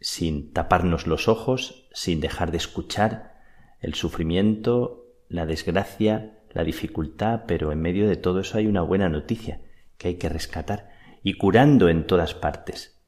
sin 0.00 0.52
taparnos 0.52 1.06
los 1.06 1.28
ojos, 1.28 1.88
sin 1.92 2.20
dejar 2.20 2.50
de 2.50 2.56
escuchar 2.56 3.34
el 3.80 3.94
sufrimiento, 3.94 5.06
la 5.28 5.44
desgracia, 5.44 6.38
la 6.52 6.64
dificultad, 6.64 7.42
pero 7.46 7.72
en 7.72 7.80
medio 7.80 8.08
de 8.08 8.16
todo 8.16 8.40
eso 8.40 8.58
hay 8.58 8.66
una 8.66 8.82
buena 8.82 9.08
noticia 9.08 9.60
que 9.98 10.08
hay 10.08 10.14
que 10.14 10.28
rescatar 10.28 10.90
y 11.22 11.34
curando 11.34 11.88
en 11.88 12.06
todas 12.06 12.34
partes. 12.34 13.00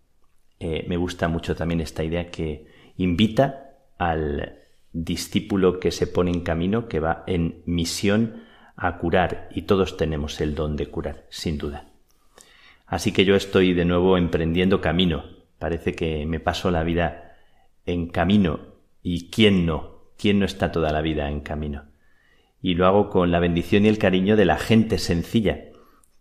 Eh, 0.60 0.84
me 0.88 0.96
gusta 0.96 1.28
mucho 1.28 1.54
también 1.56 1.80
esta 1.80 2.04
idea 2.04 2.30
que 2.30 2.66
invita 2.96 3.76
al 3.98 4.58
discípulo 4.92 5.80
que 5.80 5.90
se 5.90 6.06
pone 6.06 6.30
en 6.30 6.42
camino, 6.42 6.88
que 6.88 7.00
va 7.00 7.24
en 7.26 7.62
misión 7.66 8.43
a 8.76 8.98
curar 8.98 9.48
y 9.50 9.62
todos 9.62 9.96
tenemos 9.96 10.40
el 10.40 10.54
don 10.54 10.76
de 10.76 10.86
curar, 10.86 11.26
sin 11.28 11.58
duda. 11.58 11.88
Así 12.86 13.12
que 13.12 13.24
yo 13.24 13.34
estoy 13.34 13.72
de 13.72 13.84
nuevo 13.84 14.18
emprendiendo 14.18 14.80
camino. 14.80 15.24
Parece 15.58 15.94
que 15.94 16.26
me 16.26 16.40
paso 16.40 16.70
la 16.70 16.82
vida 16.82 17.36
en 17.86 18.08
camino 18.08 18.60
y 19.02 19.30
quién 19.30 19.66
no, 19.66 20.10
quién 20.18 20.38
no 20.38 20.44
está 20.44 20.72
toda 20.72 20.92
la 20.92 21.02
vida 21.02 21.30
en 21.30 21.40
camino. 21.40 21.84
Y 22.60 22.74
lo 22.74 22.86
hago 22.86 23.10
con 23.10 23.30
la 23.30 23.40
bendición 23.40 23.84
y 23.84 23.88
el 23.88 23.98
cariño 23.98 24.36
de 24.36 24.44
la 24.44 24.56
gente 24.56 24.98
sencilla, 24.98 25.64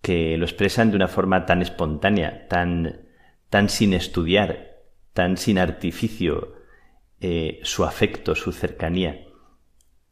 que 0.01 0.37
lo 0.37 0.45
expresan 0.45 0.89
de 0.91 0.97
una 0.97 1.07
forma 1.07 1.45
tan 1.45 1.61
espontánea, 1.61 2.47
tan, 2.47 3.07
tan 3.49 3.69
sin 3.69 3.93
estudiar, 3.93 4.81
tan 5.13 5.37
sin 5.37 5.57
artificio, 5.57 6.55
eh, 7.21 7.59
su 7.63 7.85
afecto, 7.85 8.35
su 8.35 8.51
cercanía. 8.51 9.25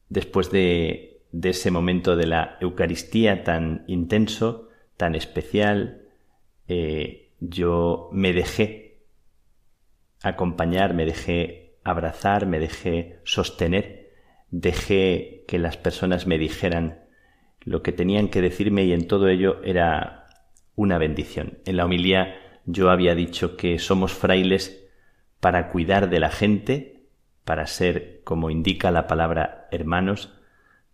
Después 0.07 0.51
de 0.51 1.10
de 1.31 1.49
ese 1.49 1.71
momento 1.71 2.15
de 2.15 2.27
la 2.27 2.57
Eucaristía 2.59 3.43
tan 3.43 3.83
intenso, 3.87 4.69
tan 4.97 5.15
especial, 5.15 6.03
eh, 6.67 7.31
yo 7.39 8.09
me 8.11 8.33
dejé 8.33 8.99
acompañar, 10.21 10.93
me 10.93 11.05
dejé 11.05 11.77
abrazar, 11.83 12.45
me 12.45 12.59
dejé 12.59 13.19
sostener, 13.23 14.11
dejé 14.51 15.45
que 15.47 15.57
las 15.57 15.77
personas 15.77 16.27
me 16.27 16.37
dijeran 16.37 17.05
lo 17.61 17.81
que 17.81 17.91
tenían 17.91 18.29
que 18.29 18.41
decirme 18.41 18.83
y 18.83 18.93
en 18.93 19.07
todo 19.07 19.27
ello 19.27 19.61
era 19.63 20.25
una 20.75 20.97
bendición. 20.97 21.59
En 21.65 21.77
la 21.77 21.85
homilía 21.85 22.35
yo 22.65 22.89
había 22.89 23.15
dicho 23.15 23.57
que 23.57 23.79
somos 23.79 24.13
frailes 24.13 24.87
para 25.39 25.69
cuidar 25.69 26.09
de 26.09 26.19
la 26.19 26.29
gente, 26.29 27.05
para 27.43 27.65
ser, 27.67 28.21
como 28.23 28.49
indica 28.49 28.91
la 28.91 29.07
palabra 29.07 29.67
hermanos, 29.71 30.33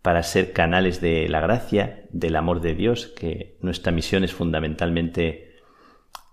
para 0.08 0.24
ser 0.24 0.54
canales 0.54 1.02
de 1.02 1.28
la 1.28 1.42
gracia, 1.42 2.06
del 2.12 2.38
amor 2.38 2.62
de 2.62 2.76
Dios, 2.76 3.08
que 3.08 3.58
nuestra 3.60 3.92
misión 3.92 4.24
es 4.24 4.34
fundamentalmente 4.34 5.58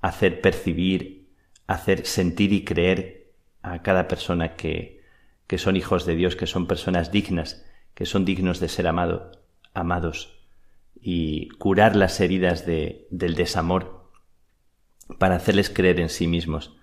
hacer 0.01 0.41
percibir, 0.41 1.27
hacer 1.67 2.07
sentir 2.07 2.53
y 2.53 2.63
creer 2.63 3.33
a 3.63 3.83
cada 3.83 4.07
persona 4.07 4.55
que, 4.55 5.03
que 5.49 5.59
son 5.59 5.75
hijos 5.75 6.07
de 6.07 6.15
Dios, 6.15 6.37
que 6.37 6.47
son 6.47 6.69
personas 6.69 7.11
dignas, 7.11 7.67
que 7.95 8.07
son 8.07 8.25
dignos 8.25 8.61
de 8.61 8.69
ser 8.69 8.87
amado, 8.87 9.33
amados, 9.73 10.39
y 10.95 11.49
curar 11.59 11.97
las 11.97 12.21
heridas 12.21 12.67
de, 12.67 13.09
del 13.11 13.35
desamor 13.35 14.09
para 15.19 15.35
hacerles 15.35 15.69
creer 15.69 15.99
en 15.99 16.11
sí 16.11 16.29
mismos. 16.29 16.77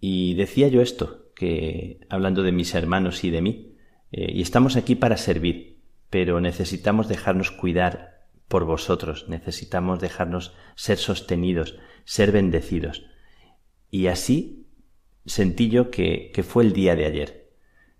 Y 0.00 0.34
decía 0.34 0.68
yo 0.68 0.82
esto, 0.82 1.30
que 1.34 2.00
hablando 2.10 2.42
de 2.42 2.52
mis 2.52 2.74
hermanos 2.74 3.24
y 3.24 3.30
de 3.30 3.40
mí, 3.40 3.78
eh, 4.12 4.32
y 4.34 4.42
estamos 4.42 4.76
aquí 4.76 4.96
para 4.96 5.16
servir, 5.16 5.73
pero 6.14 6.40
necesitamos 6.40 7.08
dejarnos 7.08 7.50
cuidar 7.50 8.28
por 8.46 8.64
vosotros, 8.64 9.28
necesitamos 9.28 9.98
dejarnos 9.98 10.54
ser 10.76 10.96
sostenidos, 10.96 11.76
ser 12.04 12.30
bendecidos. 12.30 13.04
Y 13.90 14.06
así 14.06 14.68
sentí 15.26 15.70
yo 15.70 15.90
que, 15.90 16.30
que 16.32 16.44
fue 16.44 16.62
el 16.62 16.72
día 16.72 16.94
de 16.94 17.06
ayer. 17.06 17.50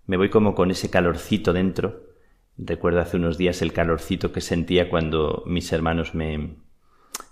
Me 0.05 0.15
voy 0.15 0.29
como 0.29 0.55
con 0.55 0.71
ese 0.71 0.89
calorcito 0.89 1.51
dentro. 1.51 2.05
Recuerdo 2.57 3.01
hace 3.01 3.17
unos 3.17 3.37
días 3.37 3.61
el 3.61 3.73
calorcito 3.73 4.31
que 4.31 4.39
sentía 4.39 4.89
cuando 4.89 5.43
mis 5.45 5.73
hermanos 5.73 6.15
me, 6.15 6.55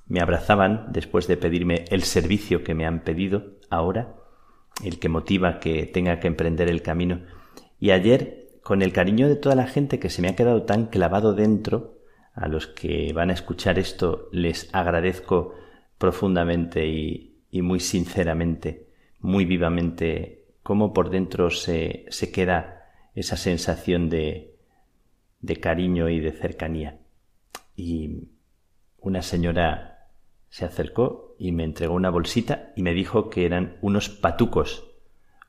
me 0.05 0.19
abrazaban 0.19 0.87
después 0.91 1.27
de 1.27 1.37
pedirme 1.37 1.85
el 1.91 2.03
servicio 2.03 2.65
que 2.65 2.73
me 2.73 2.85
han 2.85 3.05
pedido 3.05 3.53
ahora, 3.69 4.15
el 4.83 4.99
que 4.99 5.07
motiva 5.07 5.61
que 5.61 5.85
tenga 5.85 6.19
que 6.19 6.27
emprender 6.27 6.67
el 6.67 6.81
camino. 6.81 7.21
Y 7.79 7.91
ayer, 7.91 8.42
con 8.63 8.81
el 8.81 8.93
cariño 8.93 9.27
de 9.27 9.35
toda 9.35 9.55
la 9.55 9.67
gente 9.67 9.99
que 9.99 10.09
se 10.09 10.21
me 10.21 10.29
ha 10.29 10.35
quedado 10.35 10.63
tan 10.63 10.87
clavado 10.87 11.33
dentro, 11.33 11.99
a 12.33 12.47
los 12.47 12.65
que 12.65 13.13
van 13.13 13.29
a 13.29 13.33
escuchar 13.33 13.77
esto 13.77 14.29
les 14.31 14.73
agradezco 14.73 15.53
profundamente 15.99 16.87
y, 16.87 17.61
muy 17.61 17.79
sinceramente, 17.79 18.87
muy 19.19 19.45
vivamente, 19.45 20.45
cómo 20.63 20.93
por 20.93 21.11
dentro 21.11 21.51
se, 21.51 22.07
queda 22.33 22.89
esa 23.13 23.37
sensación 23.37 24.09
de 24.09 24.57
cariño 25.61 26.09
y 26.09 26.19
de 26.19 26.31
cercanía. 26.31 26.99
Y 27.75 28.29
una 28.99 29.21
señora 29.21 30.07
se 30.49 30.65
acercó 30.65 31.35
y 31.39 31.51
me 31.51 31.63
entregó 31.63 31.93
una 31.95 32.09
bolsita 32.09 32.71
y 32.75 32.83
me 32.83 32.93
dijo 32.93 33.29
que 33.29 33.45
eran 33.45 33.77
unos 33.81 34.09
patucos, 34.09 34.87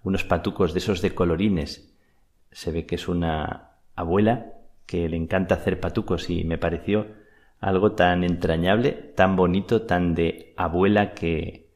unos 0.02 0.24
patucos 0.24 0.72
de 0.72 0.78
esos 0.78 1.02
de 1.02 1.14
colorines. 1.14 1.93
Se 2.54 2.70
ve 2.70 2.86
que 2.86 2.94
es 2.94 3.08
una 3.08 3.72
abuela 3.96 4.52
que 4.86 5.08
le 5.08 5.16
encanta 5.16 5.56
hacer 5.56 5.80
patucos 5.80 6.30
y 6.30 6.44
me 6.44 6.56
pareció 6.56 7.08
algo 7.60 7.92
tan 7.92 8.22
entrañable, 8.22 8.92
tan 8.92 9.34
bonito, 9.36 9.82
tan 9.82 10.14
de 10.14 10.54
abuela 10.56 11.14
que, 11.14 11.70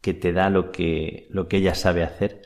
que 0.00 0.14
te 0.14 0.32
da 0.32 0.50
lo 0.50 0.70
que, 0.70 1.26
lo 1.30 1.48
que 1.48 1.56
ella 1.56 1.74
sabe 1.74 2.02
hacer. 2.02 2.42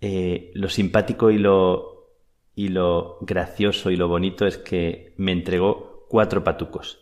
Eh, 0.00 0.50
lo 0.54 0.68
simpático 0.68 1.30
y 1.30 1.38
lo, 1.38 2.14
y 2.54 2.68
lo 2.68 3.18
gracioso 3.20 3.90
y 3.90 3.96
lo 3.96 4.08
bonito 4.08 4.46
es 4.46 4.56
que 4.58 5.12
me 5.18 5.32
entregó 5.32 6.06
cuatro 6.08 6.42
patucos, 6.42 6.98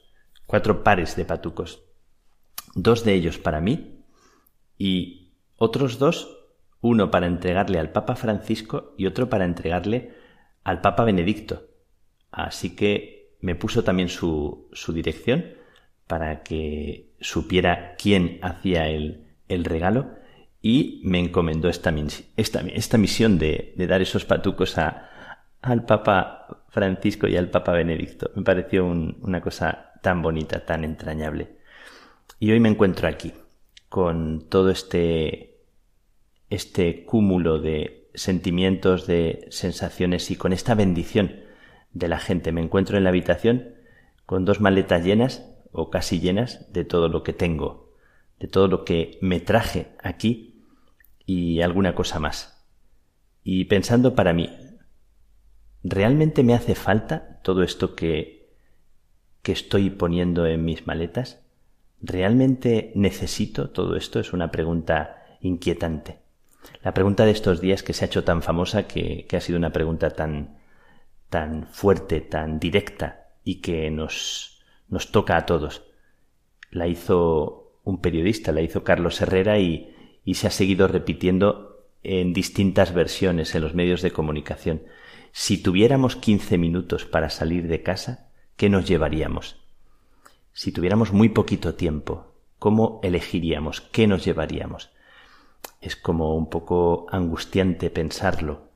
cuatro 0.46 0.82
pares 0.82 1.14
de 1.14 1.24
patucos. 1.24 1.84
Dos 2.74 3.04
de 3.04 3.14
ellos 3.14 3.38
para 3.38 3.60
mí 3.60 4.00
y 4.78 5.32
otros 5.56 5.98
dos, 6.00 6.43
uno 6.84 7.10
para 7.10 7.26
entregarle 7.26 7.78
al 7.78 7.92
Papa 7.92 8.14
Francisco 8.14 8.94
y 8.98 9.06
otro 9.06 9.30
para 9.30 9.46
entregarle 9.46 10.12
al 10.64 10.82
Papa 10.82 11.04
Benedicto. 11.04 11.62
Así 12.30 12.76
que 12.76 13.36
me 13.40 13.54
puso 13.54 13.84
también 13.84 14.10
su, 14.10 14.68
su 14.74 14.92
dirección 14.92 15.46
para 16.06 16.42
que 16.42 17.14
supiera 17.20 17.94
quién 17.96 18.38
hacía 18.42 18.88
el, 18.88 19.28
el 19.48 19.64
regalo 19.64 20.10
y 20.60 21.00
me 21.04 21.20
encomendó 21.20 21.70
esta, 21.70 21.90
esta, 22.36 22.60
esta 22.60 22.98
misión 22.98 23.38
de, 23.38 23.72
de, 23.78 23.86
dar 23.86 24.02
esos 24.02 24.26
patucos 24.26 24.76
a, 24.76 25.08
al 25.62 25.86
Papa 25.86 26.66
Francisco 26.68 27.26
y 27.26 27.36
al 27.38 27.48
Papa 27.48 27.72
Benedicto. 27.72 28.30
Me 28.34 28.42
pareció 28.42 28.84
un, 28.84 29.16
una 29.22 29.40
cosa 29.40 29.92
tan 30.02 30.20
bonita, 30.20 30.66
tan 30.66 30.84
entrañable. 30.84 31.56
Y 32.38 32.52
hoy 32.52 32.60
me 32.60 32.68
encuentro 32.68 33.08
aquí 33.08 33.32
con 33.88 34.50
todo 34.50 34.68
este, 34.68 35.53
este 36.54 37.04
cúmulo 37.04 37.58
de 37.60 38.08
sentimientos, 38.14 39.06
de 39.06 39.46
sensaciones 39.50 40.30
y 40.30 40.36
con 40.36 40.52
esta 40.52 40.74
bendición 40.74 41.40
de 41.92 42.08
la 42.08 42.18
gente. 42.18 42.52
Me 42.52 42.62
encuentro 42.62 42.96
en 42.96 43.04
la 43.04 43.10
habitación 43.10 43.74
con 44.26 44.44
dos 44.44 44.60
maletas 44.60 45.04
llenas 45.04 45.44
o 45.72 45.90
casi 45.90 46.20
llenas 46.20 46.72
de 46.72 46.84
todo 46.84 47.08
lo 47.08 47.22
que 47.22 47.32
tengo, 47.32 47.92
de 48.38 48.48
todo 48.48 48.68
lo 48.68 48.84
que 48.84 49.18
me 49.20 49.40
traje 49.40 49.88
aquí 50.02 50.62
y 51.26 51.60
alguna 51.60 51.94
cosa 51.94 52.20
más. 52.20 52.64
Y 53.42 53.64
pensando 53.64 54.14
para 54.14 54.32
mí, 54.32 54.50
¿realmente 55.82 56.42
me 56.42 56.54
hace 56.54 56.74
falta 56.74 57.40
todo 57.42 57.62
esto 57.62 57.94
que, 57.94 58.54
que 59.42 59.52
estoy 59.52 59.90
poniendo 59.90 60.46
en 60.46 60.64
mis 60.64 60.86
maletas? 60.86 61.42
¿Realmente 62.00 62.92
necesito 62.94 63.70
todo 63.70 63.96
esto? 63.96 64.20
Es 64.20 64.32
una 64.32 64.50
pregunta 64.50 65.24
inquietante. 65.40 66.23
La 66.82 66.94
pregunta 66.94 67.24
de 67.24 67.30
estos 67.30 67.60
días 67.60 67.82
que 67.82 67.92
se 67.92 68.04
ha 68.04 68.08
hecho 68.08 68.24
tan 68.24 68.42
famosa 68.42 68.86
que, 68.86 69.26
ha 69.32 69.40
sido 69.40 69.58
una 69.58 69.72
pregunta 69.72 70.10
tan, 70.10 70.58
tan 71.30 71.66
fuerte, 71.66 72.20
tan 72.20 72.58
directa 72.60 73.28
y 73.42 73.60
que 73.60 73.90
nos, 73.90 74.62
nos 74.88 75.10
toca 75.10 75.36
a 75.36 75.46
todos. 75.46 75.82
La 76.70 76.86
hizo 76.86 77.80
un 77.84 78.00
periodista, 78.00 78.52
la 78.52 78.62
hizo 78.62 78.84
Carlos 78.84 79.20
Herrera 79.20 79.58
y, 79.58 79.94
y 80.24 80.34
se 80.34 80.46
ha 80.46 80.50
seguido 80.50 80.88
repitiendo 80.88 81.88
en 82.02 82.32
distintas 82.32 82.92
versiones 82.92 83.54
en 83.54 83.62
los 83.62 83.74
medios 83.74 84.02
de 84.02 84.10
comunicación. 84.10 84.82
Si 85.32 85.62
tuviéramos 85.62 86.16
15 86.16 86.58
minutos 86.58 87.04
para 87.06 87.30
salir 87.30 87.66
de 87.66 87.82
casa, 87.82 88.30
¿qué 88.56 88.68
nos 88.68 88.86
llevaríamos? 88.86 89.56
Si 90.52 90.70
tuviéramos 90.70 91.12
muy 91.12 91.30
poquito 91.30 91.74
tiempo, 91.74 92.34
¿cómo 92.58 93.00
elegiríamos? 93.02 93.80
¿Qué 93.80 94.06
nos 94.06 94.24
llevaríamos? 94.24 94.93
Es 95.80 95.96
como 95.96 96.36
un 96.36 96.48
poco 96.48 97.06
angustiante 97.10 97.90
pensarlo, 97.90 98.70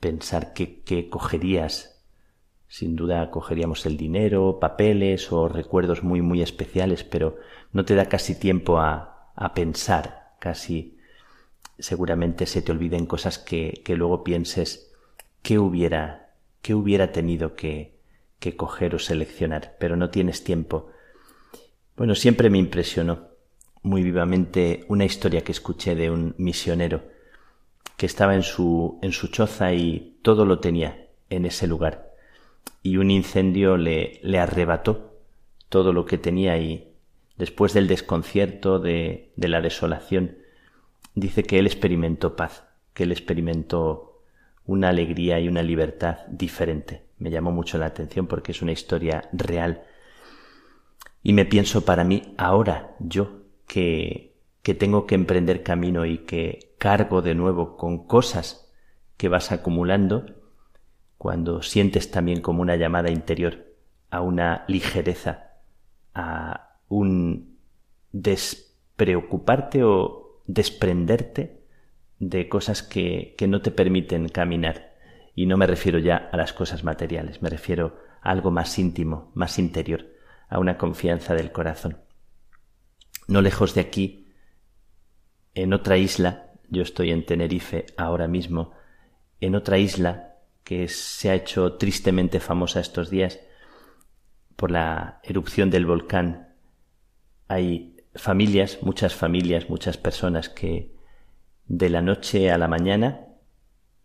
pensar 0.00 0.52
qué, 0.52 0.82
qué 0.82 1.08
cogerías 1.08 1.96
sin 2.68 2.96
duda 2.96 3.30
cogeríamos 3.30 3.86
el 3.86 3.96
dinero, 3.96 4.58
papeles 4.60 5.30
o 5.32 5.48
recuerdos 5.48 6.02
muy 6.02 6.20
muy 6.20 6.42
especiales, 6.42 7.04
pero 7.04 7.38
no 7.72 7.84
te 7.84 7.94
da 7.94 8.06
casi 8.06 8.38
tiempo 8.38 8.78
a, 8.78 9.30
a 9.34 9.54
pensar, 9.54 10.34
casi 10.40 10.98
seguramente 11.78 12.46
se 12.46 12.62
te 12.62 12.72
olviden 12.72 13.06
cosas 13.06 13.38
que, 13.38 13.82
que 13.84 13.96
luego 13.96 14.24
pienses 14.24 14.92
qué 15.42 15.58
hubiera, 15.58 16.34
qué 16.62 16.74
hubiera 16.74 17.12
tenido 17.12 17.54
que, 17.54 18.00
que 18.38 18.56
coger 18.56 18.94
o 18.94 18.98
seleccionar, 18.98 19.76
pero 19.78 19.96
no 19.96 20.10
tienes 20.10 20.42
tiempo. 20.42 20.90
Bueno, 21.96 22.14
siempre 22.14 22.50
me 22.50 22.58
impresionó 22.58 23.28
muy 23.86 24.02
vivamente 24.02 24.84
una 24.88 25.04
historia 25.04 25.42
que 25.42 25.52
escuché 25.52 25.94
de 25.94 26.10
un 26.10 26.34
misionero 26.38 27.04
que 27.96 28.06
estaba 28.06 28.34
en 28.34 28.42
su, 28.42 28.98
en 29.00 29.12
su 29.12 29.28
choza 29.28 29.72
y 29.72 30.18
todo 30.22 30.44
lo 30.44 30.58
tenía 30.58 31.06
en 31.30 31.46
ese 31.46 31.68
lugar 31.68 32.12
y 32.82 32.96
un 32.96 33.12
incendio 33.12 33.76
le, 33.76 34.18
le 34.24 34.40
arrebató 34.40 35.14
todo 35.68 35.92
lo 35.92 36.04
que 36.04 36.18
tenía 36.18 36.58
y 36.58 36.92
después 37.36 37.74
del 37.74 37.86
desconcierto, 37.86 38.80
de, 38.80 39.30
de 39.36 39.48
la 39.48 39.60
desolación, 39.60 40.38
dice 41.14 41.44
que 41.44 41.60
él 41.60 41.66
experimentó 41.66 42.34
paz, 42.34 42.64
que 42.92 43.04
él 43.04 43.12
experimentó 43.12 44.22
una 44.66 44.88
alegría 44.88 45.38
y 45.38 45.46
una 45.46 45.62
libertad 45.62 46.26
diferente. 46.28 47.02
Me 47.18 47.30
llamó 47.30 47.52
mucho 47.52 47.78
la 47.78 47.86
atención 47.86 48.26
porque 48.26 48.50
es 48.50 48.62
una 48.62 48.72
historia 48.72 49.28
real. 49.32 49.84
Y 51.22 51.32
me 51.32 51.44
pienso 51.44 51.84
para 51.84 52.02
mí, 52.02 52.34
ahora 52.36 52.96
yo, 52.98 53.45
que, 53.66 54.36
que 54.62 54.74
tengo 54.74 55.06
que 55.06 55.14
emprender 55.14 55.62
camino 55.62 56.06
y 56.06 56.18
que 56.18 56.74
cargo 56.78 57.22
de 57.22 57.34
nuevo 57.34 57.76
con 57.76 58.06
cosas 58.06 58.72
que 59.16 59.28
vas 59.28 59.52
acumulando, 59.52 60.26
cuando 61.18 61.62
sientes 61.62 62.10
también 62.10 62.40
como 62.40 62.62
una 62.62 62.76
llamada 62.76 63.10
interior 63.10 63.64
a 64.10 64.20
una 64.20 64.64
ligereza, 64.68 65.52
a 66.14 66.78
un 66.88 67.56
despreocuparte 68.12 69.82
o 69.84 70.40
desprenderte 70.46 71.60
de 72.18 72.48
cosas 72.48 72.82
que, 72.82 73.34
que 73.36 73.48
no 73.48 73.62
te 73.62 73.70
permiten 73.70 74.28
caminar. 74.28 74.94
Y 75.34 75.46
no 75.46 75.56
me 75.56 75.66
refiero 75.66 75.98
ya 75.98 76.28
a 76.32 76.36
las 76.36 76.52
cosas 76.52 76.84
materiales, 76.84 77.42
me 77.42 77.50
refiero 77.50 77.98
a 78.22 78.30
algo 78.30 78.50
más 78.50 78.78
íntimo, 78.78 79.30
más 79.34 79.58
interior, 79.58 80.06
a 80.48 80.58
una 80.58 80.78
confianza 80.78 81.34
del 81.34 81.52
corazón. 81.52 81.98
No 83.26 83.42
lejos 83.42 83.74
de 83.74 83.80
aquí, 83.80 84.26
en 85.54 85.72
otra 85.72 85.96
isla, 85.96 86.50
yo 86.68 86.82
estoy 86.82 87.10
en 87.10 87.24
Tenerife 87.24 87.86
ahora 87.96 88.28
mismo, 88.28 88.72
en 89.40 89.54
otra 89.54 89.78
isla 89.78 90.34
que 90.64 90.88
se 90.88 91.30
ha 91.30 91.34
hecho 91.34 91.74
tristemente 91.74 92.40
famosa 92.40 92.80
estos 92.80 93.10
días 93.10 93.40
por 94.56 94.70
la 94.70 95.20
erupción 95.22 95.70
del 95.70 95.86
volcán. 95.86 96.54
Hay 97.48 97.96
familias, 98.14 98.78
muchas 98.82 99.14
familias, 99.14 99.68
muchas 99.70 99.96
personas 99.96 100.48
que 100.48 100.94
de 101.66 101.88
la 101.88 102.02
noche 102.02 102.50
a 102.50 102.58
la 102.58 102.68
mañana 102.68 103.26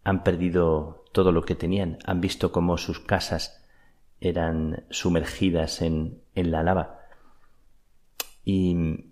han 0.04 0.24
perdido 0.24 1.06
todo 1.12 1.32
lo 1.32 1.44
que 1.44 1.56
tenían, 1.56 2.00
han 2.06 2.22
visto 2.22 2.52
cómo 2.52 2.78
sus 2.78 3.00
casas 3.00 3.66
eran 4.20 4.86
sumergidas 4.90 5.82
en, 5.82 6.22
en 6.36 6.52
la 6.52 6.64
lava. 6.64 7.00
Y 8.46 9.11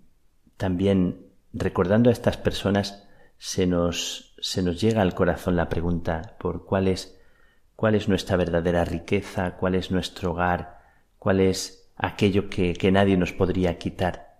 también 0.60 1.26
recordando 1.54 2.10
a 2.10 2.12
estas 2.12 2.36
personas 2.36 3.08
se 3.38 3.66
nos, 3.66 4.34
se 4.42 4.62
nos 4.62 4.78
llega 4.78 5.00
al 5.00 5.14
corazón 5.14 5.56
la 5.56 5.70
pregunta 5.70 6.36
por 6.38 6.66
cuál 6.66 6.86
es 6.86 8.08
nuestra 8.08 8.36
verdadera 8.36 8.84
riqueza, 8.84 9.56
cuál 9.56 9.74
es 9.74 9.90
nuestro 9.90 10.32
hogar, 10.32 10.82
cuál 11.18 11.40
es 11.40 11.90
aquello 11.96 12.50
que, 12.50 12.74
que 12.74 12.92
nadie 12.92 13.16
nos 13.16 13.32
podría 13.32 13.78
quitar 13.78 14.36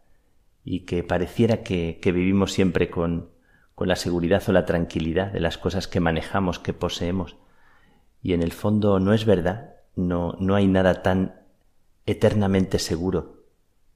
y 0.63 0.81
que 0.81 1.03
pareciera 1.03 1.63
que, 1.63 1.99
que 2.03 2.13
vivimos 2.13 2.53
siempre 2.53 2.91
con, 2.91 3.31
con 3.75 3.89
la 3.89 3.97
seguridad 3.97 4.43
o 4.47 4.53
la 4.53 4.67
tranquilidad 4.67 5.33
de 5.33 5.41
las 5.41 5.57
cosas 5.57 5.89
que 5.89 6.01
manejamos, 6.01 6.59
que 6.59 6.75
poseemos. 6.75 7.37
Y 8.23 8.35
en 8.35 8.43
el 8.43 8.53
fondo 8.53 9.01
no 9.01 9.15
es 9.15 9.25
verdad, 9.25 9.77
no, 9.97 10.37
no 10.39 10.55
hay 10.55 10.67
nada 10.67 11.03
tan 11.03 11.41
eternamente 12.05 12.79
seguro 12.79 13.40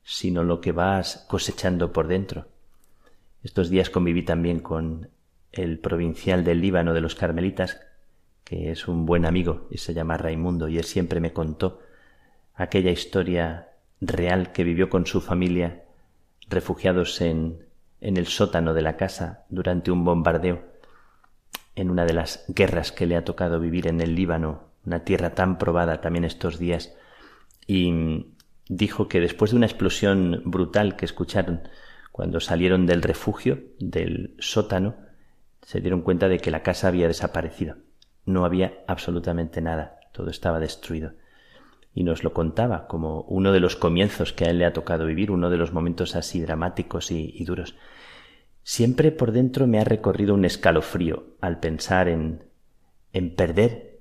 sino 0.04 0.44
lo 0.44 0.60
que 0.60 0.72
vas 0.72 1.24
cosechando 1.28 1.92
por 1.92 2.06
dentro. 2.06 2.46
Estos 3.42 3.70
días 3.70 3.90
conviví 3.90 4.22
también 4.22 4.60
con 4.60 5.08
el 5.52 5.78
provincial 5.78 6.44
del 6.44 6.60
Líbano 6.60 6.94
de 6.94 7.00
los 7.00 7.14
Carmelitas, 7.14 7.80
que 8.44 8.70
es 8.70 8.86
un 8.86 9.06
buen 9.06 9.24
amigo 9.24 9.66
y 9.70 9.78
se 9.78 9.94
llama 9.94 10.18
Raimundo, 10.18 10.68
y 10.68 10.78
él 10.78 10.84
siempre 10.84 11.20
me 11.20 11.32
contó 11.32 11.80
aquella 12.54 12.90
historia 12.90 13.68
real 14.00 14.52
que 14.52 14.64
vivió 14.64 14.90
con 14.90 15.06
su 15.06 15.20
familia 15.20 15.84
refugiados 16.48 17.20
en, 17.20 17.64
en 18.00 18.16
el 18.16 18.26
sótano 18.26 18.74
de 18.74 18.82
la 18.82 18.96
casa 18.96 19.44
durante 19.48 19.90
un 19.90 20.04
bombardeo 20.04 20.62
en 21.76 21.90
una 21.90 22.04
de 22.04 22.12
las 22.12 22.44
guerras 22.48 22.92
que 22.92 23.06
le 23.06 23.16
ha 23.16 23.24
tocado 23.24 23.58
vivir 23.58 23.86
en 23.88 24.00
el 24.00 24.14
Líbano, 24.14 24.64
una 24.84 25.04
tierra 25.04 25.34
tan 25.34 25.58
probada 25.58 26.00
también 26.00 26.24
estos 26.24 26.58
días, 26.58 26.94
y 27.66 28.33
dijo 28.68 29.08
que 29.08 29.20
después 29.20 29.50
de 29.50 29.56
una 29.56 29.66
explosión 29.66 30.42
brutal 30.44 30.96
que 30.96 31.04
escucharon 31.04 31.68
cuando 32.12 32.40
salieron 32.40 32.86
del 32.86 33.02
refugio, 33.02 33.64
del 33.80 34.36
sótano, 34.38 34.94
se 35.62 35.80
dieron 35.80 36.02
cuenta 36.02 36.28
de 36.28 36.38
que 36.38 36.50
la 36.50 36.62
casa 36.62 36.88
había 36.88 37.08
desaparecido. 37.08 37.76
No 38.24 38.44
había 38.44 38.84
absolutamente 38.86 39.60
nada, 39.60 39.98
todo 40.12 40.30
estaba 40.30 40.60
destruido. 40.60 41.14
Y 41.92 42.04
nos 42.04 42.22
lo 42.22 42.32
contaba 42.32 42.86
como 42.86 43.22
uno 43.22 43.52
de 43.52 43.60
los 43.60 43.76
comienzos 43.76 44.32
que 44.32 44.44
a 44.44 44.50
él 44.50 44.58
le 44.58 44.64
ha 44.64 44.72
tocado 44.72 45.06
vivir, 45.06 45.30
uno 45.30 45.50
de 45.50 45.56
los 45.56 45.72
momentos 45.72 46.16
así 46.16 46.40
dramáticos 46.40 47.10
y, 47.10 47.32
y 47.34 47.44
duros. 47.44 47.74
Siempre 48.62 49.10
por 49.10 49.32
dentro 49.32 49.66
me 49.66 49.80
ha 49.80 49.84
recorrido 49.84 50.34
un 50.34 50.44
escalofrío 50.44 51.36
al 51.40 51.60
pensar 51.60 52.08
en, 52.08 52.44
en 53.12 53.34
perder 53.34 54.00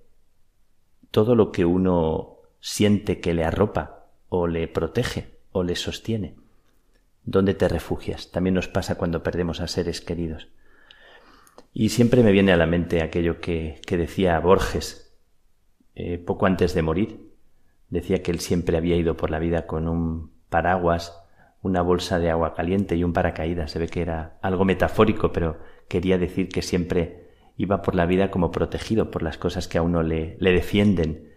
todo 1.11 1.35
lo 1.35 1.51
que 1.51 1.65
uno 1.65 2.37
siente 2.59 3.19
que 3.19 3.33
le 3.33 3.43
arropa 3.43 4.02
o 4.35 4.47
le 4.47 4.67
protege 4.67 5.27
o 5.51 5.61
le 5.61 5.75
sostiene. 5.75 6.33
¿Dónde 7.23 7.53
te 7.53 7.67
refugias? 7.67 8.31
También 8.31 8.55
nos 8.55 8.67
pasa 8.67 8.95
cuando 8.95 9.21
perdemos 9.21 9.61
a 9.61 9.67
seres 9.67 10.01
queridos. 10.01 10.47
Y 11.71 11.89
siempre 11.89 12.23
me 12.23 12.31
viene 12.31 12.51
a 12.51 12.57
la 12.57 12.65
mente 12.65 13.03
aquello 13.03 13.39
que, 13.39 13.79
que 13.85 13.95
decía 13.95 14.39
Borges 14.39 15.15
eh, 15.93 16.17
poco 16.17 16.47
antes 16.47 16.73
de 16.73 16.81
morir. 16.81 17.29
Decía 17.89 18.23
que 18.23 18.31
él 18.31 18.39
siempre 18.39 18.75
había 18.75 18.95
ido 18.95 19.15
por 19.15 19.29
la 19.29 19.37
vida 19.37 19.67
con 19.67 19.87
un 19.87 20.31
paraguas, 20.49 21.15
una 21.61 21.83
bolsa 21.83 22.17
de 22.17 22.31
agua 22.31 22.55
caliente 22.55 22.95
y 22.95 23.03
un 23.03 23.13
paracaídas. 23.13 23.69
Se 23.69 23.77
ve 23.77 23.87
que 23.87 24.01
era 24.01 24.39
algo 24.41 24.65
metafórico, 24.65 25.31
pero 25.31 25.59
quería 25.87 26.17
decir 26.17 26.49
que 26.49 26.63
siempre 26.63 27.29
iba 27.55 27.83
por 27.83 27.93
la 27.93 28.07
vida 28.07 28.31
como 28.31 28.49
protegido 28.49 29.11
por 29.11 29.21
las 29.21 29.37
cosas 29.37 29.67
que 29.67 29.77
a 29.77 29.83
uno 29.83 30.01
le, 30.01 30.37
le 30.39 30.53
defienden, 30.53 31.29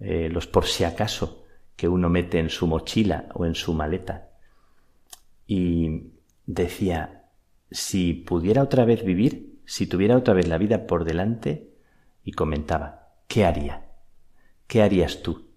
eh, 0.00 0.28
los 0.28 0.46
por 0.46 0.66
si 0.66 0.84
acaso 0.84 1.41
que 1.76 1.88
uno 1.88 2.08
mete 2.08 2.38
en 2.38 2.50
su 2.50 2.66
mochila 2.66 3.28
o 3.34 3.46
en 3.46 3.54
su 3.54 3.74
maleta 3.74 4.28
y 5.46 6.12
decía, 6.46 7.24
si 7.70 8.14
pudiera 8.14 8.62
otra 8.62 8.84
vez 8.84 9.04
vivir, 9.04 9.60
si 9.64 9.86
tuviera 9.86 10.16
otra 10.16 10.34
vez 10.34 10.48
la 10.48 10.58
vida 10.58 10.86
por 10.86 11.04
delante, 11.04 11.72
y 12.24 12.32
comentaba, 12.32 13.08
¿qué 13.26 13.44
haría? 13.44 13.86
¿Qué 14.66 14.82
harías 14.82 15.22
tú? 15.22 15.48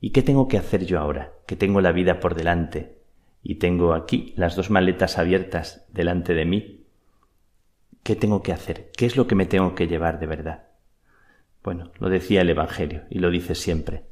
¿Y 0.00 0.10
qué 0.10 0.22
tengo 0.22 0.48
que 0.48 0.58
hacer 0.58 0.84
yo 0.84 0.98
ahora, 0.98 1.32
que 1.46 1.56
tengo 1.56 1.80
la 1.80 1.92
vida 1.92 2.20
por 2.20 2.34
delante 2.34 2.98
y 3.42 3.56
tengo 3.56 3.94
aquí 3.94 4.34
las 4.36 4.56
dos 4.56 4.70
maletas 4.70 5.18
abiertas 5.18 5.86
delante 5.92 6.34
de 6.34 6.44
mí? 6.44 6.84
¿Qué 8.02 8.16
tengo 8.16 8.42
que 8.42 8.52
hacer? 8.52 8.90
¿Qué 8.96 9.06
es 9.06 9.16
lo 9.16 9.26
que 9.26 9.34
me 9.34 9.46
tengo 9.46 9.74
que 9.74 9.86
llevar 9.86 10.20
de 10.20 10.26
verdad? 10.26 10.68
Bueno, 11.62 11.90
lo 11.98 12.08
decía 12.08 12.42
el 12.42 12.50
Evangelio 12.50 13.04
y 13.10 13.18
lo 13.18 13.30
dice 13.30 13.54
siempre. 13.54 14.04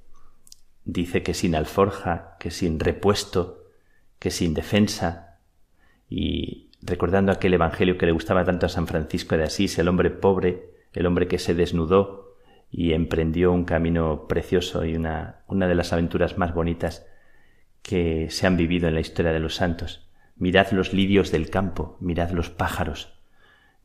Dice 0.84 1.22
que 1.22 1.34
sin 1.34 1.54
alforja, 1.54 2.36
que 2.38 2.50
sin 2.50 2.78
repuesto, 2.78 3.64
que 4.18 4.30
sin 4.30 4.54
defensa, 4.54 5.38
y 6.08 6.70
recordando 6.82 7.32
aquel 7.32 7.54
Evangelio 7.54 7.96
que 7.98 8.06
le 8.06 8.12
gustaba 8.12 8.44
tanto 8.44 8.66
a 8.66 8.68
San 8.68 8.86
Francisco 8.86 9.36
de 9.36 9.44
Asís, 9.44 9.78
el 9.78 9.88
hombre 9.88 10.10
pobre, 10.10 10.70
el 10.92 11.06
hombre 11.06 11.26
que 11.26 11.38
se 11.38 11.54
desnudó 11.54 12.36
y 12.70 12.92
emprendió 12.92 13.52
un 13.52 13.64
camino 13.64 14.26
precioso 14.28 14.84
y 14.84 14.96
una, 14.96 15.42
una 15.46 15.66
de 15.66 15.74
las 15.74 15.92
aventuras 15.92 16.38
más 16.38 16.54
bonitas 16.54 17.06
que 17.82 18.28
se 18.30 18.46
han 18.46 18.56
vivido 18.56 18.88
en 18.88 18.94
la 18.94 19.00
historia 19.00 19.32
de 19.32 19.40
los 19.40 19.54
santos. 19.54 20.10
Mirad 20.36 20.72
los 20.72 20.92
lirios 20.92 21.30
del 21.30 21.50
campo, 21.50 21.96
mirad 22.00 22.30
los 22.30 22.50
pájaros. 22.50 23.20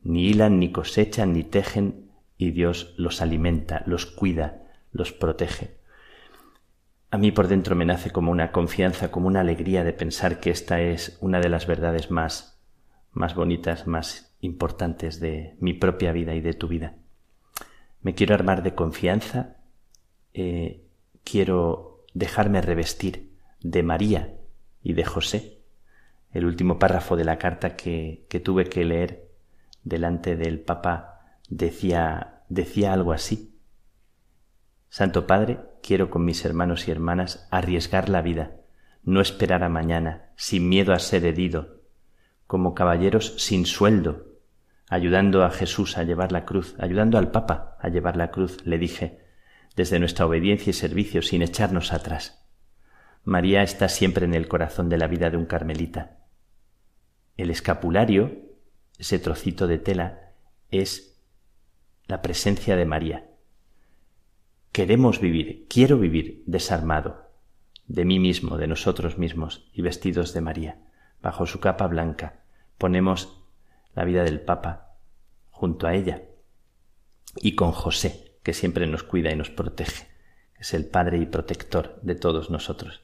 Ni 0.02 0.28
hilan, 0.28 0.58
ni 0.58 0.72
cosechan, 0.72 1.32
ni 1.34 1.44
tejen, 1.44 2.10
y 2.36 2.50
Dios 2.50 2.94
los 2.96 3.20
alimenta, 3.20 3.82
los 3.86 4.06
cuida, 4.06 4.62
los 4.92 5.12
protege. 5.12 5.79
A 7.12 7.18
mí 7.18 7.32
por 7.32 7.48
dentro 7.48 7.74
me 7.74 7.84
nace 7.84 8.10
como 8.10 8.30
una 8.30 8.52
confianza, 8.52 9.10
como 9.10 9.26
una 9.26 9.40
alegría 9.40 9.82
de 9.82 9.92
pensar 9.92 10.38
que 10.38 10.50
esta 10.50 10.80
es 10.80 11.18
una 11.20 11.40
de 11.40 11.48
las 11.48 11.66
verdades 11.66 12.10
más, 12.10 12.60
más 13.12 13.34
bonitas, 13.34 13.88
más 13.88 14.36
importantes 14.40 15.18
de 15.18 15.56
mi 15.58 15.74
propia 15.74 16.12
vida 16.12 16.34
y 16.34 16.40
de 16.40 16.54
tu 16.54 16.68
vida. 16.68 16.94
Me 18.00 18.14
quiero 18.14 18.34
armar 18.34 18.62
de 18.62 18.76
confianza, 18.76 19.56
eh, 20.34 20.84
quiero 21.24 22.04
dejarme 22.14 22.62
revestir 22.62 23.32
de 23.60 23.82
María 23.82 24.36
y 24.80 24.92
de 24.92 25.04
José. 25.04 25.58
El 26.32 26.44
último 26.44 26.78
párrafo 26.78 27.16
de 27.16 27.24
la 27.24 27.38
carta 27.38 27.74
que, 27.74 28.24
que 28.28 28.38
tuve 28.38 28.66
que 28.66 28.84
leer 28.84 29.28
delante 29.82 30.36
del 30.36 30.60
Papa 30.60 31.22
decía, 31.48 32.42
decía 32.48 32.92
algo 32.92 33.12
así. 33.12 33.58
Santo 34.88 35.26
Padre, 35.26 35.58
quiero 35.82 36.10
con 36.10 36.24
mis 36.24 36.44
hermanos 36.44 36.88
y 36.88 36.90
hermanas 36.90 37.46
arriesgar 37.50 38.08
la 38.08 38.22
vida, 38.22 38.52
no 39.02 39.20
esperar 39.20 39.62
a 39.62 39.68
mañana, 39.68 40.30
sin 40.36 40.68
miedo 40.68 40.92
a 40.92 40.98
ser 40.98 41.24
herido, 41.24 41.80
como 42.46 42.74
caballeros 42.74 43.34
sin 43.38 43.66
sueldo, 43.66 44.26
ayudando 44.88 45.44
a 45.44 45.50
Jesús 45.50 45.96
a 45.96 46.02
llevar 46.02 46.32
la 46.32 46.44
cruz, 46.44 46.74
ayudando 46.78 47.18
al 47.18 47.30
Papa 47.30 47.76
a 47.80 47.88
llevar 47.88 48.16
la 48.16 48.30
cruz, 48.30 48.64
le 48.64 48.78
dije, 48.78 49.20
desde 49.76 49.98
nuestra 49.98 50.26
obediencia 50.26 50.70
y 50.70 50.74
servicio, 50.74 51.22
sin 51.22 51.42
echarnos 51.42 51.92
atrás. 51.92 52.44
María 53.22 53.62
está 53.62 53.88
siempre 53.88 54.26
en 54.26 54.34
el 54.34 54.48
corazón 54.48 54.88
de 54.88 54.98
la 54.98 55.06
vida 55.06 55.30
de 55.30 55.36
un 55.36 55.46
carmelita. 55.46 56.18
El 57.36 57.50
escapulario, 57.50 58.32
ese 58.98 59.18
trocito 59.18 59.66
de 59.66 59.78
tela, 59.78 60.32
es 60.70 61.22
la 62.06 62.20
presencia 62.22 62.76
de 62.76 62.84
María 62.84 63.29
Queremos 64.72 65.20
vivir, 65.20 65.66
quiero 65.68 65.98
vivir 65.98 66.44
desarmado 66.46 67.28
de 67.88 68.04
mí 68.04 68.20
mismo, 68.20 68.56
de 68.56 68.68
nosotros 68.68 69.18
mismos 69.18 69.68
y 69.72 69.82
vestidos 69.82 70.32
de 70.32 70.42
María. 70.42 70.78
Bajo 71.20 71.44
su 71.46 71.58
capa 71.58 71.88
blanca 71.88 72.44
ponemos 72.78 73.42
la 73.96 74.04
vida 74.04 74.22
del 74.22 74.40
Papa 74.40 74.94
junto 75.50 75.88
a 75.88 75.94
ella 75.94 76.22
y 77.34 77.56
con 77.56 77.72
José, 77.72 78.36
que 78.44 78.52
siempre 78.52 78.86
nos 78.86 79.02
cuida 79.02 79.32
y 79.32 79.36
nos 79.36 79.50
protege, 79.50 80.06
es 80.56 80.72
el 80.72 80.86
Padre 80.86 81.18
y 81.18 81.26
protector 81.26 81.98
de 82.02 82.14
todos 82.14 82.48
nosotros. 82.48 83.02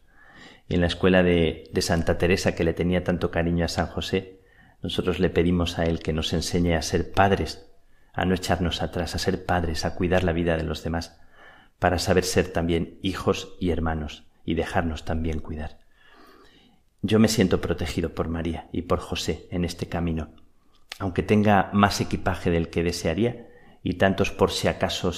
Y 0.68 0.76
en 0.76 0.82
la 0.82 0.86
escuela 0.86 1.24
de, 1.24 1.68
de 1.72 1.82
Santa 1.82 2.16
Teresa, 2.16 2.54
que 2.54 2.62
le 2.62 2.74
tenía 2.74 3.02
tanto 3.02 3.32
cariño 3.32 3.64
a 3.64 3.68
San 3.68 3.88
José, 3.88 4.40
nosotros 4.82 5.18
le 5.18 5.30
pedimos 5.30 5.80
a 5.80 5.84
él 5.84 5.98
que 5.98 6.12
nos 6.12 6.32
enseñe 6.32 6.76
a 6.76 6.82
ser 6.82 7.10
padres, 7.10 7.68
a 8.12 8.24
no 8.24 8.36
echarnos 8.36 8.82
atrás, 8.82 9.16
a 9.16 9.18
ser 9.18 9.44
padres, 9.44 9.84
a 9.84 9.96
cuidar 9.96 10.22
la 10.22 10.32
vida 10.32 10.56
de 10.56 10.62
los 10.62 10.84
demás 10.84 11.18
para 11.78 11.98
saber 11.98 12.24
ser 12.24 12.52
también 12.52 12.98
hijos 13.02 13.54
y 13.60 13.70
hermanos 13.70 14.24
y 14.44 14.54
dejarnos 14.54 15.04
también 15.04 15.40
cuidar. 15.40 15.78
Yo 17.02 17.18
me 17.18 17.28
siento 17.28 17.60
protegido 17.60 18.14
por 18.14 18.28
María 18.28 18.68
y 18.72 18.82
por 18.82 18.98
José 18.98 19.48
en 19.50 19.64
este 19.64 19.88
camino, 19.88 20.30
aunque 20.98 21.22
tenga 21.22 21.70
más 21.72 22.00
equipaje 22.00 22.50
del 22.50 22.70
que 22.70 22.82
desearía 22.82 23.48
y 23.82 23.94
tantos 23.94 24.30
por 24.30 24.50
si 24.50 24.68
acaso, 24.68 25.12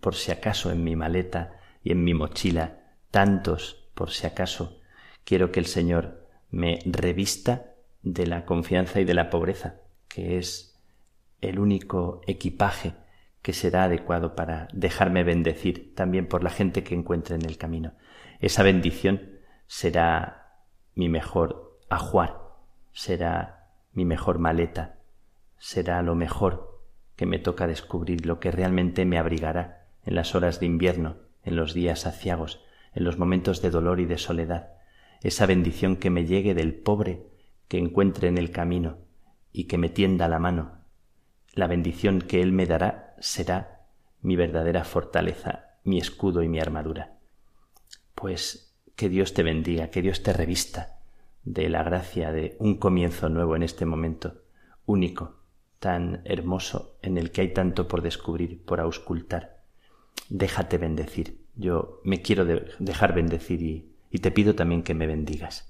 por 0.00 0.14
si 0.14 0.32
acaso 0.32 0.70
en 0.70 0.82
mi 0.82 0.96
maleta 0.96 1.60
y 1.84 1.92
en 1.92 2.02
mi 2.02 2.14
mochila, 2.14 2.80
tantos 3.10 3.88
por 3.94 4.10
si 4.10 4.26
acaso, 4.26 4.80
quiero 5.24 5.52
que 5.52 5.60
el 5.60 5.66
Señor 5.66 6.26
me 6.50 6.78
revista 6.84 7.74
de 8.02 8.26
la 8.26 8.44
confianza 8.44 9.00
y 9.00 9.04
de 9.04 9.14
la 9.14 9.30
pobreza, 9.30 9.76
que 10.08 10.38
es 10.38 10.80
el 11.40 11.58
único 11.58 12.22
equipaje 12.26 12.94
que 13.42 13.52
será 13.52 13.84
adecuado 13.84 14.34
para 14.34 14.68
dejarme 14.72 15.24
bendecir 15.24 15.94
también 15.94 16.28
por 16.28 16.44
la 16.44 16.50
gente 16.50 16.84
que 16.84 16.94
encuentre 16.94 17.34
en 17.34 17.44
el 17.44 17.58
camino. 17.58 17.92
Esa 18.40 18.62
bendición 18.62 19.40
será 19.66 20.60
mi 20.94 21.08
mejor 21.08 21.78
ajuar, 21.90 22.38
será 22.92 23.68
mi 23.92 24.04
mejor 24.04 24.38
maleta, 24.38 25.00
será 25.58 26.02
lo 26.02 26.14
mejor 26.14 26.80
que 27.16 27.26
me 27.26 27.38
toca 27.38 27.66
descubrir, 27.66 28.26
lo 28.26 28.40
que 28.40 28.50
realmente 28.50 29.04
me 29.04 29.18
abrigará 29.18 29.86
en 30.04 30.14
las 30.14 30.34
horas 30.34 30.60
de 30.60 30.66
invierno, 30.66 31.16
en 31.44 31.56
los 31.56 31.74
días 31.74 32.06
aciagos, 32.06 32.64
en 32.94 33.04
los 33.04 33.18
momentos 33.18 33.62
de 33.62 33.70
dolor 33.70 34.00
y 34.00 34.06
de 34.06 34.18
soledad, 34.18 34.72
esa 35.22 35.46
bendición 35.46 35.96
que 35.96 36.10
me 36.10 36.26
llegue 36.26 36.54
del 36.54 36.74
pobre 36.74 37.26
que 37.68 37.78
encuentre 37.78 38.28
en 38.28 38.38
el 38.38 38.50
camino 38.50 38.98
y 39.52 39.64
que 39.64 39.78
me 39.78 39.88
tienda 39.88 40.28
la 40.28 40.38
mano, 40.38 40.82
la 41.54 41.66
bendición 41.66 42.20
que 42.20 42.42
Él 42.42 42.52
me 42.52 42.66
dará 42.66 43.11
será 43.22 43.86
mi 44.20 44.36
verdadera 44.36 44.84
fortaleza, 44.84 45.78
mi 45.84 45.98
escudo 45.98 46.42
y 46.42 46.48
mi 46.48 46.60
armadura. 46.60 47.14
Pues 48.14 48.74
que 48.96 49.08
Dios 49.08 49.32
te 49.32 49.42
bendiga, 49.42 49.88
que 49.88 50.02
Dios 50.02 50.22
te 50.22 50.32
revista 50.32 50.98
de 51.44 51.68
la 51.68 51.82
gracia 51.82 52.32
de 52.32 52.56
un 52.58 52.76
comienzo 52.76 53.28
nuevo 53.28 53.56
en 53.56 53.62
este 53.62 53.86
momento, 53.86 54.42
único, 54.86 55.36
tan 55.78 56.22
hermoso, 56.24 56.96
en 57.02 57.16
el 57.16 57.30
que 57.30 57.40
hay 57.42 57.54
tanto 57.54 57.88
por 57.88 58.02
descubrir, 58.02 58.64
por 58.64 58.80
auscultar. 58.80 59.62
Déjate 60.28 60.78
bendecir. 60.78 61.42
Yo 61.54 62.00
me 62.04 62.22
quiero 62.22 62.44
dejar 62.44 63.14
bendecir 63.14 63.62
y, 63.62 64.18
te 64.18 64.30
pido 64.30 64.54
también 64.54 64.82
que 64.82 64.94
me 64.94 65.06
bendigas. 65.06 65.68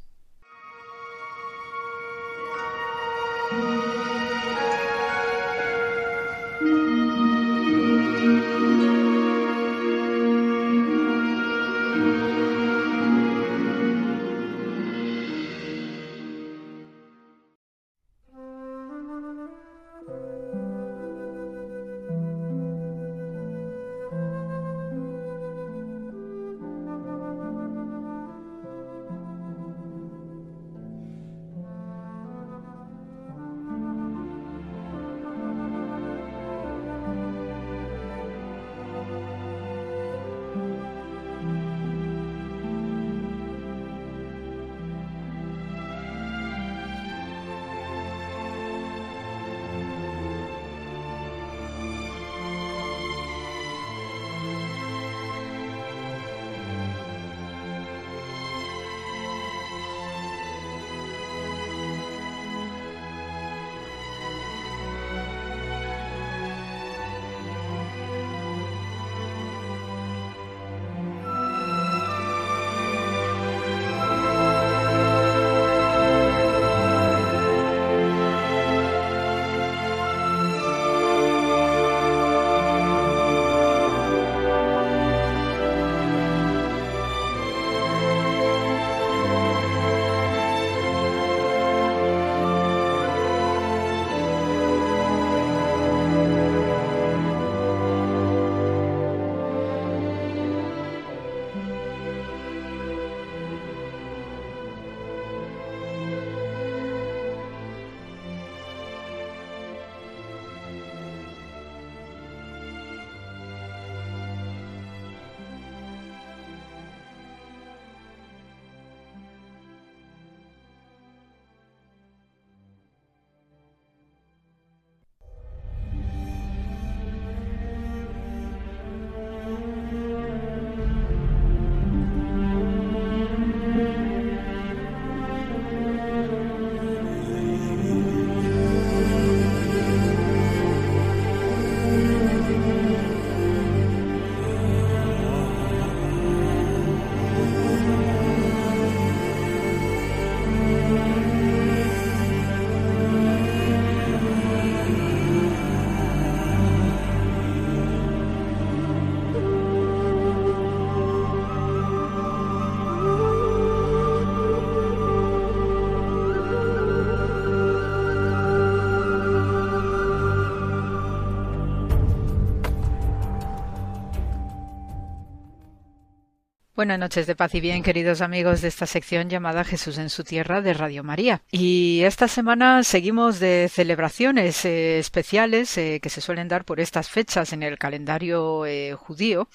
Buenas 176.82 176.98
noches 176.98 177.28
de 177.28 177.36
paz 177.36 177.54
y 177.54 177.60
bien, 177.60 177.84
queridos 177.84 178.22
amigos 178.22 178.60
de 178.60 178.66
esta 178.66 178.86
sección 178.86 179.30
llamada 179.30 179.62
Jesús 179.62 179.98
en 179.98 180.10
su 180.10 180.24
tierra 180.24 180.62
de 180.62 180.74
Radio 180.74 181.04
María. 181.04 181.40
Y 181.52 182.02
esta 182.02 182.26
semana 182.26 182.82
seguimos 182.82 183.38
de 183.38 183.70
celebraciones 183.72 184.64
eh, 184.64 184.98
especiales 184.98 185.78
eh, 185.78 186.00
que 186.02 186.08
se 186.08 186.20
suelen 186.20 186.48
dar 186.48 186.64
por 186.64 186.80
estas 186.80 187.08
fechas 187.08 187.52
en 187.52 187.62
el 187.62 187.78
calendario 187.78 188.66
eh, 188.66 188.94
judío. 188.94 189.48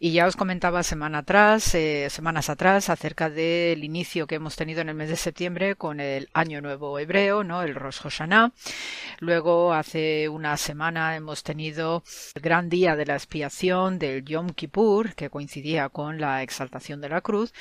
Y 0.00 0.12
ya 0.12 0.26
os 0.26 0.34
comentaba 0.34 0.82
semana 0.82 1.18
atrás, 1.18 1.76
semanas 2.08 2.48
atrás, 2.48 2.88
acerca 2.88 3.28
del 3.28 3.84
inicio 3.84 4.26
que 4.26 4.36
hemos 4.36 4.56
tenido 4.56 4.80
en 4.80 4.88
el 4.88 4.94
mes 4.94 5.10
de 5.10 5.16
septiembre 5.16 5.76
con 5.76 6.00
el 6.00 6.30
Año 6.32 6.62
Nuevo 6.62 6.98
Hebreo, 6.98 7.44
¿no? 7.44 7.62
El 7.62 7.74
Rosh 7.74 8.00
Hashanah. 8.00 8.50
Luego, 9.18 9.74
hace 9.74 10.30
una 10.30 10.56
semana 10.56 11.16
hemos 11.16 11.42
tenido 11.42 12.02
el 12.34 12.40
gran 12.40 12.70
día 12.70 12.96
de 12.96 13.04
la 13.04 13.14
expiación 13.14 13.98
del 13.98 14.24
Yom 14.24 14.48
Kippur, 14.48 15.14
que 15.14 15.28
coincidía 15.28 15.90
con 15.90 16.18
la 16.18 16.42
exaltación 16.62 17.00
de 17.00 17.08
la 17.08 17.20
cruz. 17.20 17.52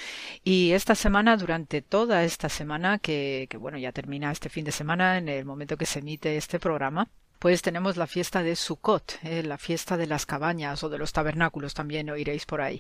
Y 0.44 0.72
esta 0.72 0.96
semana, 0.96 1.38
durante 1.38 1.82
toda 1.82 2.24
esta 2.24 2.50
semana, 2.50 3.00
que, 3.00 3.48
que 3.50 3.58
bueno, 3.58 3.78
ya 3.78 3.92
termina 3.92 4.32
este 4.32 4.50
fin 4.50 4.66
de 4.66 4.72
semana 4.72 5.18
en 5.18 5.30
el 5.30 5.46
momento 5.46 5.78
que 5.78 5.86
se 5.86 6.00
emite 6.00 6.38
este 6.38 6.60
programa, 6.60 7.10
pues 7.42 7.64
tenemos 7.64 7.98
la 7.98 8.06
fiesta 8.06 8.44
de 8.44 8.56
Sukkot, 8.56 9.18
eh, 9.24 9.42
la 9.42 9.58
fiesta 9.58 9.98
de 9.98 10.06
las 10.06 10.28
cabañas 10.28 10.84
o 10.84 10.90
de 10.90 11.00
los 11.00 11.12
tabernáculos, 11.12 11.74
también 11.74 12.08
oiréis 12.12 12.46
por 12.46 12.62
ahí. 12.62 12.80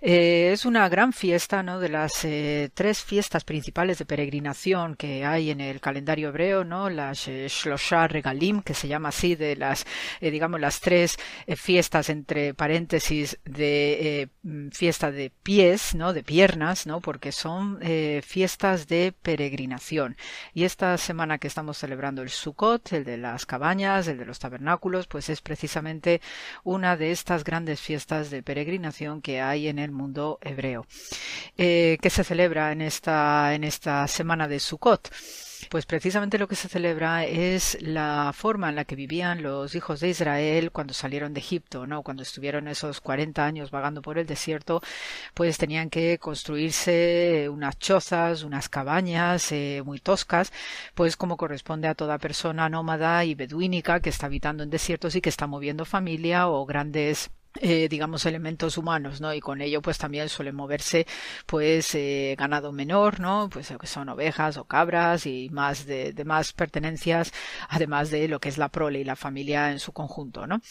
Eh, 0.00 0.48
es 0.54 0.64
una 0.64 0.88
gran 0.88 1.12
fiesta, 1.12 1.62
¿no? 1.62 1.78
De 1.78 1.90
las 1.90 2.24
eh, 2.24 2.70
tres 2.72 3.02
fiestas 3.02 3.44
principales 3.44 3.98
de 3.98 4.06
peregrinación 4.06 4.96
que 4.96 5.26
hay 5.26 5.50
en 5.50 5.60
el 5.60 5.78
calendario 5.78 6.30
hebreo, 6.30 6.64
¿no? 6.64 6.88
Las 6.88 7.26
Shlosha 7.28 8.08
Regalim, 8.08 8.62
que 8.62 8.72
se 8.72 8.88
llama 8.88 9.10
así, 9.10 9.34
de 9.34 9.56
las, 9.56 9.84
digamos, 10.22 10.58
las 10.58 10.80
tres 10.80 11.18
fiestas 11.54 12.08
entre 12.08 12.54
paréntesis 12.54 13.38
de 13.44 14.30
mm, 14.42 14.68
fiesta 14.70 15.10
de 15.10 15.30
pies, 15.42 15.94
¿no? 15.94 16.14
De 16.14 16.22
piernas, 16.22 16.86
¿no? 16.86 17.02
Porque 17.02 17.30
son 17.30 17.78
fiestas 18.24 18.88
de 18.88 19.12
peregrinación. 19.12 20.16
Y 20.54 20.64
esta 20.64 20.96
semana 20.96 21.36
que 21.36 21.48
estamos 21.48 21.76
celebrando 21.76 22.22
el 22.22 22.30
Sukkot, 22.30 22.90
el 22.94 23.04
de 23.04 23.18
las 23.18 23.44
cabañas, 23.44 23.81
el 23.82 24.18
de 24.18 24.24
los 24.24 24.38
tabernáculos, 24.38 25.06
pues 25.08 25.28
es 25.28 25.40
precisamente 25.40 26.20
una 26.62 26.96
de 26.96 27.10
estas 27.10 27.42
grandes 27.42 27.80
fiestas 27.80 28.30
de 28.30 28.42
peregrinación 28.42 29.20
que 29.20 29.40
hay 29.40 29.66
en 29.66 29.78
el 29.78 29.90
mundo 29.90 30.38
hebreo, 30.40 30.86
eh, 31.58 31.98
que 32.00 32.10
se 32.10 32.22
celebra 32.22 32.70
en 32.70 32.80
esta, 32.80 33.54
en 33.54 33.64
esta 33.64 34.06
semana 34.06 34.46
de 34.46 34.60
Sukkot. 34.60 35.10
Pues 35.68 35.86
precisamente 35.86 36.38
lo 36.38 36.48
que 36.48 36.56
se 36.56 36.68
celebra 36.68 37.24
es 37.24 37.78
la 37.80 38.32
forma 38.34 38.68
en 38.68 38.76
la 38.76 38.84
que 38.84 38.96
vivían 38.96 39.42
los 39.42 39.74
hijos 39.74 40.00
de 40.00 40.10
Israel 40.10 40.70
cuando 40.70 40.92
salieron 40.92 41.32
de 41.32 41.40
Egipto, 41.40 41.86
¿no? 41.86 42.02
Cuando 42.02 42.22
estuvieron 42.22 42.68
esos 42.68 43.00
40 43.00 43.44
años 43.44 43.70
vagando 43.70 44.02
por 44.02 44.18
el 44.18 44.26
desierto, 44.26 44.82
pues 45.34 45.58
tenían 45.58 45.88
que 45.88 46.18
construirse 46.18 47.48
unas 47.50 47.78
chozas, 47.78 48.42
unas 48.42 48.68
cabañas 48.68 49.50
eh, 49.52 49.82
muy 49.84 49.98
toscas, 49.98 50.52
pues 50.94 51.16
como 51.16 51.36
corresponde 51.36 51.88
a 51.88 51.94
toda 51.94 52.18
persona 52.18 52.68
nómada 52.68 53.24
y 53.24 53.34
beduínica 53.34 54.00
que 54.00 54.10
está 54.10 54.26
habitando 54.26 54.62
en 54.62 54.70
desiertos 54.70 55.16
y 55.16 55.20
que 55.20 55.30
está 55.30 55.46
moviendo 55.46 55.84
familia 55.84 56.48
o 56.48 56.66
grandes 56.66 57.30
eh, 57.60 57.88
digamos 57.88 58.24
elementos 58.24 58.78
humanos 58.78 59.20
no 59.20 59.34
y 59.34 59.40
con 59.40 59.60
ello 59.60 59.82
pues 59.82 59.98
también 59.98 60.30
suele 60.30 60.52
moverse 60.52 61.06
pues 61.44 61.94
eh, 61.94 62.34
ganado 62.38 62.72
menor 62.72 63.20
no 63.20 63.50
pues 63.52 63.74
que 63.78 63.86
son 63.86 64.08
ovejas 64.08 64.56
o 64.56 64.64
cabras 64.64 65.26
y 65.26 65.50
más 65.50 65.84
de, 65.84 66.14
más 66.24 66.54
pertenencias 66.54 67.32
además 67.68 68.10
de 68.10 68.26
lo 68.26 68.40
que 68.40 68.48
es 68.48 68.56
la 68.56 68.70
prole 68.70 69.00
y 69.00 69.04
la 69.04 69.16
familia 69.16 69.70
en 69.70 69.80
su 69.80 69.92
conjunto 69.92 70.46
no 70.46 70.62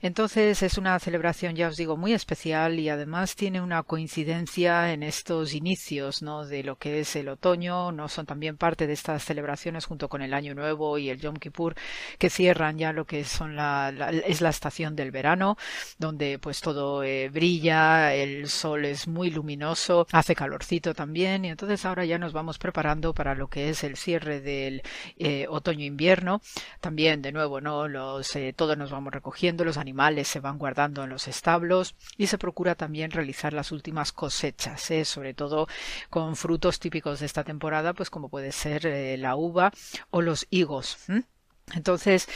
entonces 0.00 0.62
es 0.62 0.78
una 0.78 0.98
celebración 0.98 1.56
ya 1.56 1.68
os 1.68 1.76
digo 1.76 1.98
muy 1.98 2.14
especial 2.14 2.78
y 2.78 2.88
además 2.88 3.36
tiene 3.36 3.60
una 3.60 3.82
coincidencia 3.82 4.94
en 4.94 5.02
estos 5.02 5.52
inicios 5.52 6.22
no 6.22 6.46
de 6.46 6.64
lo 6.64 6.76
que 6.76 7.00
es 7.00 7.16
el 7.16 7.28
otoño 7.28 7.92
no 7.92 8.08
son 8.08 8.24
también 8.24 8.56
parte 8.56 8.86
de 8.86 8.94
estas 8.94 9.24
celebraciones 9.24 9.84
junto 9.84 10.08
con 10.08 10.22
el 10.22 10.32
año 10.32 10.54
nuevo 10.54 10.96
y 10.96 11.10
el 11.10 11.20
Yom 11.20 11.36
Kippur 11.36 11.74
que 12.18 12.30
cierran 12.30 12.78
ya 12.78 12.94
lo 12.94 13.04
que 13.04 13.24
son 13.24 13.56
la, 13.56 13.92
la 13.92 14.08
es 14.10 14.40
la 14.40 14.48
estación 14.48 14.96
del 14.96 15.10
verano 15.10 15.58
donde 15.98 16.29
pues 16.38 16.60
todo 16.60 17.02
eh, 17.02 17.28
brilla, 17.28 18.14
el 18.14 18.48
sol 18.48 18.84
es 18.84 19.08
muy 19.08 19.30
luminoso, 19.30 20.06
hace 20.12 20.34
calorcito 20.34 20.94
también 20.94 21.44
y 21.44 21.48
entonces 21.48 21.84
ahora 21.84 22.04
ya 22.04 22.18
nos 22.18 22.32
vamos 22.32 22.58
preparando 22.58 23.14
para 23.14 23.34
lo 23.34 23.48
que 23.48 23.70
es 23.70 23.82
el 23.84 23.96
cierre 23.96 24.40
del 24.40 24.82
eh, 25.16 25.46
otoño-invierno. 25.48 26.40
También 26.80 27.22
de 27.22 27.32
nuevo, 27.32 27.60
¿no? 27.60 27.88
Los, 27.88 28.34
eh, 28.36 28.52
todos 28.54 28.76
nos 28.76 28.90
vamos 28.90 29.12
recogiendo, 29.12 29.64
los 29.64 29.76
animales 29.76 30.28
se 30.28 30.40
van 30.40 30.58
guardando 30.58 31.04
en 31.04 31.10
los 31.10 31.28
establos 31.28 31.94
y 32.16 32.26
se 32.26 32.38
procura 32.38 32.74
también 32.74 33.10
realizar 33.10 33.52
las 33.52 33.72
últimas 33.72 34.12
cosechas, 34.12 34.88
sobre 35.04 35.34
todo 35.34 35.66
con 36.10 36.36
frutos 36.36 36.78
típicos 36.78 37.20
de 37.20 37.26
esta 37.26 37.44
temporada, 37.44 37.94
pues 37.94 38.10
como 38.10 38.28
puede 38.28 38.52
ser 38.52 39.18
la 39.18 39.36
uva 39.36 39.72
o 40.10 40.20
los 40.20 40.46
higos. 40.50 40.98
Entonces, 41.74 42.28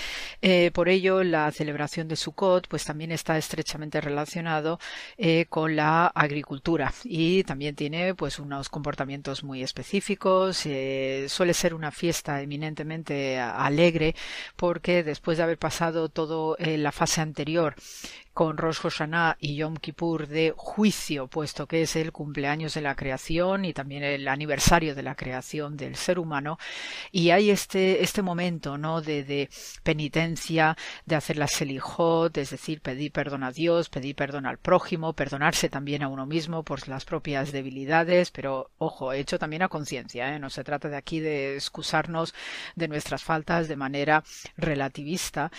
eh, 0.43 0.71
por 0.73 0.89
ello, 0.89 1.23
la 1.25 1.51
celebración 1.51 2.09
de 2.09 2.17
Sukkot, 2.17 2.69
pues 2.69 2.85
también 2.85 3.13
está 3.13 3.37
estrechamente 3.39 4.01
relacionado 4.01 4.79
eh, 5.17 5.47
con 5.49 5.77
la 5.77 6.07
agricultura 6.07 6.93
y 7.05 7.45
también 7.45 7.75
tiene, 7.75 8.15
pues, 8.15 8.39
unos 8.39 8.69
comportamientos 8.69 9.45
muy 9.45 9.63
específicos. 9.63 10.67
Eh, 10.67 11.27
suele 11.29 11.55
ser 11.55 11.75
una 11.75 11.91
fiesta 11.91 12.41
eminentemente 12.43 13.39
alegre 13.39 14.15
porque 14.57 15.03
después 15.03 15.39
de 15.39 15.45
haber 15.45 15.59
pasado 15.59 16.09
todo 16.09 16.57
la 16.59 16.93
fase 16.93 17.21
anterior 17.21 17.75
con 18.35 18.59
Rosh 18.59 18.81
Hashanah 18.81 19.37
y 19.39 19.55
Yom 19.55 19.77
Kippur 19.77 20.27
de 20.27 20.53
juicio, 20.57 21.29
puesto 21.29 21.69
que 21.69 21.83
es 21.83 21.95
el 21.95 22.11
cumpleaños 22.11 22.75
de 22.75 22.81
la 22.81 22.97
creación 22.97 23.65
y 23.65 23.73
también 23.73 24.03
el 24.03 24.27
aniversario 24.27 24.97
de 24.97 25.05
la 25.05 25.15
creación 25.15 25.77
del 25.77 25.95
ser 25.95 26.19
humano. 26.19 26.59
Y 27.13 27.31
hay 27.31 27.51
este, 27.51 28.03
este 28.03 28.23
momento, 28.23 28.77
¿no? 28.77 29.01
De, 29.01 29.23
de 29.23 29.49
penitencia, 29.85 30.77
de 31.07 31.15
hacer 31.15 31.37
la 31.39 31.47
selijot, 31.47 32.37
es 32.37 32.51
decir, 32.51 32.81
pedir 32.81 33.13
perdón 33.13 33.45
a 33.45 33.53
Dios, 33.53 33.89
pedir 33.89 34.17
perdón 34.17 34.47
al 34.47 34.59
prójimo, 34.59 35.13
perdonarse 35.13 35.69
también 35.69 36.03
a 36.03 36.09
uno 36.09 36.27
mismo 36.27 36.65
por 36.65 36.89
las 36.89 37.05
propias 37.05 37.53
debilidades, 37.53 38.33
pero 38.33 38.73
ojo, 38.79 39.13
hecho 39.13 39.39
también 39.39 39.63
a 39.63 39.69
conciencia, 39.69 40.35
¿eh? 40.35 40.41
No 40.41 40.51
se 40.51 40.65
trata 40.65 40.89
de 40.89 40.97
aquí 40.97 41.21
de 41.21 41.55
excusarnos 41.55 42.35
de 42.75 42.89
nuestras 42.89 43.23
faltas 43.23 43.69
de 43.69 43.77
manera 43.77 44.25
relativista. 44.57 45.53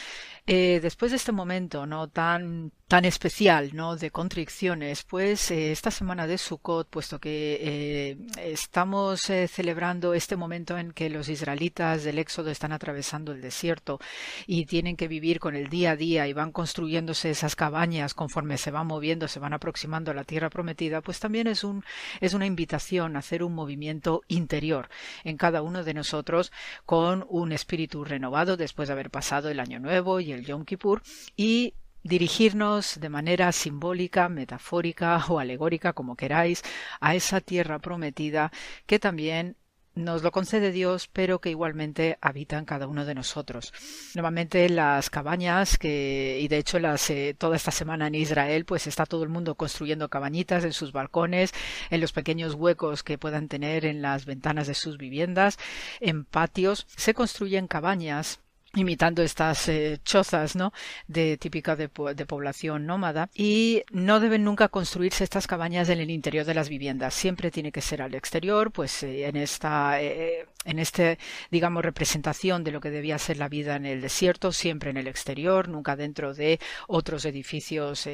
Eh, 0.46 0.80
después 0.82 1.12
de 1.12 1.18
este 1.18 1.32
momento, 1.32 1.86
¿no? 1.86 2.10
Tan 2.10 2.65
tan 2.88 3.04
especial, 3.04 3.72
¿no? 3.74 3.96
De 3.96 4.12
contriciones, 4.12 5.04
pues 5.04 5.50
eh, 5.50 5.72
esta 5.72 5.90
semana 5.90 6.28
de 6.28 6.38
Sukkot, 6.38 6.88
puesto 6.88 7.20
que 7.20 7.58
eh, 7.60 8.18
estamos 8.38 9.28
eh, 9.32 9.48
celebrando 9.48 10.14
este 10.14 10.36
momento 10.36 10.78
en 10.78 10.92
que 10.92 11.10
los 11.10 11.28
israelitas 11.28 12.04
del 12.04 12.20
Éxodo 12.20 12.52
están 12.52 12.72
atravesando 12.72 13.32
el 13.32 13.42
desierto 13.42 14.00
y 14.46 14.68
tienen 14.68 14.98
que 14.98 15.08
vivir 15.08 15.40
con 15.40 15.56
el 15.56 15.68
día 15.68 15.92
a 15.92 15.96
día 15.96 16.28
y 16.28 16.34
van 16.34 16.52
construyéndose 16.52 17.32
esas 17.32 17.56
cabañas 17.56 18.14
conforme 18.14 18.60
se 18.60 18.70
van 18.70 18.86
moviendo, 18.86 19.28
se 19.28 19.40
van 19.40 19.54
aproximando 19.54 20.12
a 20.12 20.14
la 20.14 20.24
tierra 20.24 20.52
prometida, 20.52 21.02
pues 21.02 21.20
también 21.20 21.48
es 21.48 21.64
un 21.64 21.84
es 22.22 22.36
una 22.36 22.46
invitación 22.46 23.16
a 23.16 23.20
hacer 23.20 23.42
un 23.42 23.56
movimiento 23.56 24.22
interior 24.28 24.90
en 25.24 25.38
cada 25.38 25.64
uno 25.64 25.84
de 25.84 25.96
nosotros 25.96 26.52
con 26.86 27.26
un 27.30 27.52
espíritu 27.52 28.04
renovado 28.04 28.58
después 28.58 28.90
de 28.90 28.94
haber 28.94 29.10
pasado 29.10 29.50
el 29.50 29.60
año 29.60 29.80
nuevo 29.80 30.20
y 30.20 30.32
el 30.32 30.46
Yom 30.46 30.66
Kippur 30.66 31.02
y 31.36 31.74
dirigirnos 32.06 33.00
de 33.00 33.10
manera 33.10 33.52
simbólica, 33.52 34.30
metafórica 34.30 35.26
o 35.30 35.40
alegórica, 35.40 35.94
como 35.94 36.16
queráis, 36.16 36.64
a 37.02 37.16
esa 37.16 37.42
tierra 37.42 37.80
prometida 37.80 38.52
que 38.86 39.00
también 39.00 39.58
nos 39.96 40.24
lo 40.24 40.32
concede 40.32 40.72
Dios, 40.72 41.08
pero 41.08 41.40
que 41.40 41.50
igualmente 41.50 42.18
habita 42.22 42.58
en 42.58 42.66
cada 42.66 42.86
uno 42.86 43.06
de 43.06 43.16
nosotros. 43.16 43.74
Normalmente 44.14 44.68
las 44.70 45.10
cabañas, 45.10 45.78
que, 45.78 46.38
y 46.42 46.50
de 46.50 46.58
hecho 46.58 46.80
las, 46.80 47.10
eh, 47.10 47.34
toda 47.38 47.56
esta 47.56 47.72
semana 47.72 48.08
en 48.08 48.16
Israel, 48.16 48.66
pues 48.66 48.88
está 48.88 49.06
todo 49.06 49.24
el 49.24 49.30
mundo 49.30 49.56
construyendo 49.56 50.10
cabañitas 50.10 50.66
en 50.66 50.74
sus 50.74 50.92
balcones, 50.92 51.54
en 51.90 52.02
los 52.02 52.12
pequeños 52.12 52.56
huecos 52.56 53.04
que 53.04 53.18
puedan 53.18 53.48
tener 53.48 53.86
en 53.86 54.02
las 54.02 54.26
ventanas 54.26 54.68
de 54.68 54.74
sus 54.74 54.98
viviendas, 54.98 55.58
en 56.02 56.26
patios. 56.26 56.86
Se 56.98 57.14
construyen 57.14 57.68
cabañas 57.68 58.42
imitando 58.76 59.24
estas 59.24 59.68
eh, 59.70 60.00
chozas 60.04 60.56
¿no? 60.56 60.74
de 61.08 61.38
típica 61.38 61.76
de, 61.76 61.90
población 61.90 62.86
nómada. 62.86 63.30
Y 63.34 63.84
no 63.92 64.20
deben 64.20 64.44
nunca 64.44 64.68
construirse 64.68 65.24
estas 65.24 65.48
cabañas 65.48 65.90
en 65.90 66.00
el 66.00 66.12
interior 66.12 66.46
de 66.46 66.54
las 66.54 66.70
viviendas. 66.70 67.14
Siempre 67.14 67.52
tiene 67.52 67.72
que 67.72 67.82
ser 67.82 68.02
al 68.02 68.16
exterior 68.16 68.72
pues 68.72 69.04
eh, 69.04 69.26
en 69.26 69.38
esta 69.38 70.02
eh, 70.02 70.48
en 70.66 70.80
este 70.80 71.20
digamos 71.52 71.84
representación 71.84 72.64
de 72.64 72.72
lo 72.72 72.82
que 72.82 72.90
debía 72.90 73.18
ser 73.18 73.38
la 73.38 73.50
vida 73.50 73.76
en 73.76 73.86
el 73.86 74.02
desierto 74.02 74.52
siempre 74.52 74.90
en 74.90 74.98
el 74.98 75.08
exterior 75.08 75.68
nunca 75.68 75.96
dentro 75.96 76.34
de 76.34 76.60
otros 76.88 77.26
edificios 77.26 78.08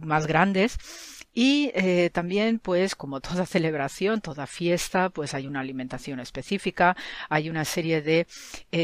más 0.00 0.26
grandes. 0.26 0.78
Y 1.34 1.70
eh, 1.74 2.10
también, 2.12 2.58
pues, 2.58 2.94
como 2.94 3.20
toda 3.20 3.46
celebración, 3.46 4.20
toda 4.20 4.46
fiesta, 4.46 5.08
pues 5.08 5.32
hay 5.32 5.46
una 5.46 5.60
alimentación 5.60 6.20
específica, 6.20 6.94
hay 7.30 7.48
una 7.48 7.64
serie 7.64 8.02
de 8.02 8.26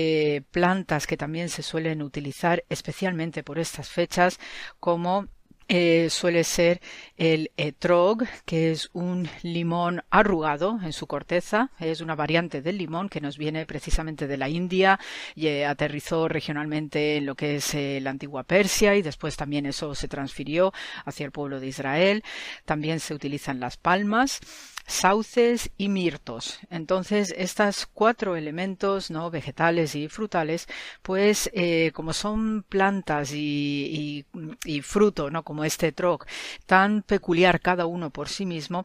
eh, 0.01 0.43
plantas 0.53 1.09
que 1.09 1.17
también 1.17 1.49
se 1.49 1.65
suelen 1.65 2.03
utilizar 2.03 2.65
especialmente 2.69 3.43
por 3.43 3.59
estas 3.59 3.89
fechas, 3.89 4.39
como 4.79 5.27
eh, 5.67 6.09
suele 6.09 6.45
ser 6.45 6.81
el 7.17 7.51
etrog, 7.57 8.23
que 8.45 8.71
es 8.71 8.91
un 8.93 9.29
limón 9.43 10.05
arrugado 10.09 10.79
en 10.85 10.93
su 10.93 11.09
corteza. 11.09 11.73
Es 11.81 12.01
una 12.01 12.15
variante 12.15 12.63
del 12.63 12.79
limón 12.79 13.09
que 13.09 13.21
nos 13.21 13.39
viene 13.39 13.67
precisamente 13.67 14.29
de 14.29 14.37
la 14.37 14.49
India 14.49 15.01
y 15.35 15.49
eh, 15.49 15.67
aterrizó 15.67 16.29
regionalmente 16.29 17.17
en 17.17 17.27
lo 17.27 17.35
que 17.35 17.57
es 17.57 17.75
la 17.75 18.11
antigua 18.11 18.45
Persia 18.45 18.95
y 18.95 19.03
después 19.03 19.37
también 19.37 19.67
eso 19.67 19.97
se 19.97 20.07
transfirió 20.07 20.73
hacia 21.05 21.27
el 21.27 21.33
pueblo 21.33 21.59
de 21.59 21.67
Israel. 21.67 22.23
También 22.65 23.01
se 23.01 23.15
utilizan 23.15 23.59
las 23.59 23.77
palmas 23.77 24.41
sauces 24.89 25.71
y 25.77 25.89
mirtos. 25.89 26.59
Entonces, 26.71 27.35
estos 27.37 27.87
cuatro 27.87 28.37
elementos, 28.37 29.11
¿no? 29.11 29.31
vegetales 29.31 29.95
y 29.95 30.09
frutales, 30.09 30.67
pues 31.03 31.51
eh, 31.53 31.93
como 31.95 32.13
son 32.13 32.63
plantas 32.63 33.33
y, 33.33 34.25
y, 34.65 34.81
fruto, 34.81 35.31
¿no? 35.31 35.45
como 35.45 35.65
este 35.65 35.93
troc, 35.93 36.27
tan 36.67 37.03
peculiar 37.03 37.61
cada 37.61 37.85
uno 37.87 38.11
por 38.11 38.29
sí 38.29 38.47
mismo, 38.47 38.85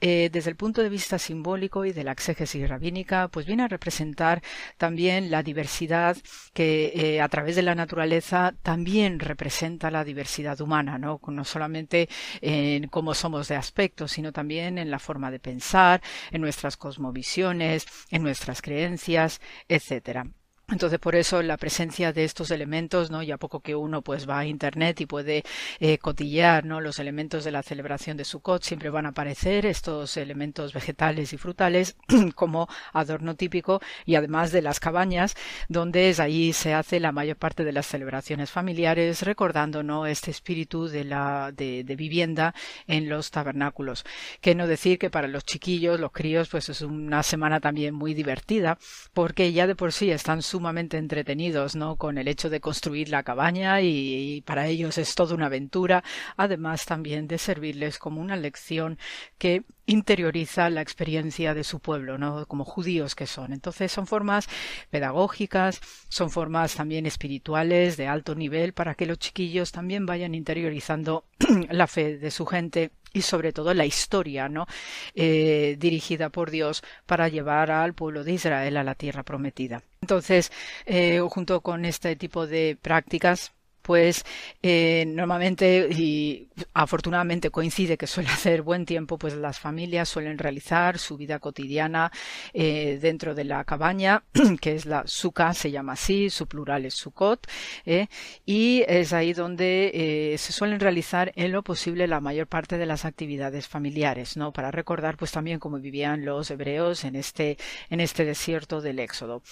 eh, 0.00 0.28
desde 0.32 0.50
el 0.50 0.56
punto 0.56 0.82
de 0.82 0.88
vista 0.88 1.18
simbólico 1.18 1.84
y 1.84 1.92
de 1.92 2.02
la 2.02 2.12
exégesis 2.12 2.68
rabínica, 2.68 3.28
pues 3.28 3.46
viene 3.46 3.62
a 3.62 3.68
representar 3.68 4.42
también 4.76 5.30
la 5.30 5.42
diversidad 5.44 6.16
que 6.52 6.92
eh, 6.94 7.20
a 7.20 7.28
través 7.28 7.54
de 7.54 7.62
la 7.62 7.76
naturaleza 7.76 8.54
también 8.62 9.20
representa 9.20 9.90
la 9.90 10.04
diversidad 10.04 10.60
humana, 10.60 10.98
no, 10.98 11.20
no 11.28 11.44
solamente 11.44 12.08
en 12.40 12.88
cómo 12.88 13.14
somos 13.14 13.46
de 13.46 13.54
aspecto, 13.54 14.08
sino 14.08 14.32
también 14.32 14.78
en 14.78 14.90
la 14.90 14.98
forma 14.98 15.30
de 15.30 15.43
pensar, 15.44 16.02
en 16.32 16.40
nuestras 16.40 16.76
cosmovisiones, 16.76 17.86
en 18.10 18.22
nuestras 18.24 18.62
creencias, 18.62 19.40
etcétera. 19.68 20.26
Entonces, 20.70 20.98
por 20.98 21.14
eso 21.14 21.42
la 21.42 21.58
presencia 21.58 22.14
de 22.14 22.24
estos 22.24 22.50
elementos, 22.50 23.10
¿no? 23.10 23.22
Ya 23.22 23.36
poco 23.36 23.60
que 23.60 23.74
uno 23.74 24.00
pues 24.00 24.26
va 24.28 24.38
a 24.38 24.46
internet 24.46 24.98
y 25.02 25.06
puede 25.06 25.44
eh, 25.78 25.98
cotillear, 25.98 26.64
¿no? 26.64 26.80
Los 26.80 26.98
elementos 26.98 27.44
de 27.44 27.52
la 27.52 27.62
celebración 27.62 28.16
de 28.16 28.24
Sukkot 28.24 28.62
siempre 28.62 28.88
van 28.88 29.04
a 29.04 29.10
aparecer 29.10 29.66
estos 29.66 30.16
elementos 30.16 30.72
vegetales 30.72 31.34
y 31.34 31.36
frutales 31.36 31.96
como 32.34 32.66
adorno 32.94 33.34
típico 33.36 33.82
y 34.06 34.14
además 34.14 34.52
de 34.52 34.62
las 34.62 34.80
cabañas 34.80 35.34
donde 35.68 36.08
es 36.08 36.18
ahí 36.18 36.54
se 36.54 36.72
hace 36.72 36.98
la 36.98 37.12
mayor 37.12 37.36
parte 37.36 37.64
de 37.64 37.72
las 37.72 37.86
celebraciones 37.86 38.50
familiares 38.50 39.20
recordando, 39.20 39.82
¿no? 39.82 40.06
Este 40.06 40.30
espíritu 40.30 40.88
de 40.88 41.04
la 41.04 41.52
de 41.52 41.94
vivienda 41.94 42.54
en 42.86 43.10
los 43.10 43.30
tabernáculos. 43.30 44.04
Que 44.40 44.54
no 44.54 44.66
decir 44.66 44.98
que 44.98 45.10
para 45.10 45.28
los 45.28 45.44
chiquillos, 45.44 46.00
los 46.00 46.12
críos, 46.12 46.48
pues 46.48 46.70
es 46.70 46.80
una 46.80 47.22
semana 47.22 47.60
también 47.60 47.94
muy 47.94 48.14
divertida 48.14 48.78
porque 49.12 49.52
ya 49.52 49.66
de 49.66 49.76
por 49.76 49.92
sí 49.92 50.10
están 50.10 50.42
sumamente 50.54 50.98
entretenidos, 50.98 51.74
¿no? 51.74 51.96
Con 51.96 52.16
el 52.16 52.28
hecho 52.28 52.48
de 52.48 52.60
construir 52.60 53.08
la 53.08 53.24
cabaña 53.24 53.80
y, 53.80 54.40
para 54.46 54.68
ellos 54.68 54.98
es 54.98 55.16
toda 55.16 55.34
una 55.34 55.46
aventura, 55.46 56.04
además 56.36 56.86
también 56.86 57.26
de 57.26 57.38
servirles 57.38 57.98
como 57.98 58.20
una 58.20 58.36
lección 58.36 58.96
que 59.36 59.64
interioriza 59.86 60.70
la 60.70 60.80
experiencia 60.80 61.54
de 61.54 61.64
su 61.64 61.80
pueblo, 61.80 62.18
¿no? 62.18 62.46
Como 62.46 62.64
judíos 62.64 63.16
que 63.16 63.26
son. 63.26 63.52
Entonces 63.52 63.90
son 63.90 64.06
formas 64.06 64.46
pedagógicas, 64.90 65.80
son 66.08 66.30
formas 66.30 66.76
también 66.76 67.04
espirituales 67.04 67.96
de 67.96 68.06
alto 68.06 68.36
nivel 68.36 68.74
para 68.74 68.94
que 68.94 69.06
los 69.06 69.18
chiquillos 69.18 69.72
también 69.72 70.06
vayan 70.06 70.36
interiorizando 70.36 71.24
la 71.68 71.88
fe 71.88 72.16
de 72.16 72.30
su 72.30 72.46
gente 72.46 72.92
y 73.14 73.22
sobre 73.22 73.54
todo 73.54 73.72
la 73.72 73.86
historia 73.86 74.50
¿no? 74.50 74.66
Eh, 75.14 75.76
dirigida 75.78 76.28
por 76.28 76.50
Dios 76.50 76.82
para 77.06 77.28
llevar 77.28 77.70
al 77.70 77.94
pueblo 77.94 78.24
de 78.24 78.32
Israel 78.32 78.76
a 78.76 78.84
la 78.84 78.94
tierra 78.94 79.22
prometida. 79.22 79.82
Entonces, 80.02 80.52
eh, 80.84 81.20
junto 81.30 81.62
con 81.62 81.86
este 81.86 82.14
tipo 82.16 82.46
de 82.46 82.76
prácticas, 82.80 83.53
pues 83.84 84.24
eh, 84.62 85.04
normalmente 85.06 85.88
y 85.90 86.48
afortunadamente 86.72 87.50
coincide 87.50 87.98
que 87.98 88.06
suele 88.06 88.28
hacer 88.30 88.62
buen 88.62 88.86
tiempo, 88.86 89.18
pues 89.18 89.34
las 89.34 89.60
familias 89.60 90.08
suelen 90.08 90.38
realizar 90.38 90.98
su 90.98 91.18
vida 91.18 91.38
cotidiana 91.38 92.10
eh, 92.54 92.98
dentro 93.00 93.34
de 93.34 93.44
la 93.44 93.62
cabaña, 93.64 94.24
que 94.60 94.74
es 94.74 94.86
la 94.86 95.06
suka, 95.06 95.52
se 95.52 95.70
llama 95.70 95.92
así, 95.92 96.30
su 96.30 96.46
plural 96.46 96.86
es 96.86 96.94
sukot, 96.94 97.46
eh, 97.84 98.06
y 98.46 98.84
es 98.88 99.12
ahí 99.12 99.34
donde 99.34 100.34
se 100.38 100.52
suelen 100.52 100.80
realizar 100.80 101.32
en 101.36 101.52
lo 101.52 101.62
posible 101.62 102.06
la 102.06 102.20
mayor 102.20 102.46
parte 102.46 102.78
de 102.78 102.86
las 102.86 103.04
actividades 103.04 103.68
familiares, 103.68 104.36
¿no? 104.38 104.52
Para 104.52 104.70
recordar 104.70 105.18
pues 105.18 105.30
también 105.30 105.58
cómo 105.58 105.78
vivían 105.78 106.24
los 106.24 106.50
hebreos 106.50 107.04
en 107.04 107.16
este, 107.16 107.58
en 107.90 108.00
este 108.00 108.24
desierto 108.24 108.80
del 108.80 108.98
Éxodo. 108.98 109.42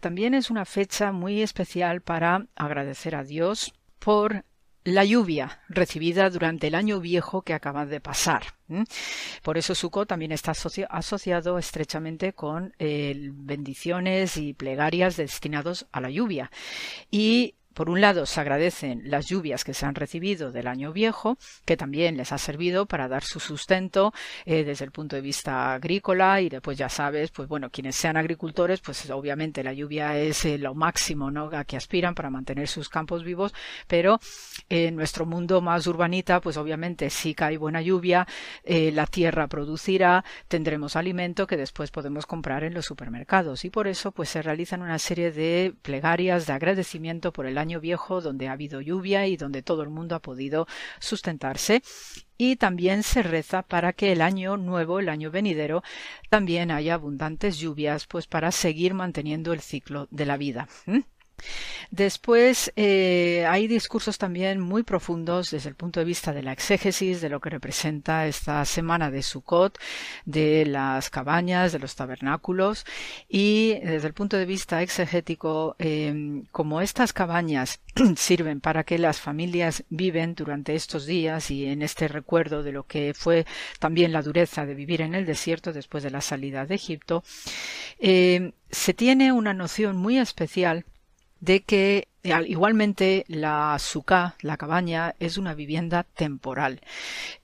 también 0.00 0.34
es 0.34 0.50
una 0.50 0.64
fecha 0.64 1.10
muy 1.10 1.42
especial 1.42 2.00
para 2.00 2.46
agradecer 2.54 3.16
a 3.16 3.23
Dios 3.24 3.72
por 3.98 4.44
la 4.84 5.04
lluvia 5.04 5.62
recibida 5.68 6.28
durante 6.28 6.66
el 6.66 6.74
año 6.74 7.00
viejo 7.00 7.42
que 7.42 7.54
acaba 7.54 7.86
de 7.86 8.00
pasar. 8.00 8.54
Por 9.42 9.58
eso 9.58 9.74
Sukkot 9.74 10.08
también 10.08 10.32
está 10.32 10.52
asociado 10.52 11.58
estrechamente 11.58 12.34
con 12.34 12.74
eh, 12.78 13.30
bendiciones 13.32 14.36
y 14.36 14.52
plegarias 14.52 15.16
destinados 15.16 15.86
a 15.90 16.00
la 16.00 16.10
lluvia. 16.10 16.50
Y 17.10 17.54
por 17.74 17.90
un 17.90 18.00
lado, 18.00 18.24
se 18.24 18.40
agradecen 18.40 19.02
las 19.04 19.26
lluvias 19.26 19.64
que 19.64 19.74
se 19.74 19.84
han 19.84 19.94
recibido 19.94 20.52
del 20.52 20.68
año 20.68 20.92
viejo, 20.92 21.36
que 21.64 21.76
también 21.76 22.16
les 22.16 22.32
ha 22.32 22.38
servido 22.38 22.86
para 22.86 23.08
dar 23.08 23.24
su 23.24 23.40
sustento 23.40 24.12
eh, 24.44 24.64
desde 24.64 24.84
el 24.84 24.92
punto 24.92 25.16
de 25.16 25.22
vista 25.22 25.74
agrícola 25.74 26.40
y 26.40 26.48
después 26.48 26.78
ya 26.78 26.88
sabes, 26.88 27.30
pues 27.30 27.48
bueno, 27.48 27.70
quienes 27.70 27.96
sean 27.96 28.16
agricultores, 28.16 28.80
pues 28.80 29.10
obviamente 29.10 29.64
la 29.64 29.72
lluvia 29.72 30.16
es 30.16 30.44
eh, 30.44 30.56
lo 30.56 30.74
máximo 30.74 31.30
¿no? 31.30 31.50
a 31.52 31.64
que 31.64 31.76
aspiran 31.76 32.14
para 32.14 32.30
mantener 32.30 32.68
sus 32.68 32.88
campos 32.88 33.24
vivos, 33.24 33.52
pero 33.88 34.20
en 34.68 34.94
nuestro 34.94 35.26
mundo 35.26 35.60
más 35.60 35.86
urbanita, 35.86 36.40
pues 36.40 36.56
obviamente 36.56 37.10
si 37.10 37.34
cae 37.34 37.58
buena 37.58 37.82
lluvia, 37.82 38.26
eh, 38.62 38.92
la 38.92 39.06
tierra 39.06 39.48
producirá, 39.48 40.24
tendremos 40.46 40.94
alimento 40.94 41.46
que 41.46 41.56
después 41.56 41.90
podemos 41.90 42.24
comprar 42.26 42.62
en 42.62 42.74
los 42.74 42.86
supermercados 42.86 43.64
y 43.64 43.70
por 43.70 43.88
eso 43.88 44.12
pues 44.12 44.28
se 44.28 44.42
realizan 44.42 44.82
una 44.82 44.98
serie 44.98 45.32
de 45.32 45.74
plegarias 45.82 46.46
de 46.46 46.52
agradecimiento 46.52 47.32
por 47.32 47.46
el 47.46 47.58
año 47.58 47.63
viejo 47.80 48.20
donde 48.20 48.48
ha 48.48 48.52
habido 48.52 48.80
lluvia 48.80 49.26
y 49.26 49.36
donde 49.36 49.62
todo 49.62 49.82
el 49.82 49.90
mundo 49.90 50.14
ha 50.14 50.20
podido 50.20 50.66
sustentarse 51.00 51.82
y 52.36 52.56
también 52.56 53.02
se 53.02 53.22
reza 53.22 53.62
para 53.62 53.92
que 53.92 54.12
el 54.12 54.20
año 54.20 54.56
nuevo, 54.56 54.98
el 54.98 55.08
año 55.08 55.30
venidero, 55.30 55.82
también 56.30 56.70
haya 56.70 56.94
abundantes 56.94 57.58
lluvias, 57.58 58.06
pues 58.06 58.26
para 58.26 58.50
seguir 58.52 58.94
manteniendo 58.94 59.52
el 59.52 59.60
ciclo 59.60 60.08
de 60.10 60.26
la 60.26 60.36
vida. 60.36 60.68
Después 61.90 62.72
eh, 62.76 63.46
hay 63.48 63.68
discursos 63.68 64.18
también 64.18 64.60
muy 64.60 64.82
profundos 64.82 65.50
desde 65.50 65.68
el 65.68 65.76
punto 65.76 66.00
de 66.00 66.06
vista 66.06 66.32
de 66.32 66.42
la 66.42 66.52
exégesis, 66.52 67.20
de 67.20 67.28
lo 67.28 67.40
que 67.40 67.50
representa 67.50 68.26
esta 68.26 68.64
semana 68.64 69.10
de 69.10 69.22
Sukkot, 69.22 69.78
de 70.24 70.66
las 70.66 71.10
cabañas, 71.10 71.72
de 71.72 71.78
los 71.78 71.94
tabernáculos. 71.94 72.84
Y 73.28 73.78
desde 73.80 74.08
el 74.08 74.14
punto 74.14 74.36
de 74.36 74.46
vista 74.46 74.82
exegético, 74.82 75.76
em, 75.78 76.44
como 76.50 76.80
estas 76.80 77.12
cabañas 77.12 77.80
sirven 78.16 78.60
para 78.60 78.84
que 78.84 78.98
las 78.98 79.20
familias 79.20 79.84
viven 79.88 80.34
durante 80.34 80.74
estos 80.74 81.06
días 81.06 81.50
y 81.50 81.66
en 81.66 81.82
este 81.82 82.08
recuerdo 82.08 82.62
de 82.62 82.72
lo 82.72 82.84
que 82.84 83.14
fue 83.14 83.46
también 83.78 84.12
la 84.12 84.22
dureza 84.22 84.66
de 84.66 84.74
vivir 84.74 85.00
en 85.00 85.14
el 85.14 85.26
desierto 85.26 85.72
después 85.72 86.02
de 86.02 86.10
la 86.10 86.20
salida 86.20 86.66
de 86.66 86.74
Egipto, 86.74 87.22
em, 87.98 88.52
se 88.70 88.94
tiene 88.94 89.32
una 89.32 89.54
noción 89.54 89.96
muy 89.96 90.18
especial 90.18 90.84
de 91.44 91.62
que 91.62 92.08
igualmente 92.46 93.24
la 93.28 93.78
suká, 93.78 94.34
la 94.40 94.56
cabaña, 94.56 95.14
es 95.18 95.36
una 95.36 95.54
vivienda 95.54 96.04
temporal. 96.04 96.80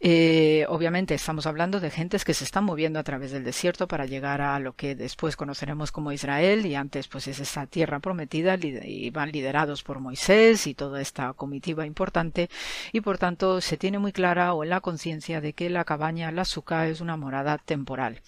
Eh, 0.01 0.65
obviamente 0.69 1.15
estamos 1.15 1.47
hablando 1.47 1.81
de 1.81 1.91
gentes 1.91 2.25
que 2.25 2.33
se 2.33 2.45
están 2.45 2.65
moviendo 2.65 2.99
a 2.99 3.03
través 3.03 3.31
del 3.31 3.45
desierto 3.45 3.89
para 3.89 4.07
llegar 4.07 4.41
a 4.41 4.59
lo 4.59 4.75
que 4.75 4.95
después 4.95 5.37
conoceremos 5.37 5.93
como 5.93 6.13
Israel 6.13 6.65
y 6.65 6.75
antes 6.77 7.09
pues 7.09 7.29
es 7.29 7.41
esta 7.41 7.67
tierra 7.67 8.01
prometida 8.01 8.57
y 8.63 9.11
van 9.11 9.33
liderados 9.33 9.83
por 9.83 10.01
Moisés 10.01 10.67
y 10.67 10.75
toda 10.75 11.03
esta 11.03 11.35
comitiva 11.35 11.85
importante 11.85 12.49
y 12.93 13.03
por 13.03 13.19
tanto 13.19 13.61
se 13.61 13.77
tiene 13.77 13.99
muy 13.99 14.13
clara 14.13 14.55
o 14.55 14.65
en 14.65 14.71
la 14.71 14.81
conciencia 14.81 15.43
de 15.43 15.53
que 15.53 15.69
la 15.69 15.85
cabaña, 15.85 16.33
la 16.33 16.47
suká, 16.47 16.89
es 16.89 17.03
una 17.03 17.19
morada 17.19 17.59
temporal. 17.59 18.23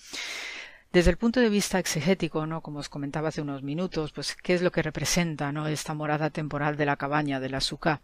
Desde 0.93 1.10
el 1.10 1.16
punto 1.16 1.40
de 1.40 1.48
vista 1.48 1.78
exegético, 1.78 2.44
¿no? 2.47 2.60
como 2.60 2.81
os 2.81 2.90
comentaba 2.90 3.28
hace 3.28 3.40
unos 3.40 3.62
minutos, 3.62 4.12
pues 4.12 4.36
qué 4.36 4.52
es 4.52 4.60
lo 4.60 4.70
que 4.70 4.82
representa 4.82 5.51
¿no? 5.51 5.66
esta 5.66 5.94
morada 5.94 6.28
temporal 6.28 6.77
de 6.77 6.85
la 6.85 6.97
cabaña 6.97 7.40
del 7.40 7.55
azúcar, 7.55 8.01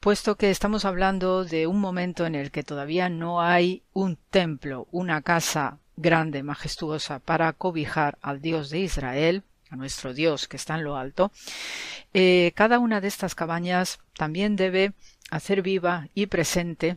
puesto 0.00 0.36
que 0.36 0.50
estamos 0.50 0.86
hablando 0.86 1.44
de 1.44 1.66
un 1.66 1.78
momento 1.78 2.24
en 2.24 2.34
el 2.34 2.50
que 2.50 2.62
todavía 2.62 3.10
no 3.10 3.42
hay 3.42 3.82
un 3.92 4.16
templo, 4.30 4.88
una 4.90 5.20
casa 5.20 5.80
grande, 5.98 6.42
majestuosa, 6.42 7.18
para 7.18 7.52
cobijar 7.52 8.16
al 8.22 8.40
Dios 8.40 8.70
de 8.70 8.78
Israel, 8.78 9.42
a 9.68 9.76
nuestro 9.76 10.14
Dios 10.14 10.48
que 10.48 10.56
está 10.56 10.76
en 10.76 10.84
lo 10.84 10.96
alto, 10.96 11.30
eh, 12.14 12.52
cada 12.54 12.78
una 12.78 13.02
de 13.02 13.08
estas 13.08 13.34
cabañas 13.34 13.98
también 14.16 14.56
debe 14.56 14.94
hacer 15.30 15.60
viva 15.60 16.08
y 16.14 16.24
presente 16.24 16.96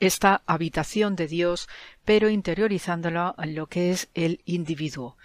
esta 0.00 0.42
habitación 0.46 1.14
de 1.14 1.28
Dios, 1.28 1.68
pero 2.04 2.28
interiorizándola 2.30 3.34
en 3.38 3.54
lo 3.54 3.66
que 3.66 3.90
es 3.90 4.08
el 4.14 4.40
individuo. 4.46 5.16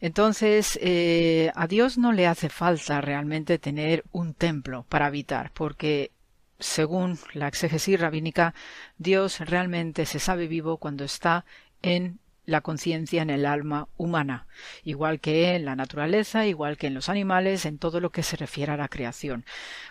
Entonces, 0.00 0.78
eh, 0.82 1.52
a 1.54 1.66
Dios 1.66 1.98
no 1.98 2.12
le 2.12 2.26
hace 2.26 2.48
falta 2.48 3.00
realmente 3.00 3.58
tener 3.58 4.04
un 4.10 4.34
templo 4.34 4.86
para 4.88 5.06
habitar, 5.06 5.52
porque 5.52 6.10
según 6.58 7.18
la 7.34 7.48
exégesis 7.48 8.00
rabínica, 8.00 8.54
Dios 8.96 9.40
realmente 9.40 10.06
se 10.06 10.18
sabe 10.18 10.46
vivo 10.46 10.78
cuando 10.78 11.04
está 11.04 11.44
en 11.82 12.18
la 12.46 12.60
conciencia 12.60 13.22
en 13.22 13.30
el 13.30 13.46
alma 13.46 13.88
humana, 13.96 14.46
igual 14.84 15.20
que 15.20 15.54
en 15.54 15.64
la 15.64 15.76
naturaleza, 15.76 16.46
igual 16.46 16.76
que 16.76 16.86
en 16.86 16.94
los 16.94 17.08
animales, 17.08 17.64
en 17.64 17.78
todo 17.78 18.00
lo 18.00 18.10
que 18.10 18.22
se 18.22 18.36
refiere 18.36 18.72
a 18.72 18.76
la 18.76 18.88
creación. 18.88 19.44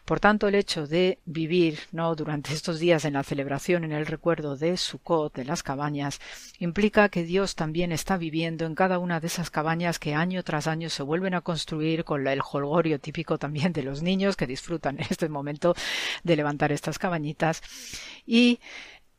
Por 0.06 0.20
tanto, 0.20 0.48
el 0.48 0.56
hecho 0.56 0.86
de 0.88 1.20
vivir 1.26 1.80
¿no? 1.92 2.16
durante 2.16 2.54
estos 2.54 2.80
días 2.80 3.06
en 3.06 3.14
la 3.14 3.24
celebración, 3.24 3.84
en 3.84 3.92
el 3.92 4.06
recuerdo 4.06 4.56
de 4.56 4.78
Sukkot, 4.78 5.36
de 5.36 5.46
las 5.46 5.64
cabañas, 5.64 6.20
implica 6.60 7.10
que 7.10 7.24
Dios 7.24 7.56
también 7.56 7.92
está 7.92 8.18
viviendo 8.18 8.66
en 8.66 8.76
cada 8.76 9.00
una 9.00 9.20
de 9.20 9.28
esas 9.28 9.50
cabañas 9.50 10.00
que 10.00 10.14
año 10.14 10.44
tras 10.44 10.68
año 10.68 10.90
se 10.90 11.04
vuelven 11.04 11.34
a 11.34 11.42
construir 11.42 12.04
con 12.04 12.28
el 12.28 12.42
holgorio 12.42 13.00
típico 13.00 13.38
también 13.38 13.74
de 13.74 13.84
los 13.84 14.02
niños 14.02 14.36
que 14.36 14.48
disfrutan 14.48 14.98
en 15.00 15.08
este 15.10 15.30
momento 15.30 15.76
de 16.24 16.36
levantar 16.36 16.72
estas 16.72 17.00
cabañitas. 17.00 17.62
Y 18.26 18.60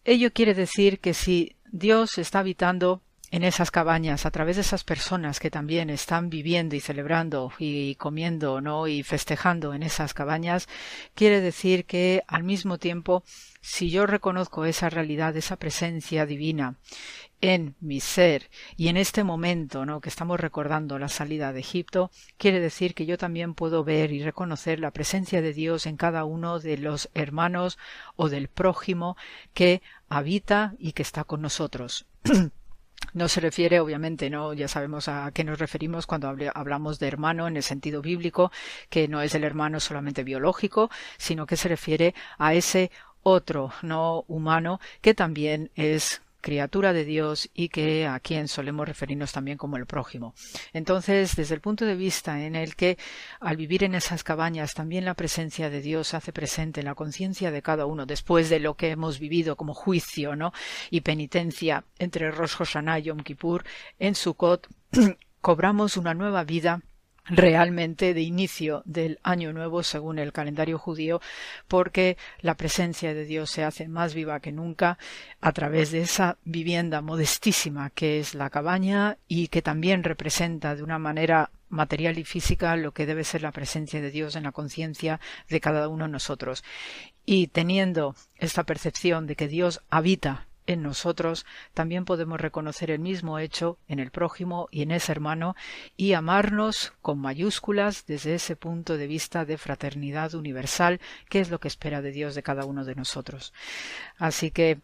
ello 0.04 0.32
quiere 0.32 0.54
decir 0.54 1.00
que 1.00 1.14
si 1.14 1.56
Dios 1.72 2.18
está 2.18 2.40
habitando 2.40 3.02
en 3.34 3.42
esas 3.42 3.72
cabañas, 3.72 4.26
a 4.26 4.30
través 4.30 4.54
de 4.54 4.62
esas 4.62 4.84
personas 4.84 5.40
que 5.40 5.50
también 5.50 5.90
están 5.90 6.30
viviendo 6.30 6.76
y 6.76 6.80
celebrando 6.80 7.50
y 7.58 7.96
comiendo, 7.96 8.60
¿no? 8.60 8.86
y 8.86 9.02
festejando 9.02 9.74
en 9.74 9.82
esas 9.82 10.14
cabañas, 10.14 10.68
quiere 11.16 11.40
decir 11.40 11.84
que 11.84 12.22
al 12.28 12.44
mismo 12.44 12.78
tiempo, 12.78 13.24
si 13.60 13.90
yo 13.90 14.06
reconozco 14.06 14.66
esa 14.66 14.88
realidad, 14.88 15.36
esa 15.36 15.56
presencia 15.56 16.26
divina 16.26 16.76
en 17.40 17.74
mi 17.80 17.98
ser 17.98 18.50
y 18.76 18.86
en 18.86 18.96
este 18.96 19.24
momento, 19.24 19.84
¿no? 19.84 20.00
que 20.00 20.10
estamos 20.10 20.38
recordando 20.38 21.00
la 21.00 21.08
salida 21.08 21.52
de 21.52 21.58
Egipto, 21.58 22.12
quiere 22.38 22.60
decir 22.60 22.94
que 22.94 23.04
yo 23.04 23.18
también 23.18 23.54
puedo 23.54 23.82
ver 23.82 24.12
y 24.12 24.22
reconocer 24.22 24.78
la 24.78 24.92
presencia 24.92 25.42
de 25.42 25.52
Dios 25.52 25.86
en 25.86 25.96
cada 25.96 26.24
uno 26.24 26.60
de 26.60 26.78
los 26.78 27.10
hermanos 27.14 27.78
o 28.14 28.28
del 28.28 28.46
prójimo 28.46 29.16
que 29.54 29.82
habita 30.08 30.76
y 30.78 30.92
que 30.92 31.02
está 31.02 31.24
con 31.24 31.42
nosotros. 31.42 32.06
No 33.12 33.28
se 33.28 33.40
refiere, 33.40 33.78
obviamente, 33.78 34.28
no, 34.28 34.54
ya 34.54 34.66
sabemos 34.66 35.08
a 35.08 35.30
qué 35.32 35.44
nos 35.44 35.60
referimos 35.60 36.06
cuando 36.06 36.28
hablamos 36.28 36.98
de 36.98 37.06
hermano 37.06 37.46
en 37.46 37.56
el 37.56 37.62
sentido 37.62 38.02
bíblico, 38.02 38.50
que 38.90 39.06
no 39.06 39.22
es 39.22 39.34
el 39.36 39.44
hermano 39.44 39.78
solamente 39.78 40.24
biológico, 40.24 40.90
sino 41.16 41.46
que 41.46 41.56
se 41.56 41.68
refiere 41.68 42.14
a 42.38 42.54
ese 42.54 42.90
otro 43.22 43.72
no 43.82 44.24
humano 44.28 44.80
que 45.00 45.14
también 45.14 45.70
es 45.76 46.23
criatura 46.44 46.92
de 46.92 47.06
Dios 47.06 47.48
y 47.54 47.70
que 47.70 48.06
a 48.06 48.20
quien 48.20 48.48
solemos 48.48 48.86
referirnos 48.86 49.32
también 49.32 49.56
como 49.56 49.78
el 49.78 49.86
prójimo. 49.86 50.34
Entonces, 50.74 51.36
desde 51.36 51.54
el 51.54 51.62
punto 51.62 51.86
de 51.86 51.96
vista 51.96 52.44
en 52.44 52.54
el 52.54 52.76
que 52.76 52.98
al 53.40 53.56
vivir 53.56 53.82
en 53.82 53.94
esas 53.94 54.22
cabañas 54.22 54.74
también 54.74 55.06
la 55.06 55.14
presencia 55.14 55.70
de 55.70 55.80
Dios 55.80 56.12
hace 56.12 56.34
presente 56.34 56.80
en 56.80 56.86
la 56.86 56.94
conciencia 56.94 57.50
de 57.50 57.62
cada 57.62 57.86
uno 57.86 58.04
después 58.04 58.50
de 58.50 58.60
lo 58.60 58.74
que 58.74 58.90
hemos 58.90 59.18
vivido 59.18 59.56
como 59.56 59.72
juicio, 59.72 60.36
¿no? 60.36 60.52
y 60.90 61.00
penitencia 61.00 61.84
entre 61.98 62.30
Rosh 62.30 62.56
Hashanah 62.56 62.98
y 62.98 63.02
Yom 63.04 63.20
Kippur 63.20 63.64
en 63.98 64.14
Sukkot 64.14 64.68
cobramos 65.40 65.96
una 65.96 66.12
nueva 66.12 66.44
vida 66.44 66.82
realmente 67.26 68.12
de 68.12 68.20
inicio 68.20 68.82
del 68.84 69.18
año 69.22 69.52
nuevo 69.52 69.82
según 69.82 70.18
el 70.18 70.32
calendario 70.32 70.78
judío 70.78 71.20
porque 71.68 72.18
la 72.40 72.54
presencia 72.56 73.14
de 73.14 73.24
Dios 73.24 73.50
se 73.50 73.64
hace 73.64 73.88
más 73.88 74.14
viva 74.14 74.40
que 74.40 74.52
nunca 74.52 74.98
a 75.40 75.52
través 75.52 75.90
de 75.90 76.02
esa 76.02 76.36
vivienda 76.44 77.00
modestísima 77.00 77.90
que 77.90 78.20
es 78.20 78.34
la 78.34 78.50
cabaña 78.50 79.16
y 79.26 79.48
que 79.48 79.62
también 79.62 80.04
representa 80.04 80.76
de 80.76 80.82
una 80.82 80.98
manera 80.98 81.50
material 81.70 82.18
y 82.18 82.24
física 82.24 82.76
lo 82.76 82.92
que 82.92 83.06
debe 83.06 83.24
ser 83.24 83.42
la 83.42 83.52
presencia 83.52 84.00
de 84.00 84.10
Dios 84.10 84.36
en 84.36 84.44
la 84.44 84.52
conciencia 84.52 85.20
de 85.48 85.60
cada 85.60 85.88
uno 85.88 86.04
de 86.04 86.12
nosotros. 86.12 86.62
Y 87.26 87.48
teniendo 87.48 88.14
esta 88.36 88.64
percepción 88.64 89.26
de 89.26 89.34
que 89.34 89.48
Dios 89.48 89.80
habita 89.90 90.46
en 90.66 90.82
nosotros, 90.82 91.46
también 91.74 92.04
podemos 92.04 92.40
reconocer 92.40 92.90
el 92.90 92.98
mismo 92.98 93.38
hecho 93.38 93.78
en 93.88 93.98
el 93.98 94.10
prójimo 94.10 94.68
y 94.70 94.82
en 94.82 94.90
ese 94.90 95.12
hermano 95.12 95.56
y 95.96 96.14
amarnos 96.14 96.92
con 97.02 97.18
mayúsculas 97.18 98.06
desde 98.06 98.34
ese 98.34 98.56
punto 98.56 98.96
de 98.96 99.06
vista 99.06 99.44
de 99.44 99.58
fraternidad 99.58 100.34
universal, 100.34 101.00
que 101.28 101.40
es 101.40 101.50
lo 101.50 101.60
que 101.60 101.68
espera 101.68 102.02
de 102.02 102.12
Dios 102.12 102.34
de 102.34 102.42
cada 102.42 102.64
uno 102.64 102.84
de 102.84 102.94
nosotros. 102.94 103.52
Así 104.16 104.50
que, 104.50 104.80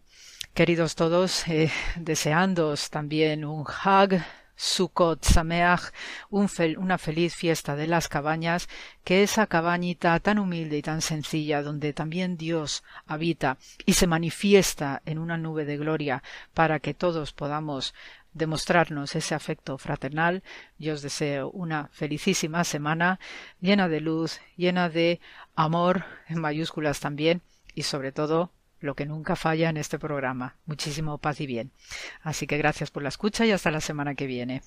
queridos 0.55 0.95
todos, 0.95 1.47
eh, 1.49 1.71
deseándoos 1.97 2.91
también 2.91 3.45
un 3.45 3.61
hug 3.61 4.21
Sukkot 4.63 5.25
Sameach, 5.25 5.91
una 6.29 6.99
feliz 6.99 7.35
fiesta 7.35 7.77
de 7.77 7.87
las 7.87 8.09
cabañas, 8.09 8.69
que 9.05 9.23
esa 9.23 9.47
cabañita 9.47 10.21
tan 10.21 10.39
humilde 10.39 10.77
y 10.77 10.83
tan 10.83 11.01
sencilla, 11.01 11.63
donde 11.63 11.95
también 11.95 12.37
Dios 12.37 12.85
habita 13.07 13.57
y 13.87 13.95
se 13.95 14.07
manifiesta 14.07 15.01
en 15.07 15.19
una 15.19 15.39
nube 15.39 15.65
de 15.65 15.79
gloria 15.79 16.23
para 16.53 16.79
que 16.79 16.93
todos 16.93 17.33
podamos 17.33 17.95
demostrarnos 18.35 19.17
ese 19.17 19.35
afecto 19.35 19.79
fraternal. 19.79 20.43
Yo 20.79 20.93
os 20.93 21.01
deseo 21.01 21.51
una 21.53 21.89
felicísima 21.93 22.63
semana 22.65 23.19
llena 23.63 23.89
de 23.89 24.01
luz, 24.01 24.41
llena 24.59 24.91
de 24.91 25.21
amor, 25.55 26.05
en 26.29 26.39
mayúsculas 26.39 27.01
también, 27.01 27.41
y 27.75 27.85
sobre 27.85 28.13
todo 28.13 28.53
lo 28.81 28.95
que 28.95 29.07
nunca 29.07 29.37
falla 29.37 29.69
en 29.69 29.77
este 29.77 29.99
programa. 29.99 30.57
Muchísimo 30.67 31.19
paz 31.19 31.41
y 31.41 31.47
bien. 31.47 31.73
Así 32.23 32.47
que 32.47 32.59
gracias 32.59 32.91
por 32.91 33.03
la 33.03 33.11
escucha 33.11 33.47
y 33.47 33.53
hasta 33.53 33.71
la 33.71 33.81
semana 33.81 34.15
que 34.15 34.27
viene. 34.27 34.63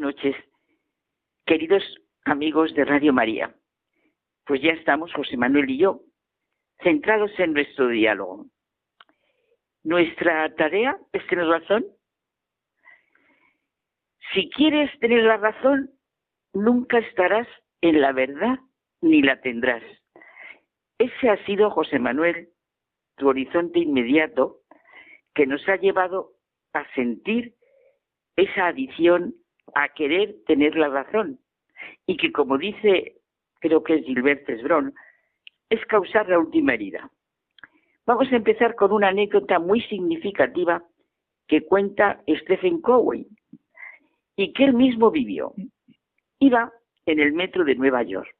Noches, 0.00 0.36
queridos 1.46 1.82
amigos 2.24 2.74
de 2.74 2.84
Radio 2.84 3.12
María. 3.12 3.54
Pues 4.46 4.62
ya 4.62 4.72
estamos, 4.72 5.12
José 5.12 5.36
Manuel 5.36 5.70
y 5.70 5.78
yo, 5.78 6.00
centrados 6.82 7.30
en 7.38 7.52
nuestro 7.52 7.88
diálogo. 7.88 8.46
Nuestra 9.84 10.54
tarea 10.54 10.98
es 11.12 11.26
tener 11.26 11.46
razón. 11.46 11.86
Si 14.32 14.50
quieres 14.50 14.90
tener 15.00 15.24
la 15.24 15.36
razón, 15.36 15.90
nunca 16.52 16.98
estarás 16.98 17.48
en 17.80 18.00
la 18.00 18.12
verdad 18.12 18.58
ni 19.00 19.22
la 19.22 19.40
tendrás. 19.40 19.82
Ese 20.98 21.30
ha 21.30 21.44
sido, 21.46 21.70
José 21.70 21.98
Manuel, 21.98 22.50
tu 23.16 23.28
horizonte 23.28 23.78
inmediato 23.78 24.58
que 25.34 25.46
nos 25.46 25.66
ha 25.68 25.76
llevado 25.76 26.32
a 26.72 26.84
sentir 26.94 27.54
esa 28.36 28.66
adición 28.66 29.34
a 29.74 29.88
querer 29.90 30.36
tener 30.46 30.76
la 30.76 30.88
razón 30.88 31.38
y 32.06 32.16
que, 32.16 32.32
como 32.32 32.58
dice, 32.58 33.16
creo 33.60 33.82
que 33.82 33.96
es 33.96 34.04
Gilbert 34.04 34.46
Cesbron, 34.46 34.94
es 35.70 35.84
causar 35.86 36.28
la 36.28 36.38
última 36.38 36.74
herida. 36.74 37.10
Vamos 38.06 38.32
a 38.32 38.36
empezar 38.36 38.74
con 38.74 38.92
una 38.92 39.08
anécdota 39.08 39.58
muy 39.58 39.82
significativa 39.82 40.82
que 41.46 41.64
cuenta 41.64 42.22
Stephen 42.26 42.80
Cowey 42.80 43.26
y 44.36 44.52
que 44.52 44.64
él 44.64 44.74
mismo 44.74 45.10
vivió. 45.10 45.52
Iba 46.38 46.72
en 47.06 47.20
el 47.20 47.32
metro 47.32 47.64
de 47.64 47.74
Nueva 47.74 48.02
York. 48.02 48.34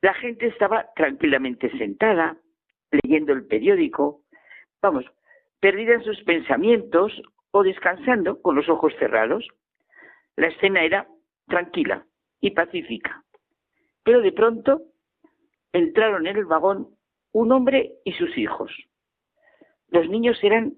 La 0.00 0.14
gente 0.14 0.46
estaba 0.46 0.86
tranquilamente 0.96 1.70
sentada, 1.78 2.36
leyendo 2.90 3.32
el 3.32 3.46
periódico, 3.46 4.22
vamos, 4.82 5.04
perdida 5.60 5.94
en 5.94 6.02
sus 6.02 6.20
pensamientos 6.24 7.12
o 7.52 7.62
descansando 7.62 8.42
con 8.42 8.56
los 8.56 8.68
ojos 8.68 8.92
cerrados. 8.98 9.46
La 10.36 10.48
escena 10.48 10.84
era 10.84 11.08
tranquila 11.46 12.06
y 12.40 12.50
pacífica. 12.50 13.24
Pero 14.02 14.20
de 14.20 14.32
pronto 14.32 14.82
entraron 15.72 16.26
en 16.26 16.36
el 16.36 16.44
vagón 16.44 16.88
un 17.32 17.52
hombre 17.52 17.94
y 18.04 18.12
sus 18.12 18.36
hijos. 18.36 18.70
Los 19.88 20.08
niños 20.08 20.38
eran, 20.42 20.74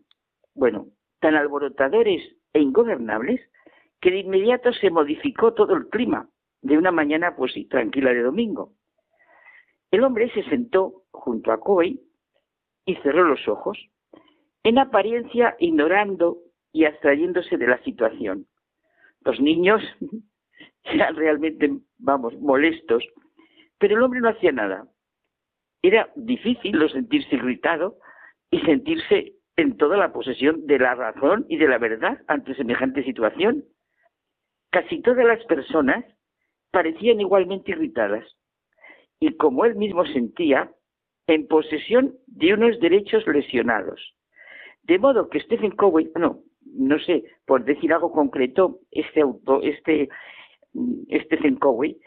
bueno, 0.55 0.89
tan 1.20 1.35
alborotadores 1.35 2.22
e 2.52 2.60
ingobernables 2.60 3.40
que 4.01 4.10
de 4.10 4.18
inmediato 4.18 4.72
se 4.72 4.90
modificó 4.90 5.55
todo 5.55 5.74
el 5.74 5.89
clima 5.89 6.28
de 6.62 6.78
una 6.78 6.90
mañana 6.90 7.36
pues 7.36 7.52
tranquila 7.68 8.12
de 8.12 8.22
domingo. 8.22 8.72
El 9.90 10.02
hombre 10.02 10.31
se 10.32 10.43
sentó 10.44 11.05
junto 11.10 11.52
a 11.52 11.60
Coy 11.60 12.01
y 12.85 12.97
cerró 12.97 13.24
los 13.24 13.47
ojos, 13.48 13.78
en 14.62 14.78
apariencia 14.78 15.56
ignorando 15.59 16.39
y 16.72 16.85
abstrayéndose 16.85 17.56
de 17.56 17.66
la 17.66 17.82
situación. 17.85 18.47
Los 19.24 19.40
niños 19.40 19.82
eran 20.84 21.16
realmente, 21.16 21.70
vamos, 21.98 22.34
molestos, 22.40 23.05
pero 23.78 23.96
el 23.96 24.02
hombre 24.02 24.20
no 24.20 24.28
hacía 24.28 24.52
nada. 24.52 24.86
Era 25.82 26.10
difícil 26.16 26.72
no 26.78 26.88
sentirse 26.88 27.34
irritado 27.34 27.98
y 28.51 28.60
sentirse 28.60 29.34
en 29.56 29.76
toda 29.76 29.96
la 29.96 30.12
posesión 30.12 30.66
de 30.66 30.78
la 30.78 30.94
razón 30.94 31.46
y 31.48 31.56
de 31.56 31.68
la 31.68 31.78
verdad 31.78 32.22
ante 32.26 32.55
semejante 32.55 33.05
situación. 33.05 33.64
Casi 34.70 35.01
todas 35.02 35.24
las 35.24 35.44
personas 35.44 36.05
parecían 36.70 37.20
igualmente 37.20 37.72
irritadas 37.72 38.24
y, 39.20 39.36
como 39.36 39.64
él 39.64 39.76
mismo 39.76 40.05
sentía, 40.06 40.72
en 41.26 41.46
posesión 41.46 42.16
de 42.26 42.55
unos 42.55 42.80
derechos 42.80 43.26
lesionados. 43.26 44.14
De 44.82 44.98
modo 44.98 45.28
que 45.30 45.40
Stephen 45.40 45.70
Covey, 45.70 46.10
no, 46.16 46.40
no 46.74 46.98
sé, 46.98 47.24
por 47.46 47.64
decir 47.64 47.92
algo 47.92 48.12
concreto, 48.12 48.80
este 48.90 49.20
autor, 49.20 49.64
este 49.64 50.09
Stephen 51.24 51.56
Covey 51.56 51.98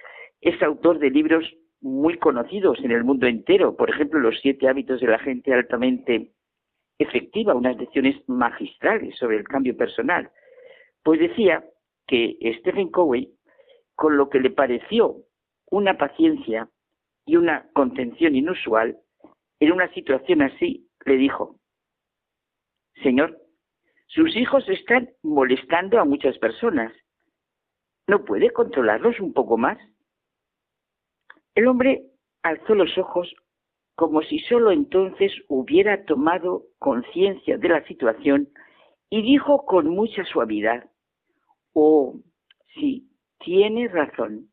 es 0.41 0.61
autor 0.61 0.99
de 0.99 1.09
libros 1.09 1.45
muy 1.81 2.17
conocidos 2.17 2.79
en 2.83 2.91
el 2.91 3.03
mundo 3.03 3.27
entero, 3.27 3.75
por 3.75 3.89
ejemplo, 3.89 4.19
Los 4.19 4.39
siete 4.41 4.67
hábitos 4.67 4.99
de 4.99 5.07
la 5.07 5.19
gente 5.19 5.53
altamente 5.53 6.31
efectiva, 6.99 7.53
unas 7.53 7.77
lecciones 7.77 8.17
magistrales 8.27 9.15
sobre 9.17 9.37
el 9.37 9.47
cambio 9.47 9.77
personal. 9.77 10.29
Pues 11.03 11.19
decía 11.19 11.63
que 12.07 12.37
Stephen 12.59 12.89
Covey, 12.89 13.31
con 13.95 14.17
lo 14.17 14.29
que 14.29 14.39
le 14.39 14.49
pareció 14.49 15.17
una 15.69 15.97
paciencia 15.97 16.69
y 17.25 17.35
una 17.35 17.69
contención 17.73 18.35
inusual, 18.35 18.97
en 19.59 19.71
una 19.71 19.91
situación 19.93 20.41
así, 20.41 20.87
le 21.05 21.17
dijo, 21.17 21.59
Señor, 23.03 23.37
sus 24.07 24.35
hijos 24.35 24.67
están 24.69 25.09
molestando 25.21 25.99
a 25.99 26.05
muchas 26.05 26.37
personas. 26.37 26.93
¿No 28.07 28.23
puede 28.23 28.51
controlarlos 28.51 29.19
un 29.19 29.33
poco 29.33 29.57
más? 29.57 29.77
El 31.55 31.67
hombre 31.67 32.03
alzó 32.41 32.75
los 32.75 32.97
ojos 32.97 33.33
como 33.95 34.21
si 34.21 34.39
sólo 34.39 34.71
entonces 34.71 35.33
hubiera 35.47 36.05
tomado 36.05 36.65
conciencia 36.77 37.57
de 37.57 37.69
la 37.69 37.83
situación 37.85 38.47
y 39.09 39.23
dijo 39.23 39.65
con 39.65 39.87
mucha 39.89 40.23
suavidad, 40.25 40.89
Oh, 41.73 42.15
sí, 42.75 43.09
tiene 43.39 43.87
razón. 43.87 44.49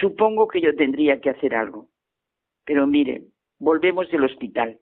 Supongo 0.00 0.48
que 0.48 0.60
yo 0.60 0.74
tendría 0.74 1.20
que 1.20 1.30
hacer 1.30 1.54
algo. 1.54 1.88
Pero 2.64 2.86
mire, 2.86 3.24
volvemos 3.58 4.10
del 4.10 4.24
hospital, 4.24 4.78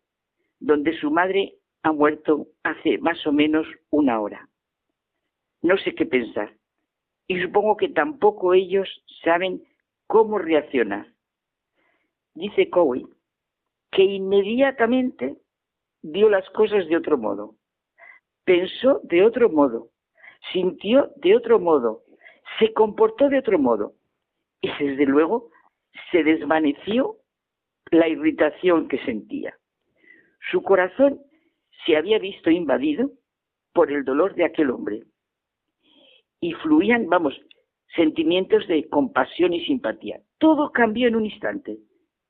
donde 0.59 0.99
su 0.99 1.11
madre 1.11 1.55
ha 1.85 1.93
muerto 1.93 2.49
hace 2.63 2.99
más 2.99 3.25
o 3.27 3.33
menos 3.33 3.67
una 3.91 4.19
hora. 4.19 4.49
No 5.63 5.77
sé 5.77 5.95
qué 5.95 6.07
pensar. 6.07 6.53
Y 7.29 7.41
supongo 7.41 7.77
que 7.77 7.91
tampoco 7.91 8.55
ellos 8.55 8.89
saben 9.23 9.63
cómo 10.07 10.39
reaccionar. 10.39 11.07
Dice 12.35 12.69
Cowey 12.71 13.07
que 13.93 14.03
inmediatamente 14.03 15.37
vio 16.03 16.29
las 16.29 16.49
cosas 16.51 16.89
de 16.89 16.97
otro 16.97 17.17
modo, 17.17 17.55
pensó 18.45 19.01
de 19.05 19.23
otro 19.23 19.49
modo, 19.49 19.91
sintió 20.53 21.13
de 21.17 21.37
otro 21.37 21.61
modo, 21.61 22.03
se 22.59 22.73
comportó 22.73 23.29
de 23.29 23.39
otro 23.39 23.59
modo 23.59 23.95
y 24.61 24.69
desde 24.79 25.07
luego 25.07 25.51
se 26.11 26.25
desvaneció 26.25 27.19
la 27.91 28.09
irritación 28.09 28.89
que 28.89 28.99
sentía. 29.05 29.57
Su 30.51 30.63
corazón 30.63 31.21
se 31.85 31.97
había 31.97 32.19
visto 32.19 32.51
invadido 32.51 33.11
por 33.73 33.91
el 33.91 34.05
dolor 34.05 34.35
de 34.35 34.45
aquel 34.45 34.71
hombre 34.71 35.03
y 36.41 36.53
fluían, 36.53 37.09
vamos, 37.09 37.35
sentimientos 37.97 38.67
de 38.69 38.89
compasión 38.89 39.53
y 39.53 39.65
simpatía. 39.65 40.21
Todo 40.39 40.73
cambió 40.73 41.09
en 41.09 41.17
un 41.17 41.27
instante, 41.27 41.79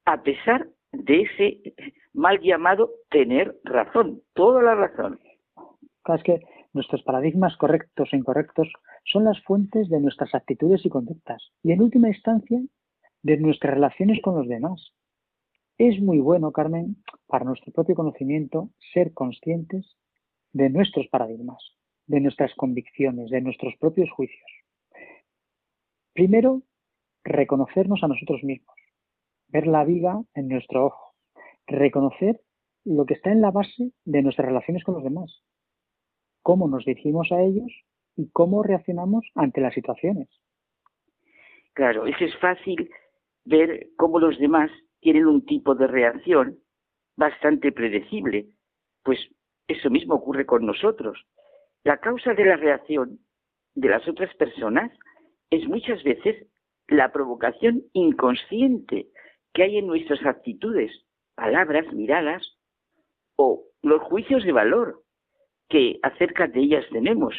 a 0.04 0.22
pesar 0.22 0.68
de 0.92 1.22
ese 1.22 1.74
mal 2.12 2.40
llamado 2.40 2.90
tener 3.10 3.56
razón, 3.64 4.22
toda 4.34 4.62
la 4.62 4.74
razón. 4.74 5.18
Es 6.06 6.22
que 6.22 6.40
nuestros 6.72 7.02
paradigmas 7.02 7.56
correctos 7.56 8.08
e 8.12 8.16
incorrectos 8.16 8.68
son 9.04 9.24
las 9.24 9.40
fuentes 9.42 9.88
de 9.88 10.00
nuestras 10.00 10.34
actitudes 10.34 10.84
y 10.84 10.90
conductas 10.90 11.42
y 11.62 11.72
en 11.72 11.82
última 11.82 12.08
instancia 12.08 12.60
de 13.22 13.36
nuestras 13.38 13.74
relaciones 13.74 14.20
con 14.22 14.36
los 14.36 14.48
demás. 14.48 14.92
Es 15.76 16.00
muy 16.00 16.20
bueno, 16.20 16.52
Carmen, 16.52 16.96
para 17.26 17.44
nuestro 17.44 17.72
propio 17.72 17.96
conocimiento, 17.96 18.70
ser 18.92 19.12
conscientes 19.12 19.96
de 20.52 20.70
nuestros 20.70 21.08
paradigmas, 21.08 21.58
de 22.06 22.20
nuestras 22.20 22.54
convicciones, 22.54 23.28
de 23.30 23.40
nuestros 23.40 23.74
propios 23.80 24.08
juicios. 24.10 24.46
Primero, 26.12 26.62
reconocernos 27.24 28.04
a 28.04 28.08
nosotros 28.08 28.44
mismos, 28.44 28.76
ver 29.48 29.66
la 29.66 29.84
vida 29.84 30.22
en 30.34 30.46
nuestro 30.46 30.86
ojo, 30.86 31.14
reconocer 31.66 32.40
lo 32.84 33.04
que 33.04 33.14
está 33.14 33.32
en 33.32 33.40
la 33.40 33.50
base 33.50 33.90
de 34.04 34.22
nuestras 34.22 34.46
relaciones 34.46 34.84
con 34.84 34.94
los 34.94 35.02
demás, 35.02 35.42
cómo 36.42 36.68
nos 36.68 36.84
dirigimos 36.84 37.32
a 37.32 37.42
ellos 37.42 37.72
y 38.14 38.30
cómo 38.30 38.62
reaccionamos 38.62 39.26
ante 39.34 39.60
las 39.60 39.74
situaciones. 39.74 40.28
Claro, 41.72 42.06
eso 42.06 42.24
es 42.24 42.36
fácil 42.38 42.88
ver 43.44 43.88
cómo 43.96 44.20
los 44.20 44.38
demás 44.38 44.70
tienen 45.04 45.26
un 45.26 45.44
tipo 45.44 45.74
de 45.74 45.86
reacción 45.86 46.60
bastante 47.14 47.72
predecible, 47.72 48.46
pues 49.02 49.18
eso 49.68 49.90
mismo 49.90 50.14
ocurre 50.14 50.46
con 50.46 50.64
nosotros. 50.64 51.26
La 51.84 51.98
causa 51.98 52.32
de 52.32 52.46
la 52.46 52.56
reacción 52.56 53.18
de 53.74 53.90
las 53.90 54.08
otras 54.08 54.34
personas 54.36 54.90
es 55.50 55.68
muchas 55.68 56.02
veces 56.04 56.46
la 56.88 57.12
provocación 57.12 57.82
inconsciente 57.92 59.08
que 59.52 59.64
hay 59.64 59.76
en 59.76 59.88
nuestras 59.88 60.24
actitudes, 60.24 60.90
palabras, 61.34 61.84
miradas 61.92 62.56
o 63.36 63.62
los 63.82 64.00
juicios 64.04 64.42
de 64.42 64.52
valor 64.52 65.02
que 65.68 65.98
acerca 66.02 66.46
de 66.46 66.60
ellas 66.60 66.86
tenemos, 66.90 67.34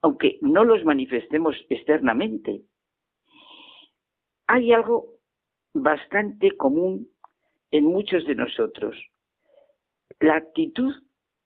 aunque 0.00 0.38
no 0.42 0.62
los 0.62 0.84
manifestemos 0.84 1.56
externamente. 1.70 2.62
Hay 4.46 4.72
algo 4.72 5.19
bastante 5.74 6.56
común 6.56 7.08
en 7.70 7.84
muchos 7.84 8.26
de 8.26 8.34
nosotros, 8.34 8.96
la 10.18 10.36
actitud 10.36 10.94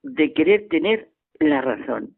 de 0.03 0.33
querer 0.33 0.69
tener 0.69 1.11
la 1.39 1.61
razón. 1.61 2.17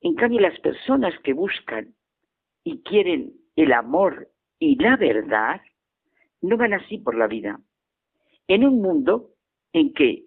En 0.00 0.14
cambio, 0.14 0.40
las 0.40 0.58
personas 0.60 1.14
que 1.20 1.32
buscan 1.32 1.94
y 2.62 2.82
quieren 2.82 3.32
el 3.56 3.72
amor 3.72 4.28
y 4.58 4.76
la 4.76 4.96
verdad, 4.96 5.60
no 6.40 6.56
van 6.56 6.74
así 6.74 6.98
por 6.98 7.14
la 7.14 7.26
vida. 7.26 7.60
En 8.48 8.64
un 8.64 8.82
mundo 8.82 9.30
en 9.72 9.92
que 9.94 10.24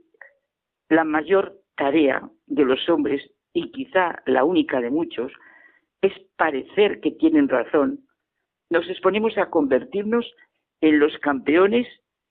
la 0.89 1.03
mayor 1.03 1.61
tarea 1.75 2.29
de 2.47 2.65
los 2.65 2.87
hombres, 2.89 3.21
y 3.53 3.71
quizá 3.71 4.21
la 4.25 4.43
única 4.43 4.81
de 4.81 4.89
muchos, 4.89 5.31
es 6.01 6.13
parecer 6.35 6.99
que 7.01 7.11
tienen 7.11 7.49
razón, 7.49 8.06
nos 8.69 8.87
exponemos 8.89 9.37
a 9.37 9.49
convertirnos 9.49 10.25
en 10.81 10.99
los 10.99 11.17
campeones 11.19 11.87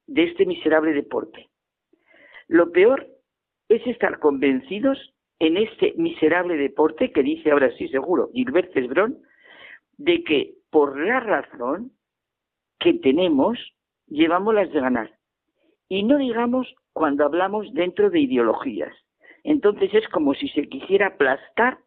de 0.07 0.25
este 0.25 0.47
miserable 0.47 0.93
deporte. 0.93 1.49
Lo 2.49 2.71
peor 2.71 3.07
es 3.69 3.87
estar 3.87 4.19
convencidos 4.19 5.15
en 5.39 5.57
este 5.57 5.95
miserable 5.97 6.57
deporte 6.57 7.13
que 7.13 7.23
dice 7.23 7.51
ahora 7.51 7.71
sí 7.77 7.89
seguro 7.89 8.31
Gilbert 8.33 8.73
Cesbron, 8.73 9.19
de 9.99 10.23
que 10.25 10.55
por 10.71 10.99
la 10.99 11.21
razón 11.21 11.93
que 12.79 12.95
tenemos 12.95 13.59
llevamos 14.07 14.55
las 14.55 14.71
de 14.73 14.81
ganar. 14.81 15.19
Y 15.89 16.03
no 16.03 16.19
digamos 16.19 16.75
cuando 16.93 17.25
hablamos 17.25 17.73
dentro 17.75 18.11
de 18.11 18.21
ideologías. 18.21 18.95
Entonces 19.45 19.93
es 19.95 20.09
como 20.09 20.35
si 20.35 20.49
se 20.49 20.69
quisiera 20.69 21.09
aplastar 21.09 21.79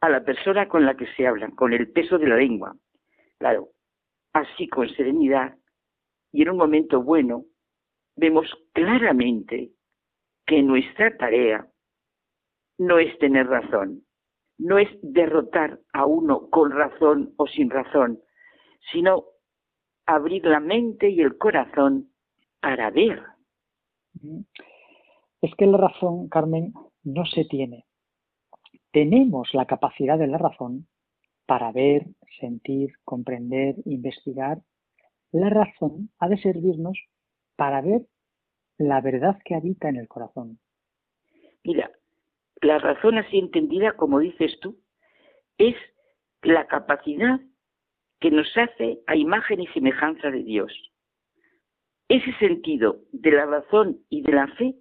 a 0.00 0.08
la 0.08 0.24
persona 0.24 0.68
con 0.68 0.84
la 0.84 0.96
que 0.96 1.06
se 1.14 1.26
habla, 1.26 1.50
con 1.50 1.72
el 1.72 1.90
peso 1.90 2.18
de 2.18 2.28
la 2.28 2.36
lengua. 2.36 2.76
Claro, 3.38 3.70
así 4.32 4.68
con 4.68 4.88
serenidad 4.88 5.56
y 6.32 6.42
en 6.42 6.50
un 6.50 6.56
momento 6.56 7.02
bueno, 7.02 7.44
vemos 8.16 8.46
claramente 8.72 9.70
que 10.46 10.62
nuestra 10.62 11.16
tarea 11.16 11.68
no 12.78 12.98
es 12.98 13.16
tener 13.18 13.46
razón, 13.46 14.02
no 14.58 14.78
es 14.78 14.88
derrotar 15.02 15.78
a 15.92 16.06
uno 16.06 16.50
con 16.50 16.72
razón 16.72 17.34
o 17.36 17.46
sin 17.46 17.70
razón, 17.70 18.20
sino 18.92 19.26
abrir 20.06 20.44
la 20.44 20.60
mente 20.60 21.08
y 21.08 21.20
el 21.20 21.38
corazón 21.38 22.10
para 22.60 22.90
ver. 22.90 23.22
Es 25.40 25.54
que 25.56 25.66
la 25.66 25.78
razón, 25.78 26.28
Carmen, 26.28 26.72
no 27.04 27.24
se 27.26 27.44
tiene. 27.44 27.86
Tenemos 28.90 29.54
la 29.54 29.66
capacidad 29.66 30.18
de 30.18 30.26
la 30.26 30.38
razón 30.38 30.88
para 31.46 31.72
ver, 31.72 32.06
sentir, 32.40 32.92
comprender, 33.04 33.76
investigar. 33.84 34.58
La 35.32 35.50
razón 35.50 36.10
ha 36.18 36.28
de 36.28 36.38
servirnos 36.38 36.98
para 37.56 37.80
ver 37.80 38.02
la 38.78 39.00
verdad 39.00 39.38
que 39.44 39.54
habita 39.54 39.88
en 39.88 39.96
el 39.96 40.08
corazón. 40.08 40.58
Mira, 41.62 41.90
la 42.60 42.78
razón 42.78 43.18
así 43.18 43.38
entendida, 43.38 43.92
como 43.92 44.18
dices 44.18 44.58
tú, 44.60 44.78
es 45.58 45.76
la 46.42 46.66
capacidad 46.66 47.40
que 48.20 48.30
nos 48.30 48.48
hace 48.56 49.00
a 49.06 49.16
imagen 49.16 49.60
y 49.60 49.66
semejanza 49.68 50.30
de 50.30 50.42
Dios. 50.42 50.72
Ese 52.08 52.32
sentido 52.38 52.98
de 53.12 53.30
la 53.32 53.46
razón 53.46 54.00
y 54.08 54.22
de 54.22 54.32
la 54.32 54.48
fe 54.56 54.74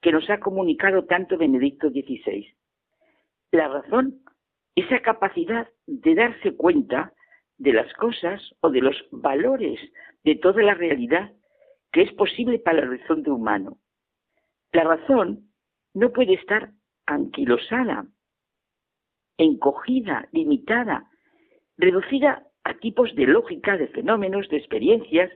que 0.00 0.12
nos 0.12 0.28
ha 0.30 0.38
comunicado 0.38 1.04
tanto 1.04 1.36
Benedicto 1.36 1.90
XVI. 1.90 2.54
La 3.50 3.68
razón, 3.68 4.22
esa 4.80 5.00
capacidad 5.00 5.68
de 5.86 6.14
darse 6.14 6.54
cuenta 6.54 7.12
de 7.56 7.72
las 7.72 7.92
cosas 7.94 8.40
o 8.60 8.70
de 8.70 8.80
los 8.80 8.96
valores 9.10 9.80
de 10.24 10.36
toda 10.36 10.62
la 10.62 10.74
realidad 10.74 11.32
que 11.92 12.02
es 12.02 12.12
posible 12.12 12.58
para 12.58 12.80
el 12.80 12.88
horizonte 12.88 13.30
humano. 13.30 13.78
La 14.72 14.84
razón 14.84 15.50
no 15.94 16.12
puede 16.12 16.34
estar 16.34 16.70
anquilosada, 17.06 18.06
encogida, 19.38 20.28
limitada, 20.32 21.08
reducida 21.76 22.46
a 22.64 22.74
tipos 22.74 23.14
de 23.14 23.26
lógica, 23.26 23.76
de 23.76 23.88
fenómenos, 23.88 24.48
de 24.48 24.58
experiencias, 24.58 25.30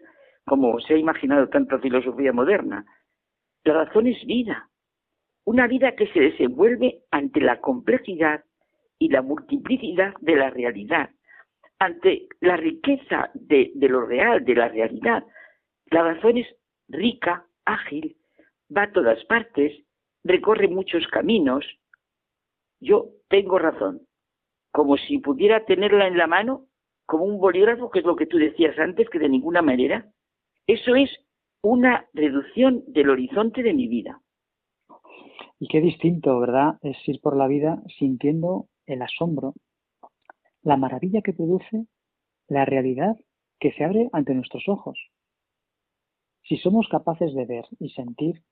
como 0.44 0.78
se 0.80 0.94
ha 0.94 0.98
imaginado 0.98 1.48
tanta 1.48 1.78
filosofía 1.78 2.32
moderna. 2.32 2.84
La 3.64 3.84
razón 3.84 4.06
es 4.06 4.24
vida, 4.26 4.68
una 5.44 5.66
vida 5.66 5.96
que 5.96 6.06
se 6.08 6.20
desenvuelve 6.20 7.04
ante 7.10 7.40
la 7.40 7.60
complejidad 7.60 8.44
y 9.02 9.08
la 9.08 9.20
multiplicidad 9.20 10.14
de 10.20 10.36
la 10.36 10.50
realidad, 10.50 11.10
ante 11.80 12.28
la 12.40 12.56
riqueza 12.56 13.30
de, 13.34 13.72
lo 13.74 14.06
real, 14.06 14.44
de 14.44 14.54
la 14.54 14.68
realidad. 14.68 15.24
La 15.86 16.04
razón 16.04 16.38
es 16.38 16.46
rica, 16.86 17.44
ágil, 17.64 18.16
va 18.74 18.84
a 18.84 18.92
todas 18.92 19.24
partes, 19.24 19.72
recorre 20.22 20.68
muchos 20.68 21.04
caminos. 21.08 21.66
Yo 22.78 23.08
tengo 23.28 23.58
razón, 23.58 24.02
como 24.70 24.96
si 24.96 25.18
pudiera 25.18 25.64
tenerla 25.64 26.06
en 26.06 26.16
la 26.16 26.28
mano, 26.28 26.66
como 27.04 27.24
un 27.24 27.40
bolígrafo, 27.40 27.90
que 27.90 27.98
es 27.98 28.04
lo 28.04 28.14
que 28.14 28.26
tú 28.26 28.36
decías 28.36 28.78
antes, 28.78 29.10
que 29.10 29.18
de 29.18 29.28
ninguna 29.28 29.62
manera. 29.62 30.12
Eso 30.68 30.94
es 30.94 31.10
una 31.60 32.06
reducción 32.12 32.84
del 32.86 33.10
horizonte 33.10 33.64
de 33.64 33.74
mi 33.74 33.88
vida. 33.88 34.20
Y 35.58 35.66
qué 35.66 35.80
distinto, 35.80 36.38
¿verdad? 36.38 36.78
Es 36.82 36.96
ir 37.08 37.20
por 37.20 37.36
la 37.36 37.48
vida 37.48 37.82
sintiendo 37.98 38.68
el 38.86 39.02
asombro, 39.02 39.54
la 40.62 40.76
maravilla 40.76 41.22
que 41.22 41.32
produce 41.32 41.86
la 42.48 42.64
realidad 42.64 43.16
que 43.58 43.72
se 43.72 43.84
abre 43.84 44.08
ante 44.12 44.34
nuestros 44.34 44.68
ojos. 44.68 44.98
Si 46.44 46.56
somos 46.58 46.88
capaces 46.88 47.34
de 47.34 47.46
ver 47.46 47.64
y 47.78 47.90
sentir 47.90 48.42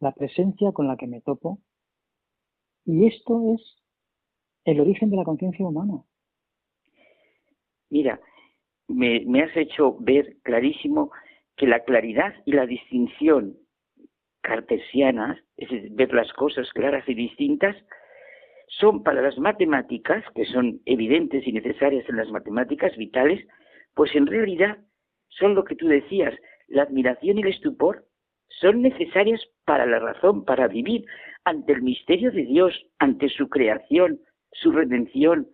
la 0.00 0.12
presencia 0.12 0.72
con 0.72 0.86
la 0.86 0.96
que 0.96 1.06
me 1.06 1.20
topo. 1.20 1.58
Y 2.84 3.06
esto 3.06 3.54
es 3.54 3.60
el 4.64 4.80
origen 4.80 5.10
de 5.10 5.16
la 5.16 5.24
conciencia 5.24 5.66
humana. 5.66 6.02
Mira, 7.90 8.20
me, 8.86 9.42
has 9.42 9.56
hecho 9.56 9.96
ver 9.98 10.36
clarísimo 10.42 11.10
que 11.56 11.66
la 11.66 11.84
claridad 11.84 12.34
y 12.44 12.52
la 12.52 12.66
distinción 12.66 13.56
cartesianas, 14.40 15.38
es 15.56 15.68
decir, 15.68 15.90
ver 15.92 16.12
las 16.14 16.32
cosas 16.32 16.70
claras 16.72 17.06
y 17.08 17.14
distintas, 17.14 17.76
son 18.68 19.02
para 19.02 19.22
las 19.22 19.38
matemáticas, 19.38 20.24
que 20.34 20.44
son 20.44 20.80
evidentes 20.84 21.46
y 21.46 21.52
necesarias 21.52 22.08
en 22.08 22.16
las 22.16 22.30
matemáticas 22.30 22.96
vitales, 22.96 23.46
pues 23.94 24.14
en 24.14 24.26
realidad 24.26 24.78
son 25.28 25.54
lo 25.54 25.64
que 25.64 25.74
tú 25.74 25.88
decías, 25.88 26.34
la 26.68 26.82
admiración 26.82 27.38
y 27.38 27.42
el 27.42 27.48
estupor 27.48 28.04
son 28.60 28.82
necesarias 28.82 29.40
para 29.64 29.86
la 29.86 29.98
razón, 29.98 30.44
para 30.44 30.68
vivir 30.68 31.04
ante 31.44 31.72
el 31.72 31.82
misterio 31.82 32.30
de 32.30 32.44
Dios, 32.44 32.74
ante 32.98 33.28
su 33.28 33.48
creación, 33.48 34.20
su 34.52 34.72
redención, 34.72 35.48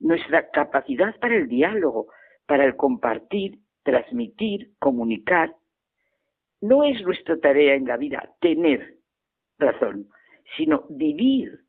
nuestra 0.00 0.50
capacidad 0.50 1.18
para 1.20 1.36
el 1.36 1.48
diálogo, 1.48 2.08
para 2.46 2.64
el 2.64 2.76
compartir, 2.76 3.58
transmitir, 3.82 4.72
comunicar. 4.78 5.54
No 6.60 6.84
es 6.84 7.00
nuestra 7.02 7.38
tarea 7.38 7.74
en 7.74 7.86
la 7.86 7.96
vida 7.96 8.34
tener 8.40 8.96
razón, 9.58 10.08
sino 10.56 10.86
vivir 10.88 11.65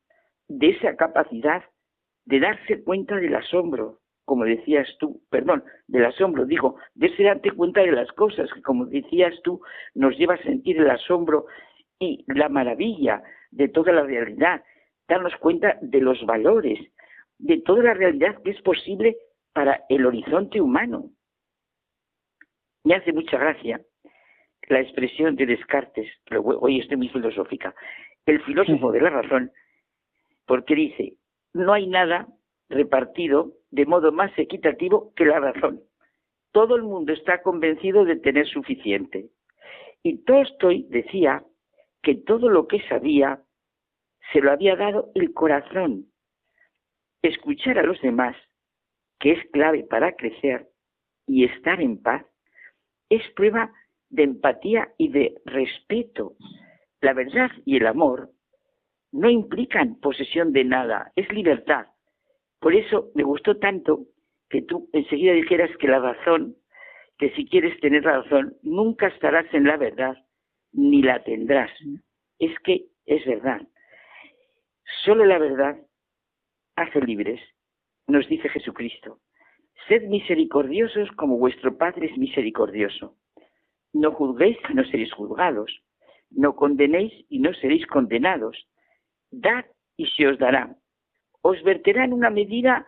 de 0.48 0.69
esa 0.69 0.95
capacidad 0.95 1.64
de 2.26 2.40
darse 2.40 2.84
cuenta 2.84 3.15
del 3.15 3.36
asombro, 3.36 3.99
como 4.26 4.44
decías 4.44 4.88
tú, 4.99 5.22
perdón, 5.30 5.64
del 5.88 6.06
asombro, 6.06 6.45
digo, 6.45 6.76
de 6.95 7.07
ese 7.07 7.24
darte 7.24 7.52
cuenta 7.52 7.82
de 7.82 7.94
las 7.94 8.11
cosas, 8.11 8.52
que 8.53 8.61
como 8.61 8.86
decías 8.86 9.34
tú, 9.44 9.61
nos 9.95 10.18
lleva 10.18 10.34
a 10.34 10.44
sentir 10.44 10.78
el 10.78 10.90
asombro 10.90 11.45
y 11.99 12.26
la 12.28 12.49
maravilla 12.49 13.24
de 13.52 13.69
toda 13.69 13.94
la 13.94 14.03
realidad, 14.03 14.64
darnos 15.07 15.34
cuenta 15.38 15.78
de 15.82 16.02
los 16.02 16.26
valores, 16.26 16.80
de 17.38 17.61
toda 17.61 17.84
la 17.84 17.94
realidad 17.94 18.41
que 18.44 18.52
es 18.52 18.61
posible 18.61 19.15
para 19.53 19.86
el 19.90 20.06
horizonte 20.06 20.60
humano. 20.60 21.11
Me 22.84 22.95
hace 22.95 23.14
mucha 23.14 23.38
gracia 23.38 23.82
la 24.68 24.82
expresión 24.82 25.36
de 25.36 25.45
Descartes, 25.45 26.11
pero 26.30 26.41
hoy 26.41 26.80
estoy 26.80 26.98
muy 26.98 27.10
filosófica, 27.10 27.74
el 28.26 28.41
filósofo 28.44 28.91
de 28.91 29.02
la 29.02 29.10
razón, 29.10 29.52
porque 30.48 30.76
dice, 30.76 31.14
no 31.53 31.74
hay 31.74 31.88
nada 31.88 32.28
repartido 32.69 33.53
de 33.69 33.86
modo 33.86 34.11
más 34.11 34.32
equitativo 34.38 35.14
que 35.15 35.26
la 35.26 35.40
razón. 35.40 35.82
Todo 36.52 36.76
el 36.76 36.84
mundo 36.84 37.14
está 37.14 37.41
convencido 37.44 38.06
de 38.06 38.15
tener 38.15 38.48
suficiente. 38.48 39.30
Y 40.02 40.24
Tolstoy 40.24 40.88
decía 40.90 41.44
que 42.02 42.15
todo 42.15 42.49
lo 42.49 42.68
que 42.68 42.82
sabía 42.88 43.41
se 44.32 44.41
lo 44.41 44.52
había 44.52 44.76
dado 44.76 45.11
el 45.15 45.34
corazón. 45.34 46.07
Escuchar 47.22 47.78
a 47.78 47.84
los 47.84 48.02
demás, 48.02 48.36
que 49.19 49.34
es 49.34 49.52
clave 49.52 49.84
para 49.84 50.15
crecer 50.15 50.69
y 51.28 51.44
estar 51.44 51.82
en 51.82 52.02
paz, 52.02 52.26
es 53.10 53.22
prueba 53.36 53.74
de 54.10 54.24
empatía 54.24 54.94
y 54.98 55.10
de 55.10 55.36
respeto. 55.45 56.36
La 57.02 57.14
verdad 57.14 57.52
y 57.65 57.78
el 57.78 57.88
amor 57.88 58.32
no 59.12 59.30
implican 59.30 60.00
posesión 60.00 60.54
de 60.54 60.64
nada, 60.64 61.12
es 61.16 61.32
libertad. 61.32 61.88
Por 62.60 62.76
eso 62.76 63.10
me 63.16 63.24
gustó 63.24 63.58
tanto 63.58 64.06
que 64.50 64.62
tú 64.62 64.90
enseguida 64.94 65.34
dijeras 65.34 65.70
que 65.78 65.88
la 65.88 66.00
razón, 66.00 66.56
que 67.18 67.32
si 67.32 67.46
quieres 67.46 67.80
tener 67.80 68.04
la 68.04 68.22
razón, 68.22 68.56
nunca 68.64 69.08
estarás 69.08 69.52
en 69.54 69.66
la 69.66 69.78
verdad, 69.78 70.18
ni 70.72 71.02
la 71.02 71.24
tendrás. 71.24 71.72
Es 72.40 72.58
que 72.60 72.86
es 73.06 73.26
verdad. 73.26 73.62
Solo 75.04 75.26
la 75.26 75.38
verdad 75.38 75.78
hace 76.76 77.02
libres, 77.02 77.42
nos 78.08 78.28
dice 78.28 78.50
Jesucristo. 78.50 79.20
Sed 79.88 80.04
misericordiosos 80.04 81.10
como 81.12 81.38
vuestro 81.38 81.78
Padre 81.78 82.08
es 82.08 82.18
misericordioso. 82.18 83.16
No 83.94 84.12
juzguéis 84.12 84.58
y 84.70 84.74
no 84.74 84.84
seréis 84.86 85.14
juzgados. 85.14 85.82
No 86.30 86.56
condenéis 86.56 87.14
y 87.30 87.40
no 87.40 87.54
seréis 87.54 87.86
condenados. 87.88 88.68
Dad 89.32 89.66
y 89.98 90.08
se 90.08 90.28
os 90.28 90.38
dará 90.38 90.76
os 91.48 91.64
verterá 91.64 92.04
en 92.04 92.12
una 92.12 92.30
medida 92.30 92.86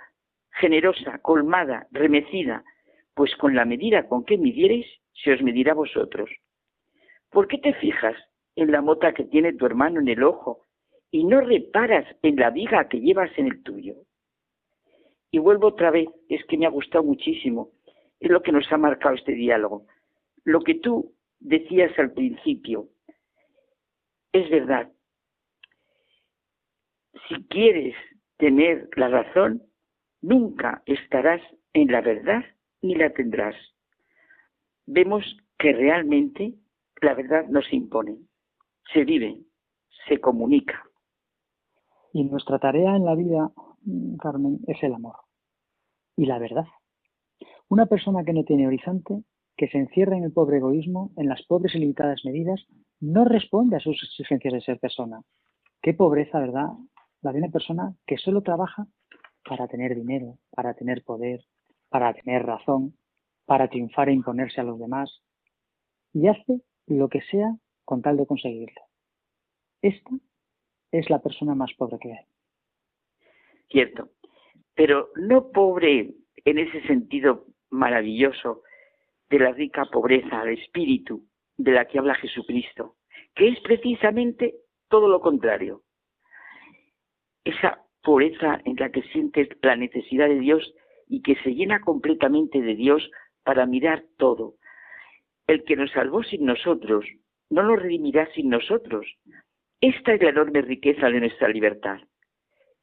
generosa, 0.51 1.19
colmada, 1.19 1.87
remecida, 1.91 2.63
pues 3.13 3.33
con 3.37 3.55
la 3.55 3.63
medida 3.63 4.07
con 4.09 4.25
que 4.25 4.37
midiereis, 4.37 4.85
se 5.13 5.31
os 5.31 5.41
medirá 5.41 5.73
vosotros. 5.73 6.29
¿Por 7.29 7.47
qué 7.47 7.57
te 7.57 7.73
fijas 7.75 8.15
en 8.55 8.71
la 8.71 8.81
mota 8.81 9.13
que 9.13 9.23
tiene 9.23 9.53
tu 9.53 9.65
hermano 9.65 10.01
en 10.01 10.09
el 10.09 10.23
ojo 10.23 10.65
y 11.11 11.23
no 11.23 11.39
reparas 11.39 12.05
en 12.21 12.35
la 12.35 12.49
viga 12.49 12.89
que 12.89 12.99
llevas 12.99 13.31
en 13.37 13.47
el 13.47 13.63
tuyo? 13.63 13.95
Y 15.31 15.37
vuelvo 15.37 15.67
otra 15.67 15.91
vez, 15.91 16.09
es 16.27 16.43
que 16.45 16.57
me 16.57 16.65
ha 16.65 16.69
gustado 16.69 17.03
muchísimo, 17.03 17.71
es 18.19 18.29
lo 18.29 18.41
que 18.41 18.51
nos 18.51 18.69
ha 18.73 18.77
marcado 18.77 19.15
este 19.15 19.33
diálogo. 19.33 19.85
Lo 20.43 20.61
que 20.61 20.75
tú 20.75 21.13
decías 21.39 21.97
al 21.97 22.11
principio, 22.11 22.89
es 24.33 24.49
verdad. 24.49 24.91
Si 27.29 27.35
quieres 27.45 27.95
tener 28.37 28.89
la 28.95 29.07
razón, 29.07 29.63
nunca 30.21 30.81
estarás 30.85 31.41
en 31.73 31.91
la 31.91 32.01
verdad 32.01 32.43
ni 32.81 32.95
la 32.95 33.13
tendrás. 33.13 33.55
Vemos 34.87 35.23
que 35.57 35.71
realmente 35.71 36.55
la 37.01 37.13
verdad 37.13 37.45
no 37.47 37.61
se 37.61 37.75
impone, 37.75 38.17
se 38.91 39.05
vive, 39.05 39.43
se 40.07 40.19
comunica. 40.19 40.83
Y 42.13 42.23
nuestra 42.23 42.57
tarea 42.57 42.95
en 42.95 43.05
la 43.05 43.13
vida, 43.13 43.51
Carmen, 44.19 44.59
es 44.67 44.81
el 44.81 44.95
amor 44.95 45.15
y 46.19 46.25
la 46.25 46.37
verdad. 46.37 46.65
Una 47.69 47.85
persona 47.85 48.25
que 48.25 48.33
no 48.33 48.43
tiene 48.43 48.67
horizonte, 48.67 49.23
que 49.55 49.69
se 49.69 49.77
encierra 49.77 50.17
en 50.17 50.25
el 50.25 50.33
pobre 50.33 50.57
egoísmo, 50.57 51.11
en 51.15 51.29
las 51.29 51.45
pobres 51.45 51.75
y 51.75 51.79
limitadas 51.79 52.25
medidas, 52.25 52.65
no 52.99 53.23
responde 53.23 53.77
a 53.77 53.79
sus 53.79 54.01
exigencias 54.03 54.53
de 54.53 54.61
ser 54.61 54.79
persona. 54.79 55.21
Qué 55.81 55.93
pobreza, 55.93 56.39
¿verdad? 56.39 56.67
La 57.21 57.31
de 57.31 57.39
una 57.39 57.49
persona 57.49 57.93
que 58.05 58.17
solo 58.17 58.41
trabaja 58.41 58.87
para 59.43 59.67
tener 59.67 59.95
dinero, 59.95 60.37
para 60.51 60.73
tener 60.73 61.03
poder, 61.03 61.43
para 61.89 62.13
tener 62.13 62.45
razón, 62.45 62.95
para 63.45 63.67
triunfar 63.67 64.09
e 64.09 64.13
imponerse 64.13 64.61
a 64.61 64.63
los 64.63 64.79
demás, 64.79 65.21
y 66.13 66.27
hace 66.27 66.61
lo 66.87 67.09
que 67.09 67.21
sea 67.21 67.55
con 67.83 68.01
tal 68.01 68.17
de 68.17 68.25
conseguirlo. 68.25 68.81
Esta 69.81 70.11
es 70.91 71.09
la 71.09 71.19
persona 71.19 71.55
más 71.55 71.73
pobre 71.73 71.99
que 71.99 72.13
hay. 72.13 72.25
Cierto, 73.69 74.09
pero 74.73 75.09
no 75.15 75.51
pobre 75.51 76.13
en 76.45 76.57
ese 76.57 76.81
sentido 76.87 77.45
maravilloso 77.69 78.63
de 79.29 79.39
la 79.39 79.51
rica 79.51 79.85
pobreza 79.85 80.43
de 80.43 80.53
espíritu 80.53 81.25
de 81.57 81.71
la 81.71 81.85
que 81.85 81.99
habla 81.99 82.15
Jesucristo, 82.15 82.95
que 83.35 83.49
es 83.49 83.59
precisamente 83.61 84.55
todo 84.87 85.07
lo 85.07 85.21
contrario. 85.21 85.83
Esa 87.43 87.85
pobreza 88.03 88.61
en 88.65 88.75
la 88.77 88.91
que 88.91 89.03
sientes 89.03 89.49
la 89.61 89.75
necesidad 89.75 90.27
de 90.27 90.39
Dios 90.39 90.73
y 91.07 91.21
que 91.21 91.35
se 91.43 91.53
llena 91.53 91.81
completamente 91.81 92.61
de 92.61 92.75
Dios 92.75 93.09
para 93.43 93.65
mirar 93.65 94.03
todo. 94.17 94.55
El 95.47 95.63
que 95.63 95.75
nos 95.75 95.91
salvó 95.91 96.23
sin 96.23 96.45
nosotros, 96.45 97.05
no 97.49 97.63
nos 97.63 97.81
redimirá 97.81 98.31
sin 98.33 98.49
nosotros. 98.49 99.05
Esta 99.81 100.13
es 100.13 100.21
la 100.21 100.29
enorme 100.29 100.61
riqueza 100.61 101.09
de 101.09 101.19
nuestra 101.19 101.47
libertad. 101.49 101.99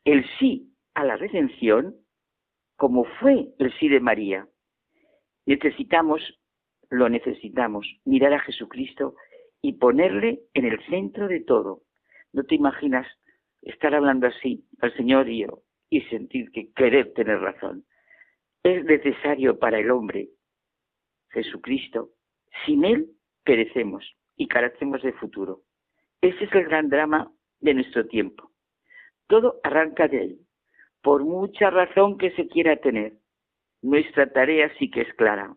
El 0.05 0.25
sí 0.39 0.73
a 0.95 1.05
la 1.05 1.17
redención, 1.17 1.95
como 2.77 3.05
fue 3.05 3.49
el 3.59 3.73
sí 3.79 3.89
de 3.89 4.01
María. 4.01 4.49
Necesitamos, 5.45 6.21
lo 6.91 7.09
necesitamos, 7.09 7.87
mirar 8.05 8.33
a 8.33 8.41
Jesucristo 8.41 9.15
y 9.63 9.75
ponerle 9.75 10.41
en 10.55 10.65
el 10.65 10.85
centro 10.87 11.29
de 11.29 11.41
todo. 11.41 11.83
No 12.33 12.45
te 12.45 12.55
imaginas 12.55 13.07
estar 13.67 13.95
hablando 13.95 14.27
así 14.29 14.65
al 14.81 14.95
Señor 14.97 15.29
y, 15.29 15.45
y 15.91 16.01
sentir 16.03 16.51
que 16.53 16.73
querer 16.73 17.13
tener 17.15 17.41
razón. 17.41 17.85
Es 18.63 18.85
necesario 18.85 19.59
para 19.59 19.79
el 19.79 19.91
hombre 19.91 20.31
Jesucristo. 21.31 22.11
Sin 22.65 22.85
Él 22.85 23.11
perecemos 23.45 24.05
y 24.37 24.49
carecemos 24.49 25.03
de 25.03 25.13
futuro. 25.13 25.63
Ese 26.21 26.45
es 26.45 26.53
el 26.53 26.65
gran 26.65 26.89
drama 26.89 27.31
de 27.61 27.75
nuestro 27.75 28.07
tiempo. 28.07 28.51
Todo 29.27 29.61
arranca 29.63 30.09
de 30.09 30.23
Él, 30.23 30.41
por 31.03 31.25
mucha 31.25 31.71
razón 31.71 32.17
que 32.19 32.31
se 32.33 32.49
quiera 32.49 32.77
tener. 32.77 33.15
Nuestra 33.83 34.33
tarea 34.33 34.73
sí 34.79 34.91
que 34.91 35.03
es 35.03 35.15
clara. 35.15 35.55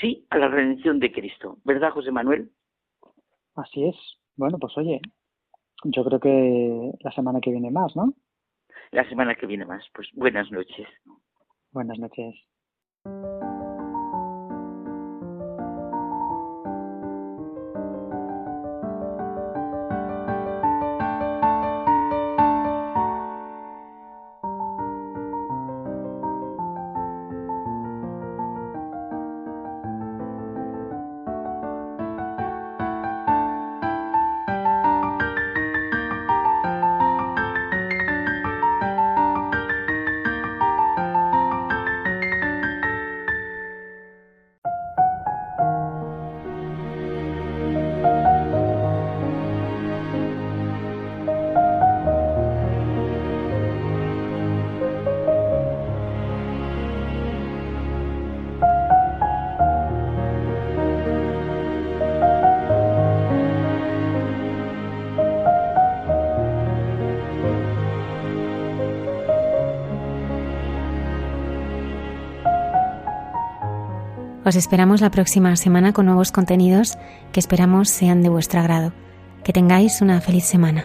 Sí 0.00 0.26
a 0.30 0.38
la 0.38 0.48
redención 0.48 0.98
de 0.98 1.12
Cristo. 1.12 1.58
¿Verdad, 1.64 1.92
José 1.92 2.10
Manuel? 2.10 2.50
Así 3.54 3.86
es. 3.86 3.96
Bueno, 4.36 4.58
pues 4.58 4.76
oye, 4.76 5.00
yo 5.84 6.04
creo 6.04 6.20
que 6.20 6.92
la 7.00 7.12
semana 7.12 7.40
que 7.40 7.50
viene 7.50 7.70
más, 7.70 7.94
¿no? 7.94 8.14
La 8.90 9.08
semana 9.08 9.34
que 9.34 9.46
viene 9.46 9.64
más. 9.64 9.84
Pues 9.94 10.08
buenas 10.14 10.50
noches. 10.50 10.86
Buenas 11.72 11.98
noches. 11.98 12.34
Os 74.44 74.56
esperamos 74.56 75.00
la 75.00 75.10
próxima 75.10 75.56
semana 75.56 75.94
con 75.94 76.04
nuevos 76.04 76.30
contenidos 76.30 76.98
que 77.32 77.40
esperamos 77.40 77.88
sean 77.88 78.22
de 78.22 78.28
vuestro 78.28 78.60
agrado. 78.60 78.92
Que 79.42 79.54
tengáis 79.54 80.02
una 80.02 80.20
feliz 80.20 80.44
semana. 80.44 80.84